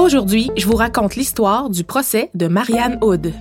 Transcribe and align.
Aujourd'hui, 0.00 0.50
je 0.56 0.66
vous 0.66 0.76
raconte 0.76 1.14
l'histoire 1.14 1.68
du 1.68 1.84
procès 1.84 2.30
de 2.32 2.48
Marianne 2.48 2.98
Hood. 3.02 3.34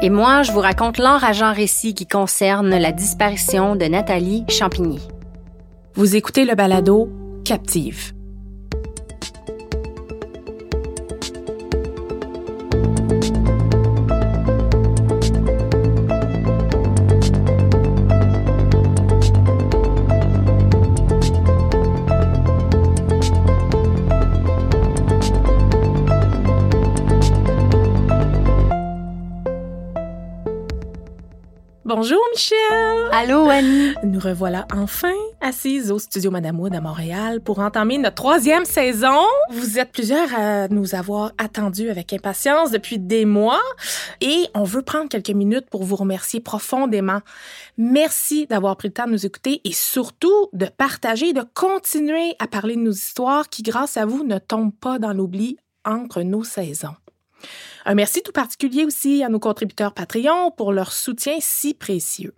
Et 0.00 0.08
moi, 0.08 0.42
je 0.42 0.50
vous 0.50 0.60
raconte 0.60 0.96
l'enrageant 0.96 1.52
récit 1.52 1.92
qui 1.92 2.06
concerne 2.06 2.70
la 2.70 2.90
disparition 2.90 3.76
de 3.76 3.84
Nathalie 3.84 4.46
Champigny. 4.48 4.98
Vous 5.92 6.16
écoutez 6.16 6.46
le 6.46 6.54
balado 6.54 7.10
Captive. 7.44 8.14
Bonjour 31.92 32.20
Michel! 32.32 33.08
Allô 33.10 33.48
Annie! 33.48 33.94
Nous 34.04 34.20
revoilà 34.20 34.64
enfin 34.72 35.12
assises 35.40 35.90
au 35.90 35.98
studio 35.98 36.30
Madame 36.30 36.60
Wood 36.60 36.72
à 36.72 36.80
Montréal 36.80 37.40
pour 37.40 37.58
entamer 37.58 37.98
notre 37.98 38.14
troisième 38.14 38.64
saison. 38.64 39.18
Vous 39.50 39.76
êtes 39.76 39.90
plusieurs 39.90 40.32
à 40.32 40.68
nous 40.68 40.94
avoir 40.94 41.32
attendus 41.36 41.90
avec 41.90 42.12
impatience 42.12 42.70
depuis 42.70 43.00
des 43.00 43.24
mois 43.24 43.60
et 44.20 44.46
on 44.54 44.62
veut 44.62 44.82
prendre 44.82 45.08
quelques 45.08 45.30
minutes 45.30 45.68
pour 45.68 45.82
vous 45.82 45.96
remercier 45.96 46.38
profondément. 46.38 47.22
Merci 47.76 48.46
d'avoir 48.46 48.76
pris 48.76 48.86
le 48.86 48.94
temps 48.94 49.06
de 49.06 49.10
nous 49.10 49.26
écouter 49.26 49.60
et 49.64 49.72
surtout 49.72 50.48
de 50.52 50.66
partager, 50.66 51.32
de 51.32 51.42
continuer 51.54 52.36
à 52.38 52.46
parler 52.46 52.76
de 52.76 52.82
nos 52.82 52.92
histoires 52.92 53.48
qui, 53.48 53.62
grâce 53.62 53.96
à 53.96 54.06
vous, 54.06 54.22
ne 54.22 54.38
tombent 54.38 54.78
pas 54.80 55.00
dans 55.00 55.12
l'oubli 55.12 55.56
entre 55.84 56.22
nos 56.22 56.44
saisons. 56.44 56.94
Un 57.90 57.96
merci 57.96 58.22
tout 58.22 58.30
particulier 58.30 58.84
aussi 58.84 59.24
à 59.24 59.28
nos 59.28 59.40
contributeurs 59.40 59.92
Patreon 59.92 60.52
pour 60.52 60.72
leur 60.72 60.92
soutien 60.92 61.38
si 61.40 61.74
précieux. 61.74 62.32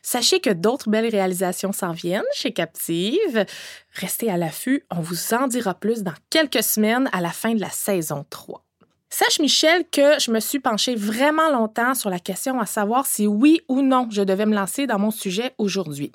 Sachez 0.00 0.38
que 0.38 0.50
d'autres 0.50 0.88
belles 0.88 1.10
réalisations 1.10 1.72
s'en 1.72 1.90
viennent 1.90 2.22
chez 2.32 2.52
Captive. 2.52 3.46
Restez 3.94 4.30
à 4.30 4.36
l'affût, 4.36 4.84
on 4.92 5.00
vous 5.00 5.34
en 5.34 5.48
dira 5.48 5.74
plus 5.74 6.04
dans 6.04 6.14
quelques 6.30 6.62
semaines 6.62 7.10
à 7.12 7.20
la 7.20 7.30
fin 7.30 7.52
de 7.56 7.60
la 7.60 7.68
saison 7.68 8.24
3. 8.30 8.62
Sache, 9.08 9.40
Michel, 9.40 9.86
que 9.90 10.20
je 10.20 10.30
me 10.30 10.38
suis 10.38 10.60
penchée 10.60 10.94
vraiment 10.94 11.50
longtemps 11.50 11.96
sur 11.96 12.08
la 12.08 12.20
question 12.20 12.60
à 12.60 12.66
savoir 12.66 13.06
si 13.06 13.26
oui 13.26 13.62
ou 13.66 13.82
non 13.82 14.06
je 14.12 14.22
devais 14.22 14.46
me 14.46 14.54
lancer 14.54 14.86
dans 14.86 15.00
mon 15.00 15.10
sujet 15.10 15.52
aujourd'hui. 15.58 16.12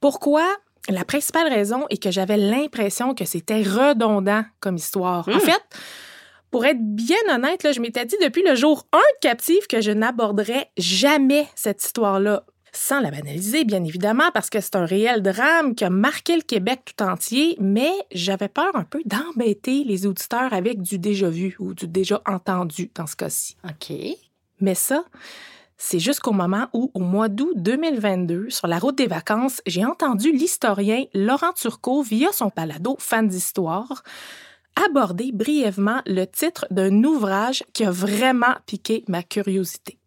Pourquoi? 0.00 0.46
La 0.88 1.04
principale 1.04 1.48
raison 1.48 1.86
est 1.90 2.00
que 2.00 2.12
j'avais 2.12 2.36
l'impression 2.36 3.16
que 3.16 3.24
c'était 3.24 3.64
redondant 3.64 4.44
comme 4.60 4.76
histoire. 4.76 5.28
En 5.28 5.40
fait, 5.40 5.60
pour 6.50 6.64
être 6.64 6.80
bien 6.80 7.16
honnête, 7.30 7.62
là, 7.62 7.72
je 7.72 7.80
m'étais 7.80 8.04
dit 8.06 8.16
depuis 8.22 8.42
le 8.42 8.54
jour 8.54 8.86
1 8.92 8.98
de 8.98 9.02
Captive 9.20 9.66
que 9.68 9.80
je 9.80 9.90
n'aborderais 9.90 10.70
jamais 10.76 11.46
cette 11.54 11.82
histoire-là. 11.82 12.44
Sans 12.72 13.00
la 13.00 13.10
banaliser, 13.10 13.64
bien 13.64 13.82
évidemment, 13.84 14.30
parce 14.34 14.50
que 14.50 14.60
c'est 14.60 14.76
un 14.76 14.84
réel 14.84 15.22
drame 15.22 15.74
qui 15.74 15.84
a 15.84 15.90
marqué 15.90 16.36
le 16.36 16.42
Québec 16.42 16.82
tout 16.84 17.02
entier, 17.02 17.56
mais 17.58 17.90
j'avais 18.12 18.48
peur 18.48 18.76
un 18.76 18.84
peu 18.84 19.00
d'embêter 19.06 19.82
les 19.84 20.06
auditeurs 20.06 20.52
avec 20.52 20.82
du 20.82 20.98
déjà 20.98 21.30
vu 21.30 21.56
ou 21.58 21.72
du 21.72 21.88
déjà 21.88 22.20
entendu 22.26 22.90
dans 22.94 23.06
ce 23.06 23.16
cas-ci. 23.16 23.56
OK. 23.64 23.96
Mais 24.60 24.74
ça, 24.74 25.04
c'est 25.78 25.98
jusqu'au 25.98 26.32
moment 26.32 26.68
où, 26.72 26.90
au 26.94 27.00
mois 27.00 27.28
d'août 27.28 27.54
2022, 27.56 28.50
sur 28.50 28.66
la 28.66 28.78
route 28.78 28.96
des 28.96 29.06
vacances, 29.06 29.62
j'ai 29.66 29.84
entendu 29.84 30.32
l'historien 30.32 31.04
Laurent 31.14 31.52
Turcot, 31.54 32.02
via 32.02 32.32
son 32.32 32.50
palado 32.50 32.96
Fan 32.98 33.26
d'histoire, 33.26 34.02
aborder 34.84 35.32
brièvement 35.32 36.02
le 36.06 36.24
titre 36.24 36.66
d'un 36.70 37.02
ouvrage 37.04 37.64
qui 37.72 37.84
a 37.84 37.90
vraiment 37.90 38.54
piqué 38.66 39.04
ma 39.08 39.22
curiosité. 39.22 39.98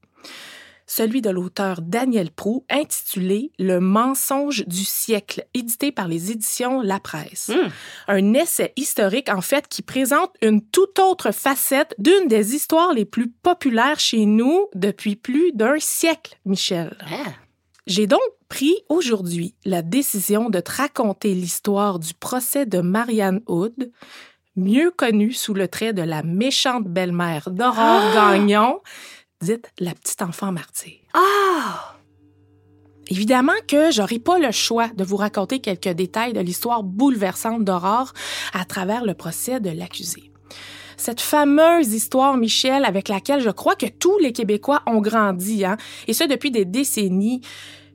Celui 0.89 1.21
de 1.21 1.29
l'auteur 1.29 1.83
Daniel 1.83 2.31
Prou, 2.31 2.65
intitulé 2.67 3.51
Le 3.59 3.79
mensonge 3.79 4.65
du 4.65 4.83
siècle, 4.83 5.45
édité 5.53 5.91
par 5.91 6.07
les 6.07 6.31
éditions 6.31 6.81
La 6.81 6.99
Presse. 6.99 7.51
Un 8.07 8.33
essai 8.33 8.73
historique, 8.75 9.29
en 9.29 9.41
fait, 9.41 9.67
qui 9.67 9.83
présente 9.83 10.33
une 10.41 10.65
toute 10.65 10.97
autre 10.97 11.31
facette 11.31 11.93
d'une 11.99 12.27
des 12.27 12.55
histoires 12.55 12.93
les 12.93 13.05
plus 13.05 13.29
populaires 13.29 13.99
chez 13.99 14.25
nous 14.25 14.65
depuis 14.73 15.15
plus 15.15 15.51
d'un 15.53 15.75
siècle, 15.77 16.39
Michel. 16.43 16.97
J'ai 17.85 18.07
donc 18.07 18.19
pris 18.49 18.75
aujourd'hui 18.89 19.53
la 19.65 19.83
décision 19.83 20.49
de 20.49 20.59
te 20.59 20.71
raconter 20.71 21.35
l'histoire 21.35 21.99
du 21.99 22.15
procès 22.15 22.65
de 22.65 22.81
Marianne 22.81 23.41
Hood, 23.47 23.91
mieux 24.55 24.91
connue 24.91 25.33
sous 25.33 25.53
le 25.53 25.67
trait 25.67 25.93
de 25.93 26.01
la 26.01 26.23
méchante 26.23 26.85
belle-mère 26.87 27.49
d'Aurore 27.49 28.13
Gagnon, 28.13 28.79
dite 29.41 29.71
la 29.79 29.93
petite 29.93 30.21
enfant 30.21 30.51
martyre. 30.51 30.99
Ah! 31.13 31.95
Évidemment 33.09 33.53
que 33.67 33.91
j'aurai 33.91 34.19
pas 34.19 34.37
le 34.37 34.51
choix 34.51 34.89
de 34.89 35.03
vous 35.03 35.15
raconter 35.15 35.59
quelques 35.59 35.89
détails 35.89 36.33
de 36.33 36.41
l'histoire 36.41 36.83
bouleversante 36.83 37.63
d'Aurore 37.63 38.13
à 38.53 38.65
travers 38.65 39.03
le 39.03 39.15
procès 39.15 39.59
de 39.59 39.71
l'accusé. 39.71 40.31
Cette 40.95 41.21
fameuse 41.21 41.93
histoire, 41.93 42.35
Michel, 42.35 42.83
avec 42.83 43.07
laquelle 43.07 43.41
je 43.41 43.49
crois 43.49 43.75
que 43.75 43.85
tous 43.85 44.17
les 44.19 44.33
Québécois 44.33 44.83
ont 44.85 44.99
grandi, 44.99 45.63
hein, 45.63 45.77
et 46.07 46.13
ce 46.13 46.25
depuis 46.25 46.51
des 46.51 46.65
décennies. 46.65 47.41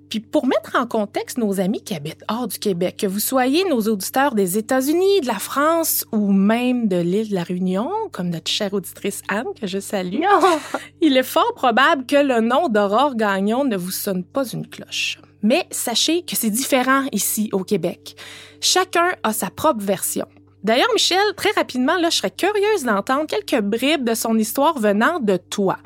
Puis 0.09 0.21
pour 0.21 0.47
mettre 0.47 0.77
en 0.77 0.87
contexte 0.87 1.39
nos 1.39 1.61
amis 1.61 1.83
qui 1.83 1.95
habitent 1.95 2.25
hors 2.29 2.49
du 2.49 2.59
Québec, 2.59 2.99
que 3.01 3.07
vous 3.07 3.21
soyez 3.21 3.65
nos 3.65 3.81
auditeurs 3.83 4.35
des 4.35 4.59
États-Unis, 4.59 5.21
de 5.21 5.27
la 5.27 5.39
France 5.39 6.05
ou 6.13 6.33
même 6.33 6.89
de 6.89 6.97
l'île 6.97 7.31
de 7.31 7.35
la 7.35 7.43
Réunion, 7.43 7.91
comme 8.13 8.31
notre 8.31 8.51
chère 8.51 8.75
auditrice 8.75 9.23
Anne, 9.29 9.47
que 9.61 9.67
je 9.67 9.79
salue, 9.79 10.23
il 11.01 11.17
est 11.17 11.23
fort 11.23 11.55
probable 11.55 12.07
que 12.07 12.17
le 12.17 12.41
nom 12.41 12.69
d'Aurore 12.69 13.17
Gagnon 13.17 13.65
ne 13.65 13.77
vous 13.77 13.91
sonne 13.91 14.25
pas 14.25 14.47
une 14.47 14.67
cloche. 14.67 15.19
Mais 15.43 15.67
sachez 15.71 16.23
que 16.23 16.37
c'est 16.37 16.51
différent 16.51 17.05
ici 17.13 17.51
au 17.53 17.65
Québec. 17.65 18.17
Chacun 18.61 19.15
a 19.23 19.33
sa 19.33 19.51
propre 19.51 19.83
version. 19.83 20.27
D'ailleurs, 20.63 20.89
Michel, 20.95 21.19
très 21.37 21.51
rapidement, 21.51 21.99
là, 21.99 22.09
je 22.09 22.17
serais 22.17 22.31
curieuse 22.31 22.85
d'entendre 22.85 23.27
quelques 23.27 23.63
bribes 23.63 24.09
de 24.09 24.15
son 24.15 24.39
histoire 24.39 24.79
venant 24.79 25.21
de 25.21 25.37
toi. 25.37 25.77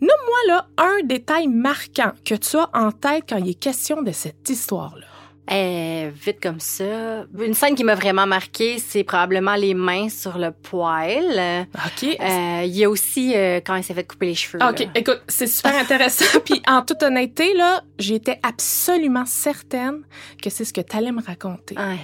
Nomme-moi 0.00 0.38
là 0.48 0.66
un 0.78 1.04
détail 1.04 1.48
marquant 1.48 2.12
que 2.24 2.34
tu 2.34 2.56
as 2.56 2.68
en 2.74 2.92
tête 2.92 3.24
quand 3.28 3.36
il 3.36 3.50
est 3.50 3.54
question 3.54 4.02
de 4.02 4.12
cette 4.12 4.48
histoire-là. 4.48 5.06
Euh, 5.52 6.10
vite 6.12 6.40
comme 6.42 6.58
ça. 6.58 7.24
Une 7.38 7.54
scène 7.54 7.76
qui 7.76 7.84
m'a 7.84 7.94
vraiment 7.94 8.26
marqué, 8.26 8.78
c'est 8.78 9.04
probablement 9.04 9.54
les 9.54 9.74
mains 9.74 10.08
sur 10.08 10.38
le 10.38 10.50
poêle. 10.50 11.66
OK. 11.72 12.16
Euh, 12.20 12.62
Il 12.64 12.76
y 12.76 12.84
a 12.84 12.90
aussi 12.90 13.32
euh, 13.36 13.60
quand 13.64 13.76
il 13.76 13.84
s'est 13.84 13.94
fait 13.94 14.04
couper 14.04 14.26
les 14.26 14.34
cheveux. 14.34 14.58
OK, 14.62 14.80
là. 14.80 14.86
écoute, 14.96 15.22
c'est 15.28 15.46
super 15.46 15.76
intéressant. 15.80 16.40
Puis 16.44 16.60
en 16.66 16.82
toute 16.82 17.02
honnêteté, 17.04 17.54
là, 17.54 17.82
j'étais 17.98 18.40
absolument 18.42 19.24
certaine 19.24 20.02
que 20.42 20.50
c'est 20.50 20.64
ce 20.64 20.72
que 20.72 20.80
tu 20.80 20.96
allais 20.96 21.12
me 21.12 21.22
raconter. 21.22 21.76
Ouais. 21.76 22.00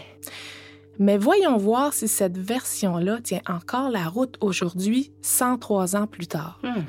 Mais 1.00 1.18
voyons 1.18 1.56
voir 1.56 1.92
si 1.92 2.06
cette 2.06 2.38
version-là 2.38 3.18
tient 3.24 3.40
encore 3.48 3.90
la 3.90 4.06
route 4.06 4.36
aujourd'hui, 4.40 5.10
103 5.22 5.96
ans 5.96 6.06
plus 6.06 6.28
tard. 6.28 6.60
Hmm. 6.62 6.82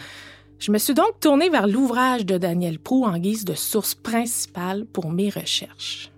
Je 0.64 0.72
me 0.72 0.78
suis 0.78 0.94
donc 0.94 1.20
tournée 1.20 1.50
vers 1.50 1.68
l'ouvrage 1.68 2.26
de 2.26 2.38
Daniel 2.38 2.80
Prou 2.80 3.04
en 3.04 3.18
guise 3.18 3.44
de 3.44 3.54
source 3.54 3.96
principale 3.96 4.86
pour 4.86 5.12
mes 5.12 5.30
recherches. 5.30 6.10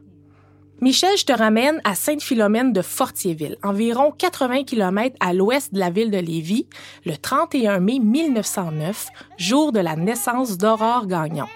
Michel, 0.81 1.17
je 1.17 1.25
te 1.25 1.33
ramène 1.33 1.81
à 1.83 1.95
Sainte-Philomène 1.95 2.71
de 2.71 2.83
Fortierville, 2.83 3.57
environ 3.63 4.11
80 4.11 4.65
km 4.65 5.15
à 5.19 5.33
l'ouest 5.33 5.73
de 5.73 5.79
la 5.79 5.89
ville 5.89 6.11
de 6.11 6.19
Lévis, 6.19 6.67
le 7.07 7.17
31 7.17 7.79
mai 7.79 7.97
1909, 7.97 9.07
jour 9.39 9.71
de 9.71 9.79
la 9.79 9.95
naissance 9.95 10.59
d'Aurore 10.59 11.07
Gagnon. 11.07 11.47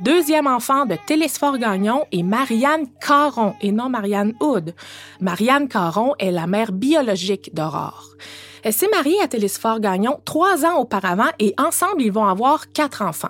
Deuxième 0.00 0.46
enfant 0.46 0.86
de 0.86 0.94
Télésphore 1.08 1.58
Gagnon 1.58 2.04
et 2.12 2.22
Marianne 2.22 2.86
Caron, 3.04 3.56
et 3.60 3.72
non 3.72 3.88
Marianne 3.88 4.34
Hood. 4.38 4.76
Marianne 5.20 5.66
Caron 5.66 6.14
est 6.20 6.30
la 6.30 6.46
mère 6.46 6.70
biologique 6.70 7.52
d'Aurore. 7.52 8.14
Elle 8.62 8.72
s'est 8.72 8.88
mariée 8.88 9.20
à 9.22 9.28
Télésphore 9.28 9.80
Gagnon 9.80 10.20
trois 10.24 10.64
ans 10.64 10.78
auparavant 10.78 11.30
et 11.38 11.54
ensemble, 11.58 12.02
ils 12.02 12.12
vont 12.12 12.26
avoir 12.26 12.72
quatre 12.72 13.02
enfants. 13.02 13.28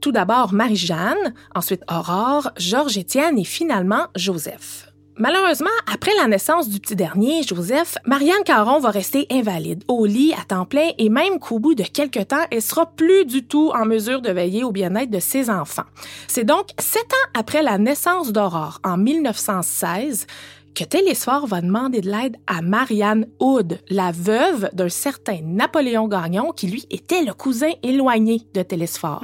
Tout 0.00 0.12
d'abord 0.12 0.52
Marie-Jeanne, 0.52 1.34
ensuite 1.54 1.82
Aurore, 1.90 2.50
Georges-Étienne 2.56 3.38
et 3.38 3.44
finalement 3.44 4.06
Joseph. 4.16 4.90
Malheureusement, 5.20 5.68
après 5.92 6.14
la 6.16 6.28
naissance 6.28 6.70
du 6.70 6.80
petit 6.80 6.96
dernier, 6.96 7.42
Joseph, 7.42 7.96
Marianne 8.06 8.42
Caron 8.42 8.78
va 8.78 8.88
rester 8.88 9.26
invalide, 9.30 9.84
au 9.86 10.06
lit 10.06 10.32
à 10.32 10.46
temps 10.46 10.64
plein 10.64 10.92
et 10.96 11.10
même 11.10 11.38
qu'au 11.38 11.58
bout 11.58 11.74
de 11.74 11.82
quelques 11.82 12.28
temps, 12.28 12.46
elle 12.50 12.62
sera 12.62 12.86
plus 12.86 13.26
du 13.26 13.44
tout 13.46 13.70
en 13.74 13.84
mesure 13.84 14.22
de 14.22 14.30
veiller 14.30 14.64
au 14.64 14.72
bien-être 14.72 15.10
de 15.10 15.20
ses 15.20 15.50
enfants. 15.50 15.84
C'est 16.26 16.44
donc 16.44 16.68
sept 16.78 17.12
ans 17.12 17.38
après 17.38 17.62
la 17.62 17.76
naissance 17.76 18.32
d'Aurore, 18.32 18.80
en 18.82 18.96
1916, 18.96 20.26
que 20.74 20.84
Télésphore 20.84 21.46
va 21.46 21.60
demander 21.60 22.00
de 22.00 22.10
l'aide 22.10 22.36
à 22.46 22.62
Marianne 22.62 23.26
Hood, 23.38 23.80
la 23.88 24.12
veuve 24.12 24.70
d'un 24.72 24.88
certain 24.88 25.40
Napoléon 25.42 26.08
Gagnon 26.08 26.52
qui, 26.52 26.68
lui, 26.68 26.86
était 26.90 27.24
le 27.24 27.34
cousin 27.34 27.72
éloigné 27.82 28.42
de 28.54 28.62
Télésphore. 28.62 29.22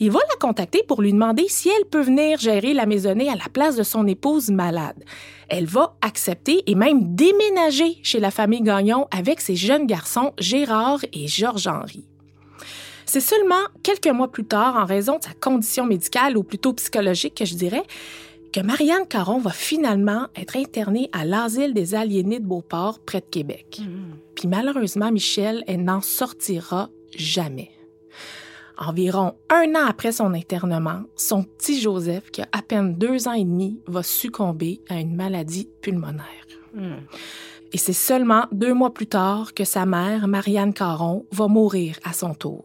Il 0.00 0.12
va 0.12 0.20
la 0.30 0.36
contacter 0.36 0.84
pour 0.86 1.02
lui 1.02 1.12
demander 1.12 1.46
si 1.48 1.68
elle 1.68 1.84
peut 1.86 2.02
venir 2.02 2.38
gérer 2.38 2.72
la 2.72 2.86
maisonnée 2.86 3.28
à 3.28 3.34
la 3.34 3.48
place 3.52 3.74
de 3.74 3.82
son 3.82 4.06
épouse 4.06 4.48
malade. 4.50 5.02
Elle 5.48 5.66
va 5.66 5.96
accepter 6.02 6.62
et 6.70 6.76
même 6.76 7.16
déménager 7.16 7.98
chez 8.02 8.20
la 8.20 8.30
famille 8.30 8.62
Gagnon 8.62 9.08
avec 9.10 9.40
ses 9.40 9.56
jeunes 9.56 9.86
garçons 9.86 10.32
Gérard 10.38 11.00
et 11.12 11.26
Georges-Henri. 11.26 12.04
C'est 13.06 13.20
seulement 13.20 13.64
quelques 13.82 14.14
mois 14.14 14.30
plus 14.30 14.44
tard, 14.44 14.76
en 14.76 14.84
raison 14.84 15.16
de 15.18 15.24
sa 15.24 15.32
condition 15.32 15.86
médicale 15.86 16.36
ou 16.36 16.42
plutôt 16.42 16.74
psychologique, 16.74 17.34
que 17.34 17.46
je 17.46 17.54
dirais, 17.54 17.82
que 18.52 18.60
Marianne 18.60 19.06
Caron 19.08 19.38
va 19.38 19.50
finalement 19.50 20.26
être 20.36 20.56
internée 20.56 21.10
à 21.12 21.24
l'asile 21.24 21.74
des 21.74 21.94
aliénés 21.94 22.40
de 22.40 22.46
Beauport, 22.46 22.98
près 23.00 23.20
de 23.20 23.26
Québec. 23.26 23.80
Puis 24.34 24.48
malheureusement, 24.48 25.10
Michel, 25.10 25.64
elle 25.66 25.84
n'en 25.84 26.00
sortira 26.00 26.88
jamais. 27.16 27.70
Environ 28.78 29.34
un 29.50 29.74
an 29.74 29.86
après 29.88 30.12
son 30.12 30.34
internement, 30.34 31.02
son 31.16 31.42
petit 31.42 31.80
Joseph, 31.80 32.30
qui 32.30 32.42
a 32.42 32.48
à 32.52 32.62
peine 32.62 32.94
deux 32.94 33.26
ans 33.26 33.32
et 33.32 33.44
demi, 33.44 33.80
va 33.86 34.02
succomber 34.02 34.80
à 34.88 35.00
une 35.00 35.16
maladie 35.16 35.68
pulmonaire. 35.82 36.24
Et 37.72 37.78
c'est 37.78 37.92
seulement 37.92 38.46
deux 38.52 38.72
mois 38.72 38.94
plus 38.94 39.08
tard 39.08 39.52
que 39.52 39.64
sa 39.64 39.84
mère, 39.84 40.28
Marianne 40.28 40.72
Caron, 40.72 41.26
va 41.32 41.48
mourir 41.48 41.98
à 42.04 42.12
son 42.12 42.34
tour. 42.34 42.64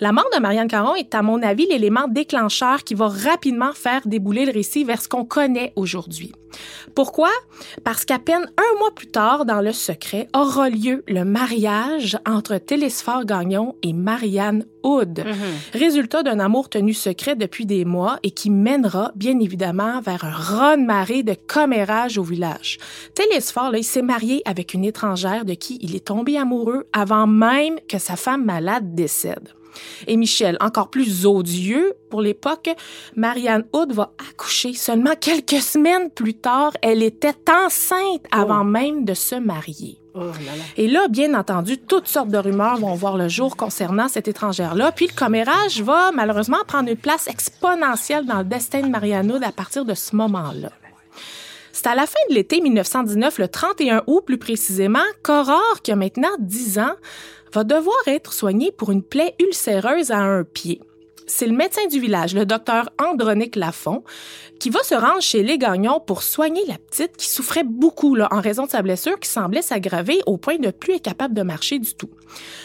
La 0.00 0.12
mort 0.12 0.28
de 0.34 0.40
Marianne 0.40 0.68
Caron 0.68 0.94
est, 0.94 1.14
à 1.14 1.22
mon 1.22 1.42
avis, 1.42 1.66
l'élément 1.66 2.08
déclencheur 2.08 2.84
qui 2.84 2.94
va 2.94 3.08
rapidement 3.08 3.72
faire 3.72 4.02
débouler 4.06 4.46
le 4.46 4.52
récit 4.52 4.84
vers 4.84 5.00
ce 5.00 5.08
qu'on 5.08 5.24
connaît 5.24 5.72
aujourd'hui. 5.76 6.32
Pourquoi? 6.94 7.30
Parce 7.84 8.04
qu'à 8.04 8.18
peine 8.18 8.46
un 8.56 8.78
mois 8.78 8.94
plus 8.94 9.06
tard, 9.06 9.44
dans 9.44 9.60
le 9.60 9.72
secret, 9.72 10.28
aura 10.34 10.68
lieu 10.68 11.02
le 11.08 11.24
mariage 11.24 12.18
entre 12.26 12.58
Télésphore 12.58 13.24
Gagnon 13.24 13.74
et 13.82 13.92
Marianne 13.92 14.66
Hood, 14.82 15.24
résultat 15.72 16.22
d'un 16.22 16.40
amour 16.40 16.68
tenu 16.68 16.92
secret 16.92 17.36
depuis 17.36 17.66
des 17.66 17.84
mois 17.84 18.18
et 18.22 18.32
qui 18.32 18.50
mènera, 18.50 19.12
bien 19.14 19.38
évidemment, 19.38 20.00
vers 20.00 20.24
un 20.24 20.30
raz-de-marée 20.30 21.22
de 21.22 21.36
commérage 21.46 22.18
au 22.18 22.22
village. 22.22 22.78
Télésphore, 23.14 23.70
là, 23.70 23.78
il 23.78 23.84
s'est 23.84 24.02
marié 24.02 24.42
avec 24.44 24.74
une 24.74 24.84
étrangère 24.84 25.44
de 25.44 25.54
qui 25.54 25.78
il 25.80 25.94
est 25.94 26.06
tombé 26.06 26.36
amoureux 26.36 26.86
avant 26.92 27.26
même 27.26 27.78
que 27.88 27.98
sa 27.98 28.16
femme 28.16 28.44
malade 28.44 28.94
décède. 28.94 29.50
Et 30.06 30.16
Michel, 30.16 30.56
encore 30.60 30.90
plus 30.90 31.26
odieux 31.26 31.94
pour 32.10 32.20
l'époque, 32.20 32.70
Marianne 33.16 33.64
Hood 33.72 33.92
va 33.92 34.12
accoucher 34.30 34.74
seulement 34.74 35.14
quelques 35.18 35.62
semaines 35.62 36.10
plus 36.10 36.34
tard. 36.34 36.72
Elle 36.82 37.02
était 37.02 37.34
enceinte 37.50 38.24
avant 38.30 38.64
même 38.64 39.04
de 39.04 39.14
se 39.14 39.34
marier. 39.34 39.98
Et 40.76 40.88
là, 40.88 41.08
bien 41.08 41.34
entendu, 41.34 41.78
toutes 41.78 42.06
sortes 42.06 42.28
de 42.28 42.36
rumeurs 42.36 42.76
vont 42.76 42.94
voir 42.94 43.16
le 43.16 43.28
jour 43.28 43.56
concernant 43.56 44.08
cette 44.08 44.28
étrangère-là. 44.28 44.92
Puis 44.92 45.06
le 45.06 45.14
commérage 45.14 45.80
va 45.80 46.12
malheureusement 46.12 46.58
prendre 46.66 46.90
une 46.90 46.96
place 46.96 47.28
exponentielle 47.28 48.26
dans 48.26 48.38
le 48.38 48.44
destin 48.44 48.82
de 48.82 48.88
Marianne 48.88 49.32
Hood 49.32 49.42
à 49.42 49.52
partir 49.52 49.84
de 49.84 49.94
ce 49.94 50.14
moment-là. 50.16 50.70
C'est 51.72 51.86
à 51.86 51.94
la 51.94 52.06
fin 52.06 52.20
de 52.28 52.34
l'été 52.34 52.60
1919, 52.60 53.38
le 53.38 53.48
31 53.48 54.02
août 54.06 54.22
plus 54.26 54.36
précisément, 54.36 55.00
qu'Aurore, 55.22 55.80
qui 55.82 55.90
a 55.90 55.96
maintenant 55.96 56.28
10 56.38 56.78
ans, 56.78 56.94
va 57.52 57.64
devoir 57.64 57.96
être 58.06 58.32
soignée 58.32 58.72
pour 58.72 58.90
une 58.90 59.02
plaie 59.02 59.34
ulcéreuse 59.40 60.10
à 60.10 60.18
un 60.18 60.44
pied. 60.44 60.80
C'est 61.26 61.46
le 61.46 61.54
médecin 61.54 61.86
du 61.86 62.00
village, 62.00 62.34
le 62.34 62.44
docteur 62.44 62.90
Andronique 62.98 63.56
Lafont, 63.56 64.02
qui 64.58 64.70
va 64.70 64.82
se 64.82 64.94
rendre 64.94 65.22
chez 65.22 65.42
les 65.42 65.56
Gagnons 65.56 66.00
pour 66.00 66.22
soigner 66.22 66.62
la 66.66 66.78
petite 66.78 67.16
qui 67.16 67.28
souffrait 67.28 67.64
beaucoup 67.64 68.18
en 68.18 68.40
raison 68.40 68.66
de 68.66 68.70
sa 68.70 68.82
blessure 68.82 69.18
qui 69.18 69.28
semblait 69.28 69.62
s'aggraver 69.62 70.20
au 70.26 70.36
point 70.36 70.58
de 70.58 70.70
plus 70.70 70.94
être 70.94 71.02
capable 71.02 71.34
de 71.34 71.42
marcher 71.42 71.78
du 71.78 71.94
tout. 71.94 72.10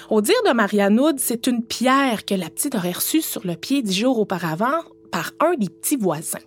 Au 0.10 0.22
dire 0.22 0.36
de 0.45 0.54
Marianne 0.54 1.00
c'est 1.18 1.48
une 1.48 1.63
pierre 1.63 2.25
que 2.25 2.33
la 2.33 2.50
petite 2.50 2.75
aurait 2.75 2.92
reçue 2.92 3.22
sur 3.22 3.45
le 3.45 3.56
pied 3.56 3.81
dix 3.81 4.00
jours 4.00 4.19
auparavant 4.19 4.83
par 5.12 5.31
un 5.40 5.54
des 5.56 5.69
petits 5.69 5.98
voisins. 5.98 6.40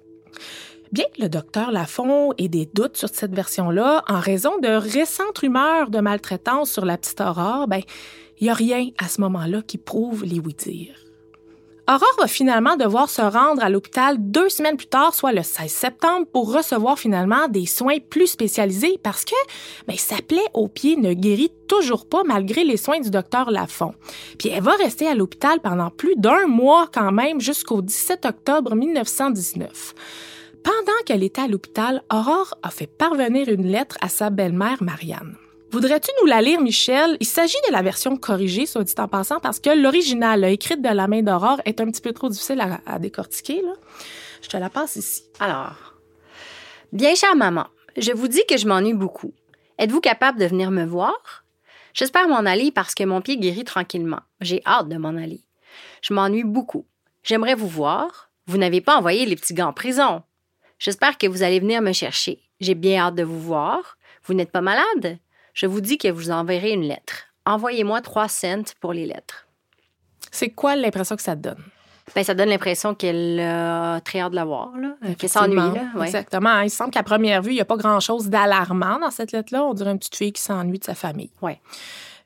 Bien 0.93 1.05
que 1.17 1.23
le 1.23 1.29
docteur 1.29 1.71
Lafont 1.71 2.33
ait 2.37 2.49
des 2.49 2.69
doutes 2.75 2.97
sur 2.97 3.09
cette 3.09 3.33
version-là, 3.33 4.03
en 4.09 4.19
raison 4.19 4.59
de 4.59 4.69
récentes 4.69 5.39
rumeurs 5.39 5.89
de 5.89 6.01
maltraitance 6.01 6.71
sur 6.71 6.85
la 6.85 6.99
petite 6.99 7.21
Aurore, 7.21 7.69
ben, 7.69 7.83
il 8.41 8.45
n'y 8.45 8.51
a 8.51 8.55
rien 8.55 8.89
à 8.99 9.09
ce 9.09 9.21
moment-là 9.21 9.63
qui 9.63 9.79
prouve 9.79 10.25
les 10.25 10.41
oui-dire. 10.41 10.95
Aurore 11.91 12.17
va 12.21 12.29
finalement 12.29 12.77
devoir 12.77 13.11
se 13.11 13.21
rendre 13.21 13.65
à 13.65 13.69
l'hôpital 13.69 14.17
deux 14.19 14.49
semaines 14.49 14.77
plus 14.77 14.87
tard, 14.87 15.13
soit 15.13 15.33
le 15.33 15.43
16 15.43 15.69
septembre, 15.69 16.27
pour 16.33 16.55
recevoir 16.55 16.97
finalement 16.97 17.49
des 17.49 17.67
soins 17.67 17.99
plus 17.99 18.29
spécialisés 18.29 18.97
parce 19.03 19.25
que 19.25 19.35
ben, 19.89 19.97
sa 19.97 20.23
plaie 20.23 20.39
au 20.55 20.69
pied 20.69 20.95
ne 20.95 21.15
guérit 21.15 21.53
toujours 21.67 22.09
pas 22.09 22.23
malgré 22.23 22.63
les 22.63 22.77
soins 22.77 23.01
du 23.01 23.11
docteur 23.11 23.51
Lafont. 23.51 23.95
Puis 24.39 24.51
elle 24.51 24.63
va 24.63 24.77
rester 24.77 25.09
à 25.09 25.17
l'hôpital 25.17 25.59
pendant 25.61 25.91
plus 25.91 26.15
d'un 26.17 26.47
mois 26.47 26.89
quand 26.95 27.11
même 27.11 27.41
jusqu'au 27.41 27.83
17 27.83 28.25
octobre 28.25 28.77
1919. 28.77 29.95
Pendant 30.63 31.03
qu'elle 31.07 31.25
était 31.25 31.41
à 31.41 31.49
l'hôpital, 31.49 32.05
Aurore 32.13 32.55
a 32.63 32.71
fait 32.71 32.87
parvenir 32.87 33.49
une 33.49 33.67
lettre 33.67 33.97
à 34.01 34.09
sa 34.09 34.31
belle-mère 34.31 34.81
Marianne. 34.81 35.35
Voudrais-tu 35.73 36.11
nous 36.21 36.27
la 36.27 36.43
lire, 36.43 36.61
Michel? 36.61 37.17
Il 37.21 37.27
s'agit 37.27 37.57
de 37.69 37.73
la 37.73 37.83
version 37.83 38.17
corrigée, 38.17 38.67
soit 38.67 38.83
dit 38.83 38.95
en 38.99 39.07
passant, 39.07 39.39
parce 39.39 39.61
que 39.61 39.71
l'original, 39.71 40.45
écrite 40.45 40.83
de 40.83 40.89
la 40.89 41.07
main 41.07 41.23
d'Aurore, 41.23 41.61
est 41.65 41.81
un 41.81 41.87
petit 41.87 42.01
peu 42.01 42.13
trop 42.13 42.29
difficile 42.29 42.61
à, 42.85 42.99
décortiquer. 42.99 43.63
Je 44.43 44.49
te 44.49 44.57
la 44.57 44.69
passe 44.69 44.97
ici. 44.97 45.23
Alors, 45.39 45.95
bien 46.93 47.15
chère 47.15 47.37
maman, 47.37 47.67
je 47.97 48.11
vous 48.11 48.27
dis 48.27 48.43
que 48.49 48.57
je 48.57 48.67
m'ennuie 48.67 48.95
beaucoup. 48.95 49.33
Êtes-vous 49.79 50.01
capable 50.01 50.41
de 50.41 50.47
venir 50.47 50.73
me 50.73 50.85
voir? 50.85 51.45
J'espère 51.95 52.27
m'en 52.27 52.39
aller 52.39 52.73
parce 52.73 52.95
que 52.97 53.05
mon 53.05 53.21
pied 53.21 53.37
guérit 53.37 53.65
tranquillement. 53.65 54.21
J'ai 54.41 54.63
hâte 54.67 54.89
de 54.89 54.97
m'en 54.97 55.11
aller. 55.11 55.45
Je 56.03 56.13
m'ennuie 56.13 56.45
beaucoup. 56.45 56.85
J'aimerais 57.23 57.55
vous 57.55 57.69
voir. 57.69 58.31
Vous 58.47 58.59
n'avez 58.59 58.81
pas 58.81 58.97
envoyé 58.97 59.25
les 59.25 59.37
petits 59.37 59.55
gants 59.55 59.69
en 59.69 59.73
prison. 59.73 60.25
J'espère 60.81 61.17
que 61.17 61.29
vous 61.29 61.45
allez 61.45 61.61
venir 61.61 61.81
me 61.81 61.93
chercher. 61.93 62.41
J'ai 62.59 62.75
bien 62.75 63.03
hâte 63.03 63.15
de 63.15 63.23
vous 63.23 63.39
voir. 63.39 63.99
Vous 64.25 64.35
n'êtes 64.35 64.51
pas 64.51 64.61
malade? 64.61 65.19
Je 65.61 65.67
vous 65.67 65.83
dis 65.83 65.99
que 65.99 66.09
vous 66.09 66.31
enverrez 66.31 66.71
une 66.73 66.85
lettre. 66.89 67.27
Envoyez-moi 67.45 68.01
trois 68.01 68.29
cents 68.29 68.73
pour 68.81 68.95
les 68.95 69.05
lettres. 69.05 69.47
C'est 70.31 70.49
quoi 70.49 70.75
l'impression 70.75 71.17
que 71.17 71.23
ça 71.23 71.37
te 71.37 71.43
donne? 71.43 71.63
Ben, 72.15 72.25
ça 72.25 72.33
donne 72.33 72.49
l'impression 72.49 72.95
qu'elle 72.95 73.39
a 73.39 74.01
très 74.01 74.21
hâte 74.21 74.31
de 74.31 74.37
la 74.37 74.47
voir, 74.47 74.73
là. 74.79 74.95
qu'elle 75.19 75.29
s'ennuie. 75.29 75.59
Ouais. 75.59 76.07
Exactement. 76.07 76.61
Il 76.61 76.71
semble 76.71 76.93
qu'à 76.93 77.03
première 77.03 77.43
vue, 77.43 77.51
il 77.51 77.57
n'y 77.57 77.61
a 77.61 77.67
pas 77.67 77.77
grand-chose 77.77 78.31
d'alarmant 78.31 78.99
dans 79.01 79.11
cette 79.11 79.33
lettre-là. 79.33 79.63
On 79.63 79.75
dirait 79.75 79.91
une 79.91 79.99
petite 79.99 80.17
fille 80.17 80.33
qui 80.33 80.41
s'ennuie 80.41 80.79
de 80.79 80.85
sa 80.85 80.95
famille. 80.95 81.31
Ouais. 81.43 81.61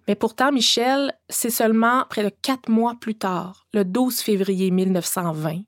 Mais 0.07 0.15
pourtant, 0.15 0.53
Michel, 0.53 1.13
c'est 1.29 1.51
seulement 1.51 2.05
près 2.09 2.25
de 2.25 2.31
quatre 2.43 2.69
mois 2.69 2.95
plus 3.01 3.15
tard, 3.15 3.67
le 3.73 3.85
12 3.85 4.21
février 4.21 4.71
1920, 4.71 5.63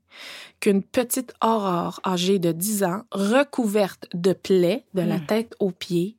qu'une 0.60 0.82
petite 0.82 1.32
Aurore 1.42 2.00
âgée 2.04 2.38
de 2.38 2.52
10 2.52 2.84
ans, 2.84 3.02
recouverte 3.12 4.06
de 4.14 4.32
plaies 4.32 4.84
de 4.94 5.02
la 5.02 5.20
tête 5.20 5.54
aux 5.58 5.70
pieds, 5.70 6.16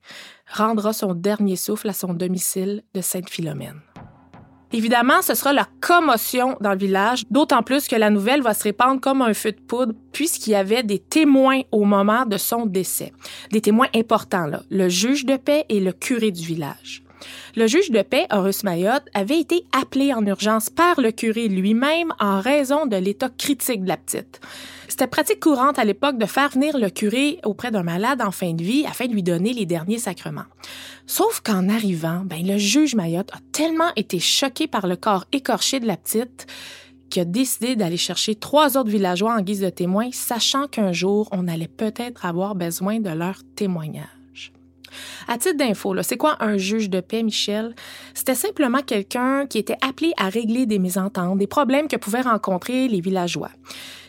rendra 0.52 0.94
son 0.94 1.14
dernier 1.14 1.56
souffle 1.56 1.90
à 1.90 1.94
son 1.94 2.14
domicile 2.14 2.84
de 2.94 3.02
Sainte-Philomène. 3.02 3.82
Évidemment, 4.74 5.22
ce 5.22 5.34
sera 5.34 5.54
la 5.54 5.66
commotion 5.80 6.58
dans 6.60 6.72
le 6.72 6.78
village, 6.78 7.24
d'autant 7.32 7.64
plus 7.64 7.88
que 7.88 7.96
la 7.96 8.10
nouvelle 8.10 8.42
va 8.42 8.54
se 8.54 8.64
répandre 8.64 9.00
comme 9.00 9.22
un 9.22 9.34
feu 9.34 9.54
de 9.54 9.62
poudre, 9.62 9.94
puisqu'il 10.12 10.52
y 10.52 10.56
avait 10.56 10.84
des 10.84 11.00
témoins 11.00 11.62
au 11.72 11.86
moment 11.86 12.26
de 12.26 12.36
son 12.38 12.66
décès. 12.66 13.14
Des 13.52 13.62
témoins 13.62 13.88
importants, 13.96 14.46
là, 14.46 14.64
le 14.70 14.90
juge 14.90 15.26
de 15.26 15.38
paix 15.38 15.66
et 15.70 15.80
le 15.80 15.94
curé 15.94 16.32
du 16.32 16.46
village. 16.46 17.04
Le 17.56 17.68
juge 17.68 17.92
de 17.92 18.02
paix, 18.02 18.28
Horus 18.32 18.64
Mayotte, 18.64 19.06
avait 19.14 19.40
été 19.40 19.66
appelé 19.72 20.14
en 20.14 20.26
urgence 20.26 20.70
par 20.70 21.00
le 21.00 21.12
curé 21.12 21.48
lui-même 21.48 22.14
en 22.20 22.40
raison 22.40 22.86
de 22.86 22.96
l'état 22.96 23.30
critique 23.30 23.84
de 23.84 23.88
la 23.88 23.98
petite. 23.98 24.40
C'était 24.88 25.08
pratique 25.08 25.42
courante 25.42 25.80
à 25.80 25.84
l'époque 25.84 26.18
de 26.18 26.26
faire 26.26 26.50
venir 26.50 26.78
le 26.78 26.90
curé 26.90 27.40
auprès 27.44 27.72
d'un 27.72 27.84
malade 27.84 28.22
en 28.22 28.32
fin 28.32 28.54
de 28.54 28.64
vie 28.64 28.86
afin 28.86 29.06
de 29.06 29.14
lui 29.14 29.24
donner 29.24 29.54
les 29.54 29.66
derniers 29.66 30.00
sacrements. 30.00 30.46
Sauf 31.06 31.42
qu'en 31.42 31.70
arrivant, 31.70 32.24
ben, 32.26 32.46
le 32.46 32.58
juge 32.58 32.96
Mayotte 32.96 33.32
a 33.34 33.40
tellement 33.52 33.92
été 33.96 34.20
choqué 34.20 34.68
par 34.68 34.88
le 34.88 34.96
corps 34.96 35.26
écorché 35.32 35.80
de 35.80 35.88
la 35.88 35.98
petite 35.98 36.48
qu'il 37.10 37.22
a 37.22 37.26
décidé 37.26 37.76
d'aller 37.76 37.98
chercher 37.98 38.36
trois 38.36 38.78
autres 38.78 38.90
villageois 38.90 39.34
en 39.34 39.42
guise 39.42 39.62
de 39.62 39.70
témoins, 39.70 40.10
sachant 40.12 40.68
qu'un 40.68 40.92
jour, 40.92 41.30
on 41.32 41.48
allait 41.48 41.70
peut-être 41.70 42.26
avoir 42.26 42.56
besoin 42.56 43.00
de 43.00 43.10
leur 43.10 43.42
témoignage. 43.56 44.17
À 45.28 45.38
titre 45.38 45.58
d'info, 45.58 45.96
c'est 46.04 46.18
quoi 46.18 46.38
un 46.40 46.58
juge 46.58 46.90
de 46.90 47.00
paix, 47.00 47.24
Michel? 47.24 47.76
C'était 48.14 48.36
simplement 48.36 48.82
quelqu'un 48.82 49.46
qui 49.46 49.58
était 49.58 49.78
appelé 49.82 50.14
à 50.18 50.30
régler 50.30 50.66
des 50.66 50.80
mésententes, 50.80 51.38
des 51.38 51.48
problèmes 51.48 51.88
que 51.88 51.98
pouvaient 51.98 52.22
rencontrer 52.22 52.88
les 52.88 53.02
villageois. 53.02 53.52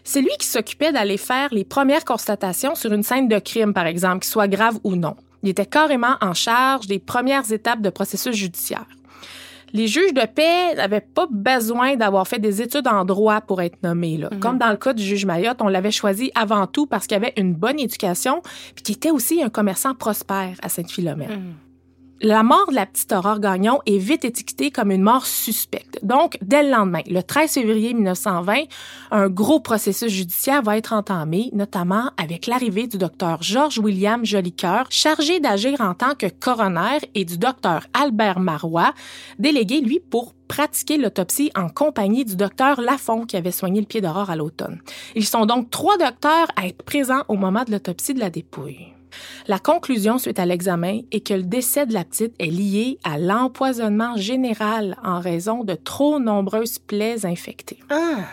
C'est 0.04 0.20
lui 0.20 0.30
qui 0.38 0.46
s'occupait 0.46 0.92
d'aller 0.92 1.18
faire 1.18 1.48
les 1.52 1.64
premières 1.64 2.04
constatations 2.04 2.74
sur 2.74 2.92
une 2.92 3.02
scène 3.02 3.28
de 3.28 3.38
crime, 3.38 3.74
par 3.74 3.86
exemple, 3.86 4.20
qui 4.20 4.28
soit 4.28 4.48
grave 4.48 4.78
ou 4.84 4.96
non. 4.96 5.16
Il 5.42 5.50
était 5.50 5.66
carrément 5.66 6.16
en 6.20 6.34
charge 6.34 6.86
des 6.86 6.98
premières 6.98 7.52
étapes 7.52 7.80
de 7.80 7.90
processus 7.90 8.34
judiciaire 8.34 8.86
les 9.72 9.86
juges 9.86 10.14
de 10.14 10.26
paix 10.26 10.74
n'avaient 10.76 11.00
pas 11.00 11.26
besoin 11.30 11.96
d'avoir 11.96 12.26
fait 12.26 12.38
des 12.38 12.62
études 12.62 12.88
en 12.88 13.04
droit 13.04 13.40
pour 13.40 13.60
être 13.60 13.82
nommés. 13.82 14.16
Là. 14.16 14.28
Mhm. 14.32 14.40
Comme 14.40 14.58
dans 14.58 14.70
le 14.70 14.76
cas 14.76 14.92
du 14.92 15.02
juge 15.02 15.26
Mayotte, 15.26 15.58
on 15.60 15.68
l'avait 15.68 15.90
choisi 15.90 16.30
avant 16.34 16.66
tout 16.66 16.86
parce 16.86 17.06
qu'il 17.06 17.16
avait 17.16 17.34
une 17.36 17.54
bonne 17.54 17.78
éducation, 17.78 18.42
puis 18.74 18.82
qu'il 18.82 18.96
était 18.96 19.10
aussi 19.10 19.42
un 19.42 19.48
commerçant 19.48 19.94
prospère 19.94 20.56
à 20.62 20.68
Sainte-Philomène. 20.68 21.30
Mhm. 21.30 21.54
La 22.20 22.42
mort 22.42 22.66
de 22.70 22.74
la 22.74 22.84
petite 22.84 23.12
Aurore 23.12 23.38
Gagnon 23.38 23.78
est 23.86 23.98
vite 23.98 24.24
étiquetée 24.24 24.72
comme 24.72 24.90
une 24.90 25.02
mort 25.02 25.24
suspecte. 25.24 26.00
Donc, 26.02 26.36
dès 26.42 26.64
le 26.64 26.70
lendemain, 26.70 27.02
le 27.08 27.22
13 27.22 27.52
février 27.52 27.94
1920, 27.94 28.64
un 29.12 29.28
gros 29.28 29.60
processus 29.60 30.10
judiciaire 30.10 30.62
va 30.62 30.76
être 30.76 30.92
entamé, 30.92 31.50
notamment 31.52 32.10
avec 32.16 32.48
l'arrivée 32.48 32.88
du 32.88 32.98
docteur 32.98 33.40
Georges 33.44 33.78
William 33.78 34.24
Jolicoeur, 34.24 34.86
chargé 34.90 35.38
d'agir 35.38 35.80
en 35.80 35.94
tant 35.94 36.16
que 36.16 36.26
coroner, 36.26 36.98
et 37.14 37.24
du 37.24 37.38
docteur 37.38 37.86
Albert 37.94 38.40
Marois, 38.40 38.94
délégué, 39.38 39.80
lui, 39.80 40.00
pour 40.00 40.34
pratiquer 40.48 40.96
l'autopsie 40.96 41.52
en 41.54 41.68
compagnie 41.68 42.24
du 42.24 42.34
docteur 42.34 42.80
Lafont 42.80 43.26
qui 43.26 43.36
avait 43.36 43.52
soigné 43.52 43.78
le 43.80 43.86
pied 43.86 44.00
d'Aurore 44.00 44.30
à 44.30 44.34
l'automne. 44.34 44.80
Ils 45.14 45.26
sont 45.26 45.46
donc 45.46 45.70
trois 45.70 45.96
docteurs 45.96 46.48
à 46.56 46.66
être 46.66 46.82
présents 46.82 47.22
au 47.28 47.36
moment 47.36 47.62
de 47.62 47.70
l'autopsie 47.70 48.14
de 48.14 48.20
la 48.20 48.30
dépouille. 48.30 48.97
La 49.46 49.58
conclusion 49.58 50.18
suite 50.18 50.38
à 50.38 50.46
l'examen 50.46 51.00
est 51.10 51.26
que 51.26 51.34
le 51.34 51.42
décès 51.42 51.86
de 51.86 51.94
la 51.94 52.04
petite 52.04 52.34
est 52.38 52.46
lié 52.46 52.98
à 53.04 53.18
l'empoisonnement 53.18 54.16
général 54.16 54.96
en 55.04 55.20
raison 55.20 55.64
de 55.64 55.74
trop 55.74 56.18
nombreuses 56.18 56.78
plaies 56.78 57.24
infectées. 57.24 57.78
Ah. 57.90 58.24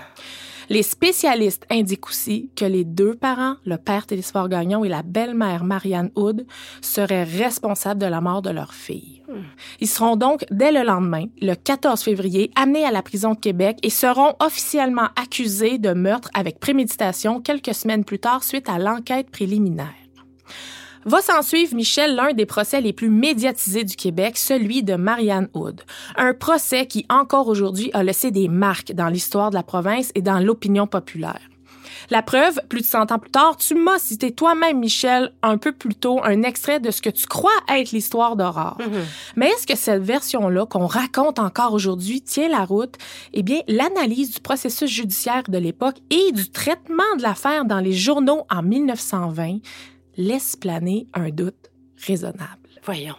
Les 0.70 0.84
spécialistes 0.84 1.65
indiquent 1.70 2.08
aussi 2.08 2.50
que 2.55 2.65
les 2.65 2.84
deux 2.84 3.13
parents, 3.13 3.55
le 3.65 3.77
père 3.77 4.08
Télésphore 4.08 4.50
Gagnon 4.50 4.84
et 4.84 4.89
la 4.89 5.03
belle-mère 5.03 5.63
Marianne 5.63 6.12
Hood, 6.15 6.46
seraient 6.82 7.24
responsables 7.24 8.01
de 8.01 8.08
la 8.08 8.22
mort 8.22 8.41
de 8.41 8.50
leur 8.50 8.74
fille. 8.74 9.22
Hmm. 9.27 9.44
Ils 9.79 9.88
seront 9.88 10.15
donc, 10.15 10.46
dès 10.50 10.72
le 10.72 10.84
lendemain, 10.84 11.25
le 11.41 11.53
14 11.53 12.01
février, 12.01 12.51
amenés 12.55 12.86
à 12.86 12.91
la 12.91 13.03
prison 13.03 13.34
de 13.34 13.39
Québec 13.39 13.77
et 13.84 13.89
seront 13.89 14.34
officiellement 14.39 15.10
accusés 15.15 15.77
de 15.77 15.94
meurtre 15.94 16.29
avec 16.34 16.60
préméditation 16.60 17.41
quelques 17.41 17.75
semaines 17.75 18.05
plus 18.05 18.20
tard 18.20 18.44
suite 18.44 18.70
à 18.70 18.79
l'enquête 18.79 19.29
préliminaire. 19.29 20.04
Va 21.05 21.21
s'en 21.21 21.43
suivre, 21.43 21.75
Michel, 21.75 22.15
l'un 22.15 22.33
des 22.33 22.47
procès 22.47 22.81
les 22.81 22.91
plus 22.91 23.09
médiatisés 23.09 23.83
du 23.83 23.95
Québec, 23.95 24.37
celui 24.37 24.81
de 24.81 24.95
Marianne 24.95 25.49
Hood. 25.53 25.81
Un 26.15 26.33
procès 26.33 26.87
qui, 26.87 27.05
encore 27.09 27.47
aujourd'hui, 27.47 27.91
a 27.93 28.01
laissé 28.01 28.31
des 28.31 28.47
marques 28.47 28.91
dans 28.91 29.09
l'histoire 29.09 29.51
de 29.51 29.55
la 29.55 29.61
province 29.61 30.11
et 30.15 30.23
dans 30.23 30.39
l'opinion 30.39 30.87
populaire. 30.87 31.39
La 32.09 32.21
preuve, 32.21 32.59
plus 32.69 32.81
de 32.81 32.85
100 32.85 33.11
ans 33.11 33.19
plus 33.19 33.31
tard, 33.31 33.57
tu 33.57 33.75
m'as 33.75 33.99
cité 33.99 34.31
toi-même, 34.31 34.79
Michel, 34.79 35.31
un 35.43 35.57
peu 35.57 35.71
plus 35.71 35.95
tôt, 35.95 36.21
un 36.23 36.41
extrait 36.43 36.79
de 36.79 36.91
ce 36.91 37.01
que 37.01 37.09
tu 37.09 37.25
crois 37.25 37.51
être 37.69 37.91
l'histoire 37.91 38.35
d'Aurore. 38.35 38.77
Mm-hmm. 38.79 39.33
Mais 39.35 39.47
est-ce 39.47 39.67
que 39.67 39.75
cette 39.75 40.03
version-là, 40.03 40.65
qu'on 40.65 40.87
raconte 40.87 41.39
encore 41.39 41.73
aujourd'hui, 41.73 42.21
tient 42.21 42.49
la 42.49 42.65
route? 42.65 42.95
Eh 43.33 43.43
bien, 43.43 43.59
l'analyse 43.67 44.33
du 44.33 44.39
processus 44.39 44.89
judiciaire 44.89 45.43
de 45.47 45.57
l'époque 45.57 45.97
et 46.09 46.31
du 46.31 46.49
traitement 46.49 47.03
de 47.17 47.23
l'affaire 47.23 47.65
dans 47.65 47.79
les 47.79 47.93
journaux 47.93 48.43
en 48.49 48.61
1920 48.61 49.59
laisse 50.17 50.55
planer 50.55 51.07
un 51.13 51.29
doute 51.29 51.72
raisonnable. 52.05 52.69
Voyons. 52.84 53.15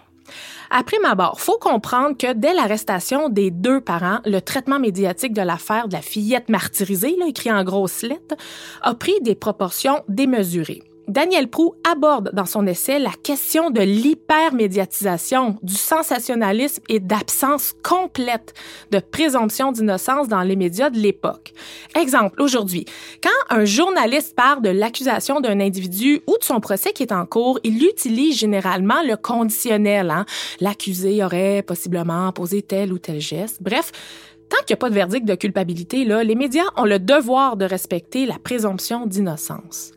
Après 0.70 0.98
ma 1.00 1.14
barre, 1.14 1.40
faut 1.40 1.58
comprendre 1.58 2.16
que 2.16 2.32
dès 2.32 2.52
l'arrestation 2.52 3.28
des 3.28 3.50
deux 3.50 3.80
parents, 3.80 4.18
le 4.24 4.40
traitement 4.40 4.80
médiatique 4.80 5.32
de 5.32 5.42
l'affaire 5.42 5.88
de 5.88 5.92
la 5.92 6.02
fillette 6.02 6.48
martyrisée, 6.48 7.16
là, 7.16 7.26
écrit 7.28 7.52
en 7.52 7.62
grosses 7.62 8.02
lettres, 8.02 8.34
a 8.82 8.94
pris 8.94 9.14
des 9.22 9.34
proportions 9.34 10.02
démesurées. 10.08 10.82
Daniel 11.08 11.46
Prou 11.48 11.74
aborde 11.88 12.30
dans 12.32 12.46
son 12.46 12.66
essai 12.66 12.98
la 12.98 13.12
question 13.22 13.70
de 13.70 13.80
l'hypermédiatisation, 13.80 15.56
du 15.62 15.74
sensationnalisme 15.74 16.82
et 16.88 16.98
d'absence 16.98 17.74
complète 17.84 18.54
de 18.90 18.98
présomption 18.98 19.70
d'innocence 19.70 20.26
dans 20.26 20.42
les 20.42 20.56
médias 20.56 20.90
de 20.90 20.98
l'époque. 20.98 21.52
Exemple, 21.94 22.42
aujourd'hui, 22.42 22.86
quand 23.22 23.56
un 23.56 23.64
journaliste 23.64 24.34
parle 24.34 24.62
de 24.62 24.70
l'accusation 24.70 25.40
d'un 25.40 25.60
individu 25.60 26.22
ou 26.26 26.36
de 26.38 26.44
son 26.44 26.58
procès 26.58 26.92
qui 26.92 27.04
est 27.04 27.12
en 27.12 27.24
cours, 27.24 27.60
il 27.62 27.84
utilise 27.84 28.36
généralement 28.36 29.02
le 29.06 29.16
conditionnel. 29.16 30.10
Hein? 30.10 30.26
L'accusé 30.60 31.22
aurait 31.24 31.62
possiblement 31.62 32.32
posé 32.32 32.62
tel 32.62 32.92
ou 32.92 32.98
tel 32.98 33.20
geste. 33.20 33.62
Bref, 33.62 33.92
Tant 34.48 34.58
qu'il 34.58 34.74
n'y 34.74 34.74
a 34.74 34.76
pas 34.76 34.90
de 34.90 34.94
verdict 34.94 35.26
de 35.26 35.34
culpabilité, 35.34 36.04
là, 36.04 36.22
les 36.22 36.36
médias 36.36 36.66
ont 36.76 36.84
le 36.84 37.00
devoir 37.00 37.56
de 37.56 37.64
respecter 37.64 38.26
la 38.26 38.38
présomption 38.38 39.04
d'innocence 39.04 39.90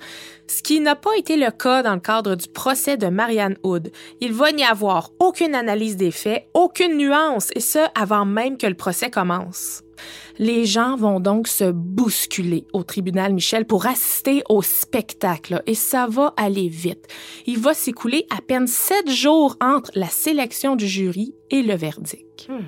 ce 0.50 0.64
qui 0.64 0.80
n'a 0.80 0.96
pas 0.96 1.16
été 1.18 1.38
le 1.38 1.52
cas 1.52 1.84
dans 1.84 1.94
le 1.94 2.00
cadre 2.00 2.36
du 2.36 2.48
procès 2.48 2.98
de 2.98 3.08
Marianne 3.08 3.58
Hood. 3.64 3.92
Il 4.20 4.34
va 4.34 4.52
n'y 4.52 4.66
avoir 4.66 5.12
aucune 5.20 5.56
analyse 5.56 5.96
des 5.96 6.12
faits, 6.12 6.48
aucune 6.54 6.98
nuance, 6.98 7.50
et 7.56 7.60
ce, 7.60 7.80
avant 7.96 8.26
même 8.26 8.58
que 8.58 8.68
le 8.68 8.74
procès 8.74 9.10
commence. 9.10 9.84
Les 10.38 10.66
gens 10.66 10.96
vont 10.96 11.20
donc 11.20 11.50
se 11.50 11.70
bousculer 11.70 12.66
au 12.72 12.84
tribunal 12.84 13.34
Michel 13.34 13.66
pour 13.66 13.86
assister 13.88 14.42
au 14.48 14.62
spectacle 14.62 15.62
et 15.68 15.76
ça 15.76 16.08
va 16.08 16.34
aller 16.38 16.70
vite. 16.70 17.08
Il 17.46 17.60
va 17.60 17.74
s'écouler 17.74 18.26
à 18.30 18.42
peine 18.42 18.68
sept 18.68 19.10
jours 19.10 19.58
entre 19.60 19.92
la 19.96 20.08
sélection 20.08 20.78
du 20.78 20.88
jury 20.88 21.36
et 21.52 21.62
le 21.62 21.76
verdict. 21.76 22.48
Hmm. 22.48 22.64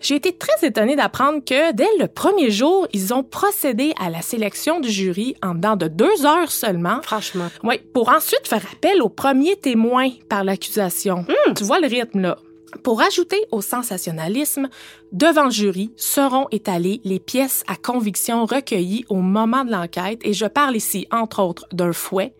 J'ai 0.00 0.14
été 0.14 0.32
très 0.32 0.66
étonnée 0.66 0.96
d'apprendre 0.96 1.44
que 1.44 1.72
dès 1.74 1.88
le 1.98 2.06
premier 2.08 2.50
jour, 2.50 2.88
ils 2.94 3.12
ont 3.12 3.22
procédé 3.22 3.92
à 4.00 4.08
la 4.08 4.22
sélection 4.22 4.80
du 4.80 4.90
jury 4.90 5.34
en 5.42 5.54
dedans 5.54 5.76
de 5.76 5.88
deux 5.88 6.24
heures 6.24 6.50
seulement. 6.50 7.02
Franchement. 7.02 7.48
Oui, 7.62 7.78
pour 7.92 8.08
ensuite 8.08 8.46
faire 8.48 8.64
appel 8.72 9.02
au 9.02 9.10
premier 9.10 9.56
témoin 9.56 10.08
par 10.30 10.42
l'accusation. 10.42 11.26
Hmm. 11.28 11.54
Tu 11.54 11.64
vois 11.64 11.80
le 11.80 11.86
rythme 11.86 12.20
là. 12.20 12.38
Pour 12.82 13.02
ajouter 13.02 13.40
au 13.50 13.60
sensationnalisme, 13.60 14.68
devant 15.12 15.50
jury 15.50 15.92
seront 15.96 16.46
étalées 16.50 17.00
les 17.04 17.18
pièces 17.18 17.64
à 17.66 17.76
conviction 17.76 18.46
recueillies 18.46 19.04
au 19.08 19.16
moment 19.16 19.64
de 19.64 19.70
l'enquête 19.70 20.20
et 20.22 20.32
je 20.32 20.46
parle 20.46 20.76
ici 20.76 21.06
entre 21.10 21.42
autres 21.42 21.66
d'un 21.72 21.92
fouet, 21.92 22.32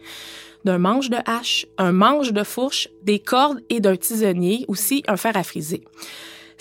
d'un 0.64 0.78
manche 0.78 1.10
de 1.10 1.18
hache, 1.26 1.66
un 1.78 1.92
manche 1.92 2.32
de 2.32 2.42
fourche, 2.42 2.88
des 3.02 3.18
cordes 3.18 3.60
et 3.68 3.80
d'un 3.80 3.96
tisonnier, 3.96 4.64
aussi 4.68 5.02
un 5.08 5.16
fer 5.16 5.36
à 5.36 5.42
friser. 5.42 5.84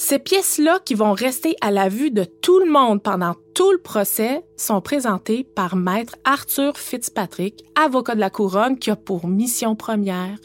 Ces 0.01 0.17
pièces-là 0.17 0.79
qui 0.85 0.95
vont 0.95 1.11
rester 1.11 1.57
à 1.59 1.71
la 1.71 1.89
vue 1.89 2.09
de 2.09 2.23
tout 2.23 2.59
le 2.59 2.71
monde 2.71 3.03
pendant 3.03 3.35
tout 3.53 3.73
le 3.73 3.77
procès 3.77 4.45
sont 4.55 4.79
présentées 4.79 5.43
par 5.43 5.75
maître 5.75 6.15
Arthur 6.23 6.77
Fitzpatrick, 6.77 7.65
avocat 7.75 8.15
de 8.15 8.21
la 8.21 8.29
couronne 8.29 8.79
qui 8.79 8.91
a 8.91 8.95
pour 8.95 9.27
mission 9.27 9.75
première 9.75 10.37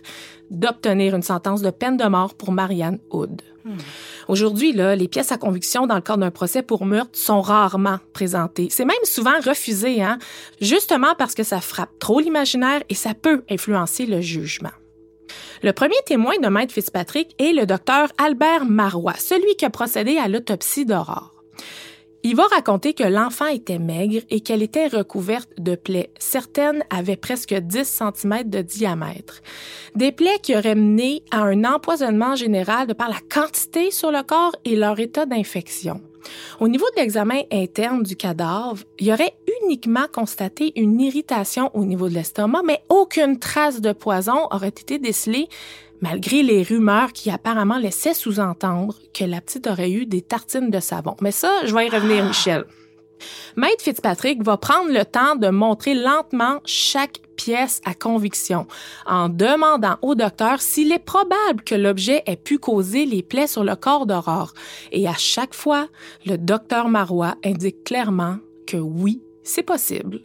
d'obtenir 0.51 1.15
une 1.15 1.23
sentence 1.23 1.63
de 1.63 1.71
peine 1.71 1.97
de 1.97 2.05
mort 2.05 2.35
pour 2.35 2.51
Marianne 2.51 2.99
Hood. 3.11 3.43
Hmm. 3.65 3.77
Aujourd'hui, 4.27 4.73
là, 4.73 4.97
les 4.97 5.07
pièces 5.07 5.31
à 5.31 5.39
conviction 5.39 5.87
dans 5.87 5.95
le 5.95 6.01
cadre 6.01 6.19
d'un 6.19 6.33
procès 6.33 6.63
pour 6.63 6.85
meurtre 6.85 7.17
sont 7.17 7.41
rarement 7.41 7.99
présentées. 8.13 8.67
C'est 8.71 8.85
même 8.85 8.97
souvent 9.05 9.39
refusé, 9.41 10.03
hein, 10.03 10.19
justement 10.61 11.15
parce 11.17 11.35
que 11.35 11.45
ça 11.45 11.61
frappe 11.61 11.97
trop 12.01 12.19
l'imaginaire 12.19 12.83
et 12.89 12.95
ça 12.95 13.15
peut 13.15 13.45
influencer 13.49 14.05
le 14.05 14.21
jugement. 14.21 14.73
Le 15.65 15.73
premier 15.73 15.97
témoin 16.05 16.35
de 16.43 16.49
Maître 16.49 16.75
Fitzpatrick 16.75 17.35
est 17.39 17.55
le 17.55 17.65
docteur 17.65 18.13
Albert 18.19 18.67
Marois, 18.67 19.15
celui 19.17 19.57
qui 19.57 19.65
a 19.65 19.71
procédé 19.71 20.19
à 20.19 20.29
l'autopsie 20.29 20.85
d'Aurore. 20.85 21.33
Il 22.23 22.37
va 22.37 22.43
raconter 22.49 22.93
que 22.93 23.05
l'enfant 23.05 23.47
était 23.47 23.79
maigre 23.79 24.21
et 24.29 24.41
qu'elle 24.41 24.63
était 24.63 24.89
recouverte 24.89 25.49
de 25.57 25.75
plaies. 25.75 26.13
Certaines 26.19 26.85
avaient 26.91 27.17
presque 27.17 27.55
10 27.55 27.83
cm 27.83 28.43
de 28.45 28.61
diamètre. 28.61 29.41
Des 29.95 30.13
plaies 30.13 30.39
qui 30.43 30.55
auraient 30.55 30.75
mené 30.75 31.23
à 31.31 31.45
un 31.45 31.65
empoisonnement 31.65 32.35
général 32.35 32.87
de 32.87 32.93
par 32.93 33.09
la 33.09 33.21
quantité 33.33 33.91
sur 33.91 34.13
le 34.13 34.23
corps 34.23 34.57
et 34.67 34.77
leur 34.77 35.01
état 35.01 35.25
d'infection. 35.25 36.03
Au 36.61 36.69
niveau 36.69 36.87
de 36.95 37.01
l'examen 37.01 37.43
interne 37.53 38.03
du 38.03 38.17
cadavre, 38.17 38.83
il 38.99 39.07
y 39.07 39.13
aurait 39.13 39.35
uniquement 39.63 40.07
constaté 40.13 40.73
une 40.77 41.01
irritation 41.01 41.71
au 41.75 41.85
niveau 41.85 42.09
de 42.09 42.15
l'estomac, 42.15 42.63
mais 42.65 42.83
aucune 42.89 43.39
trace 43.39 43.81
de 43.81 43.93
poison 43.93 44.47
aurait 44.51 44.69
été 44.69 44.99
décelée 44.99 45.49
malgré 46.01 46.43
les 46.43 46.63
rumeurs 46.63 47.13
qui 47.13 47.31
apparemment 47.31 47.79
laissaient 47.79 48.15
sous-entendre 48.15 48.95
que 49.15 49.25
la 49.25 49.41
petite 49.41 49.67
aurait 49.67 49.91
eu 49.91 50.07
des 50.07 50.21
tartines 50.21 50.71
de 50.71 50.81
savon. 50.81 51.17
Mais 51.21 51.31
ça, 51.31 51.51
je 51.65 51.75
vais 51.75 51.87
y 51.87 51.89
revenir, 51.89 52.25
Michel. 52.25 52.65
Maître 53.57 53.83
Fitzpatrick 53.83 54.43
va 54.43 54.57
prendre 54.57 54.91
le 54.91 55.05
temps 55.05 55.37
de 55.37 55.49
montrer 55.49 55.95
lentement 55.95 56.61
chaque 56.65 57.21
pièce 57.37 57.81
à 57.85 57.95
conviction, 57.95 58.67
en 59.07 59.29
demandant 59.29 59.97
au 60.03 60.15
docteur 60.15 60.61
s'il 60.61 60.93
est 60.93 61.05
probable 61.05 61.63
que 61.65 61.75
l'objet 61.75 62.23
ait 62.27 62.37
pu 62.37 62.59
causer 62.59 63.07
les 63.07 63.23
plaies 63.23 63.47
sur 63.47 63.65
le 63.65 63.77
corps 63.77 64.07
d'Aurore. 64.07 64.55
Et 64.93 65.09
à 65.09 65.15
chaque 65.15 65.55
fois, 65.55 65.89
le 66.27 66.37
docteur 66.37 66.89
Marois 66.89 67.37
indique 67.45 67.85
clairement 67.85 68.39
que 68.67 68.77
oui, 68.77 69.23
c'est 69.43 69.63
possible. 69.63 70.21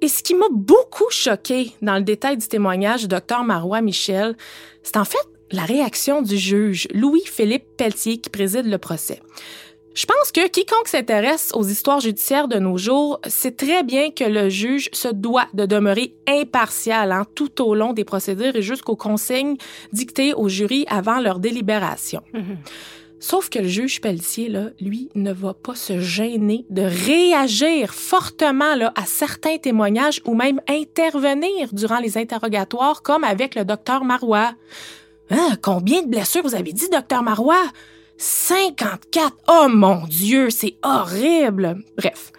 Et 0.00 0.08
ce 0.08 0.22
qui 0.22 0.34
m'a 0.34 0.46
beaucoup 0.50 1.10
choqué 1.10 1.72
dans 1.82 1.96
le 1.96 2.02
détail 2.02 2.36
du 2.36 2.46
témoignage 2.46 3.02
du 3.02 3.08
docteur 3.08 3.42
Marois 3.42 3.80
Michel, 3.80 4.36
c'est 4.82 4.96
en 4.96 5.04
fait 5.04 5.18
la 5.50 5.62
réaction 5.62 6.22
du 6.22 6.36
juge 6.36 6.86
Louis-Philippe 6.94 7.76
Pelletier 7.76 8.18
qui 8.18 8.30
préside 8.30 8.66
le 8.66 8.78
procès. 8.78 9.20
Je 9.98 10.06
pense 10.06 10.30
que 10.30 10.46
quiconque 10.46 10.86
s'intéresse 10.86 11.50
aux 11.54 11.64
histoires 11.64 11.98
judiciaires 11.98 12.46
de 12.46 12.60
nos 12.60 12.78
jours 12.78 13.20
sait 13.26 13.50
très 13.50 13.82
bien 13.82 14.12
que 14.12 14.22
le 14.22 14.48
juge 14.48 14.88
se 14.92 15.08
doit 15.08 15.48
de 15.54 15.66
demeurer 15.66 16.14
impartial 16.28 17.10
hein, 17.10 17.26
tout 17.34 17.60
au 17.60 17.74
long 17.74 17.94
des 17.94 18.04
procédures 18.04 18.54
et 18.54 18.62
jusqu'aux 18.62 18.94
consignes 18.94 19.56
dictées 19.92 20.34
au 20.34 20.48
jury 20.48 20.84
avant 20.86 21.18
leur 21.18 21.40
délibération. 21.40 22.22
Mhm. 22.32 22.58
Sauf 23.18 23.50
que 23.50 23.58
le 23.58 23.66
juge 23.66 24.00
Pelletier, 24.00 24.48
là, 24.48 24.70
lui, 24.80 25.08
ne 25.16 25.32
va 25.32 25.52
pas 25.52 25.74
se 25.74 25.98
gêner 25.98 26.64
de 26.70 26.82
réagir 26.82 27.92
fortement 27.92 28.76
là, 28.76 28.92
à 28.94 29.04
certains 29.04 29.58
témoignages 29.58 30.20
ou 30.24 30.36
même 30.36 30.60
intervenir 30.68 31.70
durant 31.72 31.98
les 31.98 32.16
interrogatoires, 32.16 33.02
comme 33.02 33.24
avec 33.24 33.56
le 33.56 33.64
docteur 33.64 34.04
Marois. 34.04 34.52
Hein, 35.30 35.56
combien 35.60 36.02
de 36.02 36.06
blessures 36.06 36.44
vous 36.44 36.54
avez 36.54 36.72
dit, 36.72 36.88
docteur 36.88 37.24
Marois? 37.24 37.64
54! 38.20 39.36
Oh 39.46 39.68
mon 39.68 40.04
Dieu, 40.08 40.50
c'est 40.50 40.76
horrible! 40.82 41.76
Bref. 41.96 42.32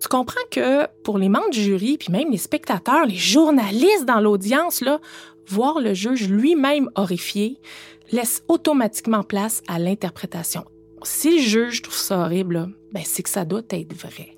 Tu 0.00 0.08
comprends 0.08 0.34
que 0.50 0.84
pour 1.04 1.18
les 1.18 1.28
membres 1.28 1.50
du 1.50 1.62
jury, 1.62 1.96
puis 1.96 2.10
même 2.10 2.32
les 2.32 2.38
spectateurs, 2.38 3.06
les 3.06 3.14
journalistes 3.14 4.04
dans 4.04 4.18
l'audience, 4.18 4.80
là, 4.80 5.00
voir 5.46 5.78
le 5.78 5.94
juge 5.94 6.28
lui-même 6.28 6.90
horrifié 6.96 7.60
laisse 8.10 8.42
automatiquement 8.48 9.22
place 9.22 9.62
à 9.68 9.78
l'interprétation. 9.78 10.64
Si 11.04 11.36
le 11.36 11.42
juge 11.42 11.82
trouve 11.82 11.94
ça 11.94 12.18
horrible, 12.18 12.68
ben 12.92 13.02
c'est 13.04 13.22
que 13.22 13.30
ça 13.30 13.44
doit 13.44 13.62
être 13.70 13.94
vrai. 13.94 14.36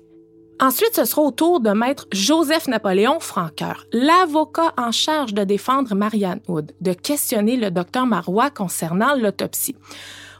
Ensuite, 0.59 0.95
ce 0.95 1.05
sera 1.05 1.23
au 1.23 1.31
tour 1.31 1.61
de 1.61 1.71
maître 1.71 2.05
Joseph 2.11 2.67
Napoléon 2.67 3.19
Franqueur, 3.19 3.87
l'avocat 3.91 4.73
en 4.77 4.91
charge 4.91 5.33
de 5.33 5.43
défendre 5.43 5.95
Marianne 5.95 6.41
Hood, 6.47 6.73
de 6.79 6.93
questionner 6.93 7.57
le 7.57 7.71
docteur 7.71 8.05
Marois 8.05 8.51
concernant 8.51 9.15
l'autopsie 9.15 9.75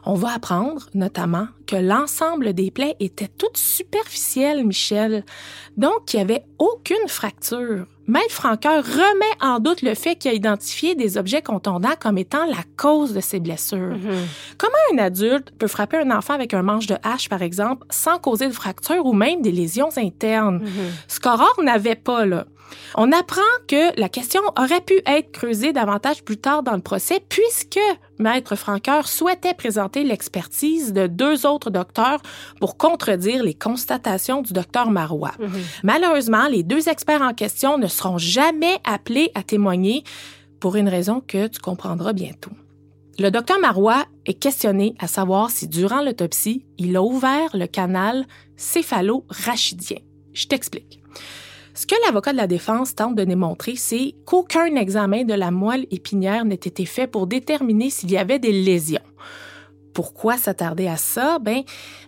on 0.04 0.14
va 0.14 0.34
apprendre 0.34 0.88
notamment 0.94 1.46
que 1.66 1.76
l'ensemble 1.76 2.52
des 2.52 2.70
plaies 2.70 2.96
étaient 3.00 3.28
toutes 3.28 3.56
superficielles, 3.56 4.64
Michel, 4.64 5.24
donc 5.76 6.12
il 6.12 6.16
n'y 6.16 6.22
avait 6.22 6.44
aucune 6.58 7.08
fracture. 7.08 7.86
Maître 8.06 8.32
Franqueur 8.32 8.84
remet 8.84 9.36
en 9.40 9.60
doute 9.60 9.82
le 9.82 9.94
fait 9.94 10.16
qu'il 10.16 10.32
a 10.32 10.34
identifié 10.34 10.96
des 10.96 11.16
objets 11.16 11.42
contondants 11.42 11.94
comme 12.00 12.18
étant 12.18 12.44
la 12.44 12.64
cause 12.76 13.12
de 13.12 13.20
ces 13.20 13.38
blessures. 13.38 13.94
Mhm. 13.96 14.26
Comment 14.58 14.72
un 14.94 14.98
adulte 14.98 15.52
peut 15.56 15.68
frapper 15.68 15.98
un 15.98 16.10
enfant 16.10 16.34
avec 16.34 16.52
un 16.52 16.62
manche 16.62 16.88
de 16.88 16.96
hache, 17.04 17.28
par 17.28 17.40
exemple, 17.40 17.86
sans 17.88 18.18
causer 18.18 18.48
de 18.48 18.52
fracture 18.52 19.06
ou 19.06 19.12
même 19.12 19.42
des 19.42 19.52
lésions 19.52 19.90
internes? 19.96 20.64
Ce 21.06 21.20
qu'Aurore 21.20 21.60
n'avait 21.62 21.94
pas, 21.94 22.26
là. 22.26 22.46
On 22.96 23.12
apprend 23.12 23.40
que 23.68 23.98
la 23.98 24.08
question 24.08 24.40
aurait 24.58 24.80
pu 24.80 25.00
être 25.06 25.30
creusée 25.32 25.72
davantage 25.72 26.24
plus 26.24 26.36
tard 26.36 26.62
dans 26.62 26.74
le 26.74 26.80
procès 26.80 27.20
puisque 27.28 27.80
Maître 28.20 28.54
Franqueur 28.54 29.08
souhaitait 29.08 29.54
présenter 29.54 30.04
l'expertise 30.04 30.92
de 30.92 31.06
deux 31.06 31.46
autres 31.46 31.70
docteurs 31.70 32.20
pour 32.60 32.76
contredire 32.76 33.42
les 33.42 33.54
constatations 33.54 34.42
du 34.42 34.52
docteur 34.52 34.90
Marois. 34.90 35.32
Mhm. 35.38 35.50
Malheureusement, 35.82 36.46
les 36.48 36.62
deux 36.62 36.88
experts 36.88 37.22
en 37.22 37.32
question 37.32 37.78
ne 37.78 37.86
seront 37.86 38.18
jamais 38.18 38.78
appelés 38.84 39.32
à 39.34 39.42
témoigner 39.42 40.04
pour 40.60 40.76
une 40.76 40.88
raison 40.88 41.22
que 41.26 41.46
tu 41.46 41.60
comprendras 41.60 42.12
bientôt. 42.12 42.50
Le 43.18 43.30
docteur 43.30 43.58
Marois 43.58 44.04
est 44.26 44.34
questionné 44.34 44.94
à 44.98 45.06
savoir 45.06 45.50
si 45.50 45.66
durant 45.66 46.02
l'autopsie, 46.02 46.64
il 46.78 46.96
a 46.96 47.02
ouvert 47.02 47.50
le 47.54 47.66
canal 47.66 48.26
céphalo-rachidien. 48.56 49.98
Je 50.32 50.46
t'explique. 50.46 51.02
Ce 51.80 51.86
que 51.86 51.94
l'avocat 52.04 52.32
de 52.32 52.36
la 52.36 52.46
défense 52.46 52.94
tente 52.94 53.14
de 53.14 53.24
démontrer, 53.24 53.74
c'est 53.74 54.14
qu'aucun 54.26 54.66
examen 54.76 55.24
de 55.24 55.32
la 55.32 55.50
moelle 55.50 55.86
épinière 55.90 56.44
n'ait 56.44 56.54
été 56.56 56.84
fait 56.84 57.06
pour 57.06 57.26
déterminer 57.26 57.88
s'il 57.88 58.10
y 58.10 58.18
avait 58.18 58.38
des 58.38 58.52
lésions. 58.52 59.00
Pourquoi 59.94 60.36
s'attarder 60.36 60.88
à 60.88 60.98
ça? 60.98 61.38
Ben, 61.38 61.62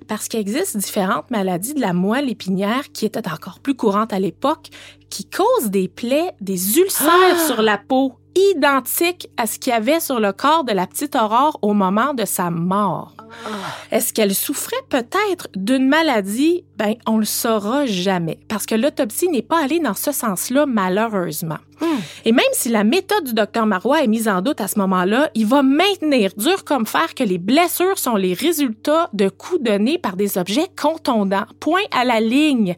parce 0.09 0.29
qu'il 0.29 0.41
existe 0.41 0.77
différentes 0.77 1.31
maladies 1.31 1.73
de 1.73 1.81
la 1.81 1.95
moelle 1.95 2.29
épinière 2.29 2.93
qui 2.93 3.07
étaient 3.07 3.27
encore 3.27 3.61
plus 3.61 3.75
courantes 3.75 4.13
à 4.13 4.21
l'époque, 4.21 4.69
qui 5.09 5.25
causent 5.25 5.71
des 5.71 5.89
plaies, 5.89 6.33
des 6.43 6.77
ulcères 6.77 7.09
ah! 7.09 7.47
sur 7.47 7.63
la 7.63 7.79
peau 7.79 8.13
identiques 8.35 9.29
à 9.37 9.47
ce 9.47 9.59
qu'il 9.59 9.73
y 9.73 9.77
avait 9.77 10.01
sur 10.01 10.21
le 10.21 10.33
corps 10.33 10.65
de 10.65 10.73
la 10.73 10.87
petite 10.87 11.17
Aurore 11.17 11.59
au 11.63 11.75
moment 11.75 12.15
de 12.15 12.25
sa 12.25 12.51
mort. 12.51 13.15
Ah. 13.47 13.49
Est-ce 13.91 14.13
qu'elle 14.13 14.35
souffrait 14.35 14.77
peut-être 14.89 15.49
d'une 15.55 15.89
maladie? 15.89 16.65
Ben, 16.77 16.95
on 17.07 17.19
le 17.19 17.25
saura 17.25 17.87
jamais, 17.87 18.39
parce 18.49 18.67
que 18.67 18.75
l'autopsie 18.75 19.29
n'est 19.29 19.43
pas 19.43 19.63
allée 19.63 19.81
dans 19.81 19.95
ce 19.95 20.13
sens-là, 20.13 20.67
malheureusement. 20.67 21.59
Hmm. 21.81 22.01
Et 22.25 22.33
même 22.33 22.45
si 22.53 22.69
la 22.69 22.85
méthode 22.85 23.25
du 23.25 23.35
docteur 23.35 23.67
Marois 23.67 24.03
est 24.03 24.09
mise 24.09 24.29
en 24.29 24.41
doute 24.41 24.61
à 24.61 24.69
ce 24.69 24.79
moment-là, 24.79 25.31
il 25.35 25.47
va 25.47 25.63
maintenir 25.63 26.33
dur 26.37 26.65
comme 26.65 26.87
fer 26.87 27.15
que 27.15 27.25
les 27.25 27.39
blessures 27.39 27.99
sont 27.99 28.17
les 28.17 28.35
résultats 28.35 29.11
de 29.13 29.29
coups 29.29 29.63
donnés 29.63 29.99
par 29.99 30.17
des 30.17 30.39
objets 30.39 30.69
contondants. 30.81 31.47
Point 31.61 31.83
à 31.91 32.05
la 32.05 32.21
ligne. 32.21 32.77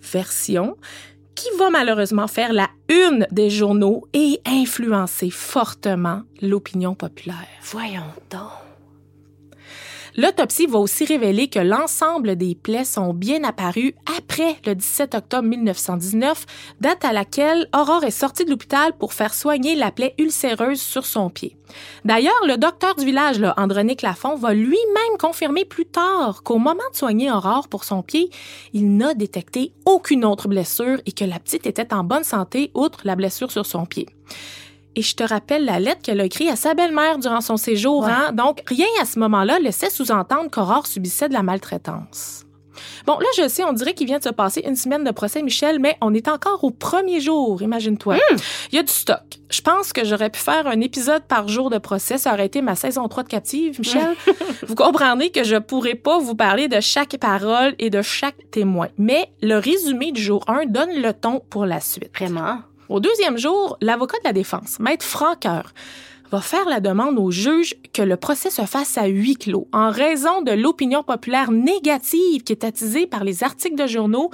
Version 0.00 0.76
qui 1.40 1.48
va 1.58 1.70
malheureusement 1.70 2.26
faire 2.26 2.52
la 2.52 2.68
une 2.88 3.26
des 3.30 3.48
journaux 3.48 4.06
et 4.12 4.40
influencer 4.46 5.30
fortement 5.30 6.22
l'opinion 6.42 6.94
populaire. 6.94 7.48
Voyons 7.62 8.04
donc. 8.30 8.59
L'autopsie 10.20 10.66
va 10.66 10.78
aussi 10.78 11.06
révéler 11.06 11.48
que 11.48 11.60
l'ensemble 11.60 12.36
des 12.36 12.54
plaies 12.54 12.84
sont 12.84 13.14
bien 13.14 13.42
apparues 13.42 13.94
après 14.18 14.56
le 14.66 14.74
17 14.74 15.14
octobre 15.14 15.48
1919, 15.48 16.44
date 16.78 17.06
à 17.06 17.14
laquelle 17.14 17.70
Aurore 17.74 18.04
est 18.04 18.10
sortie 18.10 18.44
de 18.44 18.50
l'hôpital 18.50 18.92
pour 18.98 19.14
faire 19.14 19.32
soigner 19.32 19.76
la 19.76 19.90
plaie 19.90 20.14
ulcéreuse 20.18 20.78
sur 20.78 21.06
son 21.06 21.30
pied. 21.30 21.56
D'ailleurs, 22.04 22.34
le 22.46 22.58
docteur 22.58 22.96
du 22.96 23.06
village, 23.06 23.38
là, 23.38 23.54
Andronique 23.56 24.02
Lafont, 24.02 24.36
va 24.36 24.52
lui-même 24.52 25.16
confirmer 25.18 25.64
plus 25.64 25.86
tard 25.86 26.42
qu'au 26.42 26.58
moment 26.58 26.82
de 26.92 26.98
soigner 26.98 27.30
Aurore 27.30 27.68
pour 27.68 27.84
son 27.84 28.02
pied, 28.02 28.28
il 28.74 28.98
n'a 28.98 29.14
détecté 29.14 29.72
aucune 29.86 30.26
autre 30.26 30.48
blessure 30.48 31.00
et 31.06 31.12
que 31.12 31.24
la 31.24 31.38
petite 31.38 31.66
était 31.66 31.94
en 31.94 32.04
bonne 32.04 32.24
santé 32.24 32.72
outre 32.74 33.00
la 33.04 33.16
blessure 33.16 33.50
sur 33.50 33.64
son 33.64 33.86
pied. 33.86 34.06
Et 35.00 35.02
je 35.02 35.16
te 35.16 35.24
rappelle 35.24 35.64
la 35.64 35.80
lettre 35.80 36.02
qu'elle 36.02 36.20
a 36.20 36.24
écrite 36.24 36.50
à 36.50 36.56
sa 36.56 36.74
belle-mère 36.74 37.16
durant 37.16 37.40
son 37.40 37.56
séjour. 37.56 38.04
Hein? 38.06 38.32
Donc, 38.32 38.62
rien 38.66 38.86
à 39.00 39.06
ce 39.06 39.18
moment-là 39.20 39.58
laissait 39.58 39.88
sous-entendre 39.88 40.50
qu'Aurore 40.50 40.86
subissait 40.86 41.30
de 41.30 41.32
la 41.32 41.42
maltraitance. 41.42 42.44
Bon, 43.06 43.18
là, 43.18 43.26
je 43.38 43.48
sais, 43.48 43.64
on 43.64 43.72
dirait 43.72 43.94
qu'il 43.94 44.06
vient 44.06 44.18
de 44.18 44.24
se 44.24 44.28
passer 44.28 44.62
une 44.66 44.76
semaine 44.76 45.02
de 45.02 45.10
procès, 45.10 45.42
Michel, 45.42 45.78
mais 45.78 45.96
on 46.02 46.12
est 46.12 46.28
encore 46.28 46.64
au 46.64 46.70
premier 46.70 47.18
jour, 47.18 47.62
imagine-toi. 47.62 48.16
Hmm. 48.16 48.36
Il 48.72 48.76
y 48.76 48.78
a 48.78 48.82
du 48.82 48.92
stock. 48.92 49.24
Je 49.48 49.62
pense 49.62 49.94
que 49.94 50.04
j'aurais 50.04 50.28
pu 50.28 50.38
faire 50.38 50.66
un 50.66 50.82
épisode 50.82 51.22
par 51.22 51.48
jour 51.48 51.70
de 51.70 51.78
procès. 51.78 52.18
Ça 52.18 52.34
aurait 52.34 52.44
été 52.44 52.60
ma 52.60 52.74
saison 52.74 53.08
3 53.08 53.22
de 53.22 53.28
Captive, 53.28 53.78
Michel. 53.78 54.16
vous 54.66 54.74
comprendrez 54.74 55.30
que 55.30 55.44
je 55.44 55.56
pourrais 55.56 55.94
pas 55.94 56.18
vous 56.18 56.34
parler 56.34 56.68
de 56.68 56.80
chaque 56.80 57.16
parole 57.16 57.74
et 57.78 57.88
de 57.88 58.02
chaque 58.02 58.50
témoin. 58.50 58.88
Mais 58.98 59.32
le 59.40 59.56
résumé 59.56 60.12
du 60.12 60.20
jour 60.20 60.44
1 60.46 60.66
donne 60.66 61.00
le 61.00 61.14
ton 61.14 61.40
pour 61.48 61.64
la 61.64 61.80
suite. 61.80 62.10
Vraiment? 62.14 62.58
Au 62.90 62.98
deuxième 62.98 63.38
jour, 63.38 63.76
l'avocat 63.80 64.18
de 64.18 64.24
la 64.24 64.32
défense, 64.32 64.80
Maître 64.80 65.06
Franqueur, 65.06 65.72
va 66.32 66.40
faire 66.40 66.68
la 66.68 66.80
demande 66.80 67.20
au 67.20 67.30
juge 67.30 67.76
que 67.92 68.02
le 68.02 68.16
procès 68.16 68.50
se 68.50 68.62
fasse 68.62 68.98
à 68.98 69.06
huis 69.06 69.36
clos 69.36 69.68
en 69.72 69.90
raison 69.90 70.42
de 70.42 70.50
l'opinion 70.50 71.04
populaire 71.04 71.52
négative 71.52 72.42
qui 72.42 72.52
est 72.52 72.64
attisée 72.64 73.06
par 73.06 73.22
les 73.22 73.44
articles 73.44 73.76
de 73.76 73.86
journaux 73.86 74.30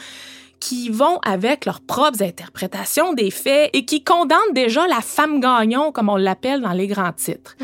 qui 0.58 0.88
vont 0.88 1.18
avec 1.22 1.66
leurs 1.66 1.82
propres 1.82 2.22
interprétations 2.22 3.12
des 3.12 3.30
faits 3.30 3.68
et 3.74 3.84
qui 3.84 4.02
condamnent 4.02 4.54
déjà 4.54 4.86
la 4.86 5.02
femme 5.02 5.38
gagnon, 5.38 5.92
comme 5.92 6.08
on 6.08 6.16
l'appelle 6.16 6.62
dans 6.62 6.72
les 6.72 6.86
grands 6.86 7.12
titres. 7.12 7.56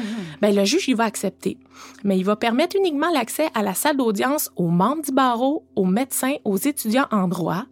Ben, 0.42 0.54
le 0.54 0.66
juge, 0.66 0.88
il 0.88 0.96
va 0.96 1.04
accepter. 1.04 1.56
Mais 2.04 2.18
il 2.18 2.24
va 2.24 2.36
permettre 2.36 2.76
uniquement 2.76 3.10
l'accès 3.10 3.48
à 3.54 3.62
la 3.62 3.72
salle 3.72 3.96
d'audience 3.96 4.50
aux 4.56 4.68
membres 4.68 5.02
du 5.02 5.12
barreau, 5.12 5.64
aux 5.74 5.86
médecins, 5.86 6.34
aux 6.44 6.58
étudiants 6.58 7.06
en 7.10 7.28
droit 7.28 7.64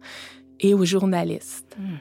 et 0.59 0.73
aux 0.73 0.85
journalistes. 0.85 1.77
Mhm. 1.77 1.97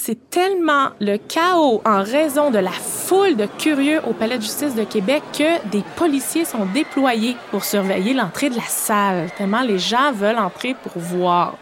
C'est 0.00 0.30
tellement 0.30 0.90
le 1.00 1.16
chaos 1.16 1.82
en 1.84 2.04
raison 2.04 2.52
de 2.52 2.58
la 2.58 2.70
foule 2.70 3.36
de 3.36 3.46
curieux 3.58 4.00
au 4.08 4.12
Palais 4.12 4.36
de 4.36 4.42
justice 4.42 4.76
de 4.76 4.84
Québec 4.84 5.24
que 5.32 5.68
des 5.70 5.82
policiers 5.96 6.44
sont 6.44 6.66
déployés 6.72 7.34
pour 7.50 7.64
surveiller 7.64 8.14
l'entrée 8.14 8.48
de 8.48 8.54
la 8.54 8.62
salle, 8.62 9.28
tellement 9.36 9.62
les 9.62 9.80
gens 9.80 10.12
veulent 10.12 10.38
entrer 10.38 10.74
pour 10.74 10.92
voir. 11.02 11.58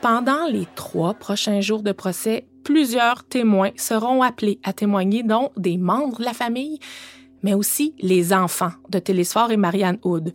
Pendant 0.00 0.46
les 0.46 0.66
trois 0.74 1.12
prochains 1.12 1.60
jours 1.60 1.82
de 1.82 1.92
procès, 1.92 2.46
plusieurs 2.64 3.22
témoins 3.22 3.72
seront 3.76 4.22
appelés 4.22 4.58
à 4.64 4.72
témoigner, 4.72 5.22
dont 5.22 5.50
des 5.58 5.76
membres 5.76 6.20
de 6.20 6.24
la 6.24 6.32
famille, 6.32 6.78
mais 7.42 7.52
aussi 7.52 7.94
les 8.00 8.32
enfants 8.32 8.72
de 8.88 8.98
Télésphore 8.98 9.52
et 9.52 9.58
Marianne 9.58 9.98
Hood. 10.04 10.32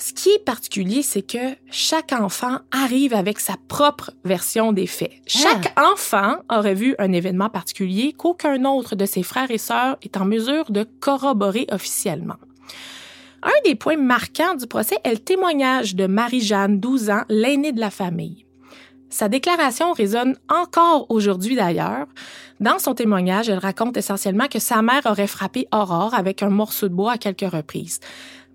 Ce 0.00 0.14
qui 0.14 0.30
est 0.30 0.42
particulier, 0.42 1.02
c'est 1.02 1.20
que 1.20 1.54
chaque 1.70 2.12
enfant 2.12 2.60
arrive 2.72 3.12
avec 3.12 3.38
sa 3.38 3.56
propre 3.68 4.12
version 4.24 4.72
des 4.72 4.86
faits. 4.86 5.12
Chaque 5.26 5.78
enfant 5.78 6.36
aurait 6.50 6.74
vu 6.74 6.94
un 6.98 7.12
événement 7.12 7.50
particulier 7.50 8.14
qu'aucun 8.14 8.64
autre 8.64 8.96
de 8.96 9.04
ses 9.04 9.22
frères 9.22 9.50
et 9.50 9.58
sœurs 9.58 9.98
est 10.00 10.16
en 10.16 10.24
mesure 10.24 10.70
de 10.70 10.84
corroborer 11.00 11.66
officiellement. 11.70 12.36
Un 13.42 13.50
des 13.66 13.74
points 13.74 13.98
marquants 13.98 14.54
du 14.54 14.66
procès 14.66 14.96
est 15.04 15.12
le 15.12 15.18
témoignage 15.18 15.94
de 15.94 16.06
Marie-Jeanne, 16.06 16.80
12 16.80 17.10
ans, 17.10 17.24
l'aînée 17.28 17.72
de 17.72 17.80
la 17.80 17.90
famille. 17.90 18.46
Sa 19.10 19.28
déclaration 19.28 19.92
résonne 19.92 20.36
encore 20.48 21.06
aujourd'hui 21.10 21.56
d'ailleurs. 21.56 22.06
Dans 22.60 22.78
son 22.78 22.94
témoignage, 22.94 23.48
elle 23.48 23.58
raconte 23.58 23.96
essentiellement 23.96 24.46
que 24.46 24.60
sa 24.60 24.82
mère 24.82 25.04
aurait 25.04 25.26
frappé 25.26 25.66
Aurore 25.72 26.14
avec 26.14 26.44
un 26.44 26.48
morceau 26.48 26.88
de 26.88 26.94
bois 26.94 27.12
à 27.12 27.18
quelques 27.18 27.50
reprises. 27.50 27.98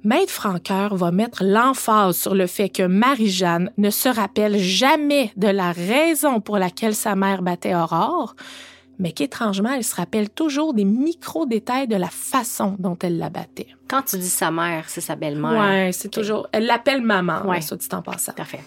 Maître 0.06 0.32
Franqueur 0.32 0.96
va 0.96 1.10
mettre 1.10 1.44
l'emphase 1.44 2.15
sur 2.15 2.36
le 2.36 2.46
fait 2.46 2.70
que 2.70 2.84
Marie-Jeanne 2.84 3.72
ne 3.80 3.89
se 3.89 4.08
rappelle 4.08 4.60
jamais 4.60 5.32
de 5.36 5.48
la 5.48 5.72
raison 5.72 6.41
pour 6.41 6.60
laquelle 6.60 6.94
sa 6.94 7.15
mère 7.15 7.41
battait 7.41 7.74
Aurore, 7.74 8.36
mais 9.00 9.13
qu'étrangement, 9.13 9.72
elle 9.72 9.84
se 9.84 9.96
rappelle 9.96 10.30
toujours 10.30 10.76
des 10.76 10.86
micro-détails 10.86 11.88
de 11.88 11.96
la 11.96 12.10
façon 12.10 12.76
dont 12.78 12.96
elle 13.02 13.18
la 13.18 13.32
battait. 13.32 13.68
Quand 13.88 14.04
tu 14.04 14.18
dis 14.20 14.30
sa 14.30 14.52
mère, 14.52 14.86
c'est 14.89 15.02
sa 15.02 15.15
belle-mère. 15.15 15.60
Ouais, 15.60 15.89
c'est 15.91 16.10
toujours. 16.10 16.48
Elle 16.52 16.68
l'appelle 16.68 17.02
maman, 17.02 17.41
Ouais. 17.48 17.62
ça 17.62 17.76
dit 17.76 17.88
en 17.91 18.04
passant. 18.04 18.34
Parfait. 18.34 18.62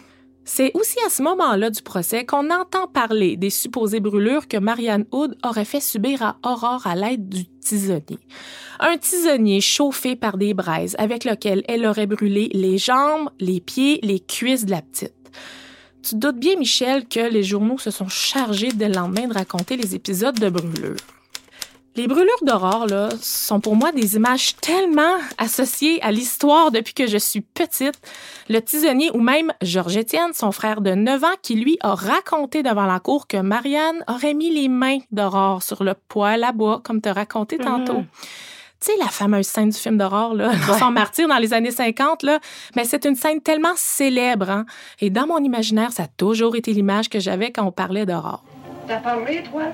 C'est 0.51 0.71
aussi 0.73 0.97
à 1.07 1.11
ce 1.11 1.23
moment-là 1.23 1.69
du 1.69 1.83
procès 1.83 2.25
qu'on 2.25 2.51
entend 2.51 2.87
parler 2.87 3.37
des 3.37 3.51
supposées 3.51 4.01
brûlures 4.01 4.49
que 4.49 4.57
Marianne 4.57 5.05
Hood 5.13 5.37
aurait 5.45 5.67
fait 5.67 5.79
subir 5.79 6.23
à 6.23 6.39
Aurore 6.43 6.87
à 6.87 6.97
l'aide 6.97 7.29
du 7.29 7.45
tisonnier. 7.45 8.19
Un 8.81 8.97
tisonnier 8.97 9.61
chauffé 9.61 10.17
par 10.17 10.39
des 10.39 10.55
braises 10.55 10.97
avec 10.99 11.27
lequel 11.27 11.65
elle 11.69 11.85
aurait 11.85 12.07
brûlé 12.07 12.49
les 12.55 12.79
jambes, 12.79 13.29
les 13.39 13.61
pieds, 13.61 14.01
les 14.03 14.21
cuisses 14.21 14.65
de 14.65 14.71
la 14.71 14.81
petite. 14.81 15.13
Tu 16.03 16.13
te 16.13 16.17
doutes 16.17 16.39
bien, 16.41 16.57
Michel, 16.57 17.07
que 17.07 17.31
les 17.31 17.43
journaux 17.43 17.79
se 17.79 17.91
sont 17.91 18.09
chargés 18.09 18.73
dès 18.73 18.89
le 18.89 18.95
lendemain 18.95 19.29
de 19.29 19.35
raconter 19.35 19.77
les 19.77 19.95
épisodes 19.95 20.41
de 20.41 20.49
brûlures. 20.49 20.97
Les 21.97 22.07
brûlures 22.07 22.43
d'Aurore, 22.43 22.87
là, 22.87 23.09
sont 23.21 23.59
pour 23.59 23.75
moi 23.75 23.91
des 23.91 24.15
images 24.15 24.55
tellement 24.57 25.17
associées 25.37 26.01
à 26.03 26.13
l'histoire 26.13 26.71
depuis 26.71 26.95
que 26.95 27.09
je 27.09 27.19
suis 27.19 27.41
petite. 27.41 28.01
Le 28.49 28.61
tisonnier 28.61 29.11
ou 29.15 29.21
même 29.21 29.53
Georges-Étienne, 29.63 30.33
son 30.33 30.53
frère 30.53 30.81
de 30.81 30.93
9 30.93 31.25
ans, 31.25 31.37
qui 31.43 31.57
lui 31.57 31.77
a 31.81 31.97
raconté 31.97 32.63
devant 32.63 32.87
la 32.87 33.01
cour 33.01 33.27
que 33.27 33.39
Marianne 33.39 34.05
aurait 34.07 34.35
mis 34.35 34.51
les 34.55 34.69
mains 34.69 34.99
d'Aurore 35.11 35.65
sur 35.65 35.83
le 35.83 35.95
poêle 35.95 36.45
à 36.45 36.53
bois, 36.53 36.81
comme 36.85 37.01
te 37.01 37.09
raconté 37.09 37.59
tantôt. 37.59 38.05
Tu 38.81 38.93
sais, 38.93 38.99
la 39.01 39.09
fameuse 39.09 39.49
scène 39.49 39.71
du 39.71 39.77
film 39.77 39.99
d'horreur, 39.99 40.35
là, 40.35 40.53
l'enfant 40.69 40.93
martyr 40.93 41.27
dans 41.27 41.39
les 41.39 41.53
années 41.53 41.73
50, 41.73 42.23
là, 42.23 42.39
mais 42.77 42.85
c'est 42.85 43.07
une 43.07 43.17
scène 43.17 43.41
tellement 43.41 43.75
célèbre, 43.75 44.51
hein? 44.51 44.67
Et 45.01 45.11
dans 45.11 45.27
mon 45.27 45.39
imaginaire, 45.39 45.91
ça 45.91 46.05
a 46.05 46.07
toujours 46.07 46.55
été 46.55 46.73
l'image 46.73 47.09
que 47.09 47.19
j'avais 47.19 47.51
quand 47.51 47.65
on 47.65 47.73
parlait 47.73 48.07
d'Aurore. 48.07 48.45
T'as 48.87 48.99
parlé, 48.99 49.43
toi? 49.51 49.65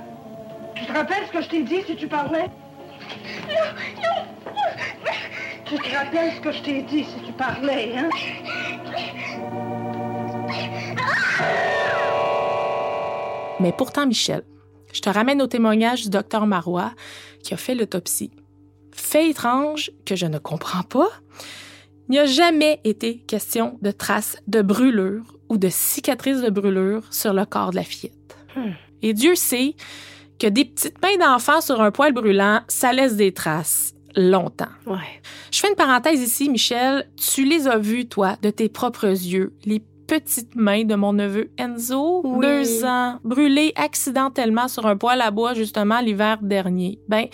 Tu 0.74 0.87
te 0.87 0.92
rappelles 0.92 1.26
ce 1.26 1.32
que 1.32 1.42
je 1.42 1.48
t'ai 1.48 1.62
dit 1.62 1.82
si 1.87 1.96
tu 1.96 2.08
parlais? 2.08 2.50
Tu 5.64 5.76
te 5.76 5.96
rappelles 5.96 6.32
ce 6.37 6.40
que 6.40 6.52
je 6.52 6.62
t'ai 6.62 6.82
dit 6.82 7.04
si 7.04 7.22
tu 7.24 7.32
parlais, 7.32 7.94
hein? 7.96 8.08
Mais 13.60 13.72
pourtant, 13.72 14.06
Michel, 14.06 14.42
je 14.92 15.00
te 15.00 15.08
ramène 15.08 15.40
au 15.40 15.46
témoignage 15.46 16.02
du 16.02 16.10
docteur 16.10 16.46
Marois 16.46 16.92
qui 17.42 17.54
a 17.54 17.56
fait 17.56 17.74
l'autopsie. 17.74 18.32
Fait 18.92 19.30
étrange 19.30 19.90
que 20.04 20.16
je 20.16 20.26
ne 20.26 20.38
comprends 20.38 20.82
pas, 20.82 21.08
il 22.08 22.12
n'y 22.12 22.18
a 22.18 22.26
jamais 22.26 22.80
été 22.84 23.18
question 23.18 23.78
de 23.80 23.90
traces 23.90 24.37
de 24.46 24.60
brûlure 24.60 25.24
ou 25.48 25.56
de 25.56 25.68
cicatrices 25.68 26.42
de 26.42 26.50
brûlure 26.50 27.02
sur 27.12 27.32
le 27.32 27.44
corps 27.44 27.70
de 27.70 27.76
la 27.76 27.82
fillette. 27.82 28.37
Et 29.02 29.14
Dieu 29.14 29.34
sait 29.34 29.74
que 30.44 30.50
des 30.50 30.66
petites 30.66 31.00
mains 31.02 31.16
d'enfant 31.16 31.62
sur 31.62 31.80
un 31.80 31.90
poêle 31.90 32.12
brûlant, 32.12 32.61
ça 32.68 32.92
laisse 32.92 33.16
des 33.16 33.33
traces 33.33 33.94
longtemps. 34.14 34.68
Ouais. 34.87 35.22
Je 35.50 35.59
fais 35.59 35.70
une 35.70 35.74
parenthèse 35.74 36.20
ici, 36.20 36.50
Michel. 36.50 37.09
Tu 37.16 37.46
les 37.46 37.66
as 37.66 37.78
vues, 37.78 38.07
toi, 38.07 38.37
de 38.42 38.50
tes 38.50 38.68
propres 38.68 39.07
yeux, 39.07 39.54
les 39.64 39.83
petites 40.06 40.54
mains 40.54 40.84
de 40.84 40.94
mon 40.94 41.12
neveu 41.12 41.50
Enzo, 41.58 42.20
Oui. 42.24 42.46
deux 42.46 42.84
ans, 42.84 43.18
brûlées 43.24 43.72
accidentellement 43.76 44.68
sur 44.68 44.86
un 44.86 44.96
poêle 44.96 45.20
à 45.20 45.30
bois, 45.30 45.54
justement, 45.54 46.00
l'hiver 46.00 46.38
dernier. 46.42 46.98
Ben, 47.08 47.26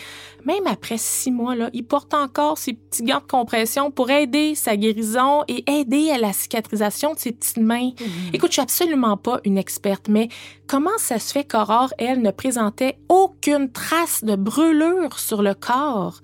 même 0.45 0.67
après 0.67 0.97
six 0.99 1.31
mois, 1.31 1.55
là, 1.55 1.71
il 1.73 1.85
porte 1.85 2.15
encore 2.15 2.59
ses 2.59 2.73
petits 2.75 3.03
gants 3.03 3.19
de 3.21 3.31
compression 3.31 3.91
pour 3.91 4.11
aider 4.11 4.55
sa 4.55 4.77
guérison 4.77 5.43
et 5.49 5.65
aider 5.71 6.11
à 6.11 6.19
la 6.19 6.33
cicatrisation 6.33 7.15
de 7.15 7.19
ses 7.19 7.33
petites 7.33 7.59
mains. 7.59 7.91
Écoute, 8.33 8.51
je 8.51 8.55
suis 8.55 8.63
absolument 8.63 9.17
pas 9.17 9.41
une 9.45 9.59
experte, 9.59 10.09
mais 10.09 10.29
comment 10.67 10.91
ça 10.99 11.19
se 11.19 11.33
fait 11.33 11.45
qu'Aurore, 11.45 11.93
elle, 11.99 12.23
ne 12.23 12.31
présentait 12.31 12.99
aucune 13.09 13.71
trace 13.71 14.25
de 14.25 14.37
brûlure 14.37 15.19
sur 15.19 15.43
le 15.43 15.55
corps? 15.55 16.21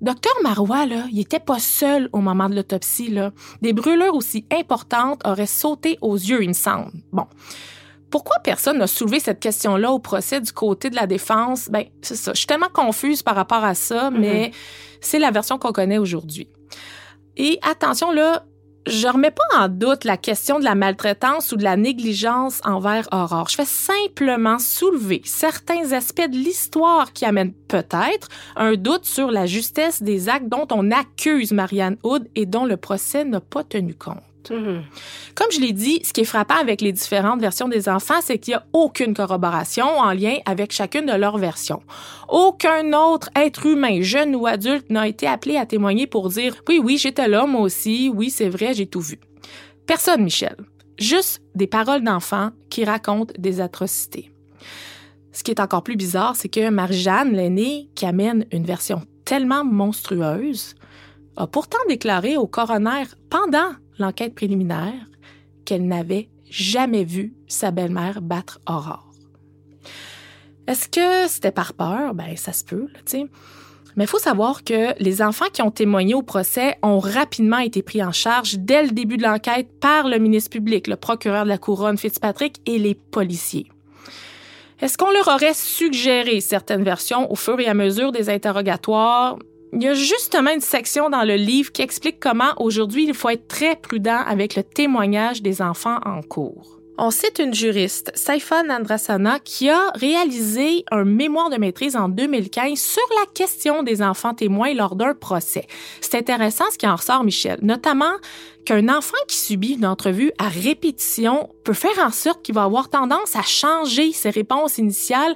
Docteur 0.00 0.34
Marois, 0.42 0.86
là, 0.86 1.06
il 1.10 1.20
était 1.20 1.40
pas 1.40 1.58
seul 1.58 2.08
au 2.12 2.18
moment 2.18 2.48
de 2.48 2.56
l'autopsie, 2.56 3.08
là. 3.08 3.32
Des 3.62 3.72
brûlures 3.72 4.14
aussi 4.14 4.44
importantes 4.52 5.22
auraient 5.26 5.46
sauté 5.46 5.98
aux 6.00 6.16
yeux, 6.16 6.42
il 6.42 6.48
me 6.48 6.54
semble. 6.54 6.90
Bon. 7.12 7.26
Pourquoi 8.10 8.38
personne 8.44 8.78
n'a 8.78 8.86
soulevé 8.86 9.18
cette 9.18 9.40
question-là 9.40 9.90
au 9.90 9.98
procès 9.98 10.40
du 10.40 10.52
côté 10.52 10.88
de 10.88 10.94
la 10.94 11.06
défense? 11.06 11.68
Ben, 11.68 11.86
c'est 12.00 12.14
ça. 12.14 12.32
Je 12.32 12.38
suis 12.38 12.46
tellement 12.46 12.68
confuse 12.72 13.22
par 13.22 13.34
rapport 13.34 13.64
à 13.64 13.74
ça, 13.74 14.10
mais 14.10 14.52
c'est 15.00 15.18
la 15.18 15.32
version 15.32 15.58
qu'on 15.58 15.72
connaît 15.72 15.98
aujourd'hui. 15.98 16.48
Et 17.36 17.58
attention, 17.68 18.12
là, 18.12 18.44
je 18.86 19.08
remets 19.08 19.30
pas 19.30 19.58
en 19.58 19.68
doute 19.68 20.04
la 20.04 20.16
question 20.16 20.58
de 20.58 20.64
la 20.64 20.74
maltraitance 20.74 21.52
ou 21.52 21.56
de 21.56 21.64
la 21.64 21.76
négligence 21.76 22.60
envers 22.64 23.08
Aurore. 23.12 23.48
Je 23.48 23.56
fais 23.56 23.64
simplement 23.64 24.58
soulever 24.58 25.22
certains 25.24 25.92
aspects 25.92 26.28
de 26.28 26.36
l'histoire 26.36 27.12
qui 27.12 27.24
amènent 27.24 27.54
peut-être 27.54 28.28
un 28.56 28.74
doute 28.74 29.06
sur 29.06 29.30
la 29.30 29.46
justesse 29.46 30.02
des 30.02 30.28
actes 30.28 30.48
dont 30.48 30.66
on 30.70 30.90
accuse 30.90 31.52
Marianne 31.52 31.96
Hood 32.02 32.28
et 32.34 32.46
dont 32.46 32.66
le 32.66 32.76
procès 32.76 33.24
n'a 33.24 33.40
pas 33.40 33.64
tenu 33.64 33.94
compte. 33.94 34.22
Comme 34.48 35.50
je 35.50 35.60
l'ai 35.60 35.72
dit, 35.72 36.00
ce 36.04 36.12
qui 36.12 36.22
est 36.22 36.24
frappant 36.24 36.56
avec 36.56 36.80
les 36.80 36.92
différentes 36.92 37.40
versions 37.40 37.68
des 37.68 37.88
enfants, 37.88 38.20
c'est 38.22 38.38
qu'il 38.38 38.52
n'y 38.52 38.56
a 38.56 38.66
aucune 38.72 39.14
corroboration 39.14 39.86
en 39.86 40.12
lien 40.12 40.38
avec 40.46 40.72
chacune 40.72 41.06
de 41.06 41.12
leurs 41.12 41.38
versions. 41.38 41.82
Aucun 42.28 42.92
autre 42.92 43.30
être 43.36 43.66
humain, 43.66 44.02
jeune 44.02 44.34
ou 44.36 44.46
adulte, 44.46 44.90
n'a 44.90 45.08
été 45.08 45.26
appelé 45.26 45.56
à 45.56 45.66
témoigner 45.66 46.06
pour 46.06 46.28
dire 46.28 46.56
oui, 46.68 46.80
oui, 46.82 46.98
j'étais 46.98 47.28
là, 47.28 47.46
moi 47.46 47.62
aussi, 47.62 48.10
oui, 48.14 48.30
c'est 48.30 48.48
vrai, 48.48 48.74
j'ai 48.74 48.86
tout 48.86 49.00
vu. 49.00 49.18
Personne, 49.86 50.22
Michel. 50.22 50.56
Juste 50.98 51.42
des 51.54 51.66
paroles 51.66 52.04
d'enfants 52.04 52.50
qui 52.70 52.84
racontent 52.84 53.34
des 53.36 53.60
atrocités. 53.60 54.30
Ce 55.32 55.42
qui 55.42 55.50
est 55.50 55.60
encore 55.60 55.82
plus 55.82 55.96
bizarre, 55.96 56.36
c'est 56.36 56.48
que 56.48 56.70
Marie-Jeanne, 56.70 57.32
l'aînée, 57.32 57.90
qui 57.96 58.06
amène 58.06 58.46
une 58.52 58.64
version 58.64 59.02
tellement 59.24 59.64
monstrueuse, 59.64 60.74
a 61.36 61.48
pourtant 61.48 61.78
déclaré 61.88 62.36
au 62.36 62.46
coroner 62.46 63.04
pendant 63.30 63.72
l'enquête 63.98 64.34
préliminaire 64.34 65.06
qu'elle 65.64 65.86
n'avait 65.86 66.28
jamais 66.50 67.04
vu 67.04 67.34
sa 67.46 67.70
belle-mère 67.70 68.20
battre 68.22 68.60
Aurore. 68.68 69.10
Est-ce 70.66 70.88
que 70.88 71.28
c'était 71.28 71.52
par 71.52 71.74
peur? 71.74 72.14
Ben, 72.14 72.36
ça 72.36 72.52
se 72.52 72.64
peut, 72.64 72.88
tu 73.06 73.18
sais. 73.18 73.26
Mais 73.96 74.04
il 74.04 74.08
faut 74.08 74.18
savoir 74.18 74.64
que 74.64 75.00
les 75.00 75.22
enfants 75.22 75.48
qui 75.52 75.62
ont 75.62 75.70
témoigné 75.70 76.14
au 76.14 76.22
procès 76.22 76.76
ont 76.82 76.98
rapidement 76.98 77.58
été 77.58 77.82
pris 77.82 78.02
en 78.02 78.12
charge 78.12 78.58
dès 78.58 78.82
le 78.82 78.90
début 78.90 79.16
de 79.16 79.22
l'enquête 79.22 79.68
par 79.78 80.08
le 80.08 80.18
ministre 80.18 80.50
public, 80.50 80.88
le 80.88 80.96
procureur 80.96 81.44
de 81.44 81.48
la 81.48 81.58
couronne 81.58 81.96
Fitzpatrick 81.96 82.60
et 82.66 82.78
les 82.78 82.94
policiers. 82.94 83.68
Est-ce 84.80 84.98
qu'on 84.98 85.12
leur 85.12 85.28
aurait 85.28 85.54
suggéré 85.54 86.40
certaines 86.40 86.82
versions 86.82 87.30
au 87.30 87.36
fur 87.36 87.60
et 87.60 87.68
à 87.68 87.74
mesure 87.74 88.10
des 88.10 88.28
interrogatoires? 88.30 89.38
Il 89.76 89.82
y 89.82 89.88
a 89.88 89.94
justement 89.94 90.52
une 90.52 90.60
section 90.60 91.10
dans 91.10 91.24
le 91.24 91.34
livre 91.34 91.72
qui 91.72 91.82
explique 91.82 92.20
comment 92.20 92.52
aujourd'hui 92.58 93.06
il 93.08 93.14
faut 93.14 93.28
être 93.28 93.48
très 93.48 93.74
prudent 93.74 94.20
avec 94.24 94.54
le 94.54 94.62
témoignage 94.62 95.42
des 95.42 95.60
enfants 95.60 95.98
en 96.04 96.22
cours. 96.22 96.78
On 96.96 97.10
cite 97.10 97.40
une 97.40 97.52
juriste, 97.52 98.12
Saifa 98.14 98.62
Nandrasana, 98.62 99.40
qui 99.40 99.68
a 99.68 99.90
réalisé 99.96 100.84
un 100.92 101.02
mémoire 101.02 101.50
de 101.50 101.56
maîtrise 101.56 101.96
en 101.96 102.08
2015 102.08 102.78
sur 102.78 103.02
la 103.18 103.26
question 103.34 103.82
des 103.82 104.00
enfants 104.00 104.32
témoins 104.32 104.74
lors 104.74 104.94
d'un 104.94 105.12
procès. 105.12 105.66
C'est 106.00 106.14
intéressant 106.14 106.66
ce 106.70 106.78
qui 106.78 106.86
en 106.86 106.94
ressort, 106.94 107.24
Michel, 107.24 107.58
notamment 107.62 108.14
qu'un 108.64 108.88
enfant 108.88 109.16
qui 109.28 109.36
subit 109.36 109.74
une 109.74 109.86
entrevue 109.86 110.32
à 110.38 110.48
répétition 110.48 111.48
peut 111.64 111.72
faire 111.72 111.98
en 111.98 112.10
sorte 112.10 112.42
qu'il 112.42 112.54
va 112.54 112.64
avoir 112.64 112.88
tendance 112.88 113.36
à 113.36 113.42
changer 113.42 114.12
ses 114.12 114.30
réponses 114.30 114.78
initiales 114.78 115.34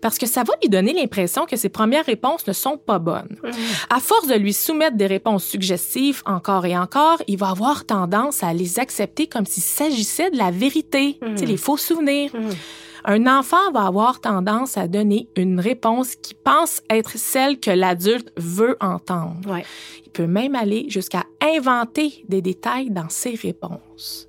parce 0.00 0.18
que 0.18 0.26
ça 0.26 0.44
va 0.44 0.54
lui 0.62 0.68
donner 0.68 0.92
l'impression 0.92 1.46
que 1.46 1.56
ses 1.56 1.68
premières 1.68 2.06
réponses 2.06 2.46
ne 2.46 2.52
sont 2.52 2.78
pas 2.78 2.98
bonnes. 2.98 3.36
À 3.90 4.00
force 4.00 4.26
de 4.26 4.34
lui 4.34 4.52
soumettre 4.52 4.96
des 4.96 5.06
réponses 5.06 5.44
suggestives 5.44 6.22
encore 6.26 6.66
et 6.66 6.76
encore, 6.76 7.22
il 7.26 7.38
va 7.38 7.50
avoir 7.50 7.84
tendance 7.84 8.42
à 8.42 8.52
les 8.52 8.78
accepter 8.78 9.26
comme 9.26 9.46
s'il 9.46 9.62
s'agissait 9.62 10.30
de 10.30 10.38
la 10.38 10.50
vérité, 10.50 11.18
sais, 11.36 11.46
les 11.46 11.56
faux 11.56 11.76
souvenirs. 11.76 12.30
Un 13.04 13.26
enfant 13.26 13.70
va 13.72 13.86
avoir 13.86 14.20
tendance 14.20 14.76
à 14.76 14.88
donner 14.88 15.28
une 15.36 15.60
réponse 15.60 16.16
qui 16.16 16.34
pense 16.34 16.82
être 16.90 17.16
celle 17.16 17.60
que 17.60 17.70
l'adulte 17.70 18.32
veut 18.36 18.76
entendre. 18.80 19.38
Ouais. 19.46 19.64
Il 20.04 20.10
peut 20.10 20.26
même 20.26 20.54
aller 20.54 20.86
jusqu'à 20.88 21.24
inventer 21.42 22.24
des 22.28 22.42
détails 22.42 22.90
dans 22.90 23.08
ses 23.08 23.34
réponses. 23.34 24.28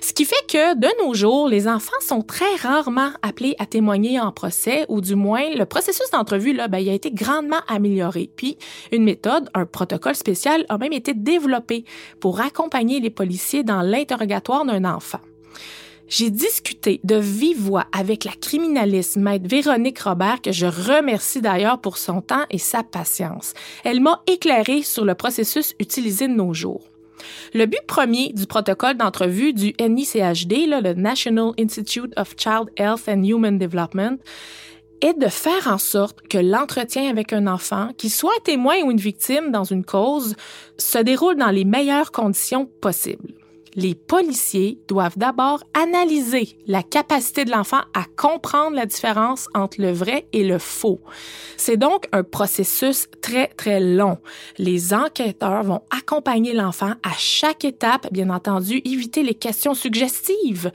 Ce 0.00 0.12
qui 0.12 0.24
fait 0.24 0.46
que, 0.48 0.74
de 0.74 0.88
nos 1.04 1.14
jours, 1.14 1.48
les 1.48 1.68
enfants 1.68 1.92
sont 2.00 2.22
très 2.22 2.56
rarement 2.56 3.10
appelés 3.22 3.54
à 3.58 3.66
témoigner 3.66 4.18
en 4.18 4.32
procès, 4.32 4.84
ou 4.88 5.00
du 5.00 5.14
moins, 5.14 5.48
le 5.54 5.64
processus 5.64 6.10
d'entrevue, 6.10 6.52
là, 6.52 6.68
ben, 6.68 6.78
il 6.78 6.88
a 6.88 6.94
été 6.94 7.10
grandement 7.10 7.60
amélioré. 7.68 8.30
Puis, 8.34 8.56
une 8.92 9.04
méthode, 9.04 9.48
un 9.54 9.66
protocole 9.66 10.14
spécial 10.14 10.64
a 10.68 10.78
même 10.78 10.92
été 10.92 11.14
développé 11.14 11.84
pour 12.18 12.40
accompagner 12.40 13.00
les 13.00 13.10
policiers 13.10 13.62
dans 13.62 13.82
l'interrogatoire 13.82 14.64
d'un 14.64 14.84
enfant. 14.84 15.20
J'ai 16.10 16.30
discuté 16.30 17.00
de 17.04 17.14
vive 17.14 17.60
voix 17.60 17.86
avec 17.96 18.24
la 18.24 18.32
criminaliste 18.32 19.16
maître 19.16 19.46
Véronique 19.46 20.00
Robert, 20.00 20.42
que 20.42 20.50
je 20.50 20.66
remercie 20.66 21.40
d'ailleurs 21.40 21.80
pour 21.80 21.98
son 21.98 22.20
temps 22.20 22.44
et 22.50 22.58
sa 22.58 22.82
patience. 22.82 23.54
Elle 23.84 24.00
m'a 24.00 24.20
éclairé 24.26 24.82
sur 24.82 25.04
le 25.04 25.14
processus 25.14 25.72
utilisé 25.78 26.26
de 26.26 26.32
nos 26.32 26.52
jours. 26.52 26.82
Le 27.54 27.66
but 27.66 27.86
premier 27.86 28.32
du 28.32 28.46
protocole 28.46 28.96
d'entrevue 28.96 29.52
du 29.52 29.72
NICHD, 29.78 30.66
le 30.66 30.94
National 30.94 31.52
Institute 31.60 32.12
of 32.16 32.34
Child 32.36 32.70
Health 32.76 33.08
and 33.08 33.22
Human 33.22 33.56
Development, 33.56 34.18
est 35.02 35.14
de 35.16 35.28
faire 35.28 35.68
en 35.68 35.78
sorte 35.78 36.26
que 36.26 36.38
l'entretien 36.38 37.08
avec 37.08 37.32
un 37.32 37.46
enfant, 37.46 37.90
qu'il 37.96 38.10
soit 38.10 38.32
témoin 38.42 38.82
ou 38.82 38.90
une 38.90 38.98
victime 38.98 39.52
dans 39.52 39.64
une 39.64 39.84
cause, 39.84 40.34
se 40.76 40.98
déroule 40.98 41.36
dans 41.36 41.50
les 41.50 41.64
meilleures 41.64 42.10
conditions 42.10 42.66
possibles 42.80 43.39
les 43.74 43.94
policiers 43.94 44.80
doivent 44.88 45.18
d'abord 45.18 45.62
analyser 45.74 46.58
la 46.66 46.82
capacité 46.82 47.44
de 47.44 47.50
l'enfant 47.50 47.80
à 47.94 48.04
comprendre 48.16 48.76
la 48.76 48.86
différence 48.86 49.46
entre 49.54 49.80
le 49.80 49.92
vrai 49.92 50.26
et 50.32 50.44
le 50.44 50.58
faux. 50.58 51.00
C'est 51.56 51.76
donc 51.76 52.08
un 52.12 52.22
processus 52.22 53.08
très, 53.22 53.48
très 53.48 53.80
long. 53.80 54.18
Les 54.58 54.92
enquêteurs 54.92 55.62
vont 55.62 55.82
accompagner 55.90 56.52
l'enfant 56.52 56.94
à 57.02 57.12
chaque 57.16 57.64
étape, 57.64 58.12
bien 58.12 58.30
entendu, 58.30 58.80
éviter 58.84 59.22
les 59.22 59.34
questions 59.34 59.74
suggestives. 59.74 60.72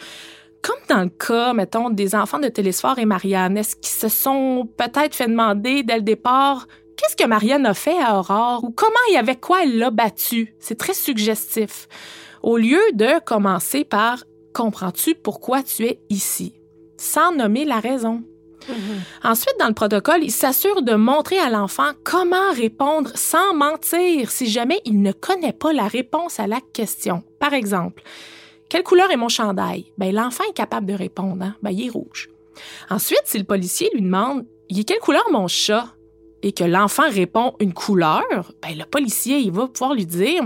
Comme 0.61 0.75
dans 0.89 1.03
le 1.03 1.09
cas, 1.09 1.53
mettons, 1.53 1.89
des 1.89 2.15
enfants 2.15 2.39
de 2.39 2.47
Télésphore 2.47 2.97
et 2.97 3.05
Marianne, 3.05 3.57
est-ce 3.57 3.75
qu'ils 3.75 3.87
se 3.87 4.09
sont 4.09 4.67
peut-être 4.77 5.13
fait 5.13 5.27
demander 5.27 5.83
dès 5.83 5.97
le 5.97 6.01
départ 6.01 6.65
qu'est-ce 6.97 7.15
que 7.15 7.27
Marianne 7.27 7.65
a 7.65 7.73
fait 7.73 8.01
à 8.01 8.17
Aurore 8.17 8.63
ou 8.63 8.71
comment 8.71 8.95
et 9.11 9.17
avec 9.17 9.41
quoi 9.41 9.63
elle 9.63 9.77
l'a 9.77 9.91
battu? 9.91 10.55
C'est 10.59 10.77
très 10.77 10.93
suggestif 10.93 11.87
au 12.45 12.57
lieu 12.57 12.79
de 12.93 13.19
commencer 13.25 13.83
par 13.83 14.23
Comprends-tu 14.53 15.15
pourquoi 15.15 15.63
tu 15.63 15.83
es 15.83 15.99
ici? 16.09 16.53
sans 16.97 17.33
nommer 17.33 17.65
la 17.65 17.81
raison. 17.81 18.23
Ensuite, 19.21 19.55
dans 19.59 19.67
le 19.67 19.73
protocole, 19.73 20.23
il 20.23 20.31
s'assure 20.31 20.81
de 20.81 20.95
montrer 20.95 21.37
à 21.37 21.49
l'enfant 21.49 21.91
comment 22.05 22.51
répondre 22.53 23.11
sans 23.15 23.53
mentir 23.53 24.31
si 24.31 24.47
jamais 24.47 24.79
il 24.85 25.01
ne 25.01 25.11
connaît 25.11 25.53
pas 25.53 25.73
la 25.73 25.87
réponse 25.87 26.39
à 26.39 26.47
la 26.47 26.61
question. 26.73 27.21
Par 27.37 27.53
exemple, 27.53 28.01
quelle 28.69 28.83
couleur 28.83 29.11
est 29.11 29.17
mon 29.17 29.27
chandail? 29.27 29.91
Ben, 29.97 30.15
l'enfant 30.15 30.45
est 30.49 30.53
capable 30.53 30.87
de 30.87 30.93
répondre. 30.93 31.43
Hein? 31.43 31.55
Ben, 31.61 31.71
il 31.71 31.87
est 31.87 31.89
rouge. 31.89 32.29
Ensuite, 32.89 33.23
si 33.25 33.37
le 33.37 33.43
policier 33.43 33.89
lui 33.93 34.01
demande, 34.01 34.45
il 34.69 34.79
est 34.79 34.83
quelle 34.85 34.99
couleur 34.99 35.25
mon 35.31 35.47
chat? 35.47 35.87
Et 36.43 36.53
que 36.53 36.63
l'enfant 36.63 37.09
répond 37.09 37.55
une 37.59 37.73
couleur, 37.73 38.53
ben, 38.61 38.77
le 38.77 38.85
policier, 38.85 39.39
il 39.39 39.51
va 39.51 39.67
pouvoir 39.67 39.93
lui 39.93 40.05
dire, 40.05 40.43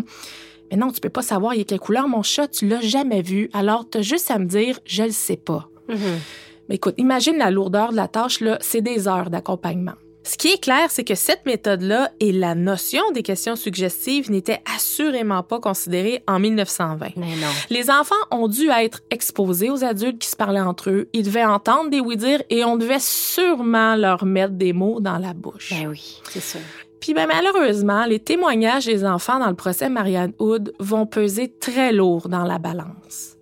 mais 0.71 0.77
non, 0.77 0.91
tu 0.91 0.99
peux 0.99 1.09
pas 1.09 1.21
savoir 1.21 1.53
il 1.53 1.61
est 1.61 1.65
quelle 1.65 1.79
couleur 1.79 2.07
mon 2.07 2.23
chat, 2.23 2.47
tu 2.47 2.67
l'as 2.67 2.81
jamais 2.81 3.21
vu. 3.21 3.49
Alors, 3.53 3.89
tu 3.89 3.99
as 3.99 4.01
juste 4.01 4.31
à 4.31 4.39
me 4.39 4.45
dire, 4.45 4.79
je 4.85 5.03
le 5.03 5.11
sais 5.11 5.37
pas. 5.37 5.69
Mais 5.87 6.75
écoute, 6.75 6.95
imagine 6.97 7.37
la 7.37 7.49
lourdeur 7.49 7.91
de 7.91 7.95
la 7.95 8.07
tâche, 8.07 8.41
là, 8.41 8.57
c'est 8.61 8.81
des 8.81 9.07
heures 9.07 9.29
d'accompagnement. 9.29 9.95
Ce 10.23 10.37
qui 10.37 10.49
est 10.49 10.61
clair, 10.61 10.91
c'est 10.91 11.03
que 11.03 11.15
cette 11.15 11.45
méthode-là 11.47 12.11
et 12.19 12.31
la 12.31 12.53
notion 12.53 13.01
des 13.13 13.23
questions 13.23 13.55
suggestives 13.55 14.29
n'étaient 14.29 14.61
assurément 14.75 15.41
pas 15.41 15.59
considérées 15.59 16.23
en 16.27 16.39
1920. 16.39 17.13
Mais 17.15 17.35
non. 17.37 17.47
Les 17.71 17.89
enfants 17.89 18.13
ont 18.29 18.47
dû 18.47 18.69
être 18.69 19.01
exposés 19.09 19.71
aux 19.71 19.83
adultes 19.83 20.19
qui 20.19 20.27
se 20.27 20.35
parlaient 20.35 20.59
entre 20.59 20.91
eux. 20.91 21.09
Ils 21.13 21.23
devaient 21.23 21.45
entendre 21.45 21.89
des 21.89 21.99
oui-dire 21.99 22.43
et 22.51 22.63
on 22.63 22.77
devait 22.77 22.99
sûrement 22.99 23.95
leur 23.95 24.25
mettre 24.25 24.53
des 24.53 24.73
mots 24.73 24.99
dans 24.99 25.17
la 25.17 25.33
bouche. 25.33 25.71
Ben 25.71 25.87
oui, 25.87 26.21
c'est 26.29 26.43
sûr. 26.43 26.59
Puis 27.01 27.13
ben, 27.13 27.27
malheureusement, 27.27 28.05
les 28.05 28.19
témoignages 28.19 28.85
des 28.85 29.05
enfants 29.05 29.39
dans 29.39 29.49
le 29.49 29.55
procès 29.55 29.89
Marianne 29.89 30.33
Hood 30.39 30.73
vont 30.79 31.05
peser 31.05 31.47
très 31.59 31.91
lourd 31.93 32.27
dans 32.29 32.43
la 32.43 32.57
balance. 32.59 33.35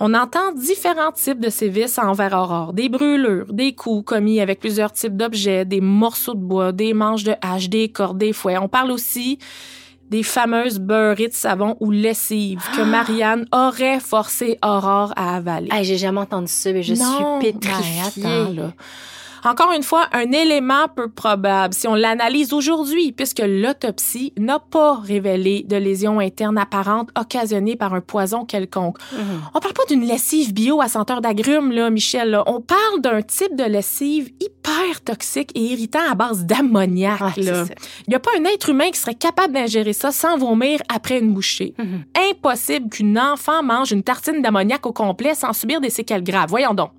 On 0.00 0.14
entend 0.14 0.52
différents 0.52 1.12
types 1.12 1.40
de 1.40 1.50
sévices 1.50 1.98
envers 1.98 2.32
Aurore, 2.32 2.72
des 2.72 2.88
brûlures, 2.88 3.52
des 3.52 3.74
coups 3.74 4.04
commis 4.04 4.40
avec 4.40 4.58
plusieurs 4.60 4.92
types 4.92 5.16
d'objets, 5.16 5.64
des 5.64 5.80
morceaux 5.80 6.34
de 6.34 6.40
bois, 6.40 6.72
des 6.72 6.94
manches 6.94 7.24
de 7.24 7.34
hache, 7.42 7.68
des 7.68 7.88
cordes, 7.90 8.18
des 8.18 8.32
fouets. 8.32 8.58
On 8.58 8.68
parle 8.68 8.90
aussi 8.90 9.38
des 10.08 10.22
fameuses 10.22 10.80
beurrées 10.80 11.28
de 11.28 11.34
savon 11.34 11.76
ou 11.80 11.90
lessive 11.90 12.60
que 12.76 12.82
Marianne 12.82 13.46
aurait 13.52 14.00
forcé 14.00 14.58
Aurore 14.64 15.12
à 15.16 15.36
avaler. 15.36 15.68
Hey, 15.70 15.84
j'ai 15.84 15.98
jamais 15.98 16.20
entendu 16.20 16.50
ça, 16.50 16.72
mais 16.72 16.82
je 16.82 16.94
Non, 16.94 17.40
suis 17.40 17.52
ben, 17.52 17.58
pétrifiée. 17.60 18.24
attends, 18.24 18.52
là. 18.52 18.72
Encore 19.44 19.72
une 19.72 19.82
fois, 19.82 20.06
un 20.12 20.30
élément 20.32 20.88
peu 20.94 21.08
probable 21.08 21.74
si 21.74 21.88
on 21.88 21.94
l'analyse 21.94 22.52
aujourd'hui, 22.52 23.12
puisque 23.12 23.42
l'autopsie 23.44 24.32
n'a 24.38 24.58
pas 24.58 24.94
révélé 24.98 25.64
de 25.66 25.76
lésions 25.76 26.18
internes 26.20 26.58
apparentes 26.58 27.10
occasionnées 27.18 27.76
par 27.76 27.94
un 27.94 28.00
poison 28.00 28.44
quelconque. 28.44 28.98
On 29.54 29.60
parle 29.60 29.74
pas 29.74 29.84
d'une 29.88 30.04
lessive 30.04 30.52
bio 30.52 30.80
à 30.80 30.88
senteur 30.88 31.20
d'agrumes, 31.20 31.72
là, 31.72 31.90
Michel. 31.90 32.30
là. 32.30 32.44
On 32.46 32.60
parle 32.60 33.00
d'un 33.00 33.22
type 33.22 33.56
de 33.56 33.64
lessive 33.64 34.30
hyper 34.40 35.00
toxique 35.04 35.50
et 35.54 35.60
irritant 35.60 36.00
à 36.10 36.14
base 36.14 36.44
d'ammoniac. 36.44 37.20
Ah. 37.20 37.32
Il 37.36 37.64
n'y 38.08 38.14
a 38.14 38.20
pas 38.20 38.30
un 38.38 38.44
être 38.44 38.68
humain 38.68 38.90
qui 38.90 38.98
serait 38.98 39.14
capable 39.14 39.54
d'ingérer 39.54 39.92
ça 39.92 40.12
sans 40.12 40.36
vomir 40.36 40.80
après 40.94 41.18
une 41.18 41.32
bouchée. 41.32 41.74
Impossible 42.30 42.88
qu'une 42.90 43.18
enfant 43.18 43.62
mange 43.62 43.92
une 43.92 44.02
tartine 44.02 44.42
d'ammoniac 44.42 44.84
au 44.86 44.92
complet 44.92 45.34
sans 45.34 45.52
subir 45.52 45.80
des 45.80 45.90
séquelles 45.90 46.24
graves. 46.24 46.50
Voyons 46.50 46.74
donc. 46.74 46.90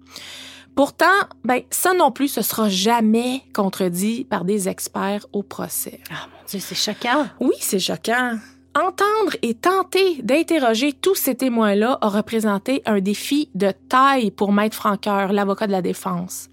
Pourtant, 0.76 1.06
ben, 1.44 1.62
ça 1.70 1.94
non 1.94 2.12
plus, 2.12 2.28
ce 2.28 2.42
sera 2.42 2.70
jamais 2.70 3.44
contredit 3.54 4.24
par 4.24 4.46
des 4.46 4.70
experts 4.70 5.26
au 5.34 5.44
procès. 5.44 6.00
Ah 6.10 6.28
mon 6.28 6.48
Dieu, 6.48 6.60
c'est 6.60 6.76
choquant. 6.76 7.28
Oui, 7.40 7.56
c'est 7.60 7.80
choquant. 7.80 8.38
Entendre 8.74 9.36
et 9.42 9.54
tenter 9.54 10.22
d'interroger 10.24 10.94
tous 10.94 11.16
ces 11.16 11.36
témoins-là 11.36 11.98
a 12.00 12.08
représenté 12.08 12.82
un 12.86 13.02
défi 13.02 13.50
de 13.54 13.72
taille 13.90 14.32
pour 14.32 14.54
Maître 14.54 14.78
Franqueur, 14.78 15.34
l'avocat 15.34 15.68
de 15.68 15.74
la 15.74 15.82
défense. 15.82 16.48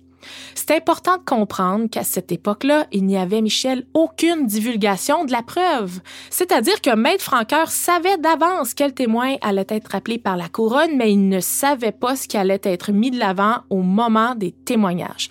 C'est 0.54 0.70
important 0.70 1.16
de 1.16 1.24
comprendre 1.24 1.88
qu'à 1.88 2.04
cette 2.04 2.32
époque-là, 2.32 2.86
il 2.92 3.04
n'y 3.04 3.16
avait, 3.16 3.40
Michel, 3.40 3.86
aucune 3.94 4.46
divulgation 4.46 5.24
de 5.24 5.32
la 5.32 5.42
preuve. 5.42 6.00
C'est-à-dire 6.30 6.80
que 6.80 6.94
Maître 6.94 7.24
Franqueur 7.24 7.70
savait 7.70 8.18
d'avance 8.18 8.74
quel 8.74 8.94
témoin 8.94 9.36
allait 9.40 9.66
être 9.68 9.94
appelé 9.94 10.18
par 10.18 10.36
la 10.36 10.48
couronne, 10.48 10.96
mais 10.96 11.12
il 11.12 11.28
ne 11.28 11.40
savait 11.40 11.92
pas 11.92 12.16
ce 12.16 12.28
qui 12.28 12.36
allait 12.36 12.60
être 12.62 12.92
mis 12.92 13.10
de 13.10 13.18
l'avant 13.18 13.58
au 13.70 13.82
moment 13.82 14.34
des 14.34 14.52
témoignages. 14.52 15.28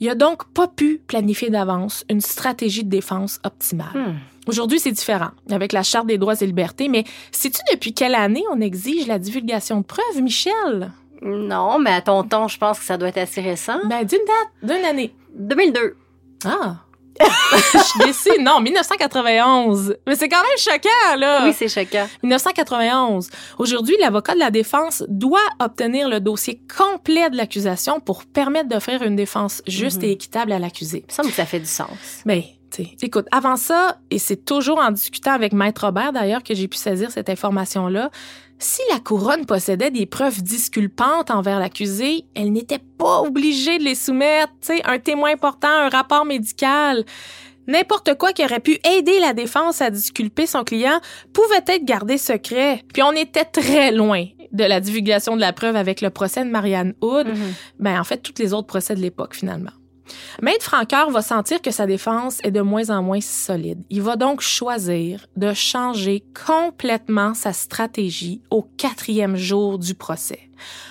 Il 0.00 0.08
a 0.08 0.14
donc 0.16 0.52
pas 0.52 0.66
pu 0.66 1.00
planifier 1.06 1.48
d'avance 1.48 2.04
une 2.10 2.20
stratégie 2.20 2.82
de 2.82 2.90
défense 2.90 3.38
optimale. 3.44 4.16
Aujourd'hui, 4.48 4.80
c'est 4.80 4.90
différent, 4.90 5.30
avec 5.48 5.72
la 5.72 5.84
Charte 5.84 6.08
des 6.08 6.18
droits 6.18 6.34
et 6.40 6.46
libertés, 6.46 6.88
mais 6.88 7.04
sais-tu 7.30 7.60
depuis 7.72 7.94
quelle 7.94 8.16
année 8.16 8.42
on 8.50 8.60
exige 8.60 9.06
la 9.06 9.20
divulgation 9.20 9.80
de 9.80 9.84
preuves, 9.84 10.20
Michel? 10.20 10.90
Non, 11.22 11.78
mais 11.78 11.92
à 11.92 12.00
ton 12.00 12.24
ton, 12.24 12.48
je 12.48 12.58
pense 12.58 12.78
que 12.78 12.84
ça 12.84 12.96
doit 12.96 13.08
être 13.08 13.18
assez 13.18 13.40
récent. 13.40 13.78
Ben, 13.84 14.04
d'une 14.04 14.18
date, 14.18 14.70
d'une 14.70 14.84
année. 14.84 15.14
2002. 15.34 15.96
Ah! 16.44 16.76
Je 17.72 17.78
suis 17.78 17.98
déçue. 18.04 18.42
Non, 18.42 18.60
1991. 18.60 19.96
Mais 20.06 20.16
c'est 20.16 20.28
quand 20.28 20.42
même 20.42 20.58
choquant, 20.58 21.16
là. 21.18 21.44
Oui, 21.44 21.52
c'est 21.52 21.68
choquant. 21.68 22.06
1991. 22.22 23.28
Aujourd'hui, 23.58 23.96
l'avocat 24.00 24.34
de 24.34 24.38
la 24.38 24.50
défense 24.50 25.04
doit 25.08 25.40
obtenir 25.60 26.08
le 26.08 26.20
dossier 26.20 26.60
complet 26.76 27.30
de 27.30 27.36
l'accusation 27.36 28.00
pour 28.00 28.24
permettre 28.24 28.68
d'offrir 28.68 29.02
une 29.02 29.16
défense 29.16 29.62
juste 29.66 30.02
et 30.02 30.10
équitable 30.10 30.52
à 30.52 30.58
l'accusé. 30.58 31.04
Il 31.18 31.26
me 31.26 31.32
ça 31.32 31.46
fait 31.46 31.60
du 31.60 31.66
sens. 31.66 32.22
Sais, 32.70 32.96
écoute, 33.02 33.26
avant 33.32 33.56
ça, 33.56 33.98
et 34.10 34.18
c'est 34.18 34.46
toujours 34.46 34.78
en 34.78 34.90
discutant 34.90 35.32
avec 35.32 35.52
Maître 35.52 35.84
Robert 35.84 36.12
d'ailleurs 36.12 36.42
que 36.42 36.54
j'ai 36.54 36.68
pu 36.68 36.78
saisir 36.78 37.10
cette 37.10 37.28
information-là, 37.28 38.10
si 38.62 38.80
la 38.90 39.00
couronne 39.00 39.46
possédait 39.46 39.90
des 39.90 40.06
preuves 40.06 40.42
disculpantes 40.42 41.30
envers 41.30 41.58
l'accusé, 41.58 42.24
elle 42.34 42.52
n'était 42.52 42.80
pas 42.98 43.20
obligée 43.20 43.78
de 43.78 43.84
les 43.84 43.94
soumettre, 43.94 44.52
tu 44.60 44.68
sais, 44.68 44.82
un 44.84 44.98
témoin 44.98 45.32
important, 45.32 45.68
un 45.68 45.88
rapport 45.88 46.24
médical. 46.24 47.04
N'importe 47.66 48.14
quoi 48.18 48.32
qui 48.32 48.44
aurait 48.44 48.60
pu 48.60 48.78
aider 48.96 49.20
la 49.20 49.34
défense 49.34 49.80
à 49.80 49.90
disculper 49.90 50.46
son 50.46 50.64
client 50.64 51.00
pouvait 51.32 51.64
être 51.66 51.84
gardé 51.84 52.18
secret. 52.18 52.82
Puis 52.92 53.02
on 53.02 53.12
était 53.12 53.44
très 53.44 53.92
loin 53.92 54.24
de 54.52 54.64
la 54.64 54.80
divulgation 54.80 55.36
de 55.36 55.40
la 55.40 55.52
preuve 55.52 55.76
avec 55.76 56.00
le 56.00 56.10
procès 56.10 56.44
de 56.44 56.50
Marianne 56.50 56.94
Hood. 57.00 57.28
Ben, 57.78 58.00
en 58.00 58.04
fait, 58.04 58.18
tous 58.18 58.40
les 58.42 58.52
autres 58.52 58.66
procès 58.66 58.94
de 58.94 59.00
l'époque, 59.00 59.34
finalement. 59.34 59.70
Maître 60.40 60.64
Franqueur 60.64 61.10
va 61.10 61.22
sentir 61.22 61.62
que 61.62 61.70
sa 61.70 61.86
défense 61.86 62.38
est 62.42 62.50
de 62.50 62.60
moins 62.60 62.90
en 62.90 63.02
moins 63.02 63.20
solide. 63.20 63.82
Il 63.90 64.02
va 64.02 64.16
donc 64.16 64.40
choisir 64.40 65.26
de 65.36 65.52
changer 65.52 66.24
complètement 66.46 67.34
sa 67.34 67.52
stratégie 67.52 68.42
au 68.50 68.62
quatrième 68.76 69.36
jour 69.36 69.78
du 69.78 69.94
procès. 69.94 70.40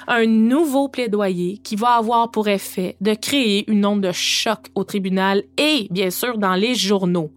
Un 0.07 0.25
nouveau 0.25 0.89
plaidoyer 0.89 1.57
qui 1.57 1.75
va 1.75 1.95
avoir 1.95 2.31
pour 2.31 2.47
effet 2.47 2.97
de 2.99 3.13
créer 3.13 3.69
une 3.71 3.85
onde 3.85 4.01
de 4.01 4.11
choc 4.11 4.59
au 4.75 4.83
tribunal 4.83 5.43
et, 5.57 5.87
bien 5.91 6.09
sûr, 6.09 6.37
dans 6.37 6.55
les 6.55 6.75
journaux. 6.75 7.31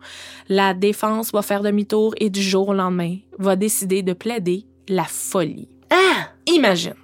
La 0.49 0.75
défense 0.75 1.33
va 1.33 1.43
faire 1.43 1.63
demi-tour 1.63 2.15
et 2.19 2.31
du 2.31 2.43
jour 2.43 2.71
au 2.71 2.75
lendemain 2.75 3.17
va 3.39 3.57
décider 3.57 4.03
de 4.03 4.13
plaider 4.13 4.67
la 4.89 5.05
folie. 5.05 5.69
Ah! 5.91 6.29
Imagine 6.47 7.04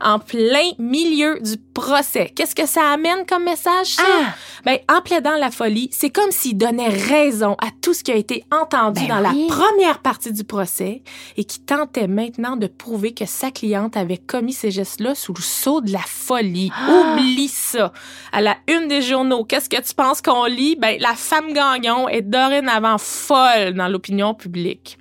en 0.00 0.18
plein 0.18 0.70
milieu 0.78 1.38
du 1.40 1.56
procès. 1.74 2.32
Qu'est-ce 2.34 2.54
que 2.54 2.66
ça 2.66 2.90
amène 2.92 3.26
comme 3.26 3.44
message, 3.44 3.88
ça? 3.88 4.02
Ah! 4.06 4.34
Ben, 4.64 4.78
en 4.88 5.00
plaidant 5.00 5.36
la 5.36 5.50
folie, 5.50 5.88
c'est 5.92 6.10
comme 6.10 6.30
s'il 6.30 6.56
donnait 6.56 6.88
raison 6.88 7.56
à 7.60 7.68
tout 7.82 7.94
ce 7.94 8.02
qui 8.02 8.12
a 8.12 8.16
été 8.16 8.44
entendu 8.50 9.06
Ben 9.06 9.22
dans 9.22 9.30
oui. 9.30 9.46
la 9.48 9.54
première 9.54 9.98
partie 10.00 10.32
du 10.32 10.44
procès 10.44 11.02
et 11.36 11.44
qui 11.44 11.60
tentait 11.60 12.08
maintenant 12.08 12.56
de 12.56 12.66
prouver 12.66 13.14
que 13.14 13.26
sa 13.26 13.50
cliente 13.50 13.96
avait 13.96 14.18
commis 14.18 14.52
ces 14.52 14.70
gestes-là 14.70 15.14
sous 15.14 15.34
le 15.34 15.42
sceau 15.42 15.80
de 15.80 15.92
la 15.92 16.00
folie. 16.06 16.72
Ah! 16.74 17.14
Oublie 17.14 17.48
ça. 17.48 17.92
À 18.32 18.40
la 18.40 18.56
une 18.68 18.88
des 18.88 19.02
journaux, 19.02 19.44
qu'est-ce 19.44 19.68
que 19.68 19.80
tu 19.80 19.94
penses 19.94 20.22
qu'on 20.22 20.44
lit? 20.44 20.76
Ben, 20.76 20.96
la 21.00 21.14
femme 21.14 21.52
gagnon 21.52 22.08
est 22.08 22.22
dorénavant 22.22 22.98
folle 22.98 23.74
dans 23.74 23.88
l'opinion 23.88 24.34
publique. 24.34 24.98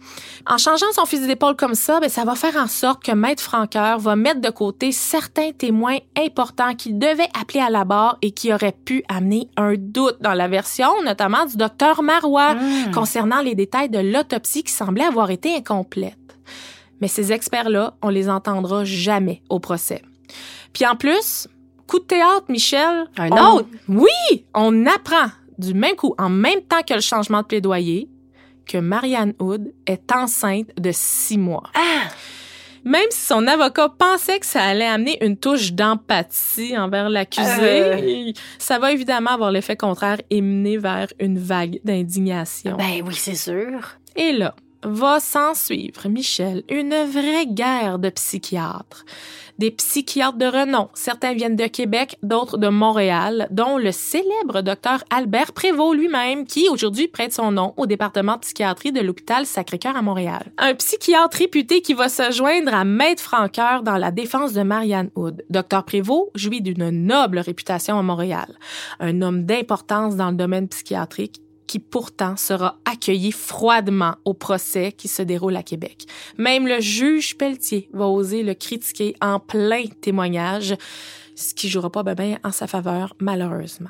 En 0.47 0.57
changeant 0.57 0.91
son 0.93 1.05
fusil 1.05 1.27
d'épaule 1.27 1.55
comme 1.55 1.75
ça, 1.75 1.99
ben, 1.99 2.09
ça 2.09 2.23
va 2.23 2.35
faire 2.35 2.55
en 2.57 2.67
sorte 2.67 3.03
que 3.03 3.11
Maître 3.11 3.41
Franqueur 3.41 3.97
va 3.99 4.15
mettre 4.15 4.41
de 4.41 4.49
côté 4.55 4.91
certains 4.91 5.51
témoins 5.51 5.97
importants 6.17 6.73
qu'il 6.73 6.97
devait 6.97 7.29
appeler 7.39 7.59
à 7.59 7.69
la 7.69 7.85
barre 7.85 8.17
et 8.23 8.31
qui 8.31 8.51
auraient 8.51 8.75
pu 8.85 9.03
amener 9.07 9.49
un 9.57 9.75
doute 9.77 10.17
dans 10.21 10.33
la 10.33 10.47
version, 10.47 10.89
notamment 11.03 11.45
du 11.45 11.57
docteur 11.57 12.01
Marois, 12.01 12.55
concernant 12.93 13.41
les 13.41 13.53
détails 13.53 13.89
de 13.89 13.99
l'autopsie 13.99 14.63
qui 14.63 14.71
semblait 14.71 15.03
avoir 15.05 15.29
été 15.29 15.55
incomplète. 15.55 16.17
Mais 17.01 17.07
ces 17.07 17.31
experts-là, 17.31 17.93
on 18.01 18.09
les 18.09 18.29
entendra 18.29 18.83
jamais 18.85 19.43
au 19.49 19.59
procès. 19.59 20.01
Puis 20.73 20.85
en 20.87 20.95
plus, 20.95 21.47
coup 21.87 21.99
de 21.99 22.05
théâtre, 22.05 22.45
Michel. 22.49 23.05
Un 23.17 23.29
on- 23.31 23.57
autre? 23.57 23.69
Oui, 23.87 24.45
on 24.53 24.85
apprend 24.87 25.27
du 25.57 25.73
même 25.73 25.95
coup, 25.95 26.15
en 26.17 26.29
même 26.29 26.61
temps 26.61 26.81
que 26.87 26.93
le 26.93 27.01
changement 27.01 27.41
de 27.41 27.47
plaidoyer, 27.47 28.09
que 28.65 28.77
Marianne 28.77 29.33
Hood 29.39 29.71
est 29.85 30.11
enceinte 30.11 30.67
de 30.77 30.91
six 30.91 31.37
mois. 31.37 31.63
Ah! 31.75 32.09
Même 32.85 33.07
si 33.09 33.25
son 33.25 33.47
avocat 33.47 33.89
pensait 33.89 34.39
que 34.39 34.45
ça 34.45 34.61
allait 34.63 34.85
amener 34.85 35.17
une 35.25 35.37
touche 35.37 35.73
d'empathie 35.73 36.77
envers 36.77 37.09
l'accusé, 37.09 37.47
Euh. 37.49 38.31
ça 38.59 38.77
va 38.79 38.91
évidemment 38.91 39.31
avoir 39.31 39.51
l'effet 39.51 39.75
contraire 39.75 40.17
et 40.29 40.39
mener 40.41 40.77
vers 40.77 41.07
une 41.19 41.39
vague 41.39 41.79
d'indignation. 41.83 42.77
Ben 42.77 43.01
oui, 43.05 43.15
c'est 43.15 43.35
sûr. 43.35 43.97
Et 44.15 44.31
là, 44.33 44.55
va 44.85 45.19
s'en 45.19 45.53
suivre, 45.53 46.07
Michel, 46.07 46.63
une 46.69 46.95
vraie 47.05 47.47
guerre 47.47 47.99
de 47.99 48.09
psychiatres. 48.09 49.05
Des 49.57 49.71
psychiatres 49.71 50.37
de 50.37 50.45
renom. 50.45 50.89
Certains 50.93 51.33
viennent 51.33 51.55
de 51.55 51.67
Québec, 51.67 52.17
d'autres 52.23 52.57
de 52.57 52.67
Montréal, 52.67 53.47
dont 53.51 53.77
le 53.77 53.93
célèbre 53.93 54.61
docteur 54.61 55.03
Albert 55.09 55.53
Prévost 55.53 55.95
lui-même, 55.95 56.45
qui 56.45 56.67
aujourd'hui 56.67 57.07
prête 57.07 57.33
son 57.33 57.51
nom 57.51 57.73
au 57.77 57.85
département 57.85 58.35
de 58.35 58.41
psychiatrie 58.41 58.91
de 58.91 58.99
l'hôpital 58.99 59.45
Sacré-Cœur 59.45 59.95
à 59.95 60.01
Montréal. 60.01 60.51
Un 60.57 60.75
psychiatre 60.75 61.37
réputé 61.37 61.81
qui 61.81 61.93
va 61.93 62.09
se 62.09 62.31
joindre 62.31 62.73
à 62.73 62.83
Maître 62.83 63.23
Franqueur 63.23 63.81
dans 63.81 63.97
la 63.97 64.11
défense 64.11 64.51
de 64.51 64.61
Marianne 64.61 65.09
Hood. 65.15 65.45
Docteur 65.49 65.85
Prévost 65.85 66.31
jouit 66.35 66.61
d'une 66.61 66.89
noble 66.89 67.39
réputation 67.39 67.97
à 67.97 68.03
Montréal. 68.03 68.57
Un 68.99 69.21
homme 69.21 69.45
d'importance 69.45 70.17
dans 70.17 70.31
le 70.31 70.37
domaine 70.37 70.67
psychiatrique 70.67 71.41
qui 71.67 71.79
pourtant 71.79 72.37
sera 72.37 72.79
accueilli 72.85 73.31
froidement 73.31 74.15
au 74.25 74.33
procès 74.33 74.91
qui 74.91 75.07
se 75.07 75.21
déroule 75.21 75.55
à 75.55 75.63
Québec. 75.63 76.05
Même 76.37 76.67
le 76.67 76.79
juge 76.79 77.37
Pelletier 77.37 77.89
va 77.93 78.07
oser 78.07 78.43
le 78.43 78.53
critiquer 78.53 79.15
en 79.21 79.39
plein 79.39 79.85
témoignage, 80.01 80.75
ce 81.35 81.53
qui 81.53 81.69
jouera 81.69 81.91
pas 81.91 82.03
ben 82.03 82.15
ben 82.15 82.39
en 82.43 82.51
sa 82.51 82.67
faveur, 82.67 83.15
malheureusement. 83.19 83.89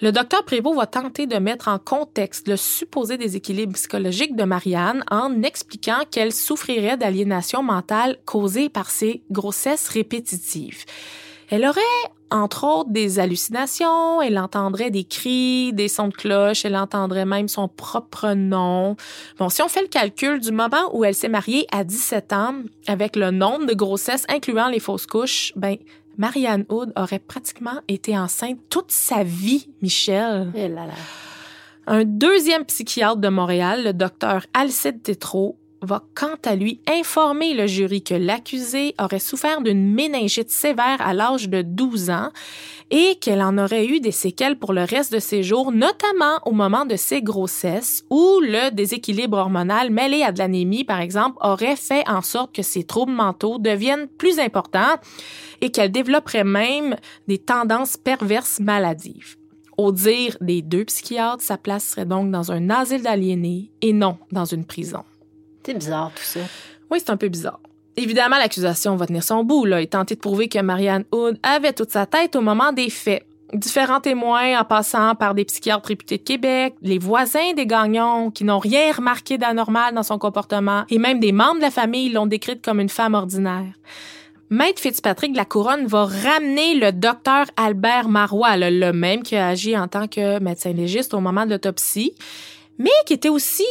Le 0.00 0.12
docteur 0.12 0.44
Prévost 0.44 0.76
va 0.76 0.86
tenter 0.86 1.26
de 1.26 1.36
mettre 1.36 1.68
en 1.68 1.78
contexte 1.78 2.48
le 2.48 2.56
supposé 2.56 3.18
déséquilibre 3.18 3.74
psychologique 3.74 4.34
de 4.34 4.44
Marianne 4.44 5.04
en 5.10 5.42
expliquant 5.42 6.04
qu'elle 6.10 6.32
souffrirait 6.32 6.96
d'aliénation 6.96 7.62
mentale 7.62 8.18
causée 8.24 8.68
par 8.68 8.90
ses 8.90 9.22
grossesses 9.30 9.88
répétitives. 9.88 10.84
Elle 11.50 11.64
aurait, 11.64 11.80
entre 12.30 12.64
autres, 12.64 12.90
des 12.90 13.18
hallucinations, 13.18 14.22
elle 14.22 14.38
entendrait 14.38 14.90
des 14.90 15.02
cris, 15.02 15.72
des 15.72 15.88
sons 15.88 16.06
de 16.06 16.14
cloche, 16.14 16.64
elle 16.64 16.76
entendrait 16.76 17.26
même 17.26 17.48
son 17.48 17.66
propre 17.66 18.34
nom. 18.34 18.96
Bon, 19.36 19.48
si 19.48 19.60
on 19.60 19.66
fait 19.68 19.82
le 19.82 19.88
calcul 19.88 20.38
du 20.38 20.52
moment 20.52 20.90
où 20.92 21.04
elle 21.04 21.14
s'est 21.14 21.28
mariée 21.28 21.66
à 21.72 21.82
17 21.82 22.32
ans, 22.32 22.54
avec 22.86 23.16
le 23.16 23.32
nombre 23.32 23.66
de 23.66 23.74
grossesses 23.74 24.24
incluant 24.28 24.68
les 24.68 24.78
fausses 24.78 25.06
couches, 25.06 25.52
ben, 25.56 25.76
Marianne 26.18 26.66
Hood 26.68 26.92
aurait 26.96 27.18
pratiquement 27.18 27.80
été 27.88 28.16
enceinte 28.16 28.58
toute 28.68 28.92
sa 28.92 29.24
vie, 29.24 29.68
Michel. 29.82 30.52
Eh 30.54 30.68
là 30.68 30.86
là. 30.86 30.92
Un 31.88 32.04
deuxième 32.04 32.64
psychiatre 32.64 33.16
de 33.16 33.28
Montréal, 33.28 33.82
le 33.82 33.92
docteur 33.92 34.46
Alcide 34.54 35.02
Tétrault, 35.02 35.56
va 35.82 36.02
quant 36.14 36.36
à 36.44 36.56
lui 36.56 36.80
informer 36.86 37.54
le 37.54 37.66
jury 37.66 38.02
que 38.02 38.14
l'accusée 38.14 38.94
aurait 39.00 39.18
souffert 39.18 39.62
d'une 39.62 39.92
méningite 39.92 40.50
sévère 40.50 41.00
à 41.00 41.14
l'âge 41.14 41.48
de 41.48 41.62
12 41.62 42.10
ans 42.10 42.30
et 42.90 43.16
qu'elle 43.20 43.42
en 43.42 43.56
aurait 43.56 43.86
eu 43.86 44.00
des 44.00 44.10
séquelles 44.10 44.58
pour 44.58 44.72
le 44.72 44.82
reste 44.82 45.12
de 45.12 45.20
ses 45.20 45.42
jours, 45.42 45.72
notamment 45.72 46.40
au 46.44 46.52
moment 46.52 46.84
de 46.84 46.96
ses 46.96 47.22
grossesses, 47.22 48.04
où 48.10 48.40
le 48.40 48.70
déséquilibre 48.70 49.38
hormonal 49.38 49.90
mêlé 49.90 50.22
à 50.22 50.32
de 50.32 50.38
l'anémie, 50.38 50.84
par 50.84 51.00
exemple, 51.00 51.38
aurait 51.40 51.76
fait 51.76 52.08
en 52.08 52.20
sorte 52.20 52.54
que 52.54 52.62
ses 52.62 52.84
troubles 52.84 53.12
mentaux 53.12 53.58
deviennent 53.58 54.08
plus 54.08 54.38
importants 54.38 54.96
et 55.60 55.70
qu'elle 55.70 55.92
développerait 55.92 56.44
même 56.44 56.96
des 57.28 57.38
tendances 57.38 57.96
perverses 57.96 58.58
maladives. 58.60 59.36
Au 59.78 59.92
dire 59.92 60.36
des 60.40 60.60
deux 60.60 60.84
psychiatres, 60.84 61.42
sa 61.42 61.56
place 61.56 61.86
serait 61.86 62.06
donc 62.06 62.30
dans 62.30 62.52
un 62.52 62.70
asile 62.70 63.02
d'aliénés 63.02 63.70
et 63.80 63.92
non 63.92 64.18
dans 64.30 64.44
une 64.44 64.66
prison. 64.66 65.04
C'est 65.64 65.74
bizarre 65.74 66.10
tout 66.14 66.22
ça. 66.22 66.40
Oui, 66.90 66.98
c'est 67.00 67.10
un 67.10 67.16
peu 67.16 67.28
bizarre. 67.28 67.60
Évidemment, 67.96 68.38
l'accusation 68.38 68.96
va 68.96 69.06
tenir 69.06 69.22
son 69.22 69.44
bout 69.44 69.64
là, 69.64 69.80
et 69.80 69.86
tenter 69.86 70.14
de 70.14 70.20
prouver 70.20 70.48
que 70.48 70.58
Marianne 70.60 71.04
Hood 71.12 71.38
avait 71.42 71.72
toute 71.72 71.90
sa 71.90 72.06
tête 72.06 72.36
au 72.36 72.40
moment 72.40 72.72
des 72.72 72.88
faits. 72.88 73.26
Différents 73.52 74.00
témoins, 74.00 74.60
en 74.60 74.64
passant 74.64 75.16
par 75.16 75.34
des 75.34 75.44
psychiatres 75.44 75.88
réputés 75.88 76.18
de 76.18 76.22
Québec, 76.22 76.74
les 76.82 76.98
voisins 76.98 77.52
des 77.56 77.66
gagnants 77.66 78.30
qui 78.30 78.44
n'ont 78.44 78.60
rien 78.60 78.92
remarqué 78.92 79.38
d'anormal 79.38 79.92
dans 79.92 80.04
son 80.04 80.18
comportement, 80.18 80.84
et 80.88 80.98
même 80.98 81.18
des 81.18 81.32
membres 81.32 81.56
de 81.56 81.62
la 81.62 81.72
famille 81.72 82.10
l'ont 82.10 82.26
décrite 82.26 82.64
comme 82.64 82.78
une 82.78 82.88
femme 82.88 83.14
ordinaire. 83.14 83.72
Maître 84.50 84.80
Fitzpatrick 84.80 85.32
de 85.32 85.36
la 85.36 85.44
Couronne 85.44 85.86
va 85.86 86.06
ramener 86.06 86.74
le 86.74 86.92
docteur 86.92 87.46
Albert 87.56 88.08
Marois, 88.08 88.56
le 88.56 88.92
même 88.92 89.22
qui 89.22 89.36
a 89.36 89.48
agi 89.48 89.76
en 89.76 89.88
tant 89.88 90.06
que 90.08 90.40
médecin 90.40 90.72
légiste 90.72 91.12
au 91.12 91.20
moment 91.20 91.44
de 91.44 91.50
l'autopsie, 91.50 92.14
mais 92.80 92.90
qui 93.04 93.12
était 93.12 93.28
aussi, 93.28 93.62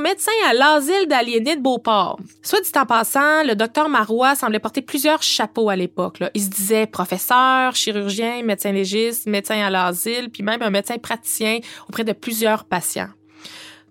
médecin 0.00 0.30
à 0.48 0.54
l'asile 0.54 1.08
d'aliénés 1.08 1.56
de 1.56 1.60
Beauport. 1.60 2.20
Soit 2.42 2.60
dit 2.60 2.70
en 2.76 2.86
passant, 2.86 3.42
le 3.42 3.54
docteur 3.54 3.88
Marois 3.88 4.36
semblait 4.36 4.60
porter 4.60 4.82
plusieurs 4.82 5.22
chapeaux 5.22 5.68
à 5.68 5.74
l'époque. 5.74 6.22
Il 6.34 6.42
se 6.42 6.48
disait 6.48 6.86
professeur, 6.86 7.74
chirurgien, 7.74 8.44
médecin 8.44 8.70
légiste, 8.70 9.26
médecin 9.26 9.60
à 9.60 9.68
l'asile, 9.68 10.30
puis 10.30 10.44
même 10.44 10.62
un 10.62 10.70
médecin 10.70 10.96
praticien 10.98 11.58
auprès 11.88 12.04
de 12.04 12.12
plusieurs 12.12 12.64
patients. 12.64 13.08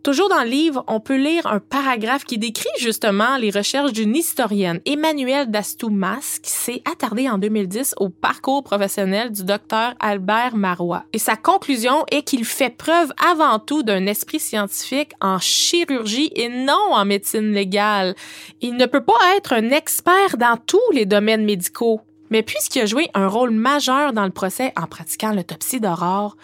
Toujours 0.04 0.30
dans 0.30 0.42
le 0.42 0.50
livre, 0.50 0.84
on 0.88 1.00
peut 1.00 1.16
lire 1.16 1.46
un 1.46 1.60
paragraphe 1.60 2.26
qui 2.26 2.40
décrit 2.40 2.68
justement 2.80 3.38
les 3.38 3.52
recherches 3.52 3.94
d'une 3.94 4.16
historienne, 4.16 4.80
Emmanuelle 4.88 5.52
Dastoumas, 5.52 6.40
qui 6.42 6.50
s'est 6.50 6.82
attardée 6.92 7.30
en 7.30 7.38
2010 7.38 7.94
au 7.98 8.10
parcours 8.10 8.64
professionnel 8.64 9.32
du 9.32 9.44
docteur 9.44 9.94
Albert 10.00 10.56
Marois. 10.56 11.04
Et 11.14 11.20
sa 11.20 11.36
conclusion 11.36 12.04
est 12.10 12.24
qu'il 12.24 12.46
fait 12.46 12.76
preuve 12.76 13.14
avant 13.24 13.60
tout 13.60 13.84
d'un 13.84 14.08
esprit 14.08 14.40
scientifique 14.40 15.12
en 15.22 15.38
chirurgie 15.38 16.32
et 16.36 16.50
non 16.50 16.94
en 16.94 17.06
médecine 17.06 17.52
légale. 17.52 18.16
Il 18.62 18.78
ne 18.78 18.88
peut 18.88 19.04
pas 19.04 19.14
être 19.38 19.54
un 19.54 19.70
expert 19.70 20.38
dans 20.38 20.58
tous 20.58 20.80
les 20.94 21.06
domaines 21.06 21.46
médicaux. 21.46 22.02
Mais 22.32 22.42
puisqu'il 22.42 22.82
a 22.82 22.86
joué 22.86 23.10
un 23.14 23.28
rôle 23.28 23.52
majeur 23.52 24.14
dans 24.14 24.26
le 24.26 24.32
procès 24.32 24.74
en 24.76 24.88
pratiquant 24.88 25.34
l'autopsie 25.34 25.80
d'Aurore, 25.80 26.36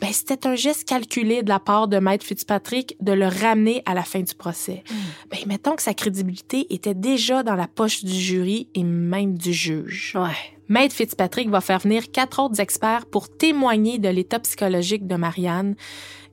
ben 0.00 0.12
c'était 0.12 0.46
un 0.48 0.56
geste 0.56 0.88
calculé 0.88 1.42
de 1.42 1.48
la 1.48 1.60
part 1.60 1.86
de 1.86 1.98
Maître 1.98 2.26
Fitzpatrick 2.26 2.96
de 3.00 3.12
le 3.12 3.28
ramener 3.28 3.82
à 3.86 3.94
la 3.94 4.02
fin 4.02 4.20
du 4.20 4.34
procès. 4.34 4.82
Ben 5.30 5.38
mettons 5.46 5.76
que 5.76 5.82
sa 5.82 5.94
crédibilité 5.94 6.66
était 6.74 6.94
déjà 6.94 7.42
dans 7.42 7.54
la 7.54 7.68
poche 7.68 8.02
du 8.02 8.12
jury 8.12 8.68
et 8.74 8.82
même 8.82 9.38
du 9.38 9.52
juge. 9.52 10.16
Ouais. 10.16 10.54
Maître 10.68 10.94
Fitzpatrick 10.94 11.50
va 11.50 11.60
faire 11.60 11.78
venir 11.78 12.10
quatre 12.10 12.42
autres 12.42 12.60
experts 12.60 13.04
pour 13.06 13.28
témoigner 13.28 13.98
de 13.98 14.08
l'état 14.08 14.38
psychologique 14.40 15.06
de 15.06 15.16
Marianne. 15.16 15.76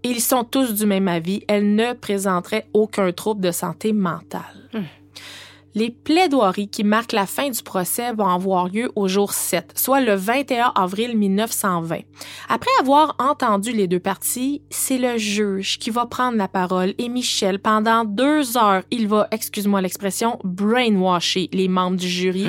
Ils 0.04 0.22
sont 0.22 0.46
tous 0.46 0.74
du 0.74 0.86
même 0.86 1.10
avis. 1.10 1.44
Elle 1.48 1.76
ne 1.76 1.94
présenterait 1.94 2.66
aucun 2.74 3.12
trouble 3.12 3.42
de 3.42 3.52
santé 3.52 3.92
mentale. 3.94 4.70
Les 5.74 5.90
plaidoiries 5.90 6.68
qui 6.68 6.84
marquent 6.84 7.14
la 7.14 7.26
fin 7.26 7.50
du 7.50 7.62
procès 7.64 8.12
vont 8.14 8.28
avoir 8.28 8.68
lieu 8.68 8.92
au 8.96 9.08
jour 9.08 9.32
7, 9.32 9.72
soit 9.76 10.02
le 10.02 10.16
21 10.16 10.74
avril 10.76 11.18
1920. 11.18 12.00
Après 12.50 12.72
avoir 12.82 13.16
entendu 13.20 13.72
les 13.72 13.88
deux 13.88 14.00
parties, 14.00 14.62
c'est 14.70 14.98
le 14.98 15.18
juge 15.18 15.80
qui 15.80 15.90
va 15.90 16.06
prendre 16.06 16.38
la 16.38 16.48
parole 16.48 16.94
et 16.98 17.08
Michel, 17.08 17.60
pendant 17.60 18.04
deux 18.04 18.58
heures, 18.58 18.84
il 18.92 19.08
va, 19.08 19.28
excuse-moi 19.32 19.82
l'expression, 19.82 20.40
brainwasher 20.44 21.50
les 21.54 21.68
membres 21.68 21.98
du 21.98 22.08
jury 22.08 22.48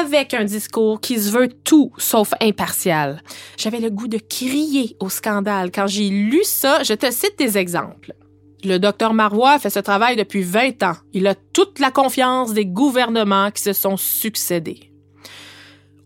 avec 0.00 0.34
un 0.34 0.44
discours 0.44 1.00
qui 1.00 1.18
se 1.20 1.30
veut 1.32 1.48
tout 1.48 1.92
sauf 1.98 2.32
impartial. 2.40 3.22
J'avais 3.56 3.80
le 3.80 3.90
goût 3.90 4.08
de 4.08 4.18
crier 4.18 4.96
au 5.00 5.08
scandale 5.08 5.70
quand 5.72 5.86
j'ai 5.86 6.08
lu 6.08 6.40
ça. 6.44 6.82
Je 6.82 6.94
te 6.94 7.10
cite 7.10 7.38
des 7.38 7.58
exemples. 7.58 8.14
Le 8.64 8.78
docteur 8.78 9.12
Marois 9.12 9.58
fait 9.58 9.70
ce 9.70 9.80
travail 9.80 10.14
depuis 10.14 10.42
20 10.42 10.82
ans. 10.84 10.96
Il 11.12 11.26
a 11.26 11.34
toute 11.34 11.80
la 11.80 11.90
confiance 11.90 12.52
des 12.52 12.66
gouvernements 12.66 13.50
qui 13.50 13.62
se 13.62 13.72
sont 13.72 13.96
succédés. 13.96 14.92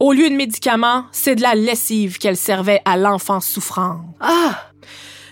Au 0.00 0.12
lieu 0.12 0.30
de 0.30 0.34
médicaments, 0.34 1.04
c'est 1.12 1.36
de 1.36 1.42
la 1.42 1.54
lessive 1.54 2.18
qu'elle 2.18 2.36
servait 2.36 2.80
à 2.84 2.96
l'enfant 2.96 3.40
souffrant. 3.40 4.00
Ah! 4.20 4.70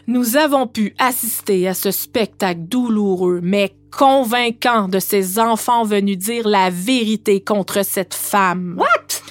Nous 0.06 0.36
avons 0.36 0.66
pu 0.66 0.94
assister 0.98 1.66
à 1.66 1.72
ce 1.72 1.90
spectacle 1.90 2.60
douloureux 2.60 3.40
mais 3.42 3.74
convaincant 3.90 4.88
de 4.88 4.98
ces 4.98 5.38
enfants 5.38 5.84
venus 5.84 6.18
dire 6.18 6.46
la 6.46 6.68
vérité 6.68 7.42
contre 7.42 7.82
cette 7.84 8.12
femme. 8.12 8.74
What? 8.76 9.23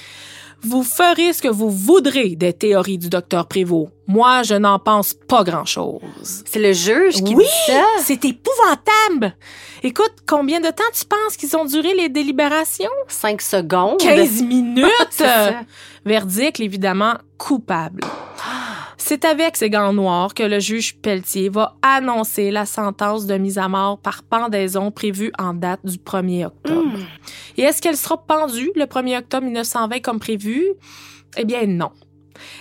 Vous 0.65 0.83
ferez 0.83 1.33
ce 1.33 1.41
que 1.41 1.47
vous 1.49 1.69
voudrez 1.69 2.35
des 2.35 2.53
théories 2.53 2.97
du 2.97 3.09
docteur 3.09 3.47
Prévost. 3.47 3.89
Moi, 4.07 4.43
je 4.43 4.55
n'en 4.55 4.79
pense 4.79 5.13
pas 5.13 5.43
grand-chose. 5.43 5.99
C'est 6.45 6.59
le 6.59 6.71
juge 6.73 7.15
qui 7.23 7.35
Oui, 7.35 7.43
dit 7.43 7.71
ça. 7.73 7.83
c'est 8.01 8.23
épouvantable. 8.25 9.35
Écoute, 9.83 10.13
combien 10.27 10.61
de 10.61 10.67
temps 10.69 10.83
tu 10.93 11.05
penses 11.05 11.35
qu'ils 11.37 11.55
ont 11.57 11.65
duré 11.65 11.93
les 11.95 12.09
délibérations? 12.09 12.89
Cinq 13.07 13.41
secondes. 13.41 13.99
15 13.99 14.41
minutes. 14.43 15.23
Verdict, 16.05 16.59
évidemment, 16.59 17.15
coupable. 17.37 18.01
C'est 19.05 19.25
avec 19.25 19.57
ces 19.57 19.69
gants 19.69 19.91
noirs 19.91 20.33
que 20.33 20.43
le 20.43 20.61
juge 20.61 20.95
Pelletier 20.95 21.49
va 21.49 21.75
annoncer 21.81 22.51
la 22.51 22.65
sentence 22.65 23.25
de 23.25 23.35
mise 23.35 23.57
à 23.57 23.67
mort 23.67 23.99
par 23.99 24.23
pendaison 24.23 24.91
prévue 24.91 25.33
en 25.37 25.53
date 25.53 25.81
du 25.83 25.97
1er 25.97 26.45
octobre. 26.45 26.99
Et 27.57 27.63
est-ce 27.63 27.81
qu'elle 27.81 27.97
sera 27.97 28.15
pendue 28.25 28.71
le 28.77 28.85
1er 28.85 29.17
octobre 29.17 29.43
1920 29.43 29.99
comme 29.99 30.19
prévu? 30.19 30.67
Eh 31.35 31.43
bien 31.43 31.65
non. 31.67 31.91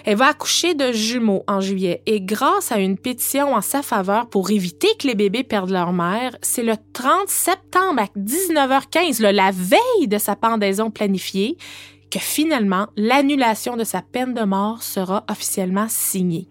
Elle 0.05 0.17
va 0.17 0.27
accoucher 0.27 0.75
de 0.75 0.91
jumeaux 0.91 1.45
en 1.47 1.61
juillet 1.61 2.03
et 2.07 2.21
grâce 2.21 2.73
à 2.73 2.79
une 2.79 2.99
pétition 2.99 3.55
en 3.55 3.61
sa 3.61 3.83
faveur 3.83 4.29
pour 4.29 4.51
éviter 4.51 4.89
que 4.99 5.07
les 5.07 5.15
bébés 5.15 5.45
perdent 5.45 5.71
leur 5.71 5.93
mère, 5.93 6.37
c'est 6.43 6.65
le 6.65 6.75
30 6.93 7.29
septembre 7.29 8.03
à 8.03 8.19
19h15, 8.19 9.23
là, 9.23 9.33
la 9.33 9.53
veille 9.53 10.09
de 10.09 10.19
sa 10.19 10.35
pendaison 10.35 10.91
planifiée, 10.91 11.57
que 12.13 12.19
finalement 12.19 12.89
l'annulation 12.95 13.77
de 13.77 13.85
sa 13.85 14.03
peine 14.03 14.35
de 14.35 14.43
mort 14.43 14.83
sera 14.83 15.25
officiellement 15.31 15.87
signée. 15.89 16.47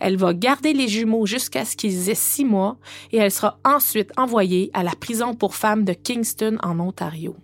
Elle 0.00 0.16
va 0.16 0.32
garder 0.32 0.72
les 0.72 0.88
jumeaux 0.88 1.26
jusqu'à 1.26 1.66
ce 1.66 1.76
qu'ils 1.76 2.08
aient 2.08 2.14
six 2.14 2.46
mois 2.46 2.78
et 3.12 3.18
elle 3.18 3.30
sera 3.30 3.58
ensuite 3.62 4.10
envoyée 4.16 4.70
à 4.72 4.82
la 4.82 4.92
prison 4.92 5.34
pour 5.34 5.54
femmes 5.54 5.84
de 5.84 5.92
Kingston 5.92 6.56
en 6.62 6.80
Ontario. 6.80 7.36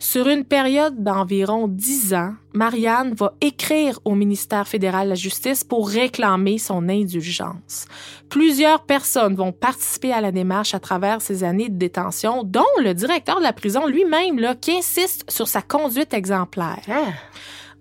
Sur 0.00 0.28
une 0.28 0.44
période 0.44 1.02
d'environ 1.02 1.66
dix 1.66 2.14
ans, 2.14 2.34
Marianne 2.54 3.14
va 3.14 3.34
écrire 3.40 3.98
au 4.04 4.14
ministère 4.14 4.68
fédéral 4.68 5.06
de 5.06 5.10
la 5.10 5.14
Justice 5.16 5.64
pour 5.64 5.88
réclamer 5.88 6.58
son 6.58 6.88
indulgence. 6.88 7.86
Plusieurs 8.28 8.84
personnes 8.84 9.34
vont 9.34 9.50
participer 9.50 10.12
à 10.12 10.20
la 10.20 10.30
démarche 10.30 10.72
à 10.72 10.78
travers 10.78 11.20
ces 11.20 11.42
années 11.42 11.68
de 11.68 11.76
détention, 11.76 12.44
dont 12.44 12.62
le 12.80 12.94
directeur 12.94 13.38
de 13.38 13.42
la 13.42 13.52
prison 13.52 13.86
lui-même, 13.86 14.38
là, 14.38 14.54
qui 14.54 14.70
insiste 14.78 15.28
sur 15.28 15.48
sa 15.48 15.62
conduite 15.62 16.14
exemplaire. 16.14 16.84
Ah. 16.88 17.12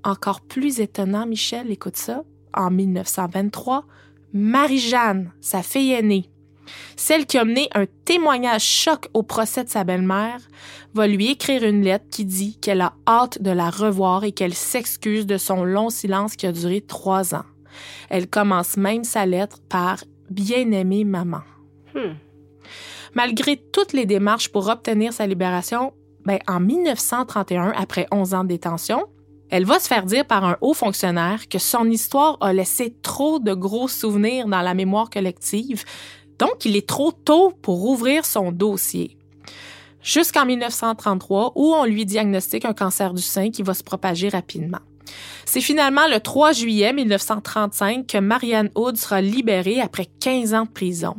Encore 0.03 0.41
plus 0.41 0.80
étonnant, 0.80 1.28
Michel, 1.28 1.72
écoute 1.72 1.97
ça, 1.97 2.24
en 2.53 2.72
1923, 2.72 3.86
Marie-Jeanne, 4.34 5.32
sa 5.39 5.61
fille 5.61 5.93
aînée, 5.93 6.32
celle 6.95 7.26
qui 7.26 7.38
a 7.38 7.45
mené 7.45 7.70
un 7.74 7.86
témoignage 8.05 8.63
choc 8.63 9.09
au 9.13 9.24
procès 9.24 9.63
de 9.63 9.70
sa 9.70 9.84
belle-mère, 9.84 10.39
va 10.93 11.07
lui 11.07 11.32
écrire 11.32 11.63
une 11.63 11.84
lettre 11.84 12.05
qui 12.09 12.26
dit 12.26 12.57
qu'elle 12.59 12.82
a 12.82 12.93
hâte 13.07 13.41
de 13.41 13.51
la 13.51 13.70
revoir 13.70 14.24
et 14.24 14.32
qu'elle 14.32 14.53
s'excuse 14.53 15.26
de 15.26 15.38
son 15.38 15.63
long 15.63 15.89
silence 15.89 16.36
qui 16.36 16.47
a 16.47 16.51
duré 16.51 16.82
trois 16.82 17.36
ans. 17.36 17.45
Elle 18.09 18.28
commence 18.28 18.78
même 18.78 19.03
sa 19.03 19.26
lettre 19.26 19.59
par 19.70 20.03
Bien-aimée 20.30 21.05
maman. 21.05 21.41
Hmm. 21.95 22.15
Malgré 23.13 23.57
toutes 23.57 23.93
les 23.93 24.05
démarches 24.05 24.49
pour 24.49 24.68
obtenir 24.68 25.13
sa 25.13 25.26
libération, 25.26 25.93
ben, 26.26 26.39
en 26.47 26.59
1931, 26.59 27.72
après 27.78 28.07
11 28.11 28.34
ans 28.34 28.43
de 28.43 28.49
détention, 28.49 29.07
elle 29.49 29.63
va 29.63 29.80
se 29.80 29.88
faire 29.88 30.03
dire 30.03 30.26
par 30.26 30.43
un 30.43 30.57
haut 30.59 30.74
fonctionnaire 30.74 31.47
que 31.47 31.57
son 31.57 31.89
histoire 31.89 32.38
a 32.41 32.51
laissé 32.51 32.93
trop 33.01 33.39
de 33.39 33.53
gros 33.53 33.88
souvenirs 33.88 34.47
dans 34.47 34.61
la 34.61 34.74
mémoire 34.74 35.09
collective, 35.09 35.86
donc 36.40 36.66
il 36.66 36.76
est 36.76 36.88
trop 36.88 37.12
tôt 37.12 37.54
pour 37.62 37.86
ouvrir 37.86 38.26
son 38.26 38.52
dossier. 38.52 39.18
Jusqu'en 40.02 40.46
1933, 40.46 41.54
où 41.56 41.74
on 41.74 41.86
lui 41.86 42.06
diagnostique 42.06 42.66
un 42.66 42.74
cancer 42.74 43.14
du 43.14 43.22
sein 43.22 43.50
qui 43.52 43.64
va 43.64 43.74
se 43.74 43.84
propager 43.84 44.30
rapidement. 44.30 44.80
C'est 45.46 45.62
finalement 45.62 46.08
le 46.08 46.20
3 46.20 46.52
juillet 46.52 46.94
1935 46.94 48.08
que 48.08 48.18
Marianne 48.18 48.70
Hood 48.76 48.98
sera 48.98 49.22
libérée 49.22 49.80
après 49.80 50.06
15 50.20 50.54
ans 50.54 50.66
de 50.66 50.70
prison. 50.70 51.16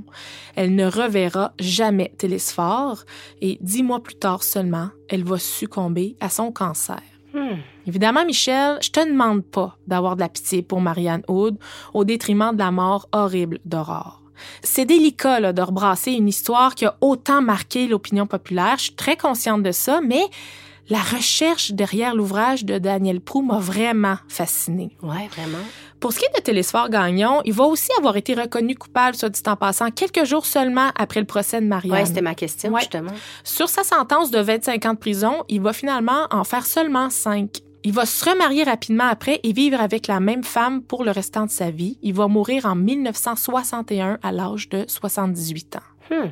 Elle 0.55 0.75
ne 0.75 0.87
reverra 0.87 1.53
jamais 1.59 2.12
Télésphore 2.19 3.05
et 3.41 3.59
dix 3.61 3.83
mois 3.83 4.03
plus 4.03 4.16
tard 4.16 4.43
seulement, 4.43 4.91
elle 5.09 5.25
va 5.25 5.39
succomber 5.39 6.16
à 6.21 6.29
son 6.29 6.53
cancer. 6.53 7.01
Hmm. 7.33 7.57
Évidemment, 7.87 8.25
Michel, 8.25 8.79
je 8.83 8.91
te 8.91 9.07
demande 9.07 9.45
pas 9.45 9.77
d'avoir 9.87 10.16
de 10.16 10.21
la 10.21 10.29
pitié 10.29 10.62
pour 10.62 10.81
Marianne 10.81 11.23
Hood 11.29 11.57
au 11.95 12.05
détriment 12.05 12.53
de 12.53 12.59
la 12.59 12.71
mort 12.71 13.09
horrible 13.12 13.59
d'Aurore. 13.64 14.23
C'est 14.62 14.84
délicat 14.84 15.41
là, 15.41 15.53
de 15.53 15.62
rebrasser 15.62 16.12
une 16.12 16.28
histoire 16.28 16.74
qui 16.74 16.84
a 16.86 16.97
autant 17.01 17.43
marqué 17.43 17.86
l'opinion 17.86 18.26
populaire. 18.26 18.74
Je 18.78 18.84
suis 18.84 18.95
très 18.95 19.16
consciente 19.16 19.62
de 19.62 19.72
ça, 19.72 20.01
mais 20.01 20.22
la 20.91 21.01
recherche 21.01 21.72
derrière 21.72 22.14
l'ouvrage 22.14 22.64
de 22.64 22.78
Daniel 22.78 23.20
Prou 23.20 23.43
m'a 23.43 23.59
vraiment 23.59 24.16
fascinée. 24.28 24.97
Ouais, 25.03 25.28
vraiment. 25.30 25.59
Pour 26.01 26.12
ce 26.12 26.20
qui 26.20 26.24
est 26.24 26.36
de 26.39 26.43
Télésphore 26.43 26.89
Gagnon, 26.89 27.43
il 27.45 27.53
va 27.53 27.64
aussi 27.64 27.91
avoir 27.99 28.16
été 28.16 28.32
reconnu 28.34 28.74
coupable, 28.76 29.16
soit 29.16 29.28
dit 29.28 29.43
en 29.47 29.57
passant, 29.57 29.91
quelques 29.91 30.24
jours 30.24 30.47
seulement 30.47 30.91
après 30.97 31.20
le 31.20 31.26
procès 31.26 31.61
de 31.61 31.66
Marianne. 31.66 31.93
Ouais, 31.93 32.07
c'était 32.07 32.22
ma 32.22 32.34
question, 32.34 32.72
Ouais. 32.72 32.80
justement. 32.80 33.11
Sur 33.45 33.68
sa 33.68 33.82
sentence 33.84 34.30
de 34.30 34.39
25 34.39 34.86
ans 34.86 34.95
de 34.95 34.99
prison, 34.99 35.43
il 35.49 35.61
va 35.61 35.72
finalement 35.72 36.26
en 36.30 36.45
faire 36.45 36.64
seulement 36.64 37.11
5. 37.11 37.49
Il 37.85 37.93
va 37.93 38.07
se 38.07 38.29
remarier 38.29 38.64
rapidement 38.64 39.09
après 39.09 39.41
et 39.45 39.53
vivre 39.53 39.81
avec 39.81 40.09
la 40.09 40.20
même 40.20 40.43
femme 40.43 40.83
pour 40.83 41.05
le 41.05 41.11
restant 41.11 41.47
de 41.47 41.51
sa 41.51 41.70
vie. 41.70 41.99
Il 42.03 42.14
va 42.14 42.26
mourir 42.26 42.66
en 42.66 42.74
1961 42.74 44.18
à 44.22 44.33
l'âge 44.33 44.68
de 44.68 44.85
78 44.89 45.76
ans. 45.76 45.81
Hmm. 46.11 46.31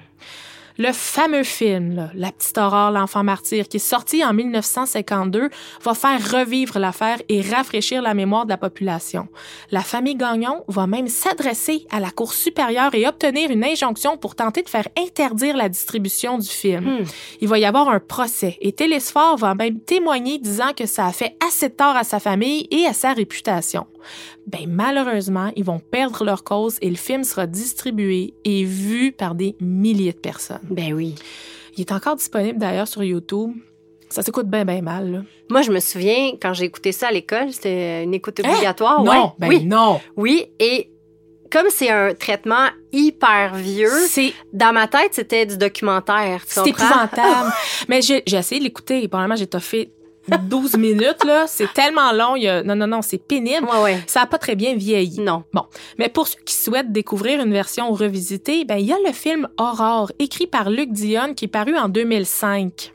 Le 0.78 0.92
fameux 0.92 1.42
film, 1.42 1.94
là, 1.94 2.10
La 2.14 2.30
petite 2.32 2.58
Aurore, 2.58 2.90
l'enfant 2.90 3.24
martyr, 3.24 3.66
qui 3.66 3.78
est 3.78 3.80
sorti 3.80 4.22
en 4.22 4.34
1952, 4.34 5.48
va 5.82 5.94
faire 5.94 6.32
revivre 6.32 6.78
l'affaire 6.78 7.18
et 7.30 7.40
rafraîchir 7.40 8.02
la 8.02 8.12
mémoire 8.12 8.44
de 8.44 8.50
la 8.50 8.58
population. 8.58 9.28
La 9.70 9.80
famille 9.80 10.16
Gagnon 10.16 10.64
va 10.68 10.86
même 10.86 11.08
s'adresser 11.08 11.86
à 11.90 11.98
la 11.98 12.10
Cour 12.10 12.34
supérieure 12.34 12.94
et 12.94 13.06
obtenir 13.06 13.50
une 13.50 13.64
injonction 13.64 14.18
pour 14.18 14.34
tenter 14.34 14.62
de 14.62 14.68
faire 14.68 14.88
interdire 14.98 15.56
la 15.56 15.70
distribution 15.70 16.38
du 16.38 16.48
film. 16.48 16.84
Hmm. 16.84 17.04
Il 17.40 17.48
va 17.48 17.58
y 17.58 17.64
avoir 17.64 17.88
un 17.88 18.00
procès 18.00 18.58
et 18.60 18.72
Télésphore 18.72 19.38
va 19.38 19.54
même 19.54 19.80
témoigner 19.80 20.38
disant 20.38 20.72
que 20.76 20.86
ça 20.86 21.06
a 21.06 21.12
fait 21.12 21.36
assez 21.46 21.70
de 21.70 21.74
tort 21.74 21.96
à 21.96 22.04
sa 22.04 22.20
famille 22.20 22.68
et 22.70 22.86
à 22.86 22.92
sa 22.92 23.14
réputation. 23.14 23.86
Ben 24.46 24.66
malheureusement, 24.68 25.50
ils 25.56 25.64
vont 25.64 25.80
perdre 25.80 26.24
leur 26.24 26.44
cause 26.44 26.78
et 26.80 26.88
le 26.88 26.96
film 26.96 27.24
sera 27.24 27.46
distribué 27.46 28.34
et 28.44 28.64
vu 28.64 29.12
par 29.12 29.34
des 29.34 29.56
milliers 29.60 30.12
de 30.12 30.18
personnes. 30.18 30.60
Ben 30.70 30.92
oui. 30.92 31.14
Il 31.76 31.80
est 31.80 31.92
encore 31.92 32.16
disponible 32.16 32.58
d'ailleurs 32.58 32.88
sur 32.88 33.02
YouTube. 33.02 33.52
Ça 34.08 34.22
s'écoute 34.22 34.46
bien, 34.48 34.64
bien 34.64 34.82
mal. 34.82 35.10
là. 35.10 35.18
Moi, 35.50 35.62
je 35.62 35.72
me 35.72 35.80
souviens, 35.80 36.32
quand 36.40 36.52
j'ai 36.54 36.64
écouté 36.64 36.92
ça 36.92 37.08
à 37.08 37.12
l'école, 37.12 37.52
c'était 37.52 38.04
une 38.04 38.14
écoute 38.14 38.40
obligatoire. 38.40 39.00
Hein? 39.00 39.04
Non, 39.04 39.24
ouais. 39.24 39.30
ben 39.38 39.48
oui. 39.48 39.64
non. 39.64 40.00
Oui, 40.16 40.46
et 40.60 40.90
comme 41.50 41.66
c'est 41.70 41.90
un 41.90 42.14
traitement 42.14 42.68
hyper 42.92 43.54
vieux, 43.54 43.90
dans 44.52 44.72
ma 44.72 44.86
tête, 44.88 45.12
c'était 45.12 45.46
du 45.46 45.56
documentaire. 45.56 46.42
c'est 46.46 46.66
épouvantable. 46.68 47.52
Mais 47.88 48.00
j'ai 48.02 48.22
essayé 48.26 48.58
de 48.60 48.64
l'écouter 48.64 49.02
et 49.02 49.08
probablement 49.08 49.36
j'ai 49.36 49.46
toffé 49.46 49.92
12 50.48 50.76
minutes. 50.76 51.24
là. 51.24 51.46
C'est 51.46 51.72
tellement 51.72 52.12
long. 52.12 52.36
il 52.36 52.42
y 52.44 52.48
a- 52.48 52.62
Non, 52.62 52.74
non, 52.76 52.86
non, 52.86 53.02
c'est 53.02 53.18
pénible. 53.18 53.66
Ouais, 53.66 53.82
ouais. 53.82 54.02
Ça 54.06 54.20
n'a 54.20 54.26
pas 54.26 54.38
très 54.38 54.56
bien 54.56 54.74
vieilli. 54.74 55.20
Non. 55.20 55.44
Bon, 55.52 55.62
mais 55.98 56.08
pour 56.08 56.26
ceux 56.28 56.38
qui 56.44 56.54
souhaitent 56.54 56.92
découvrir 56.92 57.40
une 57.40 57.52
version 57.52 57.90
revisitée, 57.92 58.64
ben 58.64 58.76
il 58.76 58.86
y 58.86 58.92
a 58.92 58.96
le 59.06 59.12
film 59.12 59.48
Aurore, 59.58 60.10
écrit 60.18 60.46
par 60.46 60.70
Luc 60.70 60.92
Dionne, 60.92 61.34
qui 61.34 61.46
est 61.46 61.48
paru 61.48 61.76
en 61.76 61.88
2005. 61.88 62.92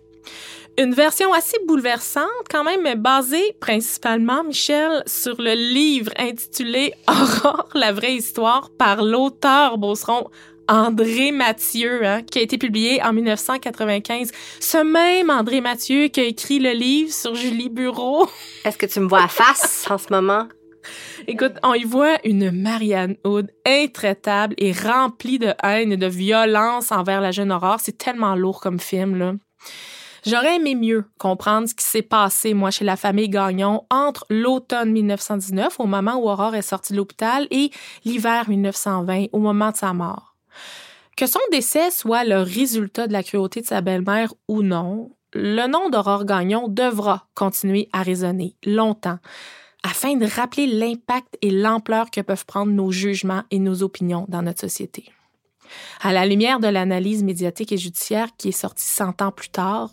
Une 0.77 0.93
version 0.93 1.33
assez 1.33 1.57
bouleversante 1.67 2.25
quand 2.49 2.63
même, 2.63 2.81
mais 2.83 2.95
basée 2.95 3.55
principalement, 3.59 4.43
Michel, 4.43 5.03
sur 5.05 5.35
le 5.39 5.53
livre 5.53 6.11
intitulé 6.17 6.93
Aurore, 7.09 7.67
la 7.75 7.91
vraie 7.91 8.15
histoire 8.15 8.69
par 8.77 9.03
l'auteur 9.03 9.77
Beauceron 9.77 10.29
André 10.71 11.33
Mathieu, 11.33 12.05
hein, 12.07 12.21
qui 12.23 12.39
a 12.39 12.41
été 12.41 12.57
publié 12.57 13.03
en 13.03 13.11
1995. 13.11 14.31
Ce 14.61 14.77
même 14.77 15.29
André 15.29 15.59
Mathieu 15.59 16.07
qui 16.07 16.21
a 16.21 16.23
écrit 16.23 16.59
le 16.59 16.71
livre 16.71 17.11
sur 17.11 17.35
Julie 17.35 17.67
Bureau. 17.67 18.29
Est-ce 18.63 18.77
que 18.77 18.85
tu 18.85 19.01
me 19.01 19.09
vois 19.09 19.23
à 19.23 19.27
face 19.27 19.85
en 19.89 19.97
ce 19.97 20.07
moment? 20.09 20.47
Écoute, 21.27 21.55
on 21.63 21.73
y 21.73 21.83
voit 21.83 22.17
une 22.23 22.51
Marianne 22.51 23.17
Hood 23.25 23.51
intraitable 23.67 24.55
et 24.57 24.71
remplie 24.71 25.39
de 25.39 25.53
haine 25.61 25.91
et 25.91 25.97
de 25.97 26.07
violence 26.07 26.93
envers 26.93 27.19
la 27.19 27.31
jeune 27.31 27.51
Aurore. 27.51 27.81
C'est 27.83 27.97
tellement 27.97 28.35
lourd 28.35 28.61
comme 28.61 28.79
film, 28.79 29.17
là. 29.17 29.33
J'aurais 30.25 30.55
aimé 30.55 30.75
mieux 30.75 31.03
comprendre 31.17 31.67
ce 31.67 31.75
qui 31.75 31.83
s'est 31.83 32.01
passé, 32.01 32.53
moi, 32.53 32.71
chez 32.71 32.85
la 32.85 32.95
famille 32.95 33.27
Gagnon 33.27 33.83
entre 33.89 34.25
l'automne 34.29 34.93
1919, 34.93 35.79
au 35.79 35.85
moment 35.85 36.15
où 36.15 36.29
Aurore 36.29 36.55
est 36.55 36.61
sortie 36.61 36.93
de 36.93 36.97
l'hôpital, 36.97 37.47
et 37.51 37.71
l'hiver 38.05 38.47
1920, 38.47 39.25
au 39.33 39.39
moment 39.39 39.71
de 39.71 39.77
sa 39.77 39.91
mort. 39.93 40.30
Que 41.17 41.27
son 41.27 41.39
décès 41.51 41.91
soit 41.91 42.23
le 42.23 42.41
résultat 42.41 43.07
de 43.07 43.13
la 43.13 43.23
cruauté 43.23 43.61
de 43.61 43.65
sa 43.65 43.81
belle-mère 43.81 44.33
ou 44.47 44.63
non, 44.63 45.11
le 45.33 45.67
nom 45.67 45.89
d'Aurore 45.89 46.25
Gagnon 46.25 46.67
devra 46.67 47.27
continuer 47.35 47.89
à 47.93 48.03
résonner 48.03 48.55
longtemps 48.65 49.19
afin 49.83 50.15
de 50.15 50.25
rappeler 50.25 50.67
l'impact 50.67 51.37
et 51.41 51.49
l'ampleur 51.49 52.11
que 52.11 52.21
peuvent 52.21 52.45
prendre 52.45 52.71
nos 52.71 52.91
jugements 52.91 53.43
et 53.49 53.59
nos 53.59 53.81
opinions 53.83 54.25
dans 54.29 54.41
notre 54.41 54.61
société. 54.61 55.05
À 56.01 56.11
la 56.11 56.25
lumière 56.25 56.59
de 56.59 56.67
l'analyse 56.67 57.23
médiatique 57.23 57.71
et 57.71 57.77
judiciaire 57.77 58.29
qui 58.37 58.49
est 58.49 58.51
sortie 58.51 58.85
100 58.85 59.21
ans 59.21 59.31
plus 59.31 59.49
tard, 59.49 59.89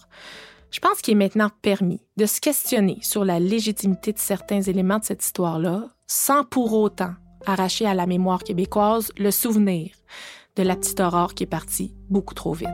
je 0.71 0.81
pense 0.81 1.01
qu'il 1.01 1.13
est 1.13 1.17
maintenant 1.17 1.51
permis 1.63 2.01
de 2.17 2.27
se 2.27 2.41
questionner 2.41 2.99
sur 3.01 3.25
la 3.25 3.41
légitimité 3.41 4.13
de 4.13 4.19
certains 4.19 4.61
éléments 4.61 4.99
de 4.99 5.05
cette 5.05 5.25
histoire-là, 5.25 5.89
sans 6.07 6.45
pour 6.45 6.75
autant 6.75 7.15
arracher 7.47 7.87
à 7.87 7.95
la 7.95 8.07
mémoire 8.07 8.43
québécoise 8.43 9.11
le 9.17 9.31
souvenir 9.31 9.93
de 10.59 10.69
la 10.69 10.77
petite 10.77 11.01
Aurore 11.01 11.35
qui 11.35 11.45
est 11.45 11.47
partie 11.47 11.95
beaucoup 12.11 12.35
trop 12.35 12.53
vite. 12.53 12.69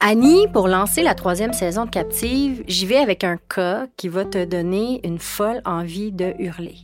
Annie, 0.00 0.48
pour 0.48 0.68
lancer 0.68 1.02
la 1.02 1.14
troisième 1.14 1.52
saison 1.52 1.84
de 1.84 1.90
Captive, 1.90 2.64
j'y 2.66 2.86
vais 2.86 2.96
avec 2.96 3.24
un 3.24 3.36
cas 3.36 3.86
qui 3.96 4.08
va 4.08 4.24
te 4.24 4.44
donner 4.44 5.00
une 5.04 5.18
folle 5.18 5.60
envie 5.64 6.12
de 6.12 6.34
hurler. 6.38 6.76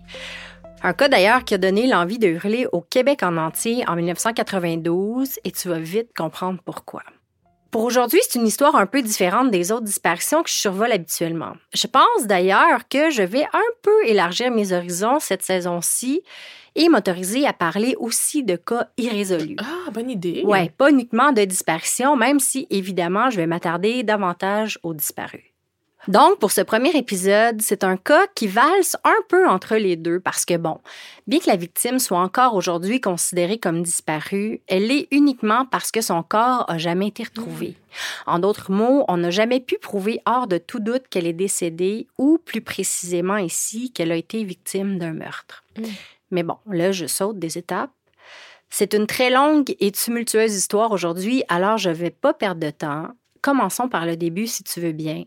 Un 0.83 0.93
cas 0.93 1.09
d'ailleurs 1.09 1.45
qui 1.45 1.55
a 1.55 1.59
donné 1.59 1.87
l'envie 1.87 2.19
de 2.19 2.29
hurler 2.29 2.67
au 2.73 2.83
Québec 2.83 3.23
en 3.23 3.37
entier 3.37 3.83
en 3.89 3.97
1992 3.97 5.39
et 5.43 5.51
tu 5.51 5.69
vas 5.69 5.79
vite 5.79 6.11
comprendre 6.15 6.61
pourquoi. 6.65 7.03
Pour 7.75 7.83
aujourd'hui, 7.83 8.21
c'est 8.23 8.39
une 8.39 8.47
histoire 8.47 8.77
un 8.77 8.87
peu 8.87 9.03
différente 9.03 9.51
des 9.51 9.73
autres 9.73 9.83
disparitions 9.83 10.45
que 10.45 10.49
je 10.49 10.55
survole 10.55 10.93
habituellement. 10.93 11.55
Je 11.75 11.89
pense 11.89 12.25
d'ailleurs 12.25 12.89
que 12.89 13.11
je 13.11 13.25
vais 13.25 13.43
un 13.53 13.71
peu 13.83 14.07
élargir 14.07 14.53
mes 14.53 14.73
horizons 14.73 15.19
cette 15.19 15.43
saison-ci 15.43 16.23
et 16.77 16.89
m'autoriser 16.89 17.49
à 17.49 17.53
parler 17.53 17.97
aussi 17.99 18.45
de 18.45 18.55
cas 18.55 18.87
irrésolus. 18.97 19.57
Ah, 19.59 19.91
bonne 19.91 20.09
idée. 20.09 20.45
Ouais, 20.45 20.71
pas 20.79 20.89
uniquement 20.89 21.33
de 21.33 21.45
disparitions, 21.45 22.15
même 22.15 22.39
si 22.39 22.69
évidemment 22.71 23.29
je 23.31 23.39
vais 23.39 23.49
m'attarder 23.49 24.05
davantage 24.05 24.79
aux 24.85 24.95
disparus. 24.95 25.54
Donc, 26.09 26.39
pour 26.39 26.53
ce 26.53 26.61
premier 26.61 26.95
épisode, 26.97 27.61
c'est 27.63 27.85
un 27.85 27.97
cas 27.97 28.27
qui 28.35 28.47
valse 28.47 28.97
un 29.05 29.17
peu 29.29 29.49
entre 29.49 29.77
les 29.77 29.97
deux 29.97 30.21
parce 30.21 30.45
que, 30.45 30.57
bon, 30.57 30.79
bien 31.27 31.39
que 31.39 31.47
la 31.47 31.57
victime 31.57 31.99
soit 31.99 32.19
encore 32.19 32.55
aujourd'hui 32.55 33.01
considérée 33.01 33.59
comme 33.59 33.83
disparue, 33.83 34.61
elle 34.67 34.89
l'est 34.89 35.09
uniquement 35.11 35.65
parce 35.67 35.91
que 35.91 36.01
son 36.01 36.23
corps 36.23 36.69
a 36.69 36.79
jamais 36.79 37.09
été 37.09 37.25
retrouvé. 37.25 37.69
Mm. 37.69 37.75
En 38.27 38.39
d'autres 38.39 38.71
mots, 38.71 39.05
on 39.09 39.17
n'a 39.17 39.31
jamais 39.31 39.61
pu 39.61 39.79
prouver 39.79 40.21
hors 40.27 40.47
de 40.47 40.59
tout 40.59 40.81
doute 40.81 41.05
qu'elle 41.09 41.27
est 41.27 41.33
décédée 41.33 42.07
ou, 42.19 42.39
plus 42.45 42.61
précisément 42.61 43.37
ici, 43.37 43.93
qu'elle 43.93 44.13
a 44.13 44.17
été 44.17 44.45
victime 44.45 44.99
d'un 44.99 45.15
meurtre. 45.15 45.65
Mm. 45.79 45.83
Mais 46.31 46.43
bon, 46.43 46.57
là, 46.71 46.93
je 46.93 47.07
saute 47.07 47.39
des 47.39 47.57
étapes. 47.59 47.93
C'est 48.69 48.93
une 48.93 49.07
très 49.07 49.31
longue 49.31 49.75
et 49.79 49.93
tumultueuse 49.93 50.55
histoire 50.55 50.91
aujourd'hui, 50.91 51.45
alors 51.49 51.79
je 51.79 51.91
ne 51.91 51.95
vais 51.95 52.11
pas 52.11 52.35
perdre 52.35 52.61
de 52.61 52.71
temps. 52.71 53.09
Commençons 53.41 53.89
par 53.89 54.05
le 54.05 54.17
début 54.17 54.47
si 54.47 54.65
tu 54.65 54.81
veux 54.81 54.93
bien. 54.93 55.25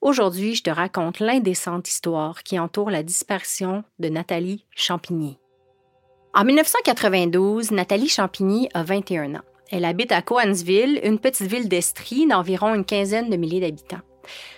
Aujourd'hui, 0.00 0.54
je 0.54 0.62
te 0.62 0.70
raconte 0.70 1.20
l'indécente 1.20 1.86
histoire 1.86 2.42
qui 2.42 2.58
entoure 2.58 2.90
la 2.90 3.02
disparition 3.02 3.84
de 3.98 4.08
Nathalie 4.08 4.64
Champigny. 4.74 5.38
En 6.32 6.44
1992, 6.44 7.70
Nathalie 7.70 8.08
Champigny 8.08 8.70
a 8.72 8.82
21 8.82 9.34
ans. 9.34 9.44
Elle 9.70 9.84
habite 9.84 10.10
à 10.10 10.22
Coansville, 10.22 11.00
une 11.04 11.18
petite 11.18 11.46
ville 11.46 11.68
d'Estrie 11.68 12.26
d'environ 12.26 12.74
une 12.74 12.86
quinzaine 12.86 13.28
de 13.28 13.36
milliers 13.36 13.60
d'habitants. 13.60 14.00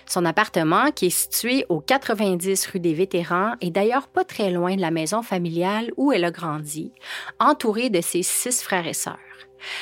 Son 0.05 0.23
appartement, 0.23 0.91
qui 0.91 1.07
est 1.07 1.09
situé 1.09 1.65
au 1.67 1.81
90 1.81 2.67
rue 2.67 2.79
des 2.79 2.93
Vétérans, 2.93 3.55
est 3.59 3.69
d'ailleurs 3.69 4.07
pas 4.07 4.23
très 4.23 4.49
loin 4.49 4.77
de 4.77 4.81
la 4.81 4.91
maison 4.91 5.23
familiale 5.23 5.91
où 5.97 6.13
elle 6.13 6.23
a 6.23 6.31
grandi, 6.31 6.93
entourée 7.41 7.89
de 7.89 7.99
ses 7.99 8.23
six 8.23 8.61
frères 8.61 8.87
et 8.87 8.93
sœurs. 8.93 9.19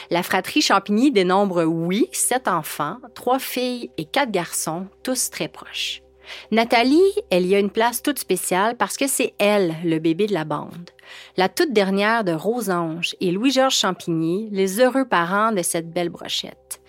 La 0.09 0.23
fratrie 0.23 0.61
Champigny 0.61 1.11
dénombre, 1.11 1.63
oui, 1.63 2.07
sept 2.11 2.47
enfants, 2.47 2.97
trois 3.15 3.39
filles 3.39 3.89
et 3.97 4.05
quatre 4.05 4.31
garçons, 4.31 4.87
tous 5.03 5.29
très 5.29 5.47
proches. 5.47 6.01
Nathalie, 6.51 7.11
elle 7.29 7.45
y 7.45 7.55
a 7.55 7.59
une 7.59 7.69
place 7.69 8.01
toute 8.01 8.19
spéciale 8.19 8.75
parce 8.77 8.97
que 8.97 9.07
c'est 9.07 9.33
elle, 9.37 9.75
le 9.83 9.99
bébé 9.99 10.27
de 10.27 10.33
la 10.33 10.45
bande. 10.45 10.89
La 11.35 11.49
toute 11.49 11.73
dernière 11.73 12.23
de 12.23 12.31
Rosange 12.31 13.15
et 13.19 13.31
Louis-Georges 13.31 13.75
Champigny, 13.75 14.49
les 14.51 14.79
heureux 14.79 15.05
parents 15.05 15.51
de 15.51 15.61
cette 15.61 15.91
belle 15.91 16.09
brochette. 16.09 16.81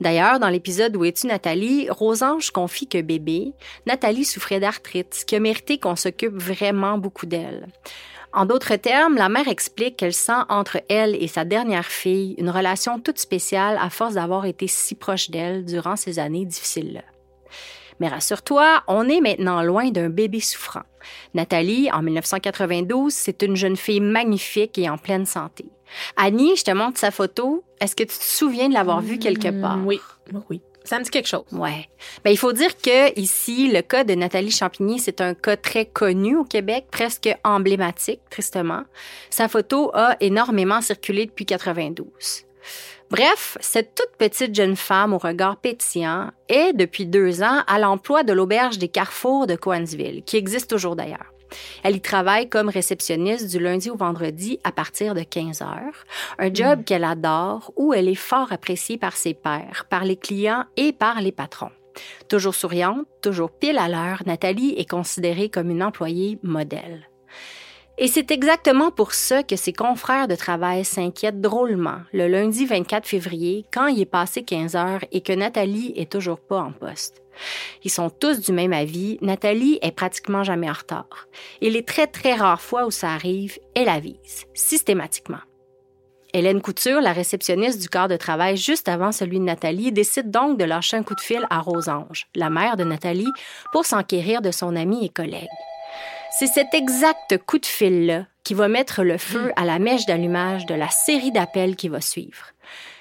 D'ailleurs, 0.00 0.40
dans 0.40 0.48
l'épisode 0.48 0.96
Où 0.96 1.04
es-tu 1.04 1.26
Nathalie, 1.26 1.90
Rosange 1.90 2.50
confie 2.50 2.86
que 2.86 3.00
bébé, 3.00 3.52
Nathalie 3.86 4.24
souffrait 4.24 4.60
d'arthrite, 4.60 5.14
ce 5.14 5.24
qui 5.24 5.36
a 5.36 5.40
mérité 5.40 5.78
qu'on 5.78 5.96
s'occupe 5.96 6.34
vraiment 6.34 6.98
beaucoup 6.98 7.26
d'elle. 7.26 7.68
En 8.32 8.44
d'autres 8.46 8.76
termes, 8.76 9.16
la 9.16 9.28
mère 9.28 9.48
explique 9.48 9.96
qu'elle 9.96 10.12
sent 10.12 10.32
entre 10.48 10.80
elle 10.88 11.16
et 11.20 11.26
sa 11.26 11.44
dernière 11.44 11.86
fille 11.86 12.34
une 12.38 12.50
relation 12.50 13.00
toute 13.00 13.18
spéciale 13.18 13.76
à 13.80 13.90
force 13.90 14.14
d'avoir 14.14 14.46
été 14.46 14.68
si 14.68 14.94
proche 14.94 15.30
d'elle 15.30 15.64
durant 15.64 15.96
ces 15.96 16.18
années 16.20 16.44
difficiles-là. 16.44 17.02
Mais 17.98 18.08
rassure-toi, 18.08 18.82
on 18.86 19.08
est 19.08 19.20
maintenant 19.20 19.62
loin 19.62 19.90
d'un 19.90 20.08
bébé 20.08 20.40
souffrant. 20.40 20.84
Nathalie, 21.34 21.90
en 21.92 22.02
1992, 22.02 23.12
c'est 23.12 23.42
une 23.42 23.56
jeune 23.56 23.76
fille 23.76 24.00
magnifique 24.00 24.78
et 24.78 24.88
en 24.88 24.96
pleine 24.96 25.26
santé. 25.26 25.66
Annie, 26.16 26.56
je 26.56 26.64
te 26.64 26.70
montre 26.70 26.98
sa 26.98 27.10
photo. 27.10 27.64
Est-ce 27.80 27.96
que 27.96 28.04
tu 28.04 28.16
te 28.16 28.24
souviens 28.24 28.68
de 28.68 28.74
l'avoir 28.74 29.00
vue 29.00 29.18
quelque 29.18 29.48
Mm, 29.48 29.60
part? 29.60 29.78
Oui, 29.84 30.00
oui. 30.48 30.62
Ça 30.84 30.98
me 30.98 31.04
dit 31.04 31.10
quelque 31.10 31.28
chose. 31.28 31.44
Ouais. 31.52 31.88
Ben, 32.24 32.30
il 32.30 32.38
faut 32.38 32.52
dire 32.52 32.76
que 32.76 33.18
ici, 33.18 33.70
le 33.70 33.82
cas 33.82 34.04
de 34.04 34.14
Nathalie 34.14 34.50
Champigny, 34.50 34.98
c'est 34.98 35.20
un 35.20 35.34
cas 35.34 35.56
très 35.56 35.84
connu 35.84 36.36
au 36.36 36.44
Québec, 36.44 36.86
presque 36.90 37.28
emblématique, 37.44 38.20
tristement. 38.30 38.82
Sa 39.28 39.48
photo 39.48 39.90
a 39.94 40.16
énormément 40.20 40.80
circulé 40.80 41.26
depuis 41.26 41.46
92. 41.46 42.06
Bref, 43.10 43.58
cette 43.60 43.96
toute 43.96 44.16
petite 44.18 44.54
jeune 44.54 44.76
femme 44.76 45.12
au 45.12 45.18
regard 45.18 45.56
pétillant 45.56 46.30
est, 46.48 46.72
depuis 46.72 47.06
deux 47.06 47.42
ans, 47.42 47.62
à 47.66 47.78
l'emploi 47.78 48.22
de 48.22 48.32
l'auberge 48.32 48.78
des 48.78 48.88
Carrefours 48.88 49.48
de 49.48 49.56
Coansville, 49.56 50.22
qui 50.22 50.36
existe 50.36 50.70
toujours 50.70 50.94
d'ailleurs. 50.94 51.32
Elle 51.82 51.96
y 51.96 52.00
travaille 52.00 52.48
comme 52.48 52.68
réceptionniste 52.68 53.50
du 53.50 53.58
lundi 53.58 53.90
au 53.90 53.96
vendredi 53.96 54.58
à 54.64 54.72
partir 54.72 55.14
de 55.14 55.22
15 55.22 55.62
heures, 55.62 56.04
un 56.38 56.52
job 56.52 56.84
qu'elle 56.84 57.04
adore 57.04 57.72
où 57.76 57.92
elle 57.92 58.08
est 58.08 58.14
fort 58.14 58.52
appréciée 58.52 58.98
par 58.98 59.16
ses 59.16 59.34
pairs, 59.34 59.86
par 59.88 60.04
les 60.04 60.16
clients 60.16 60.64
et 60.76 60.92
par 60.92 61.20
les 61.20 61.32
patrons. 61.32 61.70
Toujours 62.28 62.54
souriante, 62.54 63.06
toujours 63.20 63.50
pile 63.50 63.78
à 63.78 63.88
l'heure, 63.88 64.22
Nathalie 64.26 64.74
est 64.76 64.88
considérée 64.88 65.48
comme 65.48 65.70
une 65.70 65.82
employée 65.82 66.38
modèle. 66.42 67.09
Et 68.02 68.08
c'est 68.08 68.30
exactement 68.30 68.90
pour 68.90 69.12
ça 69.12 69.42
que 69.42 69.56
ses 69.56 69.74
confrères 69.74 70.26
de 70.26 70.34
travail 70.34 70.86
s'inquiètent 70.86 71.42
drôlement 71.42 71.98
le 72.14 72.28
lundi 72.28 72.64
24 72.64 73.06
février 73.06 73.66
quand 73.70 73.88
il 73.88 74.00
est 74.00 74.06
passé 74.06 74.42
15 74.42 74.74
heures 74.74 75.04
et 75.12 75.20
que 75.20 75.34
Nathalie 75.34 75.92
est 75.96 76.10
toujours 76.10 76.40
pas 76.40 76.60
en 76.60 76.72
poste. 76.72 77.22
Ils 77.84 77.90
sont 77.90 78.08
tous 78.08 78.40
du 78.40 78.52
même 78.52 78.72
avis, 78.72 79.18
Nathalie 79.20 79.78
est 79.82 79.92
pratiquement 79.92 80.44
jamais 80.44 80.70
en 80.70 80.72
retard. 80.72 81.28
Et 81.60 81.68
les 81.68 81.84
très 81.84 82.06
très 82.06 82.32
rares 82.32 82.62
fois 82.62 82.86
où 82.86 82.90
ça 82.90 83.10
arrive, 83.10 83.58
elle 83.74 83.90
avise, 83.90 84.46
systématiquement. 84.54 85.40
Hélène 86.32 86.62
Couture, 86.62 87.02
la 87.02 87.12
réceptionniste 87.12 87.82
du 87.82 87.90
corps 87.90 88.08
de 88.08 88.16
travail 88.16 88.56
juste 88.56 88.88
avant 88.88 89.12
celui 89.12 89.40
de 89.40 89.44
Nathalie, 89.44 89.92
décide 89.92 90.30
donc 90.30 90.58
de 90.58 90.64
lâcher 90.64 90.96
un 90.96 91.02
coup 91.02 91.14
de 91.14 91.20
fil 91.20 91.46
à 91.50 91.60
Rosange, 91.60 92.28
la 92.34 92.48
mère 92.48 92.78
de 92.78 92.84
Nathalie, 92.84 93.32
pour 93.72 93.84
s'enquérir 93.84 94.40
de 94.40 94.52
son 94.52 94.74
ami 94.74 95.04
et 95.04 95.10
collègue. 95.10 95.48
C'est 96.32 96.46
cet 96.46 96.74
exact 96.74 97.38
coup 97.44 97.58
de 97.58 97.66
fil-là 97.66 98.26
qui 98.44 98.54
va 98.54 98.68
mettre 98.68 99.02
le 99.02 99.18
feu 99.18 99.52
à 99.56 99.64
la 99.64 99.78
mèche 99.78 100.06
d'allumage 100.06 100.64
de 100.64 100.74
la 100.74 100.88
série 100.88 101.32
d'appels 101.32 101.76
qui 101.76 101.88
va 101.88 102.00
suivre. 102.00 102.52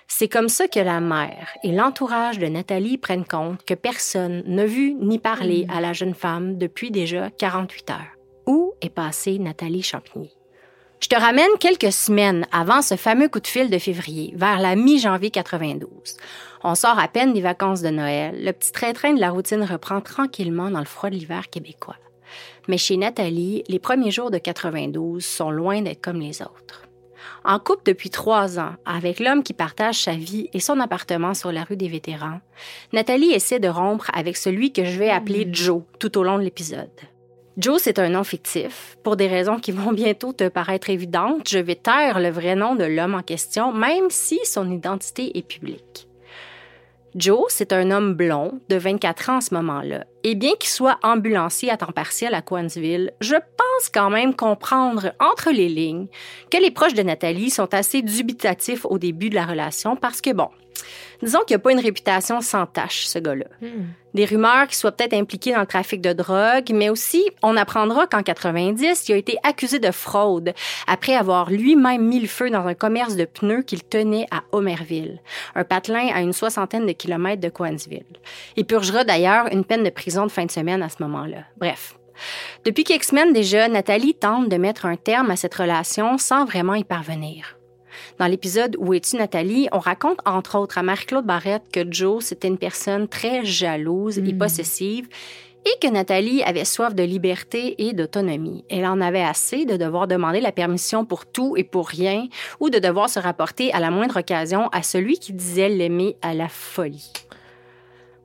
C'est 0.08 0.28
comme 0.28 0.50
ça 0.50 0.68
que 0.68 0.80
la 0.80 1.00
mère 1.00 1.56
et 1.64 1.72
l'entourage 1.72 2.40
de 2.40 2.48
Nathalie 2.48 2.98
prennent 2.98 3.26
compte 3.26 3.64
que 3.64 3.76
personne 3.76 4.44
n'a 4.48 4.66
vu 4.66 4.96
ni 4.96 5.20
parlé 5.20 5.68
à 5.74 5.80
la 5.80 5.94
jeune 5.94 6.16
femme 6.16 6.58
depuis 6.58 6.90
déjà 6.90 7.30
48 7.30 7.92
heures. 7.92 8.18
Où 8.48 8.74
est 8.82 8.90
passée 8.90 9.38
Nathalie 9.38 9.84
Champigny? 9.84 10.32
Je 11.00 11.08
te 11.08 11.16
ramène 11.16 11.48
quelques 11.60 11.94
semaines 11.94 12.46
avant 12.52 12.82
ce 12.82 12.96
fameux 12.96 13.30
coup 13.30 13.40
de 13.40 13.48
fil 13.48 13.70
de 13.70 13.78
février, 13.78 14.34
vers 14.36 14.60
la 14.60 14.76
mi-janvier 14.76 15.30
92. 15.30 15.90
On 16.64 16.76
sort 16.76 17.00
à 17.00 17.08
peine 17.08 17.34
des 17.34 17.42
vacances 17.42 17.82
de 17.82 17.90
Noël. 17.90 18.44
Le 18.44 18.52
petit 18.52 18.72
train-train 18.72 19.14
de 19.14 19.22
la 19.22 19.30
routine 19.30 19.64
reprend 19.64 20.02
tranquillement 20.02 20.72
dans 20.72 20.80
le 20.80 20.86
froid 20.86 21.10
de 21.10 21.16
l'hiver 21.16 21.50
québécois. 21.50 21.96
Mais 22.70 22.78
chez 22.78 22.98
Nathalie, 22.98 23.64
les 23.68 23.80
premiers 23.80 24.12
jours 24.12 24.30
de 24.30 24.38
92 24.38 25.26
sont 25.26 25.50
loin 25.50 25.82
d'être 25.82 26.02
comme 26.02 26.20
les 26.20 26.44
autres. 26.44 26.84
En 27.44 27.58
couple 27.58 27.82
depuis 27.88 28.12
trois 28.12 28.60
ans, 28.60 28.76
avec 28.86 29.20
l'homme 29.20 29.42
qui 29.42 29.54
partage 29.54 30.04
sa 30.04 30.14
vie 30.14 30.52
et 30.54 30.60
son 30.60 30.80
appartement 30.80 31.34
sur 31.34 31.52
la 31.52 31.64
rue 31.64 31.78
des 31.78 31.88
Vétérans, 31.88 32.42
Nathalie 32.94 33.32
essaie 33.32 33.60
de 33.60 33.68
rompre 33.68 34.12
avec 34.14 34.38
celui 34.38 34.72
que 34.72 34.86
je 34.86 35.00
vais 35.00 35.10
appeler 35.10 35.50
Joe 35.52 35.82
tout 35.98 36.16
au 36.20 36.24
long 36.24 36.38
de 36.38 36.44
l'épisode. 36.44 36.92
Joe, 37.58 37.82
c'est 37.82 37.98
un 37.98 38.10
nom 38.10 38.24
fictif. 38.24 38.98
Pour 39.04 39.16
des 39.16 39.28
raisons 39.28 39.58
qui 39.58 39.72
vont 39.72 39.92
bientôt 39.92 40.32
te 40.32 40.48
paraître 40.48 40.92
évidentes, 40.92 41.50
je 41.50 41.58
vais 41.58 41.74
taire 41.74 42.20
le 42.20 42.30
vrai 42.30 42.56
nom 42.56 42.76
de 42.76 42.86
l'homme 42.86 43.16
en 43.16 43.24
question, 43.24 43.74
même 43.74 44.12
si 44.12 44.40
son 44.46 44.70
identité 44.70 45.36
est 45.36 45.42
publique. 45.42 46.09
Joe, 47.16 47.46
c'est 47.50 47.74
un 47.74 47.90
homme 47.92 48.14
blond 48.14 48.60
de 48.70 48.76
24 48.76 49.30
ans 49.30 49.38
en 49.38 49.42
ce 49.42 49.54
moment-là. 49.56 50.06
Et 50.24 50.36
bien 50.36 50.52
qu'il 50.60 50.70
soit 50.70 51.00
ambulancier 51.02 51.72
à 51.72 51.78
temps 51.78 51.92
partiel 51.92 52.34
à 52.36 52.42
Coansville, 52.42 53.12
je 53.20 53.36
pense 53.36 53.90
quand 53.94 54.10
même 54.10 54.36
comprendre 54.36 55.14
entre 55.20 55.52
les 55.52 55.70
lignes 55.70 56.08
que 56.52 56.58
les 56.58 56.72
proches 56.72 56.94
de 56.94 57.02
Nathalie 57.02 57.50
sont 57.50 57.74
assez 57.74 58.02
dubitatifs 58.02 58.86
au 58.86 59.00
début 59.00 59.30
de 59.30 59.36
la 59.36 59.46
relation 59.46 59.96
parce 59.96 60.22
que, 60.22 60.34
bon, 60.34 60.50
Disons 61.22 61.40
qu'il 61.40 61.56
n'y 61.56 61.62
a 61.62 61.64
pas 61.64 61.72
une 61.72 61.80
réputation 61.80 62.42
sans 62.42 62.66
tâche, 62.66 63.06
ce 63.06 63.20
gars-là. 63.20 63.46
Hmm. 63.62 63.86
Des 64.14 64.26
rumeurs 64.26 64.68
qu'il 64.68 64.76
soit 64.76 64.92
peut-être 64.92 65.14
impliqué 65.14 65.54
dans 65.54 65.60
le 65.60 65.68
trafic 65.68 66.02
de 66.02 66.14
drogue, 66.14 66.72
mais 66.74 66.90
aussi, 66.90 67.24
on 67.44 67.56
apprendra 67.58 68.08
qu'en 68.08 68.24
90, 68.24 69.08
il 69.08 69.14
a 69.14 69.18
été 69.18 69.38
accusé 69.44 69.80
de 69.80 69.92
fraude 69.92 70.54
après 70.88 71.16
avoir 71.16 71.52
lui-même 71.52 72.06
mis 72.06 72.20
le 72.20 72.28
feu 72.28 72.50
dans 72.50 72.66
un 72.66 72.74
commerce 72.74 73.16
de 73.16 73.26
pneus 73.26 73.62
qu'il 73.62 73.84
tenait 73.84 74.26
à 74.32 74.42
Homerville, 74.52 75.20
un 75.56 75.64
patelin 75.64 76.10
à 76.14 76.22
une 76.22 76.34
soixantaine 76.34 76.88
de 76.88 76.92
kilomètres 76.92 77.42
de 77.42 77.50
Coansville. 77.50 78.06
Il 78.56 78.66
purgera 78.66 79.04
d'ailleurs 79.04 79.48
une 79.52 79.66
peine 79.66 79.84
de 79.84 79.90
prison 79.90 80.26
de 80.26 80.32
fin 80.32 80.46
de 80.46 80.52
semaine 80.52 80.82
à 80.82 80.90
ce 80.90 81.04
moment-là. 81.04 81.44
Bref. 81.58 81.96
Depuis 82.66 82.84
quelques 82.84 83.06
semaines 83.06 83.34
déjà, 83.34 83.68
Nathalie 83.68 84.14
tente 84.14 84.50
de 84.50 84.58
mettre 84.58 84.86
un 84.86 84.98
terme 84.98 85.32
à 85.32 85.36
cette 85.36 85.56
relation 85.56 86.18
sans 86.18 86.46
vraiment 86.46 86.76
y 86.76 86.84
parvenir. 86.84 87.59
Dans 88.20 88.28
l'épisode 88.28 88.76
Où 88.80 88.94
es-tu 88.94 89.16
Nathalie, 89.16 89.70
on 89.72 89.80
raconte 89.80 90.20
entre 90.26 90.58
autres 90.60 90.78
à 90.78 90.84
Marie-Claude 90.84 91.26
Barrette 91.26 91.64
que 91.72 91.90
Joe, 91.90 92.22
c'était 92.22 92.50
une 92.50 92.58
personne 92.58 93.08
très 93.08 93.46
jalouse 93.46 94.18
et 94.18 94.34
hmm. 94.34 94.38
possessive 94.38 95.08
et 95.66 95.80
que 95.82 95.92
Nathalie 95.92 96.44
avait 96.44 96.66
soif 96.66 96.94
de 96.94 97.04
liberté 97.04 97.76
et 97.78 97.94
d'autonomie. 97.94 98.66
Elle 98.70 98.86
en 98.86 99.00
avait 99.00 99.22
assez 99.22 99.66
de 99.66 99.78
devoir 99.78 100.08
demander 100.08 100.42
la 100.42 100.52
permission 100.52 101.06
pour 101.06 101.26
tout 101.28 101.56
et 101.56 101.64
pour 101.64 101.88
rien 101.88 102.28
ou 102.60 102.70
de 102.70 102.80
devoir 102.80 103.10
se 103.10 103.20
rapporter 103.20 103.72
à 103.72 103.80
la 103.80 103.90
moindre 103.90 104.20
occasion 104.20 104.68
à 104.70 104.84
celui 104.84 105.18
qui 105.18 105.32
disait 105.32 105.70
l'aimer 105.70 106.18
à 106.22 106.34
la 106.34 106.50
folie. 106.50 107.14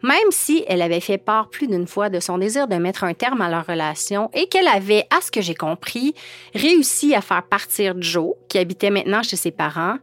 Même 0.05 0.31
si 0.33 0.63
elle 0.69 0.83
avait 0.83 1.01
fait 1.01 1.17
part 1.17 1.49
plus 1.49 1.67
d'une 1.67 1.87
fois 1.87 2.11
de 2.11 2.21
son 2.21 2.37
désir 2.37 2.69
de 2.69 2.75
mettre 2.75 3.05
un 3.05 3.15
terme 3.15 3.41
à 3.41 3.49
leur 3.49 3.67
relation 3.67 4.29
et 4.35 4.49
qu'elle 4.49 4.69
avait, 4.69 5.07
à 5.09 5.23
ce 5.23 5.31
que 5.31 5.41
j'ai 5.41 5.55
compris, 5.55 6.15
réussi 6.55 7.15
à 7.15 7.23
faire 7.23 7.43
partir 7.43 7.95
Joe, 7.99 8.35
qui 8.51 8.59
habitait 8.59 8.91
maintenant 8.91 9.23
chez 9.23 9.37
ses 9.37 9.51
parents, 9.51 9.97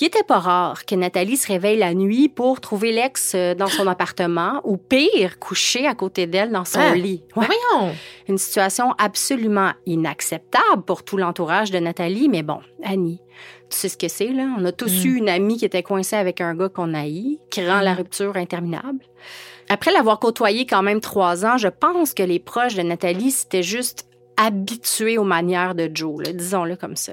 il 0.00 0.06
était 0.06 0.22
pas 0.22 0.38
rare 0.38 0.86
que 0.86 0.94
Nathalie 0.94 1.36
se 1.36 1.48
réveille 1.48 1.76
la 1.76 1.92
nuit 1.92 2.28
pour 2.28 2.60
trouver 2.60 2.92
l'ex 2.92 3.32
euh, 3.34 3.56
dans 3.56 3.66
son 3.66 3.88
appartement 3.88 4.60
ou 4.62 4.76
pire, 4.76 5.40
couché 5.40 5.88
à 5.88 5.94
côté 5.96 6.28
d'elle 6.28 6.52
dans 6.52 6.64
son 6.64 6.78
ah, 6.78 6.94
lit. 6.94 7.24
Voyons! 7.34 7.96
Une 8.28 8.38
situation 8.38 8.94
absolument 8.96 9.72
inacceptable 9.86 10.82
pour 10.86 11.02
tout 11.02 11.16
l'entourage 11.16 11.72
de 11.72 11.80
Nathalie, 11.80 12.28
mais 12.28 12.44
bon, 12.44 12.60
Annie, 12.84 13.20
tu 13.70 13.76
sais 13.76 13.88
ce 13.88 13.98
que 13.98 14.08
c'est, 14.08 14.28
là? 14.28 14.54
On 14.56 14.64
a 14.64 14.72
tous 14.72 15.04
mm. 15.04 15.08
eu 15.08 15.14
une 15.16 15.28
amie 15.28 15.56
qui 15.56 15.64
était 15.64 15.82
coincée 15.82 16.16
avec 16.16 16.40
un 16.40 16.54
gars 16.54 16.68
qu'on 16.68 16.94
haït, 16.94 17.40
qui 17.50 17.66
rend 17.66 17.80
la 17.80 17.94
mm. 17.94 17.96
rupture 17.96 18.36
interminable. 18.36 19.00
Après 19.70 19.92
l'avoir 19.92 20.18
côtoyé 20.18 20.66
quand 20.66 20.82
même 20.82 21.00
trois 21.00 21.44
ans, 21.44 21.58
je 21.58 21.68
pense 21.68 22.14
que 22.14 22.22
les 22.22 22.38
proches 22.38 22.74
de 22.74 22.82
Nathalie 22.82 23.30
s'étaient 23.30 23.62
juste 23.62 24.06
habitués 24.38 25.18
aux 25.18 25.24
manières 25.24 25.74
de 25.74 25.90
Joe, 25.92 26.22
disons-le 26.22 26.76
comme 26.76 26.96
ça. 26.96 27.12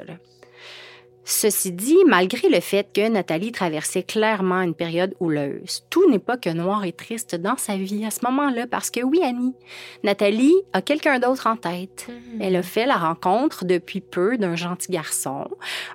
Ceci 1.28 1.72
dit, 1.72 1.98
malgré 2.06 2.50
le 2.50 2.60
fait 2.60 2.88
que 2.94 3.10
Nathalie 3.10 3.52
traversait 3.52 4.04
clairement 4.04 4.62
une 4.62 4.76
période 4.76 5.16
houleuse, 5.20 5.84
tout 5.90 6.08
n'est 6.08 6.20
pas 6.20 6.38
que 6.38 6.52
noir 6.52 6.86
et 6.86 6.92
triste 6.92 7.36
dans 7.36 7.58
sa 7.58 7.78
vie 7.78 8.06
à 8.06 8.12
ce 8.12 8.20
moment-là, 8.26 8.68
parce 8.68 8.92
que 8.92 9.02
oui, 9.02 9.22
Annie, 9.24 9.56
Nathalie 10.04 10.54
a 10.72 10.84
quelqu'un 10.84 11.18
d'autre 11.18 11.48
en 11.48 11.56
tête. 11.56 12.08
Mhm. 12.10 12.42
Elle 12.42 12.56
a 12.56 12.62
fait 12.62 12.86
la 12.86 12.98
rencontre 12.98 13.66
depuis 13.66 14.02
peu 14.02 14.38
d'un 14.38 14.56
gentil 14.56 14.92
garçon, 14.92 15.48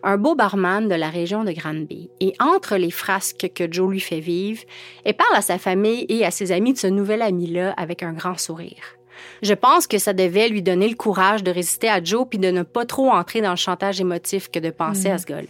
un 0.02 0.16
beau 0.16 0.34
barman 0.34 0.88
de 0.88 0.96
la 0.96 1.10
région 1.10 1.44
de 1.44 1.52
Granby. 1.52 2.10
Et 2.18 2.34
entre 2.40 2.76
les 2.76 2.90
frasques 2.90 3.52
que 3.54 3.72
Joe 3.72 3.88
lui 3.88 4.00
fait 4.00 4.18
vivre, 4.18 4.62
elle 5.04 5.14
parle 5.14 5.36
à 5.36 5.42
sa 5.42 5.58
famille 5.58 6.06
et 6.08 6.26
à 6.26 6.32
ses 6.32 6.50
amis 6.50 6.72
de 6.72 6.78
ce 6.78 6.88
nouvel 6.88 7.22
ami-là 7.22 7.72
avec 7.76 8.02
un 8.02 8.14
grand 8.14 8.36
sourire. 8.36 8.99
Je 9.42 9.54
pense 9.54 9.86
que 9.86 9.98
ça 9.98 10.12
devait 10.12 10.48
lui 10.48 10.62
donner 10.62 10.88
le 10.88 10.94
courage 10.94 11.42
de 11.42 11.50
résister 11.50 11.88
à 11.88 12.02
Joe 12.02 12.26
puis 12.28 12.38
de 12.38 12.50
ne 12.50 12.62
pas 12.62 12.84
trop 12.86 13.10
entrer 13.10 13.40
dans 13.40 13.50
le 13.50 13.56
chantage 13.56 14.00
émotif 14.00 14.50
que 14.50 14.58
de 14.58 14.70
penser 14.70 15.10
à 15.10 15.18
ce 15.18 15.26
gars-là. 15.26 15.48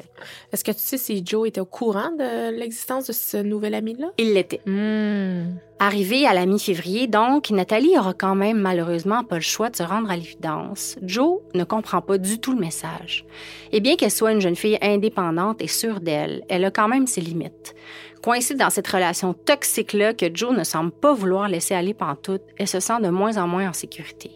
Est-ce 0.52 0.64
que 0.64 0.72
tu 0.72 0.80
sais 0.80 0.98
si 0.98 1.22
Joe 1.24 1.48
était 1.48 1.60
au 1.60 1.66
courant 1.66 2.10
de 2.18 2.50
l'existence 2.56 3.06
de 3.06 3.12
ce 3.12 3.36
nouvel 3.36 3.74
ami-là? 3.74 4.08
Il 4.18 4.34
l'était. 4.34 4.60
Hmm. 4.66 5.56
Arrivé 5.82 6.26
à 6.26 6.34
la 6.34 6.44
mi-février, 6.44 7.06
donc, 7.06 7.48
Nathalie 7.48 7.96
aura 7.96 8.12
quand 8.12 8.34
même 8.34 8.58
malheureusement 8.58 9.24
pas 9.24 9.36
le 9.36 9.40
choix 9.40 9.70
de 9.70 9.76
se 9.76 9.82
rendre 9.82 10.10
à 10.10 10.16
l'évidence. 10.16 10.98
Joe 11.00 11.38
ne 11.54 11.64
comprend 11.64 12.02
pas 12.02 12.18
du 12.18 12.38
tout 12.38 12.52
le 12.52 12.60
message. 12.60 13.24
Et 13.72 13.80
bien 13.80 13.96
qu'elle 13.96 14.10
soit 14.10 14.32
une 14.32 14.42
jeune 14.42 14.56
fille 14.56 14.76
indépendante 14.82 15.62
et 15.62 15.68
sûre 15.68 16.00
d'elle, 16.00 16.44
elle 16.50 16.66
a 16.66 16.70
quand 16.70 16.86
même 16.86 17.06
ses 17.06 17.22
limites. 17.22 17.74
Coincée 18.22 18.56
dans 18.56 18.68
cette 18.68 18.88
relation 18.88 19.32
toxique-là 19.32 20.12
que 20.12 20.26
Joe 20.34 20.54
ne 20.54 20.64
semble 20.64 20.90
pas 20.90 21.14
vouloir 21.14 21.48
laisser 21.48 21.72
aller 21.72 21.94
pantoute, 21.94 22.42
elle 22.58 22.68
se 22.68 22.78
sent 22.78 23.00
de 23.00 23.08
moins 23.08 23.38
en 23.38 23.48
moins 23.48 23.70
en 23.70 23.72
sécurité. 23.72 24.32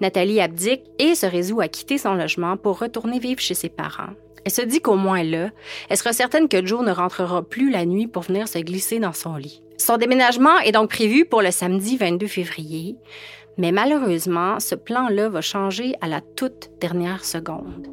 Nathalie 0.00 0.40
abdique 0.40 0.84
et 0.98 1.14
se 1.14 1.26
résout 1.26 1.60
à 1.60 1.68
quitter 1.68 1.98
son 1.98 2.14
logement 2.14 2.56
pour 2.56 2.78
retourner 2.78 3.18
vivre 3.18 3.40
chez 3.40 3.52
ses 3.52 3.68
parents. 3.68 4.14
Elle 4.46 4.52
se 4.52 4.62
dit 4.62 4.80
qu'au 4.80 4.96
moins 4.96 5.22
là, 5.22 5.50
elle 5.90 5.98
sera 5.98 6.14
certaine 6.14 6.48
que 6.48 6.64
Joe 6.64 6.82
ne 6.82 6.92
rentrera 6.92 7.42
plus 7.42 7.70
la 7.70 7.84
nuit 7.84 8.06
pour 8.06 8.22
venir 8.22 8.48
se 8.48 8.58
glisser 8.58 9.00
dans 9.00 9.12
son 9.12 9.36
lit. 9.36 9.60
Son 9.84 9.96
déménagement 9.96 10.60
est 10.60 10.70
donc 10.70 10.90
prévu 10.90 11.24
pour 11.24 11.42
le 11.42 11.50
samedi 11.50 11.96
22 11.96 12.28
février, 12.28 12.94
mais 13.58 13.72
malheureusement, 13.72 14.60
ce 14.60 14.76
plan-là 14.76 15.28
va 15.28 15.40
changer 15.40 15.96
à 16.00 16.06
la 16.06 16.20
toute 16.20 16.70
dernière 16.80 17.24
seconde. 17.24 17.88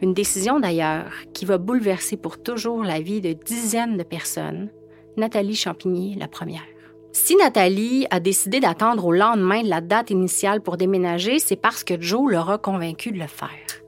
Une 0.00 0.14
décision 0.14 0.58
d'ailleurs 0.58 1.12
qui 1.32 1.44
va 1.44 1.58
bouleverser 1.58 2.16
pour 2.16 2.42
toujours 2.42 2.82
la 2.82 3.00
vie 3.00 3.20
de 3.20 3.34
dizaines 3.34 3.96
de 3.96 4.02
personnes. 4.02 4.68
Nathalie 5.16 5.54
Champigny, 5.54 6.16
la 6.16 6.26
première. 6.26 6.66
Si 7.12 7.36
Nathalie 7.36 8.04
a 8.10 8.18
décidé 8.18 8.58
d'attendre 8.58 9.06
au 9.06 9.12
lendemain 9.12 9.62
de 9.62 9.68
la 9.68 9.80
date 9.80 10.10
initiale 10.10 10.60
pour 10.60 10.76
déménager, 10.76 11.38
c'est 11.38 11.54
parce 11.54 11.84
que 11.84 12.00
Joe 12.00 12.32
l'aura 12.32 12.58
convaincu 12.58 13.12
de 13.12 13.18
le 13.20 13.28
faire. 13.28 13.81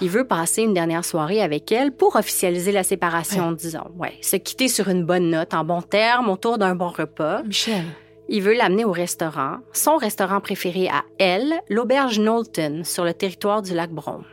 Il 0.00 0.10
veut 0.10 0.24
passer 0.24 0.62
une 0.62 0.74
dernière 0.74 1.04
soirée 1.04 1.42
avec 1.42 1.72
elle 1.72 1.90
pour 1.90 2.14
officialiser 2.14 2.70
la 2.70 2.84
séparation, 2.84 3.50
disons. 3.50 3.90
Ouais, 3.98 4.14
se 4.20 4.36
quitter 4.36 4.68
sur 4.68 4.88
une 4.88 5.04
bonne 5.04 5.28
note, 5.30 5.54
en 5.54 5.64
bon 5.64 5.82
terme, 5.82 6.28
autour 6.28 6.56
d'un 6.56 6.76
bon 6.76 6.88
repas. 6.88 7.42
Michel. 7.42 7.84
Il 8.28 8.42
veut 8.42 8.54
l'amener 8.54 8.84
au 8.84 8.92
restaurant, 8.92 9.56
son 9.72 9.96
restaurant 9.96 10.40
préféré 10.40 10.88
à 10.88 11.02
elle, 11.18 11.54
l'auberge 11.68 12.18
Knowlton, 12.18 12.82
sur 12.84 13.04
le 13.04 13.14
territoire 13.14 13.62
du 13.62 13.74
lac 13.74 13.90
Brome. 13.90 14.24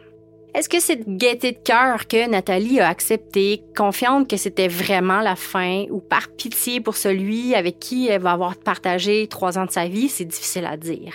Est-ce 0.54 0.70
que 0.70 0.80
cette 0.80 1.08
gaieté 1.18 1.54
de 1.54 1.58
cœur 1.58 2.08
que 2.08 2.30
Nathalie 2.30 2.80
a 2.80 2.88
acceptée, 2.88 3.64
confiante 3.76 4.30
que 4.30 4.38
c'était 4.38 4.68
vraiment 4.68 5.22
la 5.22 5.36
fin, 5.36 5.86
ou 5.90 6.00
par 6.00 6.30
pitié 6.30 6.80
pour 6.80 6.96
celui 6.96 7.56
avec 7.56 7.80
qui 7.80 8.08
elle 8.08 8.22
va 8.22 8.32
avoir 8.32 8.56
partagé 8.56 9.28
trois 9.28 9.58
ans 9.58 9.66
de 9.66 9.72
sa 9.72 9.88
vie, 9.88 10.10
c'est 10.10 10.26
difficile 10.26 10.66
à 10.66 10.78
dire. 10.78 11.14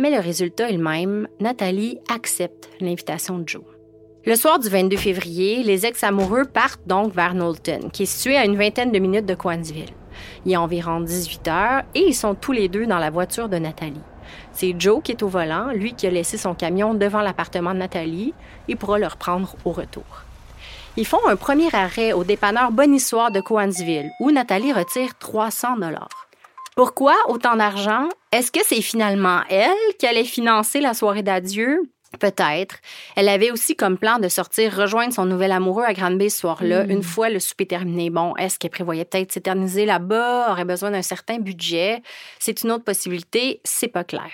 Mais 0.00 0.10
le 0.10 0.18
résultat 0.18 0.70
est 0.70 0.78
le 0.78 0.82
même. 0.82 1.28
Nathalie 1.40 1.98
accepte 2.08 2.70
l'invitation 2.80 3.38
de 3.38 3.46
Joe. 3.46 3.62
Le 4.24 4.34
soir 4.34 4.58
du 4.58 4.66
22 4.70 4.96
février, 4.96 5.62
les 5.62 5.84
ex-amoureux 5.84 6.46
partent 6.46 6.86
donc 6.86 7.12
vers 7.12 7.34
Knowlton, 7.34 7.90
qui 7.92 8.04
est 8.04 8.06
situé 8.06 8.34
à 8.38 8.46
une 8.46 8.56
vingtaine 8.56 8.92
de 8.92 8.98
minutes 8.98 9.26
de 9.26 9.34
Coansville. 9.34 9.92
Il 10.46 10.52
y 10.52 10.54
a 10.54 10.62
environ 10.62 11.00
18 11.00 11.48
heures 11.48 11.82
et 11.94 12.00
ils 12.00 12.14
sont 12.14 12.34
tous 12.34 12.52
les 12.52 12.68
deux 12.68 12.86
dans 12.86 12.98
la 12.98 13.10
voiture 13.10 13.50
de 13.50 13.58
Nathalie. 13.58 14.00
C'est 14.54 14.74
Joe 14.78 15.02
qui 15.02 15.12
est 15.12 15.22
au 15.22 15.28
volant, 15.28 15.68
lui 15.74 15.92
qui 15.92 16.06
a 16.06 16.10
laissé 16.10 16.38
son 16.38 16.54
camion 16.54 16.94
devant 16.94 17.20
l'appartement 17.20 17.74
de 17.74 17.80
Nathalie. 17.80 18.32
Il 18.68 18.78
pourra 18.78 18.98
le 18.98 19.06
reprendre 19.06 19.54
au 19.66 19.72
retour. 19.72 20.24
Ils 20.96 21.06
font 21.06 21.28
un 21.28 21.36
premier 21.36 21.68
arrêt 21.74 22.14
au 22.14 22.24
dépanneur 22.24 22.72
Bonissoir 22.72 23.30
de 23.30 23.42
Coansville, 23.42 24.10
où 24.18 24.30
Nathalie 24.30 24.72
retire 24.72 25.18
300 25.18 25.76
dollars. 25.76 26.29
Pourquoi 26.80 27.14
autant 27.28 27.56
d'argent? 27.56 28.08
Est-ce 28.32 28.50
que 28.50 28.60
c'est 28.64 28.80
finalement 28.80 29.42
elle 29.50 29.76
qui 29.98 30.06
allait 30.06 30.24
financer 30.24 30.80
la 30.80 30.94
soirée 30.94 31.22
d'adieu? 31.22 31.82
Peut-être. 32.18 32.76
Elle 33.16 33.28
avait 33.28 33.50
aussi 33.50 33.76
comme 33.76 33.98
plan 33.98 34.18
de 34.18 34.28
sortir 34.28 34.74
rejoindre 34.74 35.12
son 35.12 35.26
nouvel 35.26 35.52
amoureux 35.52 35.84
à 35.84 35.92
Granby 35.92 36.30
ce 36.30 36.38
soir-là, 36.38 36.84
hmm. 36.84 36.90
une 36.90 37.02
fois 37.02 37.28
le 37.28 37.38
souper 37.38 37.66
terminé. 37.66 38.08
Bon, 38.08 38.34
est-ce 38.36 38.58
qu'elle 38.58 38.70
prévoyait 38.70 39.04
peut-être 39.04 39.30
s'éterniser 39.30 39.84
là-bas, 39.84 40.50
aurait 40.50 40.64
besoin 40.64 40.90
d'un 40.90 41.02
certain 41.02 41.36
budget? 41.36 42.00
C'est 42.38 42.62
une 42.62 42.72
autre 42.72 42.84
possibilité, 42.84 43.60
c'est 43.62 43.88
pas 43.88 44.04
clair. 44.04 44.32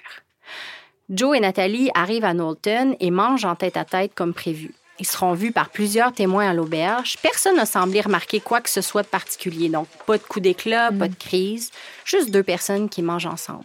Joe 1.11 1.37
et 1.37 1.41
Nathalie 1.41 1.91
arrivent 1.97 2.25
à 2.25 2.33
Knowlton 2.33 2.95
et 3.01 3.11
mangent 3.11 3.45
en 3.45 3.57
tête 3.57 3.77
à 3.77 3.85
tête 3.85 4.15
comme 4.15 4.35
prévu. 4.35 4.73
Ils 4.99 5.07
seront 5.07 5.35
vus 5.35 5.53
par 5.53 5.69
plusieurs 5.69 6.13
témoins 6.13 6.49
à 6.49 6.55
l'auberge. 6.55 7.17
Personne 7.23 7.57
n'a 7.57 7.67
semblé 7.67 8.01
remarquer 8.01 8.41
quoi 8.41 8.61
que 8.61 8.71
ce 8.71 8.81
soit 8.81 9.03
de 9.03 9.09
particulier. 9.09 9.69
Donc, 9.69 9.89
pas 10.07 10.17
de 10.17 10.23
coup 10.23 10.41
d'éclat, 10.41 10.91
pas 10.91 11.09
de 11.09 11.15
crise, 11.15 11.71
juste 12.05 12.31
deux 12.31 12.43
personnes 12.43 12.89
qui 12.89 13.03
mangent 13.03 13.27
ensemble. 13.27 13.65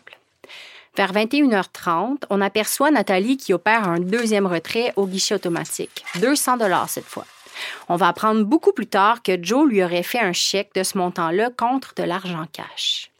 Vers 0.97 1.13
21h30, 1.13 2.23
on 2.29 2.41
aperçoit 2.41 2.91
Nathalie 2.91 3.37
qui 3.37 3.53
opère 3.53 3.87
un 3.87 3.99
deuxième 3.99 4.45
retrait 4.45 4.91
au 4.97 5.07
guichet 5.07 5.35
automatique. 5.35 6.03
200 6.19 6.57
dollars 6.57 6.89
cette 6.89 7.05
fois. 7.05 7.25
On 7.87 7.95
va 7.95 8.09
apprendre 8.09 8.43
beaucoup 8.43 8.73
plus 8.73 8.87
tard 8.87 9.23
que 9.23 9.41
Joe 9.41 9.69
lui 9.69 9.83
aurait 9.83 10.03
fait 10.03 10.19
un 10.19 10.33
chèque 10.33 10.73
de 10.75 10.83
ce 10.83 10.97
montant-là 10.97 11.49
contre 11.57 11.93
de 11.95 12.03
l'argent 12.03 12.45
cash. 12.51 13.10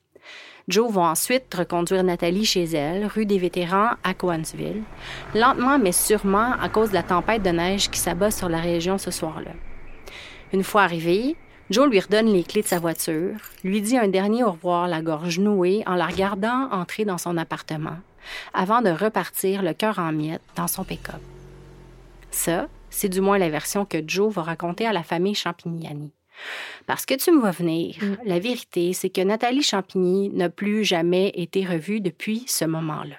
Joe 0.68 0.92
va 0.92 1.02
ensuite 1.02 1.54
reconduire 1.54 2.04
Nathalie 2.04 2.46
chez 2.46 2.66
elle, 2.66 3.06
rue 3.06 3.26
des 3.26 3.38
Vétérans 3.38 3.92
à 4.04 4.14
Coansville, 4.14 4.84
lentement 5.34 5.80
mais 5.80 5.92
sûrement 5.92 6.54
à 6.62 6.70
cause 6.70 6.90
de 6.90 6.96
la 6.96 7.04
tempête 7.04 7.44
de 7.44 7.50
neige 7.50 7.90
qui 7.90 8.00
s'abat 8.00 8.32
sur 8.32 8.50
la 8.50 8.60
région 8.60 8.98
ce 8.98 9.12
soir-là. 9.12 9.52
Une 10.54 10.64
fois 10.64 10.84
arrivé, 10.84 11.36
Joe 11.70 11.90
lui 11.90 12.00
redonne 12.00 12.28
les 12.28 12.44
clés 12.44 12.62
de 12.62 12.68
sa 12.68 12.80
voiture, 12.80 13.38
lui 13.64 13.82
dit 13.82 13.98
un 13.98 14.10
dernier 14.10 14.44
au 14.44 14.52
revoir 14.52 14.88
la 14.88 15.02
gorge 15.02 15.40
nouée 15.40 15.84
en 15.88 15.96
la 15.96 16.06
regardant 16.06 16.70
entrer 16.72 17.06
dans 17.06 17.18
son 17.18 17.38
appartement, 17.38 17.98
avant 18.54 18.82
de 18.82 18.90
repartir 18.90 19.64
le 19.64 19.74
cœur 19.74 19.98
en 19.98 20.12
miettes 20.12 20.42
dans 20.56 20.68
son 20.68 20.84
pick-up. 20.84 21.22
Ça, 22.30 22.68
c'est 22.90 23.10
du 23.10 23.22
moins 23.22 23.38
la 23.38 23.50
version 23.50 23.86
que 23.86 23.98
Joe 24.06 24.34
va 24.34 24.44
raconter 24.44 24.86
à 24.86 24.94
la 24.94 25.04
famille 25.04 25.34
Champignani. 25.34 26.12
Parce 26.88 27.06
que 27.06 27.14
tu 27.14 27.32
me 27.32 27.40
vois 27.40 27.52
venir, 27.52 27.96
Mm. 28.02 28.16
la 28.26 28.40
vérité, 28.40 28.94
c'est 28.94 29.10
que 29.10 29.22
Nathalie 29.22 29.64
Champigny 29.64 30.30
n'a 30.30 30.50
plus 30.50 30.84
jamais 30.84 31.30
été 31.36 31.66
revue 31.66 32.02
depuis 32.02 32.44
ce 32.48 32.66
moment-là. 32.66 33.16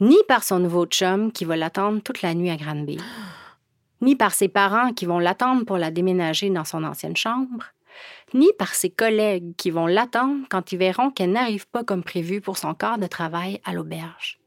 Ni 0.00 0.16
par 0.28 0.44
son 0.44 0.58
nouveau 0.58 0.84
chum 0.86 1.32
qui 1.32 1.44
va 1.44 1.56
l'attendre 1.56 2.00
toute 2.02 2.22
la 2.22 2.34
nuit 2.34 2.50
à 2.50 2.56
Granby, 2.56 2.98
ni 4.02 4.14
par 4.16 4.34
ses 4.34 4.48
parents 4.48 4.92
qui 4.92 5.06
vont 5.06 5.18
l'attendre 5.18 5.64
pour 5.64 5.78
la 5.78 5.90
déménager 5.90 6.50
dans 6.50 6.64
son 6.64 6.84
ancienne 6.84 7.16
chambre, 7.16 7.64
ni 8.34 8.48
par 8.58 8.74
ses 8.74 8.90
collègues 8.90 9.54
qui 9.56 9.70
vont 9.70 9.86
l'attendre 9.86 10.44
quand 10.50 10.72
ils 10.72 10.78
verront 10.78 11.10
qu'elle 11.10 11.32
n'arrive 11.32 11.66
pas 11.68 11.82
comme 11.84 12.02
prévu 12.02 12.42
pour 12.42 12.58
son 12.58 12.74
quart 12.74 12.98
de 12.98 13.06
travail 13.06 13.60
à 13.64 13.72
l'auberge. 13.72 14.38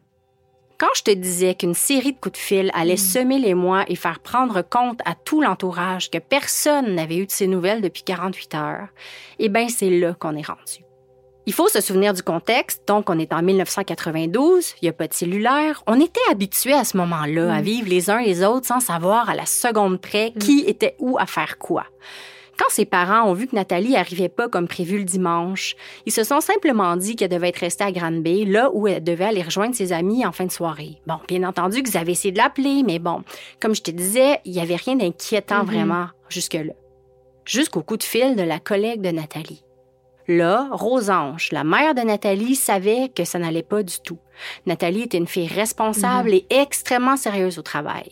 Quand 0.79 0.87
je 0.95 1.03
te 1.03 1.11
disais 1.11 1.55
qu'une 1.55 1.73
série 1.73 2.13
de 2.13 2.17
coups 2.17 2.39
de 2.39 2.43
fil 2.43 2.71
allait 2.73 2.95
semer 2.95 3.37
les 3.37 3.53
mois 3.53 3.83
et 3.89 3.97
faire 3.97 4.21
prendre 4.21 4.61
compte 4.61 5.01
à 5.03 5.13
tout 5.13 5.41
l'entourage 5.41 6.09
que 6.09 6.19
personne 6.19 6.95
n'avait 6.95 7.17
eu 7.17 7.25
de 7.25 7.31
ses 7.31 7.47
nouvelles 7.47 7.81
depuis 7.81 8.03
48 8.03 8.55
heures, 8.55 8.87
eh 9.39 9.49
bien, 9.49 9.67
c'est 9.67 9.89
là 9.89 10.13
qu'on 10.13 10.37
est 10.37 10.47
rendu. 10.47 10.85
Il 11.45 11.51
faut 11.51 11.67
se 11.67 11.81
souvenir 11.81 12.13
du 12.13 12.23
contexte. 12.23 12.87
Donc, 12.87 13.09
on 13.09 13.19
est 13.19 13.33
en 13.33 13.41
1992, 13.41 14.75
il 14.81 14.85
n'y 14.85 14.89
a 14.89 14.93
pas 14.93 15.09
de 15.09 15.13
cellulaire. 15.13 15.83
On 15.85 15.99
était 15.99 16.19
habitués 16.31 16.73
à 16.73 16.85
ce 16.85 16.95
moment-là 16.95 17.53
à 17.53 17.61
vivre 17.61 17.89
les 17.89 18.09
uns 18.09 18.21
les 18.21 18.41
autres 18.45 18.67
sans 18.67 18.79
savoir 18.79 19.29
à 19.29 19.35
la 19.35 19.45
seconde 19.45 19.99
près 19.99 20.31
qui 20.39 20.63
était 20.65 20.95
où 20.99 21.17
à 21.19 21.25
faire 21.25 21.57
quoi. 21.57 21.87
Quand 22.59 22.69
ses 22.69 22.83
parents 22.83 23.23
ont 23.23 23.33
vu 23.33 23.47
que 23.47 23.55
Nathalie 23.55 23.95
arrivait 23.95 24.27
pas 24.27 24.49
comme 24.49 24.67
prévu 24.67 24.97
le 24.97 25.05
dimanche, 25.05 25.77
ils 26.05 26.11
se 26.11 26.25
sont 26.25 26.41
simplement 26.41 26.97
dit 26.97 27.15
qu'elle 27.15 27.29
devait 27.29 27.49
être 27.49 27.59
restée 27.59 27.85
à 27.85 27.91
Granby, 27.93 28.43
là 28.43 28.69
où 28.73 28.85
elle 28.85 29.01
devait 29.01 29.25
aller 29.25 29.41
rejoindre 29.41 29.75
ses 29.75 29.93
amis 29.93 30.25
en 30.25 30.33
fin 30.33 30.45
de 30.45 30.51
soirée. 30.51 30.97
Bon, 31.07 31.19
bien 31.25 31.47
entendu 31.47 31.83
qu'ils 31.83 31.95
avaient 31.95 32.11
essayé 32.11 32.33
de 32.33 32.37
l'appeler, 32.37 32.83
mais 32.83 32.99
bon, 32.99 33.23
comme 33.61 33.73
je 33.73 33.81
te 33.81 33.91
disais, 33.91 34.41
il 34.43 34.51
y 34.51 34.59
avait 34.59 34.75
rien 34.75 34.97
d'inquiétant 34.97 35.63
vraiment 35.63 36.07
jusque-là. 36.27 36.73
Jusqu'au 37.45 37.81
coup 37.81 37.95
de 37.95 38.03
fil 38.03 38.35
de 38.35 38.43
la 38.43 38.59
collègue 38.59 38.99
de 38.99 39.11
Nathalie. 39.11 39.63
Là, 40.27 40.67
Rosange, 40.73 41.53
la 41.53 41.63
mère 41.63 41.95
de 41.95 42.01
Nathalie, 42.01 42.55
savait 42.55 43.07
que 43.07 43.23
ça 43.23 43.39
n'allait 43.39 43.63
pas 43.63 43.83
du 43.83 44.01
tout. 44.03 44.19
Nathalie 44.65 45.03
était 45.03 45.17
une 45.17 45.27
fille 45.27 45.47
responsable 45.47 46.33
et 46.33 46.45
extrêmement 46.49 47.15
sérieuse 47.15 47.57
au 47.57 47.63
travail. 47.63 48.11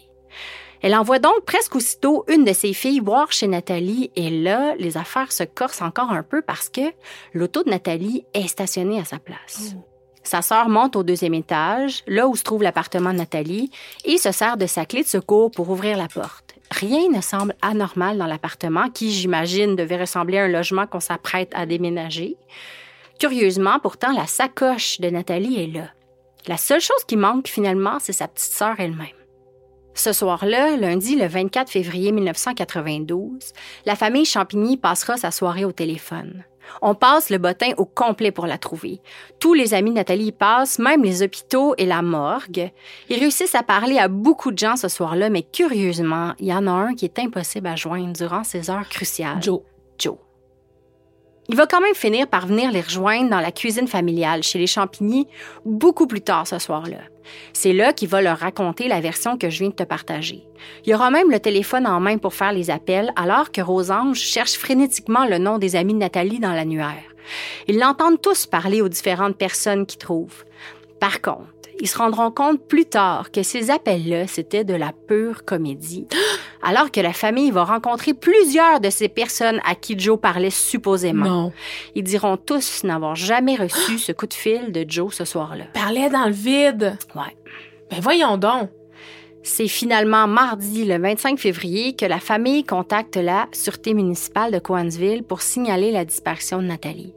Elle 0.82 0.96
envoie 0.96 1.20
donc 1.20 1.46
presque 1.46 1.76
aussitôt 1.76 2.24
une 2.28 2.46
de 2.46 2.54
ses 2.54 2.74
filles 2.74 3.00
voir 3.00 3.32
chez 3.32 3.48
Nathalie 3.48 4.12
et 4.16 4.30
là, 4.30 4.76
les 4.78 4.98
affaires 4.98 5.32
se 5.32 5.44
corsent 5.44 5.82
encore 5.82 6.12
un 6.12 6.24
peu 6.24 6.42
parce 6.42 6.70
que 6.70 6.94
l'auto 7.34 7.64
de 7.64 7.70
Nathalie 7.70 8.26
est 8.34 8.48
stationnée 8.48 9.00
à 9.00 9.06
sa 9.06 9.20
place. 9.20 9.76
Sa 10.24 10.42
sœur 10.42 10.68
monte 10.68 10.98
au 10.98 11.04
deuxième 11.04 11.34
étage, 11.34 12.04
là 12.06 12.28
où 12.28 12.36
se 12.36 12.44
trouve 12.44 12.62
l'appartement 12.62 13.14
de 13.14 13.18
Nathalie, 13.18 13.72
et 14.04 14.18
se 14.18 14.34
sert 14.34 14.58
de 14.58 14.66
sa 14.66 14.86
clé 14.86 15.04
de 15.04 15.08
secours 15.08 15.52
pour 15.52 15.70
ouvrir 15.70 15.98
la 15.98 16.10
porte. 16.10 16.56
Rien 16.70 17.10
ne 17.10 17.22
semble 17.22 17.56
anormal 17.62 18.18
dans 18.18 18.26
l'appartement, 18.26 18.90
qui, 18.90 19.14
j'imagine, 19.14 19.78
devait 19.78 20.02
ressembler 20.02 20.38
à 20.40 20.44
un 20.44 20.50
logement 20.50 20.86
qu'on 20.86 21.00
s'apprête 21.00 21.52
à 21.56 21.66
déménager. 21.66 22.36
Curieusement, 23.20 23.80
pourtant, 23.80 24.12
la 24.12 24.28
sacoche 24.28 25.00
de 25.00 25.10
Nathalie 25.10 25.64
est 25.64 25.74
là. 25.74 25.88
La 26.46 26.58
seule 26.58 26.82
chose 26.82 27.04
qui 27.08 27.16
manque, 27.16 27.48
finalement, 27.48 27.98
c'est 28.00 28.12
sa 28.12 28.28
petite 28.28 28.52
sœur 28.52 28.76
elle-même. 28.80 29.17
Ce 29.98 30.14
soir-là, 30.14 30.78
lundi 30.78 31.16
le 31.16 31.26
24 31.26 31.72
février 31.72 32.12
1992, 32.12 33.52
la 33.88 33.96
famille 33.96 34.26
Champigny 34.26 34.78
passera 34.78 35.18
sa 35.18 35.32
soirée 35.32 35.66
au 35.66 35.72
téléphone. 35.72 36.44
On 36.84 36.94
passe 36.94 37.32
le 37.32 37.40
bottin 37.40 37.72
au 37.78 37.86
complet 37.86 38.32
pour 38.32 38.46
la 38.46 38.60
trouver. 38.60 39.02
Tous 39.40 39.56
les 39.56 39.74
amis 39.74 39.90
de 39.90 39.96
Nathalie 39.96 40.28
y 40.28 40.32
passent, 40.32 40.78
même 40.78 41.02
les 41.02 41.24
hôpitaux 41.24 41.74
et 41.80 41.88
la 41.88 42.04
morgue. 42.04 42.70
Ils 43.10 43.20
réussissent 43.20 43.56
à 43.56 43.64
parler 43.64 43.98
à 43.98 44.08
beaucoup 44.08 44.52
de 44.52 44.60
gens 44.60 44.76
ce 44.76 44.88
soir-là, 44.88 45.32
mais 45.32 45.42
curieusement, 45.42 46.34
il 46.38 46.46
y 46.46 46.54
en 46.54 46.68
a 46.68 46.72
un 46.72 46.94
qui 46.94 47.06
est 47.06 47.18
impossible 47.18 47.66
à 47.66 47.76
joindre 47.76 48.14
durant 48.14 48.44
ces 48.44 48.70
heures 48.70 48.88
cruciales. 48.90 49.42
Joe. 49.42 49.62
Joe. 49.98 50.18
Il 51.50 51.56
va 51.56 51.66
quand 51.66 51.82
même 51.82 51.96
finir 51.96 52.28
par 52.28 52.46
venir 52.46 52.72
les 52.72 52.82
rejoindre 52.82 53.32
dans 53.32 53.40
la 53.40 53.52
cuisine 53.52 53.88
familiale 53.88 54.44
chez 54.44 54.60
les 54.60 54.68
Champigny 54.68 55.28
beaucoup 55.66 56.06
plus 56.06 56.22
tard 56.22 56.46
ce 56.46 56.60
soir-là. 56.60 57.00
C'est 57.54 57.74
là 57.74 57.94
qu'il 57.94 58.10
va 58.10 58.22
leur 58.22 58.38
raconter 58.38 58.88
la 58.88 59.02
version 59.02 59.38
que 59.38 59.50
je 59.50 59.60
viens 59.60 59.70
de 59.70 59.76
te 59.76 59.84
partager. 59.84 60.44
Il 60.86 60.92
y 60.92 60.96
aura 60.96 61.10
même 61.10 61.32
le 61.32 61.40
téléphone 61.40 61.88
en 61.88 62.00
main 62.00 62.18
pour 62.18 62.34
faire 62.34 62.52
les 62.52 62.70
appels 62.70 63.12
alors 63.16 63.52
que 63.52 63.62
Rosange 63.62 64.20
cherche 64.20 64.54
frénétiquement 64.54 65.26
le 65.26 65.38
nom 65.38 65.58
des 65.58 65.76
amis 65.76 65.94
de 65.94 66.00
Nathalie 66.00 66.40
dans 66.40 66.54
l'annuaire. 66.54 67.04
Ils 67.68 67.80
l'entendent 67.80 68.22
tous 68.22 68.46
parler 68.46 68.82
aux 68.82 68.90
différentes 68.90 69.38
personnes 69.38 69.86
qu'ils 69.86 70.00
trouvent. 70.00 70.46
Par 71.00 71.22
contre, 71.22 71.48
ils 71.80 71.88
se 71.88 71.98
rendront 71.98 72.32
compte 72.32 72.60
plus 72.68 72.86
tard 72.86 73.32
que 73.32 73.44
ces 73.44 73.70
appels-là, 73.70 74.28
c'était 74.28 74.64
de 74.64 74.74
la 74.74 74.92
pure 75.08 75.46
comédie. 75.46 76.08
Alors 76.64 76.92
que 76.92 77.00
la 77.00 77.14
famille 77.14 77.52
va 77.52 77.64
rencontrer 77.64 78.14
plusieurs 78.14 78.80
de 78.80 78.90
ces 78.90 79.08
personnes 79.08 79.60
à 79.64 79.76
qui 79.76 79.98
Joe 79.98 80.20
parlait 80.20 80.50
supposément. 80.50 81.26
Non. 81.26 81.54
Ils 81.96 82.04
diront 82.04 82.38
tous 82.38 82.84
n'avoir 82.84 83.16
jamais 83.16 83.56
reçu 83.56 83.98
ce 84.00 84.12
coup 84.12 84.28
de 84.28 84.34
fil 84.34 84.72
de 84.72 84.86
Joe 84.88 85.14
ce 85.14 85.26
soir-là. 85.26 85.66
Parlait 85.74 86.10
dans 86.10 86.26
le 86.26 86.32
vide. 86.32 86.98
Ouais. 87.16 87.36
Ben 87.92 88.00
voyons 88.02 88.38
donc. 88.38 88.70
C'est 89.44 89.70
finalement 89.70 90.28
mardi, 90.28 90.84
le 90.84 90.98
25 91.00 91.40
février, 91.40 91.96
que 91.96 92.06
la 92.06 92.20
famille 92.20 92.66
contacte 92.66 93.16
la 93.16 93.48
Sûreté 93.54 93.94
municipale 93.94 94.52
de 94.52 94.60
Coansville 94.60 95.24
pour 95.24 95.42
signaler 95.42 95.92
la 95.92 96.04
disparition 96.04 96.58
de 96.58 96.68
Nathalie. 96.68 97.14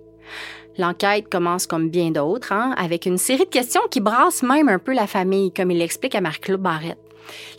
L'enquête 0.80 1.28
commence 1.28 1.66
comme 1.66 1.90
bien 1.90 2.10
d'autres, 2.10 2.52
hein, 2.52 2.74
avec 2.78 3.04
une 3.04 3.18
série 3.18 3.44
de 3.44 3.50
questions 3.50 3.82
qui 3.90 4.00
brassent 4.00 4.42
même 4.42 4.70
un 4.70 4.78
peu 4.78 4.94
la 4.94 5.06
famille, 5.06 5.52
comme 5.52 5.70
il 5.70 5.76
l'explique 5.76 6.14
à 6.14 6.22
Marc-Claude 6.22 6.62
Barrette. 6.62 6.96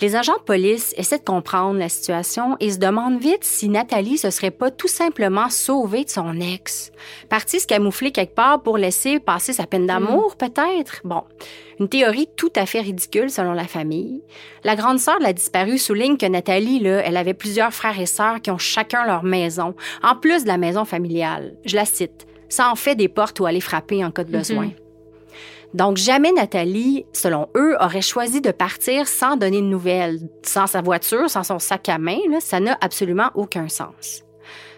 Les 0.02 0.16
agents 0.16 0.38
de 0.38 0.42
police 0.42 0.96
essaient 0.98 1.20
de 1.20 1.24
comprendre 1.24 1.78
la 1.78 1.88
situation 1.88 2.58
et 2.60 2.72
se 2.72 2.80
demandent 2.80 3.22
vite 3.22 3.44
si 3.44 3.70
Nathalie 3.70 4.18
se 4.18 4.32
serait 4.32 4.50
pas 4.50 4.72
tout 4.72 4.88
simplement 4.88 5.52
sauvée 5.52 6.04
de 6.04 6.10
son 6.10 6.42
ex. 6.42 6.92
Partie 7.30 7.60
se 7.60 7.68
camoufler 7.68 8.12
quelque 8.12 8.34
part 8.34 8.64
pour 8.64 8.80
laisser 8.80 9.20
passer 9.20 9.54
sa 9.54 9.68
peine 9.68 9.86
d'amour, 9.86 10.36
peut-être? 10.36 11.02
Bon, 11.04 11.22
une 11.80 11.90
théorie 11.90 12.28
tout 12.36 12.52
à 12.56 12.66
fait 12.66 12.82
ridicule 12.82 13.30
selon 13.30 13.54
la 13.54 13.68
famille. 13.68 14.24
La 14.64 14.76
grande 14.76 15.00
sœur 15.00 15.20
de 15.20 15.24
la 15.24 15.34
disparue 15.34 15.78
souligne 15.78 16.18
que 16.18 16.26
Nathalie, 16.26 16.80
là, 16.80 17.04
elle 17.06 17.18
avait 17.18 17.36
plusieurs 17.36 17.72
frères 17.72 18.00
et 18.00 18.08
sœurs 18.08 18.42
qui 18.42 18.50
ont 18.50 18.58
chacun 18.58 19.06
leur 19.06 19.24
maison, 19.24 19.76
en 20.02 20.16
plus 20.16 20.42
de 20.42 20.48
la 20.48 20.58
maison 20.58 20.86
familiale. 20.86 21.54
Je 21.66 21.76
la 21.76 21.86
cite. 21.86 22.26
Ça 22.52 22.70
en 22.70 22.76
fait 22.76 22.96
des 22.96 23.08
portes 23.08 23.40
où 23.40 23.46
aller 23.46 23.62
frapper 23.62 24.04
en 24.06 24.12
cas 24.12 24.24
de 24.24 24.32
besoin. 24.32 24.70
Donc, 25.74 25.96
jamais 25.96 26.34
Nathalie, 26.34 27.06
selon 27.14 27.48
eux, 27.56 27.78
aurait 27.80 28.02
choisi 28.02 28.42
de 28.42 28.52
partir 28.52 29.08
sans 29.08 29.38
donner 29.38 29.62
de 29.62 29.66
nouvelles, 29.68 30.20
sans 30.44 30.68
sa 30.68 30.82
voiture, 30.82 31.30
sans 31.30 31.44
son 31.44 31.60
sac 31.60 31.88
à 31.88 31.98
main. 31.98 32.20
Là, 32.30 32.40
ça 32.42 32.60
n'a 32.60 32.78
absolument 32.82 33.30
aucun 33.36 33.70
sens. 33.70 34.24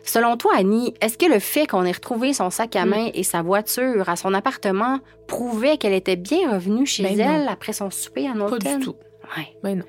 Selon 0.04 0.38
toi, 0.38 0.52
Annie, 0.56 0.94
est-ce 1.02 1.18
que 1.18 1.26
le 1.26 1.40
fait 1.40 1.66
qu'on 1.66 1.84
ait 1.86 1.92
retrouvé 1.94 2.34
son 2.34 2.52
sac 2.52 2.76
à 2.76 2.86
main 2.86 3.10
et 3.16 3.24
sa 3.24 3.42
voiture 3.42 4.08
à 4.08 4.16
son 4.16 4.36
appartement 4.36 5.00
prouvait 5.28 5.78
qu'elle 5.78 5.94
était 5.94 6.18
bien 6.18 6.52
revenue 6.52 6.86
chez 6.86 7.02
Ben 7.04 7.18
non. 7.18 7.24
elle 7.42 7.48
après 7.48 7.74
son 7.74 7.90
souper 7.90 8.28
à 8.28 8.34
Pas 8.34 8.38
Norton? 8.38 8.78
du 8.78 8.84
tout. 8.86 8.96
Ouais. 9.36 9.48
Ben 9.64 9.80
non. 9.80 9.86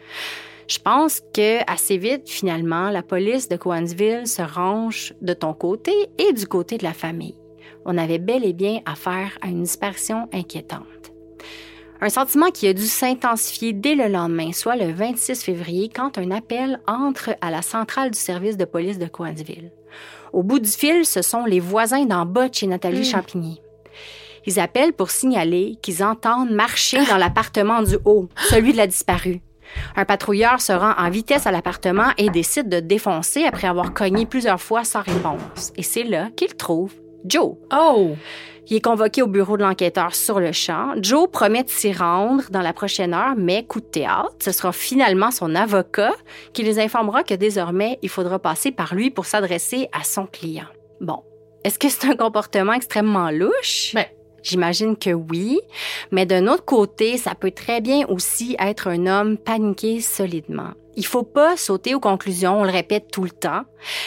Je 0.68 0.78
pense 0.78 1.20
que 1.34 1.70
assez 1.70 1.98
vite, 1.98 2.30
finalement, 2.30 2.88
la 2.88 3.02
police 3.02 3.48
de 3.50 3.56
Coansville 3.56 4.26
se 4.26 4.40
range 4.40 5.12
de 5.20 5.34
ton 5.34 5.52
côté 5.52 5.92
et 6.16 6.32
du 6.32 6.46
côté 6.46 6.78
de 6.78 6.84
la 6.84 6.94
famille. 6.94 7.34
On 7.84 7.98
avait 7.98 8.18
bel 8.18 8.44
et 8.44 8.52
bien 8.52 8.80
affaire 8.86 9.38
à 9.40 9.48
une 9.48 9.62
disparition 9.62 10.28
inquiétante. 10.32 11.12
Un 12.00 12.08
sentiment 12.08 12.50
qui 12.50 12.66
a 12.66 12.72
dû 12.72 12.86
s'intensifier 12.86 13.72
dès 13.72 13.94
le 13.94 14.08
lendemain, 14.08 14.52
soit 14.52 14.76
le 14.76 14.92
26 14.92 15.42
février, 15.42 15.88
quand 15.94 16.18
un 16.18 16.30
appel 16.30 16.80
entre 16.86 17.36
à 17.40 17.50
la 17.50 17.62
centrale 17.62 18.10
du 18.10 18.18
service 18.18 18.56
de 18.56 18.64
police 18.64 18.98
de 18.98 19.06
Coansville. 19.06 19.70
Au 20.32 20.42
bout 20.42 20.58
du 20.58 20.68
fil, 20.68 21.06
ce 21.06 21.22
sont 21.22 21.44
les 21.44 21.60
voisins 21.60 22.04
d'en 22.04 22.26
bas 22.26 22.48
de 22.48 22.54
chez 22.54 22.66
Nathalie 22.66 23.04
Champigny. 23.04 23.60
Ils 24.46 24.60
appellent 24.60 24.92
pour 24.92 25.10
signaler 25.10 25.78
qu'ils 25.80 26.04
entendent 26.04 26.50
marcher 26.50 27.04
dans 27.06 27.16
l'appartement 27.16 27.82
du 27.82 27.96
haut, 28.04 28.28
celui 28.50 28.72
de 28.72 28.76
la 28.76 28.86
disparue. 28.86 29.40
Un 29.96 30.04
patrouilleur 30.04 30.60
se 30.60 30.72
rend 30.72 30.92
en 30.98 31.08
vitesse 31.08 31.46
à 31.46 31.52
l'appartement 31.52 32.10
et 32.18 32.28
décide 32.28 32.68
de 32.68 32.80
défoncer 32.80 33.44
après 33.44 33.66
avoir 33.66 33.94
cogné 33.94 34.26
plusieurs 34.26 34.60
fois 34.60 34.84
sans 34.84 35.00
réponse. 35.02 35.72
Et 35.76 35.82
c'est 35.82 36.04
là 36.04 36.28
qu'il 36.36 36.54
trouve 36.54 36.92
Joe. 37.24 37.56
Oh! 37.72 38.16
Il 38.68 38.76
est 38.76 38.80
convoqué 38.80 39.20
au 39.20 39.26
bureau 39.26 39.56
de 39.56 39.62
l'enquêteur 39.62 40.14
sur 40.14 40.40
le 40.40 40.52
champ. 40.52 40.94
Joe 41.00 41.28
promet 41.30 41.64
de 41.64 41.68
s'y 41.68 41.92
rendre 41.92 42.44
dans 42.50 42.62
la 42.62 42.72
prochaine 42.72 43.12
heure, 43.12 43.34
mais 43.36 43.64
coup 43.64 43.80
de 43.80 43.86
théâtre, 43.86 44.34
ce 44.42 44.52
sera 44.52 44.72
finalement 44.72 45.30
son 45.30 45.54
avocat 45.54 46.14
qui 46.54 46.62
les 46.62 46.78
informera 46.78 47.22
que 47.22 47.34
désormais, 47.34 47.98
il 48.02 48.08
faudra 48.08 48.38
passer 48.38 48.72
par 48.72 48.94
lui 48.94 49.10
pour 49.10 49.26
s'adresser 49.26 49.88
à 49.92 50.02
son 50.02 50.26
client. 50.26 50.66
Bon, 51.00 51.22
est-ce 51.62 51.78
que 51.78 51.88
c'est 51.90 52.06
un 52.06 52.16
comportement 52.16 52.72
extrêmement 52.72 53.30
louche? 53.30 53.92
Ben, 53.94 54.06
J'imagine 54.44 54.94
que 54.96 55.10
oui, 55.10 55.58
mais 56.10 56.26
d'un 56.26 56.48
autre 56.48 56.66
côté, 56.66 57.16
ça 57.16 57.34
peut 57.34 57.50
très 57.50 57.80
bien 57.80 58.06
aussi 58.08 58.56
être 58.58 58.88
un 58.88 59.06
homme 59.06 59.38
paniqué 59.38 60.02
solidement. 60.02 60.72
Il 60.96 61.06
faut 61.06 61.22
pas 61.22 61.56
sauter 61.56 61.94
aux 61.94 62.00
conclusions, 62.00 62.60
on 62.60 62.64
le 62.64 62.70
répète 62.70 63.10
tout 63.10 63.24
le 63.24 63.30
temps. 63.30 63.62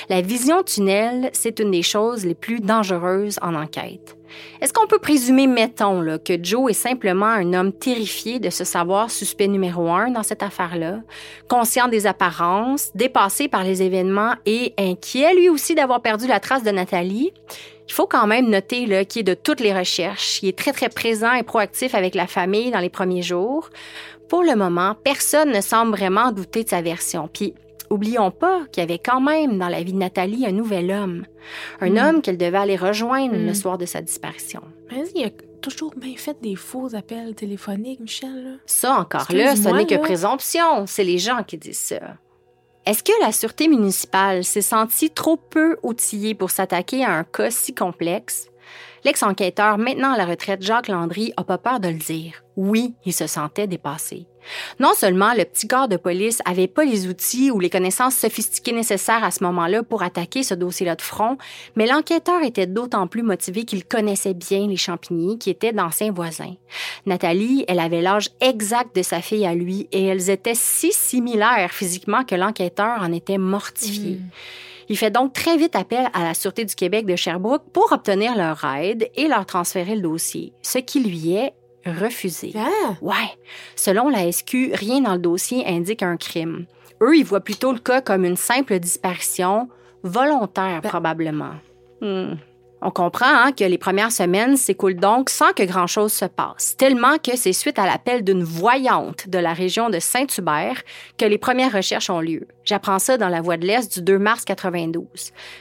La 0.09 0.21
vision 0.21 0.63
tunnel, 0.63 1.29
c'est 1.33 1.59
une 1.59 1.71
des 1.71 1.83
choses 1.83 2.25
les 2.25 2.35
plus 2.35 2.59
dangereuses 2.59 3.37
en 3.41 3.55
enquête. 3.55 4.17
Est-ce 4.61 4.73
qu'on 4.73 4.87
peut 4.87 4.99
présumer, 4.99 5.47
mettons, 5.47 6.01
là, 6.01 6.17
que 6.17 6.33
Joe 6.41 6.71
est 6.71 6.73
simplement 6.73 7.25
un 7.25 7.53
homme 7.53 7.71
terrifié 7.71 8.39
de 8.39 8.49
se 8.49 8.63
savoir 8.63 9.09
suspect 9.09 9.47
numéro 9.47 9.89
un 9.89 10.11
dans 10.11 10.23
cette 10.23 10.43
affaire-là, 10.43 10.99
conscient 11.47 11.87
des 11.87 12.07
apparences, 12.07 12.91
dépassé 12.95 13.47
par 13.47 13.63
les 13.63 13.83
événements 13.83 14.33
et 14.45 14.73
inquiet 14.77 15.33
lui 15.33 15.49
aussi 15.49 15.75
d'avoir 15.75 16.01
perdu 16.01 16.27
la 16.27 16.39
trace 16.39 16.63
de 16.63 16.71
Nathalie? 16.71 17.31
Il 17.87 17.93
faut 17.93 18.07
quand 18.07 18.27
même 18.27 18.49
noter 18.49 18.85
là, 18.85 19.05
qu'il 19.05 19.21
est 19.21 19.23
de 19.23 19.33
toutes 19.33 19.61
les 19.61 19.73
recherches. 19.73 20.43
Il 20.43 20.49
est 20.49 20.57
très, 20.57 20.73
très 20.73 20.89
présent 20.89 21.31
et 21.31 21.43
proactif 21.43 21.95
avec 21.95 22.15
la 22.15 22.27
famille 22.27 22.69
dans 22.69 22.79
les 22.79 22.89
premiers 22.89 23.21
jours. 23.21 23.69
Pour 24.29 24.43
le 24.43 24.55
moment, 24.55 24.95
personne 25.03 25.51
ne 25.51 25.61
semble 25.61 25.91
vraiment 25.91 26.31
douter 26.31 26.63
de 26.63 26.69
sa 26.69 26.81
version. 26.81 27.29
Puis, 27.31 27.53
oublions 27.89 28.31
pas 28.31 28.61
qu'il 28.71 28.81
y 28.81 28.83
avait 28.83 28.99
quand 28.99 29.21
même 29.21 29.57
dans 29.57 29.69
la 29.69 29.81
vie 29.83 29.93
de 29.93 29.97
Nathalie 29.97 30.45
un 30.45 30.51
nouvel 30.51 30.91
homme. 30.91 31.25
Un 31.79 31.91
Mm. 31.91 31.97
homme 31.97 32.21
qu'elle 32.21 32.37
devait 32.37 32.57
aller 32.57 32.75
rejoindre 32.75 33.35
Mm. 33.37 33.45
le 33.47 33.53
soir 33.53 33.77
de 33.77 33.85
sa 33.85 34.01
disparition. 34.01 34.61
mais 34.91 35.03
il 35.15 35.25
a 35.25 35.29
toujours 35.61 35.93
bien 35.97 36.15
fait 36.17 36.37
des 36.41 36.55
faux 36.55 36.93
appels 36.95 37.35
téléphoniques, 37.35 37.99
Michel. 37.99 38.43
là. 38.43 38.51
Ça, 38.65 38.99
encore 38.99 39.25
là, 39.31 39.55
ce 39.55 39.69
n'est 39.69 39.85
que 39.85 39.95
présomption. 39.95 40.85
C'est 40.87 41.03
les 41.03 41.17
gens 41.17 41.43
qui 41.43 41.57
disent 41.57 41.77
ça. 41.79 41.99
Est-ce 42.85 43.03
que 43.03 43.11
la 43.21 43.33
sûreté 43.33 43.67
municipale 43.67 44.43
s'est 44.45 44.61
sentie 44.61 45.09
trop 45.09 45.35
peu 45.35 45.77
outillée 45.83 46.35
pour 46.35 46.51
s'attaquer 46.51 47.03
à 47.03 47.11
un 47.11 47.23
cas 47.25 47.49
si 47.51 47.73
complexe? 47.75 48.49
L'ex-enquêteur, 49.03 49.77
maintenant 49.77 50.13
à 50.13 50.17
la 50.17 50.25
retraite, 50.25 50.61
Jacques 50.61 50.87
Landry, 50.87 51.33
a 51.37 51.43
pas 51.43 51.57
peur 51.57 51.79
de 51.79 51.89
le 51.89 51.95
dire. 51.95 52.43
Oui, 52.55 52.95
il 53.05 53.13
se 53.13 53.27
sentait 53.27 53.67
dépassé. 53.67 54.25
Non 54.79 54.93
seulement 54.95 55.33
le 55.33 55.43
petit 55.43 55.67
corps 55.67 55.87
de 55.87 55.97
police 55.97 56.41
avait 56.45 56.67
pas 56.67 56.85
les 56.85 57.07
outils 57.07 57.51
ou 57.51 57.59
les 57.59 57.69
connaissances 57.69 58.15
sophistiquées 58.15 58.71
nécessaires 58.71 59.23
à 59.23 59.31
ce 59.31 59.43
moment-là 59.43 59.83
pour 59.83 60.03
attaquer 60.03 60.43
ce 60.43 60.53
dossier-là 60.53 60.95
de 60.95 61.01
front, 61.01 61.37
mais 61.75 61.85
l'enquêteur 61.85 62.41
était 62.43 62.65
d'autant 62.65 63.07
plus 63.07 63.23
motivé 63.23 63.65
qu'il 63.65 63.85
connaissait 63.85 64.33
bien 64.33 64.67
les 64.67 64.77
Champigny, 64.77 65.37
qui 65.37 65.49
étaient 65.49 65.73
d'anciens 65.73 66.11
voisins. 66.11 66.55
Nathalie, 67.05 67.65
elle 67.67 67.79
avait 67.79 68.01
l'âge 68.01 68.29
exact 68.41 68.95
de 68.95 69.01
sa 69.01 69.21
fille 69.21 69.45
à 69.45 69.53
lui 69.53 69.87
et 69.91 70.05
elles 70.05 70.29
étaient 70.29 70.55
si 70.55 70.91
similaires 70.91 71.71
physiquement 71.71 72.23
que 72.23 72.35
l'enquêteur 72.35 73.01
en 73.01 73.11
était 73.11 73.37
mortifié. 73.37 74.19
Il 74.89 74.97
fait 74.97 75.11
donc 75.11 75.33
très 75.33 75.57
vite 75.57 75.75
appel 75.75 76.07
à 76.13 76.23
la 76.23 76.33
Sûreté 76.33 76.63
du 76.65 76.73
Québec 76.75 77.05
de 77.05 77.15
Sherbrooke 77.15 77.63
pour 77.73 77.91
obtenir 77.91 78.35
leur 78.37 78.63
aide 78.63 79.09
et 79.15 79.27
leur 79.27 79.45
transférer 79.45 79.95
le 79.95 80.01
dossier, 80.01 80.53
ce 80.61 80.77
qui 80.77 81.01
lui 81.01 81.33
est 81.33 81.53
refusé. 81.85 82.53
Ah! 82.55 82.93
Ouais. 83.01 83.13
Selon 83.75 84.09
la 84.09 84.31
SQ, 84.31 84.71
rien 84.73 85.01
dans 85.01 85.13
le 85.13 85.19
dossier 85.19 85.65
indique 85.67 86.03
un 86.03 86.17
crime. 86.17 86.65
Eux, 87.01 87.15
ils 87.17 87.25
voient 87.25 87.41
plutôt 87.41 87.71
le 87.73 87.79
cas 87.79 88.01
comme 88.01 88.25
une 88.25 88.37
simple 88.37 88.79
disparition, 88.79 89.69
volontaire 90.03 90.81
Ben- 90.81 90.89
probablement. 90.89 91.53
Hmm. 92.01 92.35
On 92.87 92.91
comprend 92.91 93.25
hein, 93.27 93.51
que 93.51 93.65
les 93.65 93.77
premières 93.77 94.13
semaines 94.13 94.55
s'écoulent 94.55 94.95
donc 94.95 95.29
sans 95.29 95.51
que 95.51 95.63
grand-chose 95.63 96.13
se 96.13 96.23
passe, 96.23 96.77
tellement 96.77 97.17
que 97.17 97.35
c'est 97.35 97.51
suite 97.51 97.79
à 97.79 97.85
l'appel 97.85 98.23
d'une 98.23 98.45
voyante 98.45 99.27
de 99.27 99.37
la 99.37 99.51
région 99.51 99.89
de 99.89 99.99
Saint-Hubert 99.99 100.83
que 101.17 101.25
les 101.25 101.37
premières 101.37 101.73
recherches 101.73 102.09
ont 102.09 102.21
lieu. 102.21 102.47
J'apprends 102.63 102.99
ça 102.99 103.17
dans 103.17 103.27
la 103.27 103.41
Voix 103.41 103.57
de 103.57 103.67
l'Est 103.67 103.93
du 103.95 104.01
2 104.01 104.17
mars 104.17 104.45
92. 104.45 105.05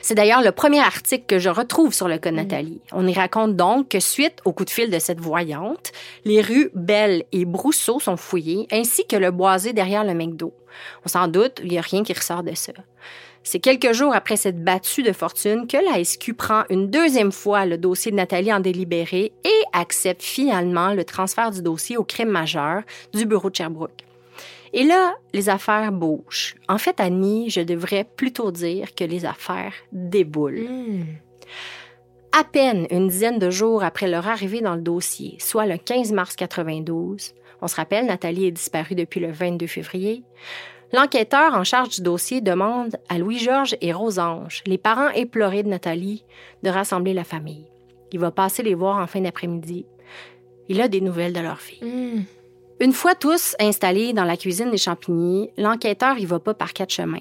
C'est 0.03 0.15
d'ailleurs 0.15 0.41
le 0.41 0.53
premier 0.53 0.79
article 0.79 1.25
que 1.27 1.41
je 1.41 1.49
retrouve 1.49 1.93
sur 1.93 2.07
le 2.07 2.19
cas 2.19 2.31
de 2.31 2.37
Nathalie. 2.37 2.81
On 2.93 3.05
y 3.09 3.13
raconte 3.13 3.57
donc 3.57 3.89
que 3.89 3.99
suite 3.99 4.39
au 4.45 4.53
coup 4.53 4.65
de 4.65 4.71
fil 4.71 4.89
de 4.89 4.99
cette 5.01 5.19
voyante, 5.19 5.91
les 6.25 6.41
rues 6.41 6.71
Belle 6.75 7.25
et 7.33 7.45
Brousseau 7.45 7.99
sont 7.99 8.17
fouillées, 8.17 8.69
ainsi 8.71 9.05
que 9.05 9.17
le 9.17 9.33
boisé 9.33 9.73
derrière 9.73 10.05
le 10.05 10.15
McDo. 10.15 10.55
On 11.05 11.09
s'en 11.09 11.27
doute, 11.27 11.61
il 11.65 11.71
n'y 11.71 11.79
a 11.79 11.83
rien 11.83 12.05
qui 12.05 12.13
ressort 12.13 12.45
de 12.45 12.55
ça. 12.55 12.73
C'est 13.49 13.61
quelques 13.61 13.93
jours 13.93 14.13
après 14.13 14.35
cette 14.35 14.65
battue 14.65 15.05
de 15.05 15.13
fortune 15.13 15.69
que 15.69 15.77
la 15.77 16.03
SQ 16.03 16.35
prend 16.35 16.65
une 16.69 16.91
deuxième 16.91 17.31
fois 17.31 17.65
le 17.65 17.79
dossier 17.79 18.11
de 18.11 18.17
Nathalie 18.17 18.53
en 18.53 18.59
délibéré 18.59 19.31
et 19.45 19.63
accepte 19.73 20.21
finalement 20.21 20.93
le 20.95 21.05
transfert 21.05 21.53
du 21.53 21.63
dossier 21.63 21.97
au 21.97 22.03
crime 22.03 22.29
majeur 22.29 22.83
du 23.15 23.25
bureau 23.25 23.49
de 23.49 23.55
Sherbrooke. 23.55 24.03
Et 24.73 24.83
là, 24.83 25.15
les 25.33 25.49
affaires 25.49 25.93
bougent. 25.93 26.57
En 26.69 26.79
fait, 26.79 26.99
Annie, 26.99 27.49
je 27.49 27.61
devrais 27.61 28.03
plutôt 28.03 28.51
dire 28.51 28.97
que 28.97 29.05
les 29.05 29.25
affaires 29.25 29.75
déboulent. 29.93 30.67
Hmm. 30.69 31.05
À 32.33 32.43
peine 32.43 32.89
une 32.91 33.07
dizaine 33.07 33.39
de 33.39 33.51
jours 33.51 33.85
après 33.85 34.09
leur 34.09 34.27
arrivée 34.27 34.61
dans 34.61 34.75
le 34.75 34.83
dossier, 34.83 35.37
soit 35.39 35.67
le 35.67 35.79
15 35.79 36.11
mars 36.11 36.35
92, 36.35 37.33
on 37.63 37.69
se 37.69 37.77
rappelle, 37.77 38.07
Nathalie 38.07 38.47
est 38.47 38.51
disparue 38.51 38.97
depuis 38.97 39.21
le 39.21 39.31
22 39.31 39.69
février, 39.69 40.25
l'enquêteur 40.93 41.55
en 41.55 41.65
charge 41.65 41.97
du 41.97 42.03
dossier 42.03 42.41
demande 42.41 42.97
à 43.09 43.19
Louis-Georges 43.19 43.77
et 43.81 43.93
Rosange, 43.93 44.63
les 44.67 44.79
parents 44.79 45.11
éplorés 45.11 45.63
de 45.63 45.69
Nathalie, 45.69 46.25
de 46.63 46.71
rassembler 46.71 47.15
la 47.15 47.25
famille. 47.25 47.67
Il 48.13 48.21
va 48.21 48.31
passer 48.31 48.63
les 48.63 48.75
voir 48.75 48.99
en 48.99 49.07
fin 49.07 49.21
d'après-midi. 49.21 49.87
Il 50.69 50.81
a 50.81 50.89
des 50.89 51.01
nouvelles 51.01 51.33
de 51.33 51.41
leur 51.41 51.61
fille. 51.61 51.85
Hmm. 51.85 52.23
Une 52.79 52.93
fois 52.93 53.15
tous 53.15 53.57
installés 53.59 54.13
dans 54.13 54.25
la 54.25 54.37
cuisine 54.37 54.71
des 54.71 54.77
Champigny, 54.77 55.51
l'enquêteur 55.57 56.19
y 56.19 56.27
va 56.27 56.39
pas 56.39 56.55
par 56.55 56.73
quatre 56.73 56.93
chemins. 56.93 57.19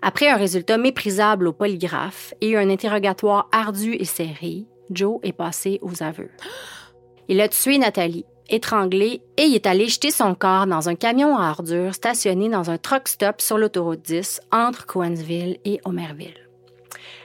Après 0.00 0.28
un 0.28 0.36
résultat 0.36 0.78
méprisable 0.78 1.48
au 1.48 1.52
polygraphe 1.52 2.34
et 2.40 2.56
un 2.56 2.68
interrogatoire 2.70 3.48
ardu 3.52 3.94
et 3.94 4.04
serré, 4.04 4.64
Joe 4.90 5.18
est 5.22 5.32
passé 5.32 5.78
aux 5.82 6.02
aveux. 6.02 6.30
Il 7.28 7.40
a 7.40 7.48
tué 7.48 7.78
Nathalie, 7.78 8.26
étranglée, 8.48 9.22
et 9.36 9.42
il 9.42 9.54
est 9.54 9.66
allé 9.66 9.88
jeter 9.88 10.10
son 10.10 10.34
corps 10.34 10.66
dans 10.66 10.88
un 10.88 10.94
camion 10.94 11.36
à 11.36 11.50
ordures 11.50 11.94
stationné 11.94 12.48
dans 12.48 12.70
un 12.70 12.78
truck 12.78 13.08
stop 13.08 13.40
sur 13.40 13.58
l'autoroute 13.58 14.02
10 14.02 14.40
entre 14.52 14.86
Coansville 14.86 15.58
et 15.64 15.80
Omerville. 15.84 16.34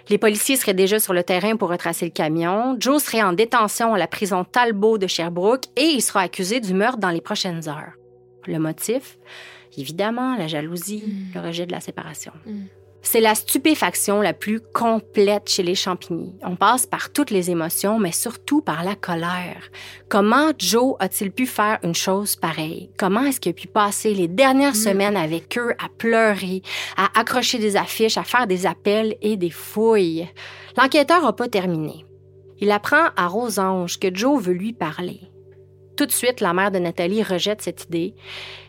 Les 0.10 0.18
policiers 0.18 0.56
seraient 0.56 0.74
déjà 0.74 1.00
sur 1.00 1.14
le 1.14 1.24
terrain 1.24 1.56
pour 1.56 1.70
retracer 1.70 2.06
le 2.06 2.12
camion. 2.12 2.76
Joe 2.80 3.04
serait 3.04 3.22
en 3.22 3.34
détention 3.34 3.94
à 3.94 3.98
la 3.98 4.08
prison 4.08 4.44
Talbot 4.44 4.98
de 4.98 5.06
Sherbrooke 5.06 5.66
et 5.76 5.86
il 5.86 6.02
sera 6.02 6.22
accusé 6.22 6.60
du 6.60 6.74
meurtre 6.74 6.98
dans 6.98 7.12
les 7.12 7.22
prochaines 7.22 7.70
heures. 7.70 7.94
Le 8.48 8.58
motif? 8.58 9.20
Évidemment, 9.78 10.36
la 10.36 10.48
jalousie, 10.48 11.04
le 11.36 11.42
rejet 11.42 11.68
de 11.68 11.72
la 11.72 11.80
séparation. 11.80 12.32
C'est 13.02 13.22
la 13.22 13.34
stupéfaction 13.34 14.22
la 14.22 14.34
plus 14.34 14.60
complète 14.60 15.50
chez 15.50 15.64
les 15.64 15.76
champignons. 15.76 16.34
On 16.44 16.56
passe 16.56 16.86
par 16.86 17.12
toutes 17.12 17.32
les 17.32 17.50
émotions, 17.50 17.98
mais 17.98 18.12
surtout 18.12 18.62
par 18.62 18.84
la 18.84 18.96
colère. 18.96 19.70
Comment 20.10 20.52
Joe 20.58 20.96
a-t-il 21.00 21.32
pu 21.32 21.48
faire 21.48 21.80
une 21.84 21.96
chose 21.96 22.36
pareille? 22.36 22.92
Comment 22.98 23.24
est-ce 23.24 23.40
qu'il 23.40 23.52
a 23.52 23.54
pu 23.54 23.68
passer 23.68 24.14
les 24.14 24.28
dernières 24.28 24.76
semaines 24.76 25.18
avec 25.18 25.58
eux 25.58 25.74
à 25.80 25.88
pleurer, 25.98 26.62
à 26.98 27.20
accrocher 27.20 27.58
des 27.58 27.78
affiches, 27.78 28.18
à 28.18 28.24
faire 28.24 28.48
des 28.48 28.66
appels 28.66 29.16
et 29.22 29.38
des 29.38 29.50
fouilles? 29.50 30.28
L'enquêteur 30.78 31.24
n'a 31.24 31.34
pas 31.34 31.48
terminé. 31.48 32.06
Il 32.60 32.70
apprend 32.70 33.08
à 33.16 33.28
Rosange 33.28 33.98
que 33.98 34.14
Joe 34.14 34.42
veut 34.42 34.54
lui 34.54 34.74
parler. 34.74 35.22
Tout 35.96 36.06
de 36.06 36.12
suite, 36.12 36.42
la 36.42 36.54
mère 36.54 36.72
de 36.72 36.80
Nathalie 36.80 37.24
rejette 37.24 37.62
cette 37.62 37.86
idée. 37.86 38.14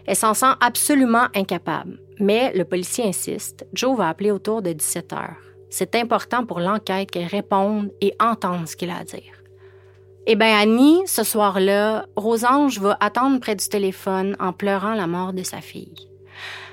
Elle 0.07 0.17
s'en 0.17 0.35
sent 0.35 0.53
absolument 0.61 1.27
incapable. 1.35 2.01
Mais 2.21 2.53
le 2.55 2.65
policier 2.65 3.09
insiste. 3.09 3.67
Joe 3.73 3.97
va 3.97 4.11
appeler 4.11 4.31
autour 4.31 4.63
de 4.63 4.73
17 4.73 5.13
heures. 5.15 5.37
C'est 5.71 5.95
important 5.95 6.45
pour 6.45 6.61
l'enquête 6.61 7.11
qu'elle 7.11 7.27
réponde 7.27 7.91
et 8.01 8.15
entende 8.21 8.69
ce 8.69 8.77
qu'il 8.77 8.91
a 8.91 8.99
à 8.99 9.05
dire. 9.05 9.33
Eh 10.27 10.37
bien, 10.37 10.59
Annie, 10.59 11.01
ce 11.07 11.25
soir-là, 11.25 12.07
Rosange 12.15 12.79
va 12.79 12.97
attendre 13.01 13.41
près 13.41 13.57
du 13.57 13.67
téléphone 13.67 14.37
en 14.39 14.53
pleurant 14.53 14.95
la 14.95 15.07
mort 15.07 15.33
de 15.33 15.43
sa 15.43 15.61
fille. 15.61 16.11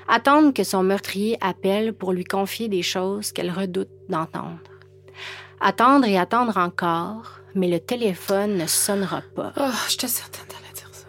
Attendre 0.06 0.52
que 0.52 0.64
son 0.64 0.82
meurtrier 0.82 1.38
appelle 1.40 1.94
pour 1.94 2.12
lui 2.12 2.24
confier 2.24 2.68
des 2.68 2.82
choses 2.82 3.32
qu'elle 3.32 3.50
redoute 3.50 3.90
d'entendre. 4.08 4.58
Attendre 5.60 6.06
et 6.06 6.18
attendre 6.18 6.56
encore, 6.56 7.40
mais 7.54 7.68
le 7.68 7.80
téléphone 7.80 8.56
ne 8.58 8.66
sonnera 8.66 9.22
pas. 9.34 9.52
Oh, 9.58 9.70
j'étais 9.88 10.08
certaine 10.08 10.46
d'aller 10.46 10.74
dire 10.74 10.90
ça. 10.92 11.06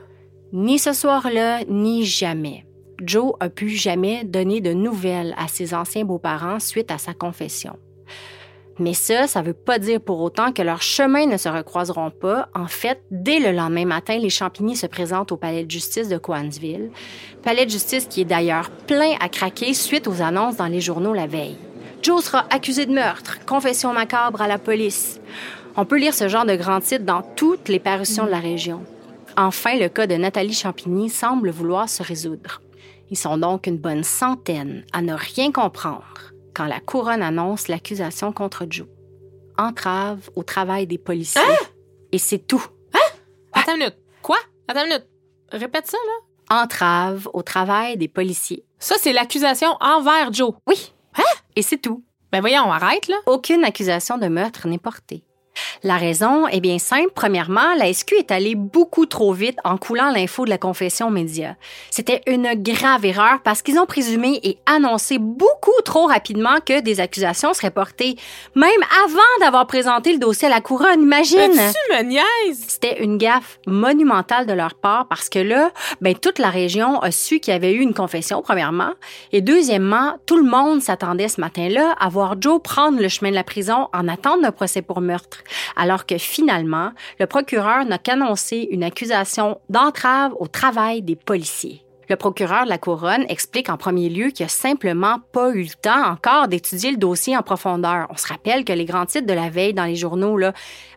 Ni 0.54 0.80
ce 0.80 0.94
soir-là, 0.94 1.64
ni 1.68 2.06
jamais. 2.06 2.66
Joe 3.04 3.34
a 3.40 3.50
pu 3.50 3.70
jamais 3.70 4.24
donner 4.24 4.62
de 4.62 4.74
nouvelles 4.74 5.34
à 5.38 5.48
ses 5.48 5.74
anciens 5.74 6.06
beaux-parents 6.06 6.60
suite 6.60 6.92
à 6.92 6.98
sa 6.98 7.14
confession. 7.14 7.78
Mais 8.80 8.94
ça, 8.94 9.28
ça 9.28 9.42
veut 9.42 9.54
pas 9.54 9.78
dire 9.78 10.00
pour 10.00 10.22
autant 10.22 10.54
que 10.54 10.62
leurs 10.62 10.82
chemins 10.82 11.26
ne 11.26 11.36
se 11.36 11.50
recroiseront 11.50 12.12
pas. 12.12 12.48
En 12.56 12.68
fait, 12.68 13.02
dès 13.12 13.40
le 13.40 13.52
lendemain 13.52 13.86
matin, 13.86 14.18
les 14.18 14.30
Champigny 14.30 14.78
se 14.78 14.88
présentent 14.88 15.34
au 15.34 15.38
palais 15.38 15.66
de 15.66 15.72
justice 15.72 16.08
de 16.08 16.18
Coansville. 16.18 16.90
Palais 17.44 17.66
de 17.66 17.72
justice 17.72 18.06
qui 18.06 18.22
est 18.22 18.26
d'ailleurs 18.26 18.70
plein 18.88 19.16
à 19.20 19.28
craquer 19.28 19.74
suite 19.74 20.08
aux 20.08 20.22
annonces 20.22 20.56
dans 20.56 20.68
les 20.68 20.80
journaux 20.80 21.14
la 21.14 21.28
veille. 21.28 21.58
Joe 22.02 22.24
sera 22.24 22.46
accusé 22.50 22.86
de 22.86 22.94
meurtre, 22.94 23.46
confession 23.46 23.92
macabre 23.92 24.42
à 24.42 24.48
la 24.48 24.58
police. 24.58 25.20
On 25.76 25.84
peut 25.84 26.00
lire 26.00 26.14
ce 26.14 26.30
genre 26.30 26.46
de 26.46 26.56
grands 26.56 26.80
titres 26.80 27.04
dans 27.04 27.22
toutes 27.36 27.68
les 27.68 27.80
parutions 27.80 28.26
de 28.26 28.32
la 28.32 28.40
région. 28.40 28.82
Enfin, 29.36 29.78
le 29.78 29.90
cas 29.90 30.08
de 30.08 30.16
Nathalie 30.16 30.54
Champigny 30.54 31.10
semble 31.10 31.50
vouloir 31.50 31.90
se 31.90 32.02
résoudre. 32.02 32.62
Ils 33.12 33.18
sont 33.18 33.38
donc 33.38 33.68
une 33.68 33.78
bonne 33.78 34.04
centaine 34.04 34.86
à 34.94 35.02
ne 35.02 35.14
rien 35.14 35.52
comprendre 35.52 36.34
quand 36.54 36.66
la 36.66 36.80
couronne 36.80 37.24
annonce 37.24 37.68
l'accusation 37.68 38.32
contre 38.32 38.66
Joe. 38.70 38.88
Entrave 39.58 40.30
au 40.36 40.44
travail 40.44 40.88
des 40.88 40.98
policiers. 40.98 41.42
Et 42.12 42.18
c'est 42.18 42.40
tout. 42.40 42.64
Attends 43.54 43.74
une 43.74 43.80
minute. 43.80 43.98
Quoi? 44.22 44.38
Attends 44.68 44.82
une 44.82 44.90
minute. 44.90 45.08
Répète 45.52 45.88
ça, 45.88 45.98
là. 45.98 46.64
Entrave 46.64 47.30
au 47.34 47.42
travail 47.42 47.98
des 47.98 48.08
policiers. 48.08 48.64
Ça, 48.80 48.96
c'est 49.00 49.14
l'accusation 49.14 49.70
envers 49.82 50.32
Joe. 50.32 50.54
Oui. 50.68 50.92
Et 51.56 51.62
c'est 51.62 51.78
tout. 51.78 52.04
Ben 52.32 52.42
voyons, 52.42 52.72
arrête, 52.72 53.08
là. 53.08 53.18
Aucune 53.26 53.64
accusation 53.64 54.18
de 54.18 54.28
meurtre 54.28 54.68
n'est 54.68 54.78
portée. 54.78 55.24
La 55.84 55.98
raison 55.98 56.48
est 56.48 56.60
bien 56.60 56.80
simple. 56.80 57.12
Premièrement, 57.16 57.74
la 57.78 57.92
SQ 57.94 58.14
est 58.14 58.32
allée 58.32 58.56
beaucoup 58.56 59.06
trop 59.06 59.34
vite 59.34 59.58
en 59.64 59.78
coulant 59.78 60.10
l'info 60.10 60.46
de 60.46 60.50
la 60.50 60.58
confession 60.58 61.08
aux 61.08 61.12
médias. 61.12 61.56
C'était 61.90 62.22
une 62.28 62.54
grave 62.56 63.06
erreur 63.06 63.40
parce 63.44 63.62
qu'ils 63.62 63.80
ont 63.80 63.86
présumé 63.86 64.40
et 64.44 64.58
annoncé 64.66 65.18
beaucoup 65.20 65.72
trop 65.86 66.06
rapidement 66.08 66.58
que 66.66 66.82
des 66.82 67.00
accusations 67.00 67.54
seraient 67.54 67.72
portées, 67.72 68.16
même 68.56 68.70
avant 69.06 69.20
d'avoir 69.42 69.68
présenté 69.68 70.12
le 70.14 70.20
dossier 70.20 70.48
à 70.48 70.52
la 70.52 70.62
couronne. 70.62 71.02
Imagine! 71.02 71.54
C'était 72.68 73.04
une 73.04 73.18
gaffe 73.18 73.60
monumentale 73.66 74.46
de 74.46 74.54
leur 74.54 74.76
part 74.76 75.08
parce 75.08 75.30
que 75.30 75.40
là, 75.40 75.72
ben, 76.02 76.16
toute 76.16 76.40
la 76.40 76.50
région 76.50 77.00
a 77.00 77.12
su 77.12 77.40
qu'il 77.40 77.54
y 77.54 77.56
avait 77.56 77.74
eu 77.74 77.80
une 77.80 77.94
confession, 77.94 78.42
premièrement. 78.42 78.94
Et 79.32 79.42
deuxièmement, 79.42 80.18
tout 80.26 80.38
le 80.38 80.50
monde 80.50 80.82
s'attendait 80.82 81.28
ce 81.28 81.42
matin-là 81.42 81.96
à 82.00 82.10
voir 82.10 82.36
Joe 82.40 82.62
prendre 82.62 83.00
le 83.00 83.08
chemin 83.08 83.30
de 83.30 83.36
la 83.36 83.44
prison 83.44 83.88
en 83.94 84.08
attendant 84.08 84.42
d'un 84.42 84.52
procès 84.52 84.82
pour 84.82 85.02
meurtre 85.02 85.44
alors 85.76 86.06
que 86.06 86.18
finalement, 86.18 86.92
le 87.20 87.28
procureur 87.28 87.86
n'a 87.86 87.98
qu'annoncé 87.98 88.68
une 88.72 88.84
accusation 88.84 89.60
d'entrave 89.70 90.34
au 90.40 90.48
travail 90.48 91.02
des 91.02 91.16
policiers. 91.16 91.84
Le 92.10 92.16
procureur 92.16 92.64
de 92.64 92.70
la 92.70 92.80
Couronne 92.80 93.24
explique 93.30 93.70
en 93.70 93.78
premier 93.78 94.10
lieu 94.10 94.32
qu'il 94.32 94.44
n'a 94.44 94.50
simplement 94.50 95.18
pas 95.32 95.52
eu 95.52 95.62
le 95.62 95.76
temps 95.80 96.10
encore 96.10 96.48
d'étudier 96.48 96.90
le 96.90 96.98
dossier 96.98 97.38
en 97.38 97.44
profondeur. 97.44 98.08
On 98.10 98.18
se 98.18 98.28
rappelle 98.28 98.66
que 98.66 98.74
les 98.74 98.86
grands 98.86 99.06
titres 99.06 99.28
de 99.28 99.34
la 99.34 99.52
veille 99.52 99.76
dans 99.76 99.86
les 99.86 99.96
journaux 99.96 100.40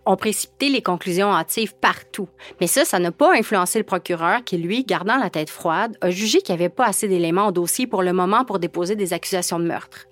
ont 0.06 0.16
précipité 0.16 0.70
les 0.70 0.80
conclusions 0.80 1.30
hâtives 1.30 1.74
partout. 1.74 2.30
Mais 2.62 2.66
ça, 2.66 2.86
ça 2.86 2.98
n'a 2.98 3.12
pas 3.12 3.34
influencé 3.34 3.78
le 3.78 3.84
procureur 3.84 4.42
qui, 4.42 4.56
lui, 4.56 4.84
gardant 4.84 5.18
la 5.18 5.28
tête 5.28 5.50
froide, 5.50 5.98
a 6.00 6.08
jugé 6.08 6.40
qu'il 6.40 6.54
n'y 6.54 6.62
avait 6.62 6.70
pas 6.70 6.86
assez 6.86 7.08
d'éléments 7.08 7.48
au 7.48 7.52
dossier 7.52 7.86
pour 7.86 8.02
le 8.02 8.14
moment 8.14 8.46
pour 8.46 8.58
déposer 8.58 8.96
des 8.96 9.12
accusations 9.12 9.58
de 9.58 9.66
meurtre. 9.66 10.06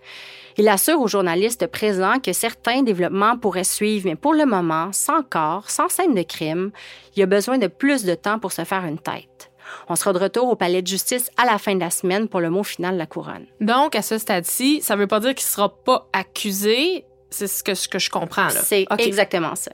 Il 0.61 0.69
assure 0.69 1.01
aux 1.01 1.09
journalistes 1.09 1.67
présents 1.69 2.19
que 2.19 2.35
certains 2.35 2.83
développements 2.83 3.39
pourraient 3.39 3.65
suivre, 3.65 4.05
mais 4.07 4.15
pour 4.15 4.35
le 4.35 4.45
moment, 4.45 4.93
sans 4.93 5.23
corps, 5.23 5.71
sans 5.71 5.89
scène 5.89 6.15
de 6.15 6.21
crime, 6.21 6.71
il 7.17 7.21
y 7.21 7.23
a 7.23 7.27
besoin 7.27 7.57
de 7.57 7.67
plus 7.67 8.05
de 8.05 8.15
temps 8.15 8.39
pour 8.39 8.53
se 8.53 8.65
faire 8.65 8.85
une 8.85 8.99
tête. 8.99 9.51
On 9.89 9.97
sera 9.97 10.13
de 10.13 10.19
retour 10.19 10.51
au 10.51 10.57
palais 10.57 10.83
de 10.83 10.87
justice 10.87 11.31
à 11.39 11.47
la 11.47 11.57
fin 11.57 11.75
de 11.75 11.81
la 11.81 11.89
semaine 11.89 12.29
pour 12.29 12.41
le 12.41 12.51
mot 12.51 12.63
final 12.63 12.93
de 12.93 12.99
la 12.99 13.07
couronne. 13.07 13.47
Donc, 13.63 13.95
à 13.95 14.03
ce 14.03 14.19
stade-ci, 14.19 14.83
ça 14.83 14.97
veut 14.97 15.07
pas 15.07 15.21
dire 15.21 15.35
qu'il 15.35 15.47
sera 15.47 15.71
pas 15.71 16.07
accusé. 16.13 17.07
C'est 17.31 17.47
ce 17.47 17.65
que, 17.65 17.73
ce 17.73 17.89
que 17.89 17.99
je 17.99 18.11
comprends, 18.11 18.49
là. 18.49 18.51
C'est 18.51 18.85
exactement 18.99 19.55
ça. 19.55 19.71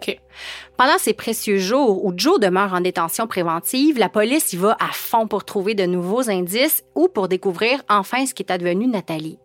Pendant 0.77 0.99
ces 0.99 1.15
précieux 1.15 1.59
jours 1.59 2.05
où 2.05 2.13
Joe 2.17 2.39
demeure 2.39 2.75
en 2.75 2.81
détention 2.81 3.27
préventive, 3.27 3.99
la 3.99 4.09
police 4.09 4.53
y 4.53 4.57
va 4.57 4.77
à 4.79 4.93
fond 4.93 5.27
pour 5.27 5.45
trouver 5.45 5.75
de 5.75 5.85
nouveaux 5.85 6.31
indices 6.31 6.85
ou 6.95 7.09
pour 7.09 7.27
découvrir 7.27 7.83
enfin 7.89 8.25
ce 8.25 8.35
qui 8.35 8.45
est 8.45 8.53
advenu 8.53 8.87
de 8.87 8.93
Nathalie. 8.93 9.41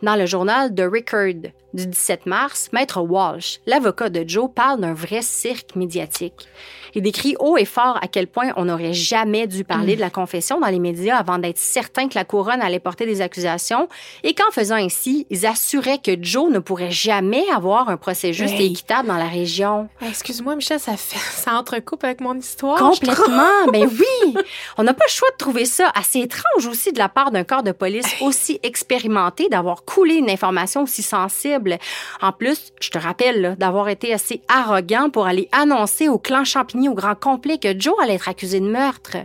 Dans 0.00 0.14
le 0.14 0.26
journal 0.26 0.72
The 0.72 0.82
Record 0.82 1.50
du 1.74 1.86
17 1.86 2.26
mars, 2.26 2.70
Maître 2.72 3.00
Walsh, 3.00 3.58
l'avocat 3.66 4.10
de 4.10 4.22
Joe, 4.24 4.48
parle 4.54 4.80
d'un 4.80 4.94
vrai 4.94 5.22
cirque 5.22 5.74
médiatique. 5.74 6.46
Il 6.94 7.02
décrit 7.02 7.36
haut 7.38 7.56
et 7.56 7.64
fort 7.64 7.98
à 8.02 8.08
quel 8.08 8.26
point 8.26 8.50
on 8.56 8.66
n'aurait 8.66 8.92
jamais 8.92 9.46
dû 9.46 9.64
parler 9.64 9.96
de 9.96 10.00
la 10.00 10.10
confession 10.10 10.60
dans 10.60 10.68
les 10.68 10.78
médias 10.78 11.16
avant 11.16 11.38
d'être 11.38 11.58
certain 11.58 12.08
que 12.08 12.14
la 12.14 12.24
couronne 12.24 12.60
allait 12.60 12.80
porter 12.80 13.06
des 13.06 13.20
accusations 13.20 13.88
et 14.22 14.34
qu'en 14.34 14.50
faisant 14.50 14.76
ainsi, 14.76 15.26
ils 15.30 15.46
assuraient 15.46 15.98
que 15.98 16.12
Joe 16.20 16.50
ne 16.50 16.58
pourrait 16.58 16.90
jamais 16.90 17.44
avoir 17.54 17.88
un 17.88 17.96
procès 17.96 18.32
juste 18.32 18.54
et 18.58 18.66
équitable 18.66 19.08
dans 19.08 19.16
la 19.16 19.28
région. 19.28 19.88
Excuse-moi, 20.06 20.56
Michel, 20.56 20.80
ça, 20.80 20.96
fait, 20.96 21.18
ça 21.30 21.54
entrecoupe 21.54 22.04
avec 22.04 22.20
mon 22.20 22.34
histoire. 22.34 22.78
Complètement, 22.78 23.66
ben 23.72 23.88
oui. 23.88 24.34
On 24.76 24.82
n'a 24.82 24.94
pas 24.94 25.04
le 25.06 25.12
choix 25.12 25.28
de 25.30 25.36
trouver 25.36 25.64
ça 25.64 25.90
assez 25.94 26.20
étrange 26.20 26.66
aussi 26.66 26.92
de 26.92 26.98
la 26.98 27.08
part 27.08 27.30
d'un 27.30 27.44
corps 27.44 27.62
de 27.62 27.72
police 27.72 28.06
aussi 28.20 28.58
expérimenté 28.62 29.48
d'avoir 29.48 29.84
coulé 29.84 30.14
une 30.14 30.30
information 30.30 30.82
aussi 30.82 31.02
sensible. 31.02 31.78
En 32.20 32.32
plus, 32.32 32.72
je 32.80 32.90
te 32.90 32.98
rappelle 32.98 33.56
d'avoir 33.58 33.88
été 33.88 34.12
assez 34.12 34.42
arrogant 34.48 35.10
pour 35.10 35.26
aller 35.26 35.48
annoncer 35.52 36.08
au 36.08 36.18
clan 36.18 36.44
Au 36.86 36.94
grand 36.94 37.18
complet 37.18 37.58
que 37.58 37.78
Joe 37.78 37.94
allait 38.00 38.14
être 38.14 38.28
accusé 38.28 38.60
de 38.60 38.68
meurtre. 38.68 39.16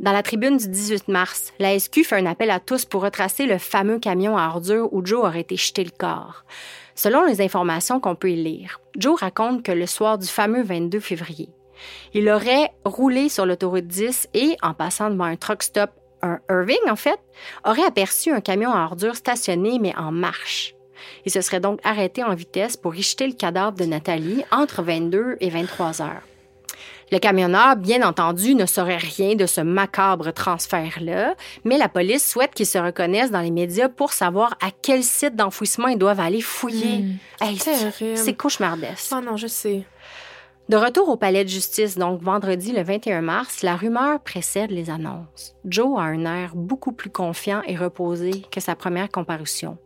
Dans 0.00 0.12
la 0.12 0.24
tribune 0.24 0.56
du 0.56 0.68
18 0.68 1.06
mars, 1.08 1.52
la 1.60 1.78
SQ 1.78 2.02
fait 2.04 2.16
un 2.16 2.26
appel 2.26 2.50
à 2.50 2.58
tous 2.58 2.84
pour 2.84 3.02
retracer 3.02 3.46
le 3.46 3.58
fameux 3.58 4.00
camion 4.00 4.36
à 4.36 4.48
ordures 4.48 4.92
où 4.92 5.04
Joe 5.06 5.24
aurait 5.24 5.42
été 5.42 5.56
jeté 5.56 5.84
le 5.84 5.90
corps. 5.96 6.44
Selon 6.96 7.24
les 7.24 7.40
informations 7.40 8.00
qu'on 8.00 8.16
peut 8.16 8.32
y 8.32 8.36
lire, 8.36 8.80
Joe 8.96 9.20
raconte 9.20 9.62
que 9.62 9.72
le 9.72 9.86
soir 9.86 10.18
du 10.18 10.26
fameux 10.26 10.62
22 10.62 10.98
février, 10.98 11.48
il 12.12 12.28
aurait 12.28 12.72
roulé 12.84 13.28
sur 13.28 13.46
l'autoroute 13.46 13.86
10 13.86 14.28
et, 14.34 14.56
en 14.62 14.74
passant 14.74 15.10
devant 15.10 15.24
un 15.24 15.36
truck 15.36 15.62
stop, 15.62 15.90
un 16.22 16.40
Irving 16.50 16.90
en 16.90 16.96
fait, 16.96 17.20
aurait 17.64 17.84
aperçu 17.84 18.32
un 18.32 18.40
camion 18.40 18.72
à 18.72 18.84
ordures 18.84 19.16
stationné 19.16 19.78
mais 19.78 19.94
en 19.96 20.10
marche. 20.10 20.74
Il 21.24 21.30
se 21.30 21.40
serait 21.40 21.60
donc 21.60 21.78
arrêté 21.84 22.24
en 22.24 22.34
vitesse 22.34 22.76
pour 22.76 22.96
y 22.96 23.02
jeter 23.02 23.28
le 23.28 23.34
cadavre 23.34 23.76
de 23.76 23.84
Nathalie 23.84 24.44
entre 24.50 24.82
22 24.82 25.36
et 25.40 25.50
23 25.50 26.02
heures. 26.02 26.22
Le 27.10 27.18
camionneur, 27.18 27.76
bien 27.76 28.06
entendu, 28.06 28.54
ne 28.54 28.66
saurait 28.66 28.98
rien 28.98 29.34
de 29.34 29.46
ce 29.46 29.60
macabre 29.62 30.30
transfert-là, 30.32 31.34
mais 31.64 31.78
la 31.78 31.88
police 31.88 32.28
souhaite 32.28 32.52
qu'il 32.54 32.66
se 32.66 32.78
reconnaisse 32.78 33.30
dans 33.30 33.40
les 33.40 33.50
médias 33.50 33.88
pour 33.88 34.12
savoir 34.12 34.56
à 34.60 34.70
quel 34.82 35.02
site 35.02 35.34
d'enfouissement 35.34 35.88
ils 35.88 35.98
doivent 35.98 36.20
aller 36.20 36.40
fouiller. 36.42 37.04
Hey, 37.40 37.56
c'est- 37.58 37.90
terrible. 37.92 38.16
c'est 38.18 38.34
cauchemardesque. 38.34 39.12
Oh 39.16 39.20
non, 39.20 39.36
je 39.36 39.46
sais. 39.46 39.84
De 40.68 40.76
retour 40.76 41.08
au 41.08 41.16
palais 41.16 41.44
de 41.44 41.48
justice, 41.48 41.96
donc 41.96 42.20
vendredi 42.22 42.72
le 42.72 42.82
21 42.82 43.22
mars, 43.22 43.62
la 43.62 43.74
rumeur 43.74 44.20
précède 44.20 44.70
les 44.70 44.90
annonces. 44.90 45.54
Joe 45.64 45.98
a 45.98 46.02
un 46.02 46.26
air 46.26 46.52
beaucoup 46.54 46.92
plus 46.92 47.08
confiant 47.08 47.62
et 47.66 47.74
reposé 47.74 48.42
que 48.52 48.60
sa 48.60 48.76
première 48.76 49.08
comparution. 49.08 49.78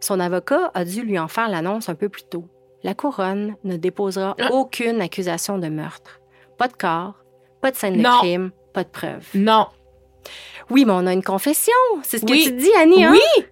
Son 0.00 0.18
avocat 0.20 0.70
a 0.72 0.86
dû 0.86 1.02
lui 1.02 1.18
en 1.18 1.28
faire 1.28 1.50
l'annonce 1.50 1.90
un 1.90 1.94
peu 1.94 2.08
plus 2.08 2.22
tôt. 2.24 2.46
La 2.82 2.94
couronne 2.94 3.54
ne 3.64 3.76
déposera 3.76 4.34
Ah. 4.40 4.48
aucune 4.52 5.02
accusation 5.02 5.58
de 5.58 5.68
meurtre. 5.68 6.20
Pas 6.58 6.68
de 6.68 6.74
corps, 6.74 7.14
pas 7.60 7.70
de 7.70 7.76
scène 7.76 7.96
de 7.98 8.02
Non. 8.02 8.18
crime, 8.18 8.50
pas 8.72 8.84
de 8.84 8.88
preuves. 8.88 9.26
Non. 9.34 9.66
Oui, 10.70 10.84
mais 10.84 10.92
on 10.92 11.06
a 11.06 11.12
une 11.12 11.22
confession. 11.22 11.72
C'est 12.02 12.18
ce 12.18 12.24
que 12.24 12.32
tu 12.44 12.52
dis, 12.52 12.70
Annie, 12.80 13.04
hein? 13.04 13.12
Oui! 13.12 13.44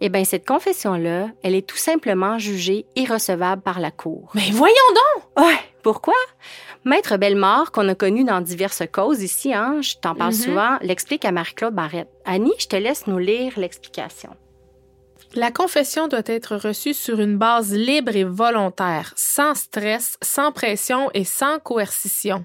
Eh 0.00 0.10
bien, 0.10 0.24
cette 0.24 0.46
confession-là, 0.46 1.28
elle 1.42 1.54
est 1.56 1.66
tout 1.66 1.76
simplement 1.76 2.38
jugée 2.38 2.86
irrecevable 2.94 3.62
par 3.62 3.80
la 3.80 3.90
Cour. 3.90 4.30
Mais 4.34 4.50
voyons 4.52 4.74
donc! 4.94 5.44
Ouais, 5.46 5.58
pourquoi? 5.82 6.14
Maître 6.84 7.16
Bellemare, 7.16 7.72
qu'on 7.72 7.88
a 7.88 7.94
connu 7.96 8.22
dans 8.22 8.40
diverses 8.40 8.82
causes 8.92 9.22
ici, 9.22 9.52
hein, 9.52 9.80
je 9.82 9.94
t'en 10.00 10.14
parle 10.14 10.32
Mhm. 10.34 10.38
souvent, 10.38 10.78
l'explique 10.82 11.24
à 11.24 11.32
Marie-Claude 11.32 11.74
Barrette. 11.74 12.08
Annie, 12.24 12.52
je 12.60 12.66
te 12.68 12.76
laisse 12.76 13.06
nous 13.08 13.18
lire 13.18 13.54
l'explication. 13.56 14.30
La 15.34 15.50
confession 15.50 16.08
doit 16.08 16.22
être 16.26 16.56
reçue 16.56 16.94
sur 16.94 17.20
une 17.20 17.36
base 17.36 17.72
libre 17.72 18.16
et 18.16 18.24
volontaire, 18.24 19.12
sans 19.14 19.54
stress, 19.54 20.16
sans 20.22 20.52
pression 20.52 21.10
et 21.12 21.24
sans 21.24 21.58
coercition. 21.58 22.44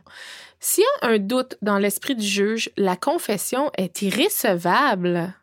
S'il 0.59 0.83
y 0.83 1.05
a 1.05 1.09
un 1.09 1.17
doute 1.17 1.57
dans 1.61 1.77
l'esprit 1.77 2.15
du 2.15 2.25
juge, 2.25 2.69
la 2.77 2.95
confession 2.95 3.71
est 3.77 4.01
irrécevable. 4.01 5.33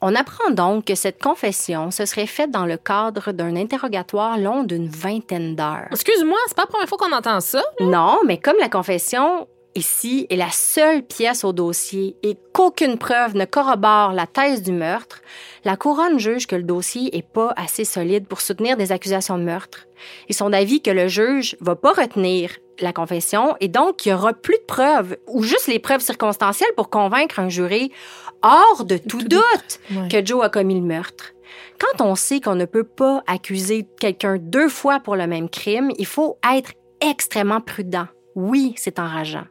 On 0.00 0.16
apprend 0.16 0.50
donc 0.50 0.86
que 0.86 0.96
cette 0.96 1.22
confession 1.22 1.92
se 1.92 2.04
serait 2.04 2.26
faite 2.26 2.50
dans 2.50 2.66
le 2.66 2.76
cadre 2.76 3.30
d'un 3.30 3.54
interrogatoire 3.54 4.36
long 4.36 4.64
d'une 4.64 4.88
vingtaine 4.88 5.54
d'heures. 5.54 5.86
Excuse-moi, 5.92 6.38
c'est 6.48 6.56
pas 6.56 6.62
la 6.62 6.66
première 6.66 6.88
fois 6.88 6.98
qu'on 6.98 7.12
entend 7.12 7.40
ça. 7.40 7.62
Non, 7.78 8.18
mais 8.26 8.38
comme 8.38 8.56
la 8.58 8.68
confession 8.68 9.46
ici 9.74 10.26
est 10.30 10.36
la 10.36 10.50
seule 10.50 11.02
pièce 11.02 11.44
au 11.44 11.52
dossier 11.52 12.16
et 12.22 12.36
qu'aucune 12.52 12.98
preuve 12.98 13.34
ne 13.36 13.44
corrobore 13.44 14.12
la 14.12 14.26
thèse 14.26 14.62
du 14.62 14.72
meurtre, 14.72 15.20
la 15.64 15.76
couronne 15.76 16.18
juge 16.18 16.46
que 16.46 16.56
le 16.56 16.62
dossier 16.62 17.16
est 17.16 17.26
pas 17.26 17.52
assez 17.56 17.84
solide 17.84 18.26
pour 18.26 18.40
soutenir 18.40 18.76
des 18.76 18.92
accusations 18.92 19.38
de 19.38 19.44
meurtre. 19.44 19.86
Ils 20.28 20.34
sont 20.34 20.50
d'avis 20.50 20.80
que 20.82 20.90
le 20.90 21.08
juge 21.08 21.56
va 21.60 21.76
pas 21.76 21.92
retenir 21.92 22.50
la 22.80 22.92
confession 22.92 23.54
et 23.60 23.68
donc 23.68 24.04
il 24.04 24.10
y 24.10 24.12
aura 24.12 24.32
plus 24.32 24.56
de 24.58 24.64
preuves 24.66 25.16
ou 25.28 25.42
juste 25.42 25.68
les 25.68 25.78
preuves 25.78 26.00
circonstancielles 26.00 26.72
pour 26.76 26.90
convaincre 26.90 27.38
un 27.38 27.48
jury 27.48 27.92
hors 28.42 28.84
de 28.84 28.96
tout, 28.96 29.18
Tout 29.22 29.28
doute 29.28 29.80
Ouais. 29.94 30.08
que 30.08 30.24
Joe 30.26 30.44
a 30.44 30.48
commis 30.48 30.74
le 30.74 30.86
meurtre. 30.86 31.32
Quand 31.78 32.04
on 32.04 32.14
sait 32.14 32.40
qu'on 32.40 32.54
ne 32.54 32.64
peut 32.64 32.84
pas 32.84 33.22
accuser 33.26 33.86
quelqu'un 34.00 34.36
deux 34.38 34.68
fois 34.68 35.00
pour 35.00 35.16
le 35.16 35.26
même 35.26 35.48
crime, 35.48 35.90
il 35.98 36.06
faut 36.06 36.38
être 36.54 36.72
extrêmement 37.00 37.60
prudent. 37.60 38.06
Oui, 38.34 38.72
c'est 38.76 38.98
enrageant. 38.98 39.44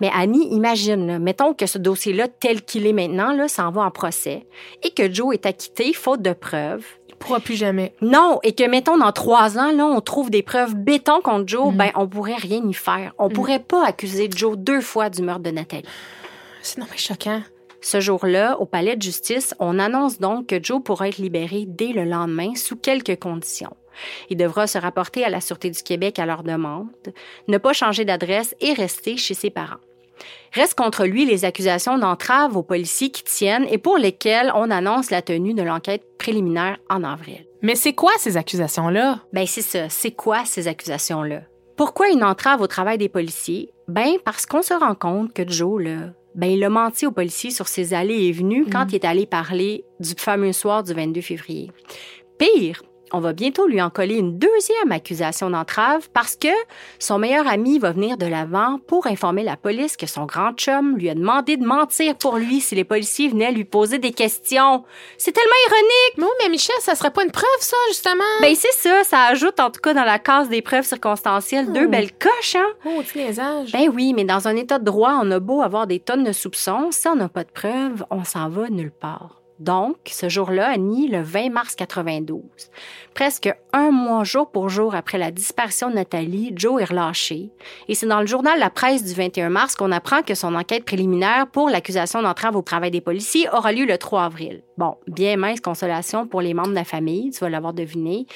Mais 0.00 0.10
Annie, 0.14 0.48
imagine, 0.52 1.18
mettons 1.18 1.54
que 1.54 1.66
ce 1.66 1.78
dossier-là, 1.78 2.28
tel 2.28 2.62
qu'il 2.62 2.86
est 2.86 2.92
maintenant, 2.92 3.32
là, 3.32 3.48
s'en 3.48 3.70
va 3.70 3.82
en 3.82 3.90
procès 3.90 4.46
et 4.82 4.90
que 4.90 5.12
Joe 5.12 5.34
est 5.34 5.46
acquitté 5.46 5.92
faute 5.92 6.22
de 6.22 6.32
preuves. 6.32 6.84
Il 7.08 7.14
pourra 7.16 7.40
plus 7.40 7.56
jamais. 7.56 7.94
Non, 8.00 8.38
et 8.42 8.52
que, 8.52 8.68
mettons, 8.68 8.96
dans 8.96 9.12
trois 9.12 9.58
ans, 9.58 9.72
là, 9.72 9.86
on 9.86 10.00
trouve 10.00 10.30
des 10.30 10.42
preuves 10.42 10.74
béton 10.74 11.20
contre 11.20 11.48
Joe, 11.48 11.74
ben, 11.74 11.90
on 11.96 12.06
pourrait 12.06 12.36
rien 12.36 12.62
y 12.64 12.74
faire. 12.74 13.12
On 13.18 13.28
pourrait 13.28 13.58
pas 13.58 13.84
accuser 13.84 14.28
Joe 14.32 14.56
deux 14.56 14.80
fois 14.80 15.10
du 15.10 15.22
meurtre 15.22 15.42
de 15.42 15.50
Nathalie. 15.50 15.84
C'est 16.62 16.78
non 16.78 16.86
mais 16.90 16.98
choquant. 16.98 17.42
Ce 17.80 18.00
jour-là, 18.00 18.58
au 18.58 18.66
palais 18.66 18.96
de 18.96 19.02
justice, 19.02 19.54
on 19.60 19.78
annonce 19.78 20.18
donc 20.18 20.48
que 20.48 20.62
Joe 20.62 20.82
pourra 20.82 21.08
être 21.08 21.18
libéré 21.18 21.64
dès 21.66 21.92
le 21.92 22.04
lendemain 22.04 22.54
sous 22.56 22.76
quelques 22.76 23.18
conditions. 23.18 23.74
Il 24.30 24.36
devra 24.36 24.66
se 24.66 24.78
rapporter 24.78 25.24
à 25.24 25.30
la 25.30 25.40
Sûreté 25.40 25.70
du 25.70 25.82
Québec 25.82 26.18
à 26.18 26.26
leur 26.26 26.42
demande, 26.42 26.88
ne 27.48 27.58
pas 27.58 27.72
changer 27.72 28.04
d'adresse 28.04 28.54
et 28.60 28.72
rester 28.72 29.16
chez 29.16 29.34
ses 29.34 29.50
parents. 29.50 29.80
Reste 30.52 30.74
contre 30.74 31.04
lui 31.04 31.24
les 31.24 31.44
accusations 31.44 31.98
d'entrave 31.98 32.56
aux 32.56 32.62
policiers 32.62 33.10
qui 33.10 33.22
tiennent 33.22 33.66
et 33.70 33.78
pour 33.78 33.98
lesquelles 33.98 34.52
on 34.54 34.70
annonce 34.70 35.10
la 35.10 35.22
tenue 35.22 35.54
de 35.54 35.62
l'enquête 35.62 36.02
préliminaire 36.18 36.78
en 36.90 37.04
avril. 37.04 37.44
Mais 37.62 37.74
c'est 37.74 37.92
quoi 37.92 38.12
ces 38.18 38.36
accusations-là? 38.36 39.20
Ben 39.32 39.46
c'est 39.46 39.62
ça, 39.62 39.88
c'est 39.88 40.12
quoi 40.12 40.44
ces 40.44 40.68
accusations-là? 40.68 41.42
Pourquoi 41.76 42.08
une 42.10 42.24
entrave 42.24 42.60
au 42.60 42.66
travail 42.66 42.98
des 42.98 43.08
policiers? 43.08 43.70
Ben 43.88 44.14
parce 44.24 44.46
qu'on 44.46 44.62
se 44.62 44.74
rend 44.74 44.94
compte 44.94 45.32
que 45.32 45.48
Joe, 45.48 45.82
là, 45.82 46.12
ben 46.34 46.46
il 46.46 46.62
a 46.62 46.70
menti 46.70 47.06
aux 47.06 47.12
policiers 47.12 47.50
sur 47.50 47.68
ses 47.68 47.94
allées 47.94 48.26
et 48.26 48.32
venues 48.32 48.66
quand 48.70 48.86
il 48.90 48.96
est 48.96 49.04
allé 49.04 49.26
parler 49.26 49.84
du 49.98 50.14
fameux 50.16 50.52
soir 50.52 50.82
du 50.82 50.92
22 50.92 51.20
février. 51.20 51.70
Pire, 52.38 52.82
on 53.12 53.20
va 53.20 53.32
bientôt 53.32 53.66
lui 53.66 53.80
en 53.82 53.90
coller 53.90 54.16
une 54.16 54.38
deuxième 54.38 54.92
accusation 54.92 55.50
d'entrave 55.50 56.08
parce 56.12 56.36
que 56.36 56.48
son 56.98 57.18
meilleur 57.18 57.46
ami 57.46 57.78
va 57.78 57.92
venir 57.92 58.16
de 58.16 58.26
l'avant 58.26 58.78
pour 58.86 59.06
informer 59.06 59.42
la 59.44 59.56
police 59.56 59.96
que 59.96 60.06
son 60.06 60.24
grand 60.26 60.52
chum 60.52 60.96
lui 60.96 61.08
a 61.10 61.14
demandé 61.14 61.56
de 61.56 61.64
mentir 61.64 62.16
pour 62.16 62.36
lui 62.36 62.60
si 62.60 62.74
les 62.74 62.84
policiers 62.84 63.28
venaient 63.28 63.52
lui 63.52 63.64
poser 63.64 63.98
des 63.98 64.12
questions. 64.12 64.84
C'est 65.16 65.32
tellement 65.32 65.50
ironique! 65.68 66.14
Mais 66.18 66.24
oui, 66.24 66.30
mais 66.42 66.48
Michel, 66.50 66.76
ça 66.80 66.94
serait 66.94 67.10
pas 67.10 67.24
une 67.24 67.30
preuve, 67.30 67.44
ça, 67.60 67.76
justement? 67.88 68.24
Ben 68.40 68.54
c'est 68.54 68.72
ça, 68.72 69.04
ça 69.04 69.24
ajoute 69.24 69.60
en 69.60 69.70
tout 69.70 69.80
cas 69.80 69.94
dans 69.94 70.04
la 70.04 70.18
case 70.18 70.48
des 70.48 70.62
preuves 70.62 70.84
circonstancielles 70.86 71.72
deux 71.72 71.86
Oh. 71.86 71.90
belles 71.90 72.12
coches, 72.12 72.56
hein? 72.56 72.66
Oh, 72.84 73.02
tu 73.10 73.18
niaisage. 73.18 73.72
Ben 73.72 73.88
oui, 73.94 74.12
mais 74.14 74.24
dans 74.24 74.48
un 74.48 74.56
état 74.56 74.78
de 74.78 74.84
droit, 74.84 75.18
on 75.22 75.30
a 75.30 75.38
beau 75.40 75.62
avoir 75.62 75.86
des 75.86 76.00
tonnes 76.00 76.24
de 76.24 76.32
soupçons, 76.32 76.88
si 76.90 77.08
on 77.08 77.16
n'a 77.16 77.28
pas 77.28 77.44
de 77.44 77.50
preuves, 77.50 78.04
on 78.10 78.24
s'en 78.24 78.48
va 78.48 78.68
nulle 78.68 78.90
part. 78.90 79.37
Donc, 79.58 79.96
ce 80.06 80.28
jour-là, 80.28 80.70
Annie, 80.70 81.08
le 81.08 81.20
20 81.20 81.50
mars 81.50 81.74
92, 81.74 82.40
presque 83.14 83.52
un 83.72 83.90
mois 83.90 84.22
jour 84.22 84.50
pour 84.50 84.68
jour 84.68 84.94
après 84.94 85.18
la 85.18 85.32
disparition 85.32 85.90
de 85.90 85.96
Nathalie, 85.96 86.52
Joe 86.54 86.80
est 86.80 86.84
relâché. 86.84 87.50
Et 87.88 87.94
c'est 87.94 88.06
dans 88.06 88.20
le 88.20 88.26
journal 88.26 88.58
La 88.58 88.70
Presse 88.70 89.04
du 89.04 89.12
21 89.14 89.50
mars 89.50 89.74
qu'on 89.74 89.90
apprend 89.90 90.22
que 90.22 90.34
son 90.34 90.54
enquête 90.54 90.84
préliminaire 90.84 91.48
pour 91.48 91.68
l'accusation 91.70 92.22
d'entrave 92.22 92.56
au 92.56 92.62
travail 92.62 92.92
des 92.92 93.00
policiers 93.00 93.48
aura 93.52 93.72
lieu 93.72 93.84
le 93.84 93.98
3 93.98 94.22
avril. 94.22 94.62
Bon, 94.76 94.96
bien 95.08 95.36
mince 95.36 95.60
consolation 95.60 96.28
pour 96.28 96.40
les 96.40 96.54
membres 96.54 96.68
de 96.68 96.74
la 96.74 96.84
famille, 96.84 97.30
tu 97.30 97.40
vas 97.40 97.50
l'avoir 97.50 97.72
deviné, 97.72 98.26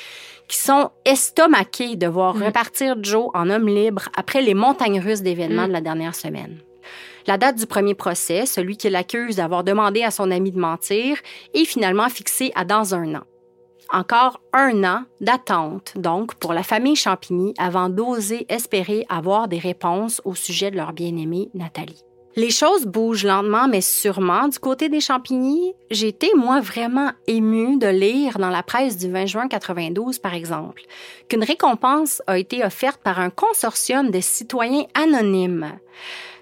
qui 0.49 0.57
sont 0.57 0.91
estomaqués 1.05 1.95
de 1.95 2.09
voir 2.09 2.35
repartir 2.35 2.97
Joe 3.01 3.31
en 3.35 3.49
homme 3.49 3.69
libre 3.69 4.09
après 4.17 4.43
les 4.43 4.55
montagnes 4.55 5.01
russes 5.01 5.23
d'événements 5.23 5.69
de 5.69 5.73
la 5.73 5.81
dernière 5.81 6.17
semaine. 6.17 6.59
La 7.27 7.39
date 7.39 7.57
du 7.57 7.67
premier 7.67 7.95
procès, 7.95 8.47
celui 8.47 8.77
qui 8.77 8.91
l'accuse 8.91 9.37
d'avoir 9.37 9.65
demandé 9.65 10.03
à 10.03 10.11
son 10.11 10.31
ami 10.31 10.51
de 10.51 10.59
mentir, 10.59 11.17
est 11.55 11.65
finalement 11.65 12.09
fixée 12.09 12.53
à 12.55 12.65
dans 12.65 12.95
un 12.95 13.15
an. 13.15 13.23
Encore 13.93 14.41
un 14.53 14.85
an 14.85 15.05
d'attente, 15.21 15.93
donc, 15.97 16.35
pour 16.37 16.55
la 16.55 16.63
famille 16.63 16.97
Champigny 16.97 17.53
avant 17.59 17.91
d'oser 17.91 18.47
espérer 18.49 19.05
avoir 19.09 19.49
des 19.49 19.59
réponses 19.59 20.23
au 20.25 20.35
sujet 20.35 20.71
de 20.71 20.77
leur 20.77 20.93
bien-aimée 20.95 21.51
Nathalie. 21.53 22.03
Les 22.35 22.51
choses 22.51 22.87
bougent 22.87 23.25
lentement 23.25 23.69
mais 23.69 23.83
sûrement 23.83 24.49
du 24.49 24.59
côté 24.59 24.89
des 24.89 25.01
Champigny. 25.01 25.75
J'ai 25.91 26.09
été, 26.09 26.31
moi, 26.35 26.61
vraiment 26.61 27.11
émue 27.27 27.77
de 27.77 27.89
lire 27.89 28.39
dans 28.39 28.49
la 28.49 28.63
presse 28.63 28.97
du 28.97 29.11
20 29.11 29.27
juin 29.27 29.49
92, 29.49 30.19
par 30.19 30.33
exemple, 30.33 30.83
qu'une 31.29 31.45
récompense 31.45 32.23
a 32.27 32.39
été 32.39 32.65
offerte 32.65 33.03
par 33.03 33.21
un 33.21 33.29
consortium 33.29 34.11
de 34.11 34.21
citoyens 34.21 34.87
anonymes. 34.95 35.73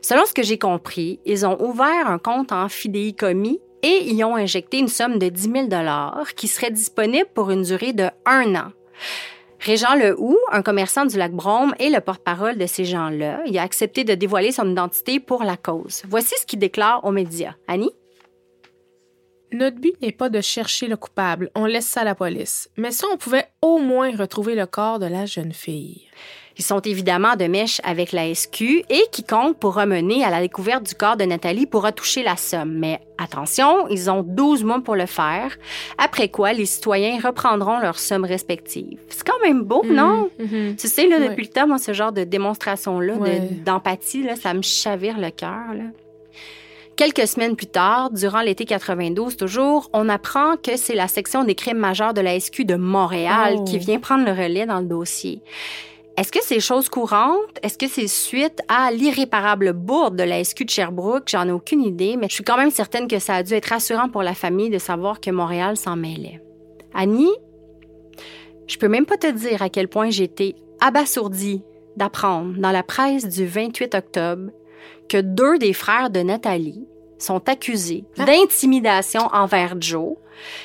Selon 0.00 0.24
ce 0.26 0.32
que 0.32 0.44
j'ai 0.44 0.58
compris, 0.58 1.18
ils 1.26 1.44
ont 1.44 1.60
ouvert 1.60 2.08
un 2.08 2.18
compte 2.18 2.52
en 2.52 2.68
fidéicommis 2.68 3.60
et 3.82 4.12
y 4.12 4.22
ont 4.22 4.36
injecté 4.36 4.78
une 4.78 4.88
somme 4.88 5.18
de 5.18 5.28
10 5.28 5.42
000 5.42 5.68
qui 6.36 6.46
serait 6.46 6.70
disponible 6.70 7.28
pour 7.34 7.50
une 7.50 7.62
durée 7.62 7.92
de 7.92 8.08
un 8.26 8.54
an. 8.54 8.72
Régent 9.60 9.94
Lehoux, 9.94 10.38
un 10.50 10.62
commerçant 10.62 11.04
du 11.04 11.18
lac 11.18 11.32
Brome 11.32 11.74
et 11.78 11.90
le 11.90 12.00
porte-parole 12.00 12.56
de 12.56 12.64
ces 12.64 12.86
gens-là, 12.86 13.42
il 13.46 13.58
a 13.58 13.62
accepté 13.62 14.04
de 14.04 14.14
dévoiler 14.14 14.52
son 14.52 14.70
identité 14.70 15.20
pour 15.20 15.44
la 15.44 15.58
cause. 15.58 16.02
Voici 16.08 16.34
ce 16.40 16.46
qu'il 16.46 16.58
déclare 16.58 17.04
aux 17.04 17.12
médias. 17.12 17.54
Annie? 17.68 17.90
Notre 19.52 19.78
but 19.78 20.00
n'est 20.00 20.12
pas 20.12 20.30
de 20.30 20.40
chercher 20.40 20.86
le 20.86 20.96
coupable, 20.96 21.50
on 21.54 21.66
laisse 21.66 21.86
ça 21.86 22.00
à 22.00 22.04
la 22.04 22.14
police. 22.14 22.70
Mais 22.78 22.90
si 22.90 23.04
on 23.12 23.18
pouvait 23.18 23.48
au 23.60 23.78
moins 23.78 24.16
retrouver 24.16 24.54
le 24.54 24.64
corps 24.64 24.98
de 24.98 25.06
la 25.06 25.26
jeune 25.26 25.52
fille. 25.52 26.08
Ils 26.60 26.62
sont 26.62 26.80
évidemment 26.82 27.36
de 27.36 27.46
mèche 27.46 27.80
avec 27.84 28.12
la 28.12 28.34
SQ 28.34 28.84
et 28.90 29.02
quiconque 29.10 29.56
pourra 29.58 29.86
mener 29.86 30.22
à 30.24 30.28
la 30.28 30.42
découverte 30.42 30.82
du 30.86 30.94
corps 30.94 31.16
de 31.16 31.24
Nathalie 31.24 31.64
pourra 31.64 31.90
toucher 31.90 32.22
la 32.22 32.36
somme. 32.36 32.74
Mais 32.74 33.00
attention, 33.16 33.88
ils 33.88 34.10
ont 34.10 34.22
12 34.22 34.62
mois 34.64 34.82
pour 34.84 34.94
le 34.94 35.06
faire, 35.06 35.56
après 35.96 36.28
quoi 36.28 36.52
les 36.52 36.66
citoyens 36.66 37.18
reprendront 37.18 37.78
leurs 37.78 37.98
sommes 37.98 38.26
respectives. 38.26 38.98
C'est 39.08 39.26
quand 39.26 39.40
même 39.42 39.62
beau, 39.62 39.82
non? 39.86 40.28
Mhm. 40.38 40.76
Tu 40.76 40.86
sais, 40.86 41.08
là, 41.08 41.18
depuis 41.18 41.44
le 41.44 41.50
temps, 41.50 41.66
moi, 41.66 41.78
ce 41.78 41.94
genre 41.94 42.12
de 42.12 42.24
démonstration-là, 42.24 43.14
d'empathie, 43.64 44.22
là, 44.22 44.36
ça 44.36 44.52
me 44.52 44.60
chavire 44.60 45.18
le 45.18 45.30
cœur. 45.30 45.72
là. 45.74 45.84
Quelques 46.94 47.26
semaines 47.26 47.56
plus 47.56 47.68
tard, 47.68 48.10
durant 48.10 48.42
l'été 48.42 48.66
92 48.66 49.38
toujours, 49.38 49.88
on 49.94 50.10
apprend 50.10 50.56
que 50.62 50.76
c'est 50.76 50.94
la 50.94 51.08
section 51.08 51.44
des 51.44 51.54
crimes 51.54 51.78
majeurs 51.78 52.12
de 52.12 52.20
la 52.20 52.38
SQ 52.38 52.64
de 52.66 52.74
Montréal 52.74 53.54
Oh. 53.60 53.64
qui 53.64 53.78
vient 53.78 53.98
prendre 53.98 54.26
le 54.26 54.32
relais 54.32 54.66
dans 54.66 54.80
le 54.80 54.84
dossier. 54.86 55.40
Est-ce 56.20 56.30
que 56.32 56.40
c'est 56.42 56.60
chose 56.60 56.90
courante? 56.90 57.56
Est-ce 57.62 57.78
que 57.78 57.88
c'est 57.88 58.06
suite 58.06 58.60
à 58.68 58.90
l'irréparable 58.92 59.72
bourde 59.72 60.16
de 60.16 60.22
la 60.22 60.44
SQ 60.44 60.64
de 60.66 60.70
Sherbrooke? 60.70 61.24
J'en 61.30 61.48
ai 61.48 61.50
aucune 61.50 61.80
idée, 61.82 62.16
mais 62.18 62.26
je 62.28 62.34
suis 62.34 62.44
quand 62.44 62.58
même 62.58 62.70
certaine 62.70 63.08
que 63.08 63.18
ça 63.18 63.36
a 63.36 63.42
dû 63.42 63.54
être 63.54 63.70
rassurant 63.70 64.10
pour 64.10 64.22
la 64.22 64.34
famille 64.34 64.68
de 64.68 64.78
savoir 64.78 65.22
que 65.22 65.30
Montréal 65.30 65.78
s'en 65.78 65.96
mêlait. 65.96 66.42
Annie, 66.92 67.32
je 68.66 68.76
peux 68.76 68.88
même 68.88 69.06
pas 69.06 69.16
te 69.16 69.28
dire 69.28 69.62
à 69.62 69.70
quel 69.70 69.88
point 69.88 70.10
été 70.10 70.56
abasourdie 70.82 71.62
d'apprendre 71.96 72.52
dans 72.58 72.70
la 72.70 72.82
presse 72.82 73.26
du 73.26 73.46
28 73.46 73.94
octobre 73.94 74.50
que 75.08 75.16
deux 75.22 75.56
des 75.56 75.72
frères 75.72 76.10
de 76.10 76.20
Nathalie 76.20 76.86
sont 77.18 77.48
accusés 77.48 78.04
Ah. 78.18 78.24
d'intimidation 78.26 79.22
envers 79.32 79.74
Joe 79.80 80.16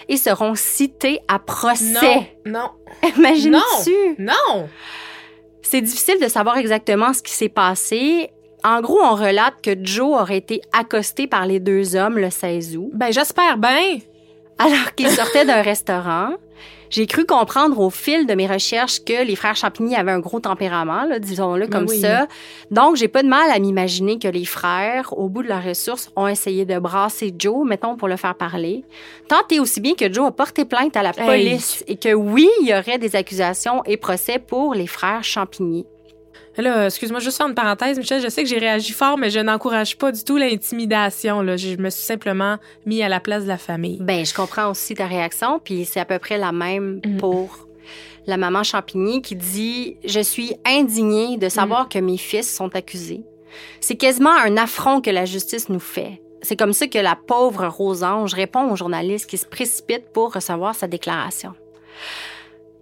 et 0.10 0.18
seront 0.18 0.56
cités 0.56 1.20
à 1.30 1.40
procès. 1.40 2.36
Non, 2.46 2.72
Imagines-tu? 3.18 4.16
non, 4.20 4.34
non! 4.54 4.70
C'est 5.68 5.82
difficile 5.82 6.20
de 6.22 6.28
savoir 6.28 6.58
exactement 6.58 7.12
ce 7.14 7.22
qui 7.24 7.34
s'est 7.34 7.50
passé. 7.50 8.30
En 8.64 8.82
gros, 8.82 9.00
on 9.02 9.16
relate 9.16 9.56
que 9.64 9.72
Joe 9.84 10.20
aurait 10.22 10.38
été 10.38 10.62
accosté 10.74 11.28
par 11.28 11.46
les 11.46 11.60
deux 11.60 11.96
hommes 11.96 12.18
le 12.18 12.30
16 12.30 12.78
août, 12.78 12.92
Ben, 12.94 13.12
j'espère 13.12 13.58
bien. 13.58 13.98
alors 14.58 14.94
qu'il 14.96 15.10
sortait 15.10 15.46
d'un 15.46 15.62
restaurant. 15.72 16.30
J'ai 16.90 17.08
cru 17.08 17.26
comprendre 17.26 17.80
au 17.80 17.90
fil 17.90 18.26
de 18.28 18.34
mes 18.36 18.48
recherches 18.48 19.04
que 19.04 19.24
les 19.26 19.36
frères 19.36 19.56
Champigny 19.56 19.96
avaient 19.96 20.12
un 20.12 20.20
gros 20.20 20.40
tempérament, 20.40 21.06
disons-le 21.20 21.68
Ben 21.68 21.80
comme 21.80 21.90
oui. 21.90 22.00
ça. 22.00 22.28
Donc, 22.72 22.96
j'ai 22.96 23.08
pas 23.08 23.24
de 23.24 23.28
mal 23.28 23.50
à 23.52 23.60
m'imaginer 23.60 24.20
que 24.20 24.28
les 24.28 24.46
frères, 24.46 25.18
au 25.18 25.28
bout 25.30 25.44
de 25.44 25.48
leurs 25.48 25.64
ressources, 25.64 26.12
ont 26.16 26.28
essayé 26.28 26.66
de 26.66 26.78
brasser 26.80 27.34
Joe, 27.38 27.68
mettons, 27.68 27.96
pour 27.96 28.08
le 28.08 28.18
faire 28.18 28.36
parler. 28.36 28.84
Tant 29.28 29.42
et 29.52 29.60
aussi 29.60 29.82
bien 29.82 29.94
que 29.96 30.12
Joe 30.12 30.28
a 30.28 30.32
porté 30.32 30.66
plainte 30.66 30.96
à 30.98 31.04
la 31.04 31.12
Hey. 31.18 31.26
police 31.26 31.84
et 31.88 31.96
que 31.96 32.14
oui, 32.14 32.48
il 32.62 32.68
y 32.70 32.74
aurait 32.74 32.98
des 33.00 33.16
accusations 33.16 33.84
et 33.86 33.98
procès 33.98 34.40
pour 34.40 34.74
les 34.74 34.88
frères 34.88 35.24
Champigny. 35.24 35.86
Là, 36.58 36.86
excuse-moi, 36.86 37.20
juste 37.20 37.38
faire 37.38 37.48
une 37.48 37.56
parenthèse, 37.56 37.98
Michel. 37.98 38.22
Je 38.22 38.30
sais 38.30 38.42
que 38.44 38.50
j'ai 38.50 38.58
réagi 38.60 38.94
fort, 38.94 39.18
mais 39.18 39.30
je 39.30 39.40
n'encourage 39.40 39.98
pas 39.98 40.12
du 40.12 40.24
tout 40.24 40.38
l'intimidation. 40.38 41.42
Là, 41.42 41.58
je 41.58 41.76
me 41.76 41.90
suis 41.90 42.04
simplement 42.06 42.58
mis 42.86 43.04
à 43.04 43.10
la 43.10 43.20
place 43.20 43.44
de 43.44 43.50
la 43.50 43.58
famille. 43.58 43.98
Ben, 44.02 44.26
je 44.26 44.34
comprends 44.34 44.70
aussi 44.72 44.96
ta 44.96 45.06
réaction, 45.06 45.60
puis 45.64 45.84
c'est 45.86 46.00
à 46.00 46.06
peu 46.06 46.18
près 46.18 46.38
la 46.38 46.52
même 46.54 47.02
Mhm. 47.06 47.18
pour 47.18 47.68
la 48.26 48.38
maman 48.38 48.64
Champigny 48.64 49.22
qui 49.22 49.36
dit 49.36 49.98
Je 50.06 50.22
suis 50.22 50.54
indignée 50.66 51.38
de 51.38 51.50
savoir 51.50 51.90
que 51.90 52.00
mes 52.00 52.18
fils 52.18 52.50
sont 52.54 52.74
accusés. 52.76 53.24
C'est 53.82 53.96
quasiment 53.96 54.32
un 54.34 54.56
affront 54.58 55.02
que 55.02 55.10
la 55.12 55.26
justice 55.26 55.70
nous 55.70 55.80
fait. 55.80 56.22
C'est 56.42 56.56
comme 56.58 56.74
ça 56.74 56.88
que 56.88 57.00
la 57.00 57.16
pauvre 57.16 57.68
Rosange 57.68 58.34
répond 58.34 58.72
aux 58.72 58.76
journalistes 58.76 59.30
qui 59.30 59.38
se 59.38 59.46
précipitent 59.46 60.10
pour 60.14 60.34
recevoir 60.34 60.74
sa 60.76 60.88
déclaration. 60.88 61.54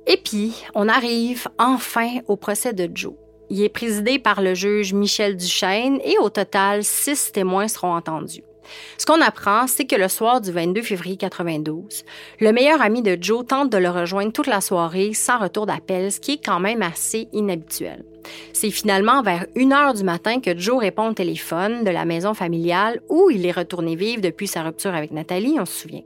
Et 0.05 0.17
puis, 0.17 0.53
on 0.75 0.89
arrive 0.89 1.47
enfin 1.57 2.19
au 2.27 2.35
procès 2.35 2.73
de 2.73 2.89
Joe. 2.93 3.13
Il 3.49 3.61
est 3.61 3.69
présidé 3.69 4.19
par 4.19 4.41
le 4.41 4.53
juge 4.53 4.93
Michel 4.93 5.35
Duchesne 5.35 5.99
et 6.03 6.17
au 6.19 6.29
total, 6.29 6.83
six 6.83 7.31
témoins 7.31 7.67
seront 7.67 7.93
entendus. 7.93 8.43
Ce 8.97 9.05
qu'on 9.05 9.21
apprend, 9.21 9.67
c'est 9.67 9.85
que 9.85 9.95
le 9.95 10.07
soir 10.07 10.41
du 10.41 10.51
22 10.51 10.81
février 10.81 11.17
92, 11.17 12.05
le 12.39 12.51
meilleur 12.51 12.81
ami 12.81 13.01
de 13.01 13.17
Joe 13.19 13.45
tente 13.45 13.69
de 13.69 13.77
le 13.77 13.89
rejoindre 13.89 14.31
toute 14.31 14.47
la 14.47 14.61
soirée 14.61 15.13
sans 15.13 15.39
retour 15.39 15.65
d'appel, 15.65 16.11
ce 16.11 16.19
qui 16.19 16.33
est 16.33 16.45
quand 16.45 16.59
même 16.59 16.81
assez 16.81 17.27
inhabituel. 17.33 18.05
C'est 18.53 18.71
finalement 18.71 19.21
vers 19.21 19.45
1 19.57 19.71
heure 19.71 19.93
du 19.93 20.03
matin 20.03 20.39
que 20.39 20.57
Joe 20.57 20.79
répond 20.79 21.09
au 21.09 21.13
téléphone 21.13 21.83
de 21.83 21.91
la 21.91 22.05
maison 22.05 22.33
familiale 22.33 23.01
où 23.09 23.29
il 23.29 23.45
est 23.45 23.51
retourné 23.51 23.95
vivre 23.95 24.21
depuis 24.21 24.47
sa 24.47 24.63
rupture 24.63 24.95
avec 24.95 25.11
Nathalie, 25.11 25.57
on 25.59 25.65
se 25.65 25.81
souvient. 25.81 26.03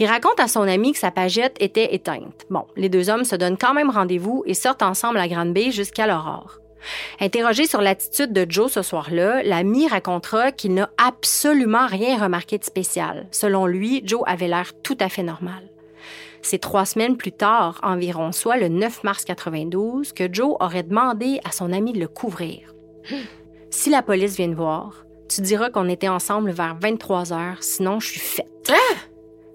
Il 0.00 0.06
raconte 0.06 0.40
à 0.40 0.48
son 0.48 0.62
ami 0.62 0.92
que 0.92 0.98
sa 0.98 1.10
pagette 1.10 1.56
était 1.60 1.94
éteinte. 1.94 2.46
Bon, 2.48 2.64
les 2.74 2.88
deux 2.88 3.10
hommes 3.10 3.24
se 3.24 3.36
donnent 3.36 3.58
quand 3.58 3.74
même 3.74 3.90
rendez-vous 3.90 4.42
et 4.46 4.54
sortent 4.54 4.80
ensemble 4.80 5.18
à 5.18 5.28
Grande 5.28 5.52
Bay 5.52 5.70
jusqu'à 5.72 6.06
l'aurore. 6.06 6.58
Interrogé 7.20 7.66
sur 7.66 7.82
l'attitude 7.82 8.32
de 8.32 8.46
Joe 8.48 8.72
ce 8.72 8.80
soir-là, 8.80 9.42
l'ami 9.42 9.86
racontera 9.86 10.52
qu'il 10.52 10.72
n'a 10.72 10.88
absolument 10.96 11.86
rien 11.86 12.18
remarqué 12.18 12.56
de 12.56 12.64
spécial. 12.64 13.26
Selon 13.30 13.66
lui, 13.66 14.00
Joe 14.06 14.22
avait 14.26 14.48
l'air 14.48 14.72
tout 14.82 14.96
à 15.00 15.10
fait 15.10 15.22
normal. 15.22 15.70
C'est 16.40 16.62
trois 16.62 16.86
semaines 16.86 17.18
plus 17.18 17.32
tard, 17.32 17.78
environ, 17.82 18.32
soit 18.32 18.56
le 18.56 18.68
9 18.68 19.04
mars 19.04 19.26
92, 19.26 20.14
que 20.14 20.32
Joe 20.32 20.56
aurait 20.60 20.82
demandé 20.82 21.40
à 21.44 21.52
son 21.52 21.74
ami 21.74 21.92
de 21.92 22.00
le 22.00 22.08
couvrir. 22.08 22.74
Si 23.68 23.90
la 23.90 24.00
police 24.00 24.36
vient 24.36 24.48
te 24.48 24.56
voir, 24.56 25.04
tu 25.28 25.42
diras 25.42 25.68
qu'on 25.68 25.90
était 25.90 26.08
ensemble 26.08 26.52
vers 26.52 26.74
23 26.80 27.34
heures, 27.34 27.62
sinon 27.62 28.00
je 28.00 28.08
suis 28.08 28.20
faite. 28.20 28.46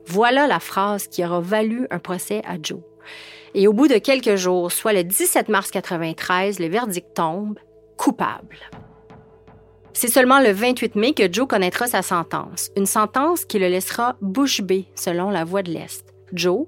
Voilà 0.07 0.47
la 0.47 0.59
phrase 0.59 1.07
qui 1.07 1.25
aura 1.25 1.39
valu 1.39 1.87
un 1.89 1.99
procès 1.99 2.41
à 2.45 2.57
Joe. 2.61 2.79
Et 3.53 3.67
au 3.67 3.73
bout 3.73 3.87
de 3.87 3.97
quelques 3.97 4.35
jours, 4.35 4.71
soit 4.71 4.93
le 4.93 5.03
17 5.03 5.49
mars 5.49 5.71
93, 5.71 6.59
le 6.59 6.67
verdict 6.67 7.13
tombe 7.15 7.57
coupable. 7.97 8.57
C'est 9.93 10.09
seulement 10.09 10.41
le 10.41 10.51
28 10.51 10.95
mai 10.95 11.13
que 11.13 11.31
Joe 11.31 11.47
connaîtra 11.47 11.87
sa 11.87 12.01
sentence, 12.01 12.69
une 12.75 12.85
sentence 12.85 13.45
qui 13.45 13.59
le 13.59 13.69
laissera 13.69 14.17
bouche 14.21 14.61
bée 14.61 14.87
selon 14.93 15.29
la 15.29 15.45
voie 15.45 15.63
de 15.63 15.71
l'Est. 15.71 16.13
Joe, 16.33 16.67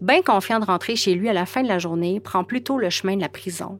bien 0.00 0.22
confiant 0.22 0.58
de 0.58 0.64
rentrer 0.64 0.96
chez 0.96 1.14
lui 1.14 1.28
à 1.28 1.34
la 1.34 1.44
fin 1.44 1.62
de 1.62 1.68
la 1.68 1.78
journée, 1.78 2.18
prend 2.18 2.44
plutôt 2.44 2.78
le 2.78 2.88
chemin 2.88 3.16
de 3.16 3.20
la 3.20 3.28
prison. 3.28 3.78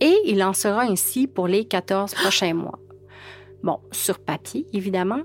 Et 0.00 0.16
il 0.24 0.42
en 0.42 0.54
sera 0.54 0.82
ainsi 0.84 1.26
pour 1.26 1.48
les 1.48 1.66
14 1.66 2.14
prochains 2.14 2.54
mois. 2.54 2.78
Bon, 3.62 3.78
sur 3.92 4.18
papier, 4.18 4.66
évidemment, 4.72 5.20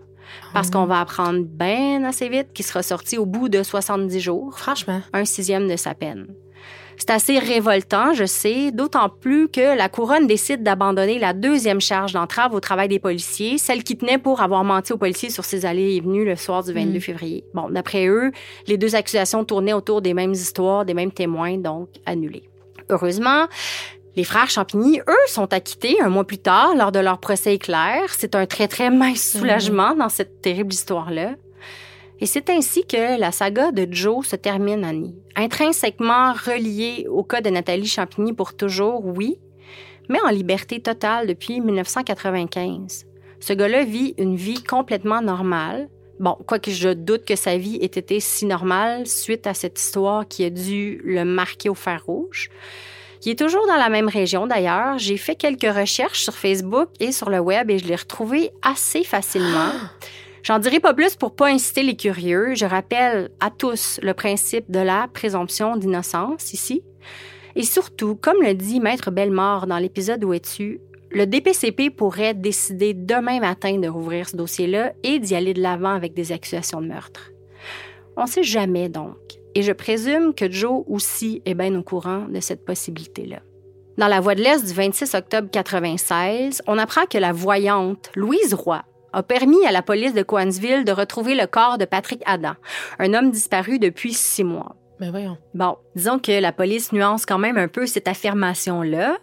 parce 0.54 0.70
qu'on 0.70 0.86
va 0.86 1.02
apprendre 1.02 1.44
bien 1.44 2.04
assez 2.04 2.30
vite 2.30 2.54
qu'il 2.54 2.66
sera 2.66 2.84
sorti 2.84 3.18
au 3.18 3.26
bout 3.26 3.50
de 3.50 3.64
70 3.64 4.20
jours. 4.20 4.58
Franchement. 4.58 5.02
Un 5.14 5.26
sixième 5.26 5.68
de 5.68 5.76
sa 5.76 5.94
peine. 5.94 6.28
C'est 7.00 7.12
assez 7.12 7.40
révoltant, 7.40 8.14
je 8.14 8.26
sais, 8.26 8.72
d'autant 8.72 9.08
plus 9.08 9.48
que 9.48 9.78
la 9.78 9.88
couronne 9.88 10.28
décide 10.28 10.64
d'abandonner 10.64 11.18
la 11.18 11.32
deuxième 11.32 11.80
charge 11.80 12.12
d'entrave 12.12 12.54
au 12.54 12.60
travail 12.60 12.90
des 12.90 13.00
policiers, 13.00 13.58
celle 13.58 13.84
qui 13.86 13.98
tenait 13.98 14.18
pour 14.18 14.42
avoir 14.42 14.66
menti 14.66 14.92
aux 14.92 14.98
policiers 14.98 15.30
sur 15.30 15.46
ses 15.46 15.66
allées 15.66 15.96
et 15.96 16.02
venues 16.02 16.26
le 16.26 16.36
soir 16.36 16.62
du 16.62 16.74
22 16.74 17.00
février. 17.00 17.46
Bon, 17.54 17.70
d'après 17.70 18.08
eux, 18.08 18.34
les 18.68 18.78
deux 18.78 18.96
accusations 18.96 19.46
tournaient 19.46 19.72
autour 19.72 20.02
des 20.02 20.14
mêmes 20.14 20.34
histoires, 20.34 20.84
des 20.84 20.94
mêmes 20.94 21.14
témoins, 21.14 21.58
donc 21.58 21.88
annulées. 22.06 22.50
Heureusement, 22.90 23.46
les 24.16 24.24
frères 24.24 24.50
Champigny, 24.50 25.00
eux, 25.00 25.28
sont 25.28 25.54
acquittés 25.54 26.02
un 26.02 26.10
mois 26.10 26.26
plus 26.26 26.40
tard 26.40 26.76
lors 26.76 26.92
de 26.92 27.00
leur 27.00 27.20
procès 27.20 27.56
éclair. 27.56 28.02
C'est 28.10 28.36
un 28.36 28.46
très, 28.46 28.68
très 28.68 28.90
mince 28.90 29.32
soulagement 29.38 29.96
dans 29.96 30.10
cette 30.10 30.42
terrible 30.42 30.74
histoire-là. 30.74 31.36
Et 32.20 32.26
c'est 32.26 32.50
ainsi 32.50 32.86
que 32.86 33.20
la 33.20 33.32
saga 33.32 33.72
de 33.72 33.88
Joe 33.90 34.28
se 34.28 34.36
termine, 34.36 34.84
Annie. 34.84 35.16
Intrinsèquement 35.36 36.34
reliée 36.34 37.06
au 37.10 37.24
cas 37.24 37.40
de 37.40 37.50
Nathalie 37.50 37.88
Champigny 37.88 38.34
pour 38.34 38.56
toujours, 38.56 39.06
oui, 39.06 39.40
mais 40.10 40.20
en 40.26 40.30
liberté 40.30 40.82
totale 40.82 41.28
depuis 41.28 41.62
1995. 41.62 43.06
Ce 43.40 43.54
gars-là 43.54 43.86
vit 43.86 44.16
une 44.18 44.36
vie 44.36 44.62
complètement 44.62 45.22
normale. 45.22 45.88
Bon, 46.20 46.36
quoique 46.46 46.72
je 46.72 46.90
doute 46.90 47.24
que 47.24 47.38
sa 47.38 47.58
vie 47.58 47.78
ait 47.78 47.86
été 47.86 48.20
si 48.20 48.46
normale 48.46 49.08
suite 49.08 49.48
à 49.48 49.54
cette 49.54 49.80
histoire 49.80 50.28
qui 50.28 50.44
a 50.44 50.50
dû 50.50 51.00
le 51.06 51.24
marquer 51.24 51.70
au 51.70 51.76
fer 51.76 52.04
rouge. 52.06 52.50
Il 53.26 53.32
est 53.32 53.40
toujours 53.40 53.68
dans 53.68 53.76
la 53.76 53.90
même 53.90 54.08
région 54.08 54.48
d'ailleurs. 54.48 54.98
J'ai 54.98 55.18
fait 55.18 55.36
quelques 55.36 55.74
recherches 55.74 56.24
sur 56.24 56.34
Facebook 56.34 56.90
et 57.00 57.12
sur 57.12 57.30
le 57.30 57.40
web 57.40 57.70
et 57.70 57.80
je 57.80 57.86
l'ai 57.86 57.96
retrouvé 57.96 58.52
assez 58.62 59.04
facilement. 59.04 59.72
J'en 60.44 60.60
dirai 60.60 60.80
pas 60.80 60.94
plus 60.94 61.16
pour 61.16 61.36
pas 61.36 61.50
inciter 61.50 61.84
les 61.84 61.96
curieux. 61.96 62.56
Je 62.56 62.66
rappelle 62.66 63.30
à 63.40 63.50
tous 63.50 64.00
le 64.02 64.14
principe 64.14 64.72
de 64.72 64.80
la 64.80 65.10
présomption 65.14 65.76
d'innocence 65.76 66.54
ici. 66.54 66.82
Et 67.56 67.64
surtout, 67.64 68.16
comme 68.16 68.42
le 68.42 68.54
dit 68.54 68.80
Maître 68.80 69.12
Bellemare 69.12 69.68
dans 69.68 69.80
l'épisode 69.80 70.24
Où 70.24 70.34
es-tu, 70.34 70.80
le 71.12 71.26
DPCP 71.26 71.90
pourrait 71.90 72.36
décider 72.36 72.94
demain 72.94 73.40
matin 73.40 73.78
de 73.80 73.88
rouvrir 73.88 74.30
ce 74.30 74.38
dossier-là 74.38 74.94
et 75.04 75.20
d'y 75.20 75.36
aller 75.36 75.54
de 75.54 75.62
l'avant 75.62 75.94
avec 75.94 76.14
des 76.14 76.32
accusations 76.32 76.82
de 76.82 76.88
meurtre. 76.88 77.32
On 78.16 78.28
sait 78.28 78.44
jamais 78.44 78.90
donc. 78.90 79.39
Et 79.56 79.62
je 79.62 79.72
présume 79.72 80.34
que 80.34 80.50
Joe 80.50 80.84
aussi 80.88 81.42
est 81.46 81.56
bien 81.56 81.76
au 81.76 81.84
courant 81.84 82.26
de 82.30 82.40
cette 82.40 82.66
possibilité-là. 82.66 83.40
Dans 83.98 84.08
la 84.08 84.22
Voie 84.22 84.36
de 84.36 84.42
l'Est 84.42 84.66
du 84.66 84.74
26 84.74 85.14
octobre 85.16 85.50
96, 85.52 86.62
on 86.68 86.78
apprend 86.78 87.06
que 87.06 87.18
la 87.18 87.34
voyante 87.34 88.12
Louise 88.16 88.54
Roy 88.54 88.82
a 89.12 89.24
permis 89.24 89.66
à 89.66 89.72
la 89.72 89.82
police 89.82 90.14
de 90.14 90.22
Coansville 90.22 90.86
de 90.86 90.92
retrouver 90.92 91.36
le 91.36 91.48
corps 91.48 91.78
de 91.78 91.86
Patrick 91.86 92.22
Adam, 92.26 92.54
un 93.00 93.14
homme 93.14 93.32
disparu 93.32 93.80
depuis 93.80 94.14
six 94.14 94.44
mois. 94.44 94.76
Mais 95.00 95.10
voyons. 95.10 95.38
Bon, 95.54 95.78
disons 95.96 96.20
que 96.20 96.40
la 96.40 96.52
police 96.52 96.92
nuance 96.92 97.26
quand 97.26 97.40
même 97.40 97.58
un 97.58 97.68
peu 97.68 97.88
cette 97.88 98.08
affirmation-là, 98.08 99.18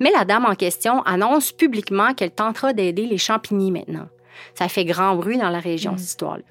mais 0.00 0.10
la 0.10 0.24
dame 0.24 0.46
en 0.46 0.54
question 0.54 1.02
annonce 1.02 1.52
publiquement 1.52 2.14
qu'elle 2.14 2.30
tentera 2.30 2.72
d'aider 2.72 3.06
les 3.06 3.18
champignons 3.18 3.70
maintenant. 3.70 4.08
Ça 4.54 4.68
fait 4.68 4.84
grand 4.84 5.16
bruit 5.16 5.38
dans 5.38 5.50
la 5.50 5.60
région, 5.60 5.96
cette 5.96 6.08
histoire-là. 6.08 6.44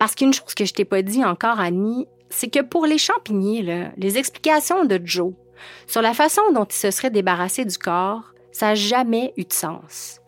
Parce 0.00 0.14
qu'une 0.14 0.32
chose 0.32 0.54
que 0.54 0.64
je 0.64 0.72
t'ai 0.72 0.86
pas 0.86 1.02
dit 1.02 1.22
encore, 1.22 1.60
Annie, 1.60 2.08
c'est 2.30 2.48
que 2.48 2.60
pour 2.60 2.86
les 2.86 2.96
champignons, 2.96 3.92
les 3.98 4.16
explications 4.16 4.86
de 4.86 4.98
Joe 5.04 5.34
sur 5.86 6.00
la 6.00 6.14
façon 6.14 6.40
dont 6.54 6.64
il 6.64 6.74
se 6.74 6.90
serait 6.90 7.10
débarrassé 7.10 7.66
du 7.66 7.76
corps, 7.76 8.22
ça 8.50 8.68
n'a 8.68 8.74
jamais 8.74 9.34
eu 9.36 9.44
de 9.44 9.52
sens. 9.52 10.20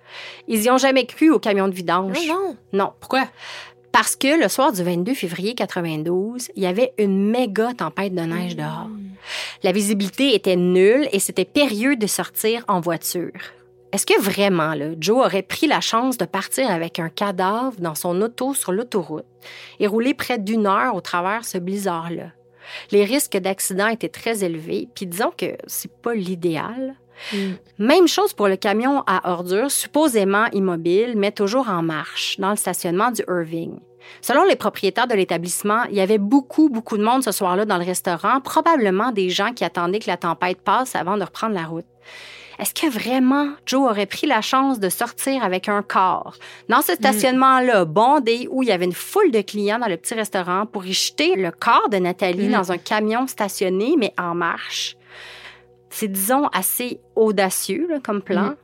Ils 0.46 0.62
y 0.62 0.70
ont 0.70 0.76
jamais 0.76 1.06
cru 1.06 1.30
au 1.30 1.38
camion 1.38 1.68
de 1.68 1.72
vidange. 1.72 2.18
Non, 2.28 2.34
non. 2.34 2.56
Non. 2.74 2.92
Pourquoi? 3.00 3.24
Parce 3.92 4.14
que 4.14 4.38
le 4.38 4.48
soir 4.48 4.72
du 4.72 4.82
22 4.82 5.14
février 5.14 5.54
92, 5.54 6.50
il 6.54 6.62
y 6.62 6.66
avait 6.66 6.92
une 6.98 7.30
méga 7.30 7.72
tempête 7.72 8.14
de 8.14 8.20
neige 8.20 8.56
dehors. 8.56 8.90
La 9.62 9.72
visibilité 9.72 10.34
était 10.34 10.56
nulle 10.56 11.08
et 11.12 11.18
c'était 11.18 11.46
périlleux 11.46 11.96
de 11.96 12.06
sortir 12.06 12.62
en 12.68 12.80
voiture. 12.80 13.32
Est-ce 13.92 14.06
que 14.06 14.18
vraiment, 14.18 14.72
là, 14.72 14.86
Joe 14.98 15.26
aurait 15.26 15.42
pris 15.42 15.66
la 15.66 15.82
chance 15.82 16.16
de 16.16 16.24
partir 16.24 16.70
avec 16.70 16.98
un 16.98 17.10
cadavre 17.10 17.78
dans 17.78 17.94
son 17.94 18.22
auto 18.22 18.54
sur 18.54 18.72
l'autoroute 18.72 19.26
et 19.80 19.86
rouler 19.86 20.14
près 20.14 20.38
d'une 20.38 20.66
heure 20.66 20.94
au 20.94 21.02
travers 21.02 21.44
ce 21.44 21.58
blizzard-là? 21.58 22.30
Les 22.90 23.04
risques 23.04 23.36
d'accident 23.36 23.88
étaient 23.88 24.08
très 24.08 24.44
élevés, 24.44 24.88
puis 24.94 25.06
disons 25.06 25.32
que 25.36 25.56
c'est 25.66 25.92
pas 25.92 26.14
l'idéal. 26.14 26.94
Même 27.78 28.08
chose 28.08 28.32
pour 28.32 28.48
le 28.48 28.56
camion 28.56 29.04
à 29.06 29.30
ordures, 29.30 29.70
supposément 29.70 30.46
immobile, 30.52 31.12
mais 31.16 31.30
toujours 31.30 31.68
en 31.68 31.82
marche, 31.82 32.38
dans 32.38 32.50
le 32.50 32.56
stationnement 32.56 33.10
du 33.10 33.22
Irving. 33.28 33.78
Selon 34.22 34.44
les 34.44 34.56
propriétaires 34.56 35.06
de 35.06 35.14
l'établissement, 35.14 35.84
il 35.90 35.96
y 35.96 36.00
avait 36.00 36.18
beaucoup, 36.18 36.70
beaucoup 36.70 36.96
de 36.96 37.04
monde 37.04 37.22
ce 37.22 37.30
soir-là 37.30 37.66
dans 37.66 37.78
le 37.78 37.84
restaurant, 37.84 38.40
probablement 38.40 39.12
des 39.12 39.28
gens 39.28 39.52
qui 39.52 39.64
attendaient 39.64 40.00
que 40.00 40.10
la 40.10 40.16
tempête 40.16 40.62
passe 40.62 40.96
avant 40.96 41.16
de 41.16 41.24
reprendre 41.24 41.54
la 41.54 41.64
route. 41.64 41.86
Est-ce 42.58 42.74
que 42.74 42.90
vraiment 42.90 43.48
Joe 43.66 43.90
aurait 43.90 44.06
pris 44.06 44.26
la 44.26 44.40
chance 44.40 44.78
de 44.78 44.88
sortir 44.88 45.42
avec 45.44 45.68
un 45.68 45.82
corps? 45.82 46.36
Dans 46.68 46.82
ce 46.82 46.94
stationnement-là 46.94 47.84
bondé 47.84 48.48
où 48.50 48.62
il 48.62 48.68
y 48.68 48.72
avait 48.72 48.84
une 48.84 48.92
foule 48.92 49.30
de 49.30 49.40
clients 49.40 49.78
dans 49.78 49.88
le 49.88 49.96
petit 49.96 50.14
restaurant 50.14 50.66
pour 50.66 50.84
y 50.84 50.92
jeter 50.92 51.36
le 51.36 51.50
corps 51.50 51.88
de 51.90 51.96
Nathalie 51.96 52.48
dans 52.48 52.72
un 52.72 52.78
camion 52.78 53.26
stationné 53.26 53.94
mais 53.98 54.12
en 54.18 54.34
marche? 54.34 54.96
C'est, 55.90 56.08
disons, 56.08 56.46
assez 56.48 57.00
audacieux 57.16 57.86
là, 57.88 57.98
comme 58.02 58.22
plan. 58.22 58.54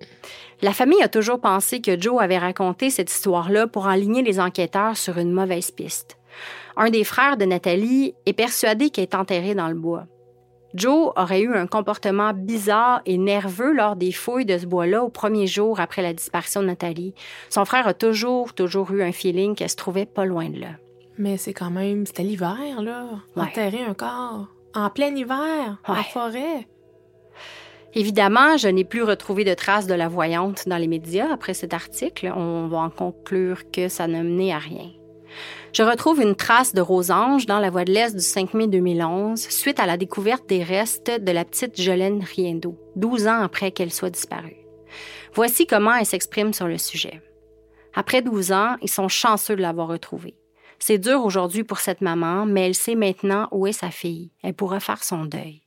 La 0.62 0.73
famille 0.73 1.02
a 1.02 1.09
toujours 1.09 1.40
pensé 1.40 1.81
que 1.81 2.01
Joe 2.01 2.20
avait 2.23 2.39
raconté 2.39 2.90
cette 2.90 3.10
histoire-là 3.12 3.66
pour 3.66 3.86
enligner 3.86 4.23
les 4.23 4.40
enquêteurs 4.40 4.97
sur 4.97 5.19
une 5.19 5.32
mauvaise 5.32 5.70
piste. 5.70 6.16
Un 6.77 6.90
des 6.90 7.05
frères 7.05 7.36
de 7.36 7.44
Nathalie 7.44 8.15
est 8.24 8.32
persuadé 8.32 8.90
qu'elle 8.90 9.05
est 9.05 9.15
enterrée 9.15 9.55
dans 9.55 9.69
le 9.69 9.74
bois. 9.74 10.06
Joe 10.74 11.12
aurait 11.16 11.40
eu 11.40 11.55
un 11.55 11.66
comportement 11.66 12.32
bizarre 12.35 13.01
et 13.07 13.16
nerveux 13.16 13.73
lors 13.73 13.97
des 13.97 14.12
fouilles 14.12 14.45
de 14.45 14.59
ce 14.59 14.66
bois-là 14.66 15.03
au 15.03 15.09
premier 15.09 15.47
jour 15.47 15.81
après 15.81 16.03
la 16.03 16.12
disparition 16.12 16.61
de 16.61 16.66
Nathalie. 16.66 17.15
Son 17.49 17.65
frère 17.65 17.86
a 17.86 17.95
toujours, 17.95 18.53
toujours 18.53 18.90
eu 18.93 19.03
un 19.03 19.12
feeling 19.12 19.55
qu'elle 19.55 19.70
se 19.70 19.77
trouvait 19.77 20.07
pas 20.07 20.27
loin 20.27 20.51
de 20.51 20.61
là. 20.61 20.73
Mais 21.16 21.36
c'est 21.36 21.55
quand 21.55 21.70
même. 21.70 22.07
C'était 22.07 22.23
l'hiver, 22.23 22.82
là. 22.82 23.07
Ouais. 23.35 23.45
Enterrer 23.45 23.82
un 23.82 23.95
corps. 23.95 24.47
En 24.74 24.90
plein 24.90 25.15
hiver. 25.15 25.78
En 25.86 26.03
forêt. 26.03 26.69
Évidemment, 27.95 28.57
je 28.59 28.69
n'ai 28.69 28.85
plus 28.85 29.03
retrouvé 29.03 29.45
de 29.45 29.55
traces 29.55 29.86
de 29.86 29.95
la 29.95 30.09
voyante 30.09 30.69
dans 30.69 30.77
les 30.77 30.86
médias 30.86 31.32
après 31.32 31.55
cet 31.55 31.73
article. 31.73 32.32
On 32.36 32.69
va 32.69 32.78
en 32.78 32.90
conclure 32.90 33.70
que 33.70 33.89
ça 33.89 34.07
n'a 34.07 34.23
mené 34.23 34.53
à 34.53 34.59
rien. 34.59 34.90
Je 35.78 35.84
retrouve 35.84 36.20
une 36.20 36.34
trace 36.34 36.74
de 36.74 36.80
Rosange 36.80 37.46
dans 37.46 37.60
la 37.60 37.70
voie 37.70 37.84
de 37.84 37.92
l'Est 37.92 38.12
du 38.16 38.20
5 38.20 38.52
mai 38.52 38.66
2011 38.66 39.38
suite 39.38 39.78
à 39.78 39.86
la 39.86 39.96
découverte 39.96 40.48
des 40.48 40.64
restes 40.64 41.09
de 41.09 41.30
la 41.30 41.44
petite 41.44 41.80
Jolene 41.80 42.20
Riendo, 42.20 42.76
12 42.96 43.28
ans 43.28 43.42
après 43.42 43.70
qu'elle 43.70 43.92
soit 43.92 44.10
disparue. 44.10 44.56
Voici 45.34 45.68
comment 45.68 45.94
elle 45.94 46.05
s'exprime 46.05 46.52
sur 46.52 46.66
le 46.66 46.78
sujet. 46.78 47.22
Après 47.94 48.22
12 48.22 48.50
ans, 48.50 48.74
ils 48.82 48.90
sont 48.90 49.06
chanceux 49.06 49.55
de 49.55 49.62
l'avoir 49.62 49.86
retrouvée. 49.86 50.34
C'est 50.80 50.98
dur 50.98 51.24
aujourd'hui 51.24 51.62
pour 51.62 51.78
cette 51.78 52.00
maman, 52.00 52.44
mais 52.44 52.66
elle 52.66 52.74
sait 52.74 52.96
maintenant 52.96 53.46
où 53.52 53.68
est 53.68 53.72
sa 53.72 53.92
fille. 53.92 54.32
Elle 54.42 54.55
pourra 54.55 54.80
faire 54.80 55.05
son 55.05 55.26
deuil. 55.26 55.62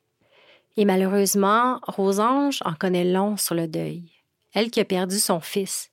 Et 0.76 0.84
malheureusement, 0.84 1.80
Rosange 1.88 2.60
en 2.66 2.74
connaît 2.74 3.06
long 3.06 3.38
sur 3.38 3.56
le 3.56 3.70
deuil. 3.70 4.12
Elle 4.54 4.72
qui 4.72 4.82
a 4.82 4.86
perdu 4.86 5.20
son 5.20 5.40
fils, 5.40 5.90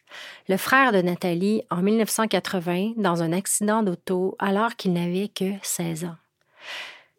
le 0.49 0.57
frère 0.57 0.93
de 0.93 1.01
Nathalie, 1.01 1.63
en 1.71 1.83
1980, 1.83 2.93
dans 2.97 3.23
un 3.23 3.33
accident 3.33 3.83
d'auto 3.83 4.37
alors 4.39 4.77
qu'il 4.77 4.93
n'avait 4.93 5.29
que 5.29 5.53
16 5.63 6.05
ans. 6.05 6.17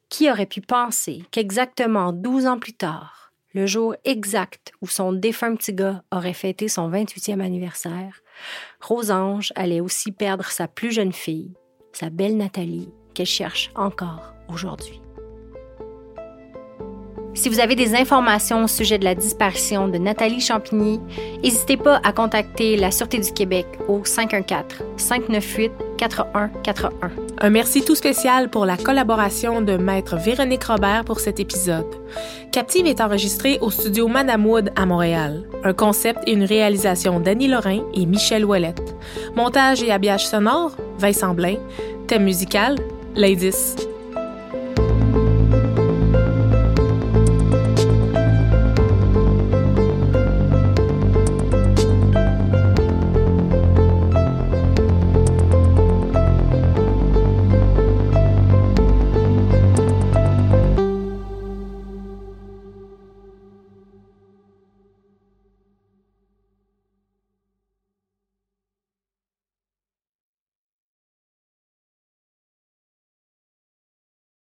Qui 0.09 0.29
aurait 0.31 0.45
pu 0.45 0.61
penser 0.61 1.23
qu'exactement 1.31 2.11
12 2.13 2.47
ans 2.47 2.59
plus 2.59 2.73
tard, 2.73 3.31
le 3.53 3.65
jour 3.65 3.95
exact 4.05 4.71
où 4.81 4.87
son 4.87 5.13
défunt 5.13 5.55
petit 5.55 5.73
gars 5.73 6.03
aurait 6.11 6.33
fêté 6.33 6.67
son 6.67 6.89
28e 6.89 7.41
anniversaire, 7.41 8.21
Rosange 8.81 9.51
allait 9.55 9.81
aussi 9.81 10.11
perdre 10.11 10.45
sa 10.45 10.67
plus 10.67 10.91
jeune 10.91 11.13
fille, 11.13 11.53
sa 11.91 12.09
belle 12.09 12.37
Nathalie, 12.37 12.89
qu'elle 13.13 13.25
cherche 13.25 13.71
encore 13.75 14.33
aujourd'hui. 14.47 15.01
Si 17.39 17.47
vous 17.47 17.61
avez 17.61 17.75
des 17.75 17.95
informations 17.95 18.65
au 18.65 18.67
sujet 18.67 18.97
de 18.97 19.05
la 19.05 19.15
disparition 19.15 19.87
de 19.87 19.97
Nathalie 19.97 20.41
Champigny, 20.41 20.99
n'hésitez 21.41 21.77
pas 21.77 22.01
à 22.03 22.11
contacter 22.11 22.75
la 22.75 22.91
Sûreté 22.91 23.17
du 23.17 23.31
Québec 23.31 23.65
au 23.87 24.01
514-598-4141. 24.01 25.69
Un 27.39 27.49
merci 27.49 27.85
tout 27.85 27.95
spécial 27.95 28.49
pour 28.49 28.65
la 28.65 28.75
collaboration 28.75 29.61
de 29.61 29.77
Maître 29.77 30.17
Véronique 30.17 30.65
Robert 30.65 31.05
pour 31.05 31.21
cet 31.21 31.39
épisode. 31.39 31.87
Captive 32.51 32.85
est 32.85 32.99
enregistré 32.99 33.57
au 33.61 33.71
studio 33.71 34.09
Madame 34.09 34.45
Wood 34.45 34.73
à 34.75 34.85
Montréal. 34.85 35.45
Un 35.63 35.71
concept 35.71 36.19
et 36.27 36.33
une 36.33 36.43
réalisation 36.43 37.21
d'Annie 37.21 37.47
Lorrain 37.47 37.83
et 37.93 38.05
Michel 38.05 38.43
Ouellette. 38.43 38.93
Montage 39.37 39.81
et 39.81 39.93
habillage 39.93 40.27
sonore, 40.27 40.75
Vincent 40.97 41.33
Blain. 41.33 41.55
Thème 42.05 42.25
musical, 42.25 42.75
Ladies. 43.15 43.77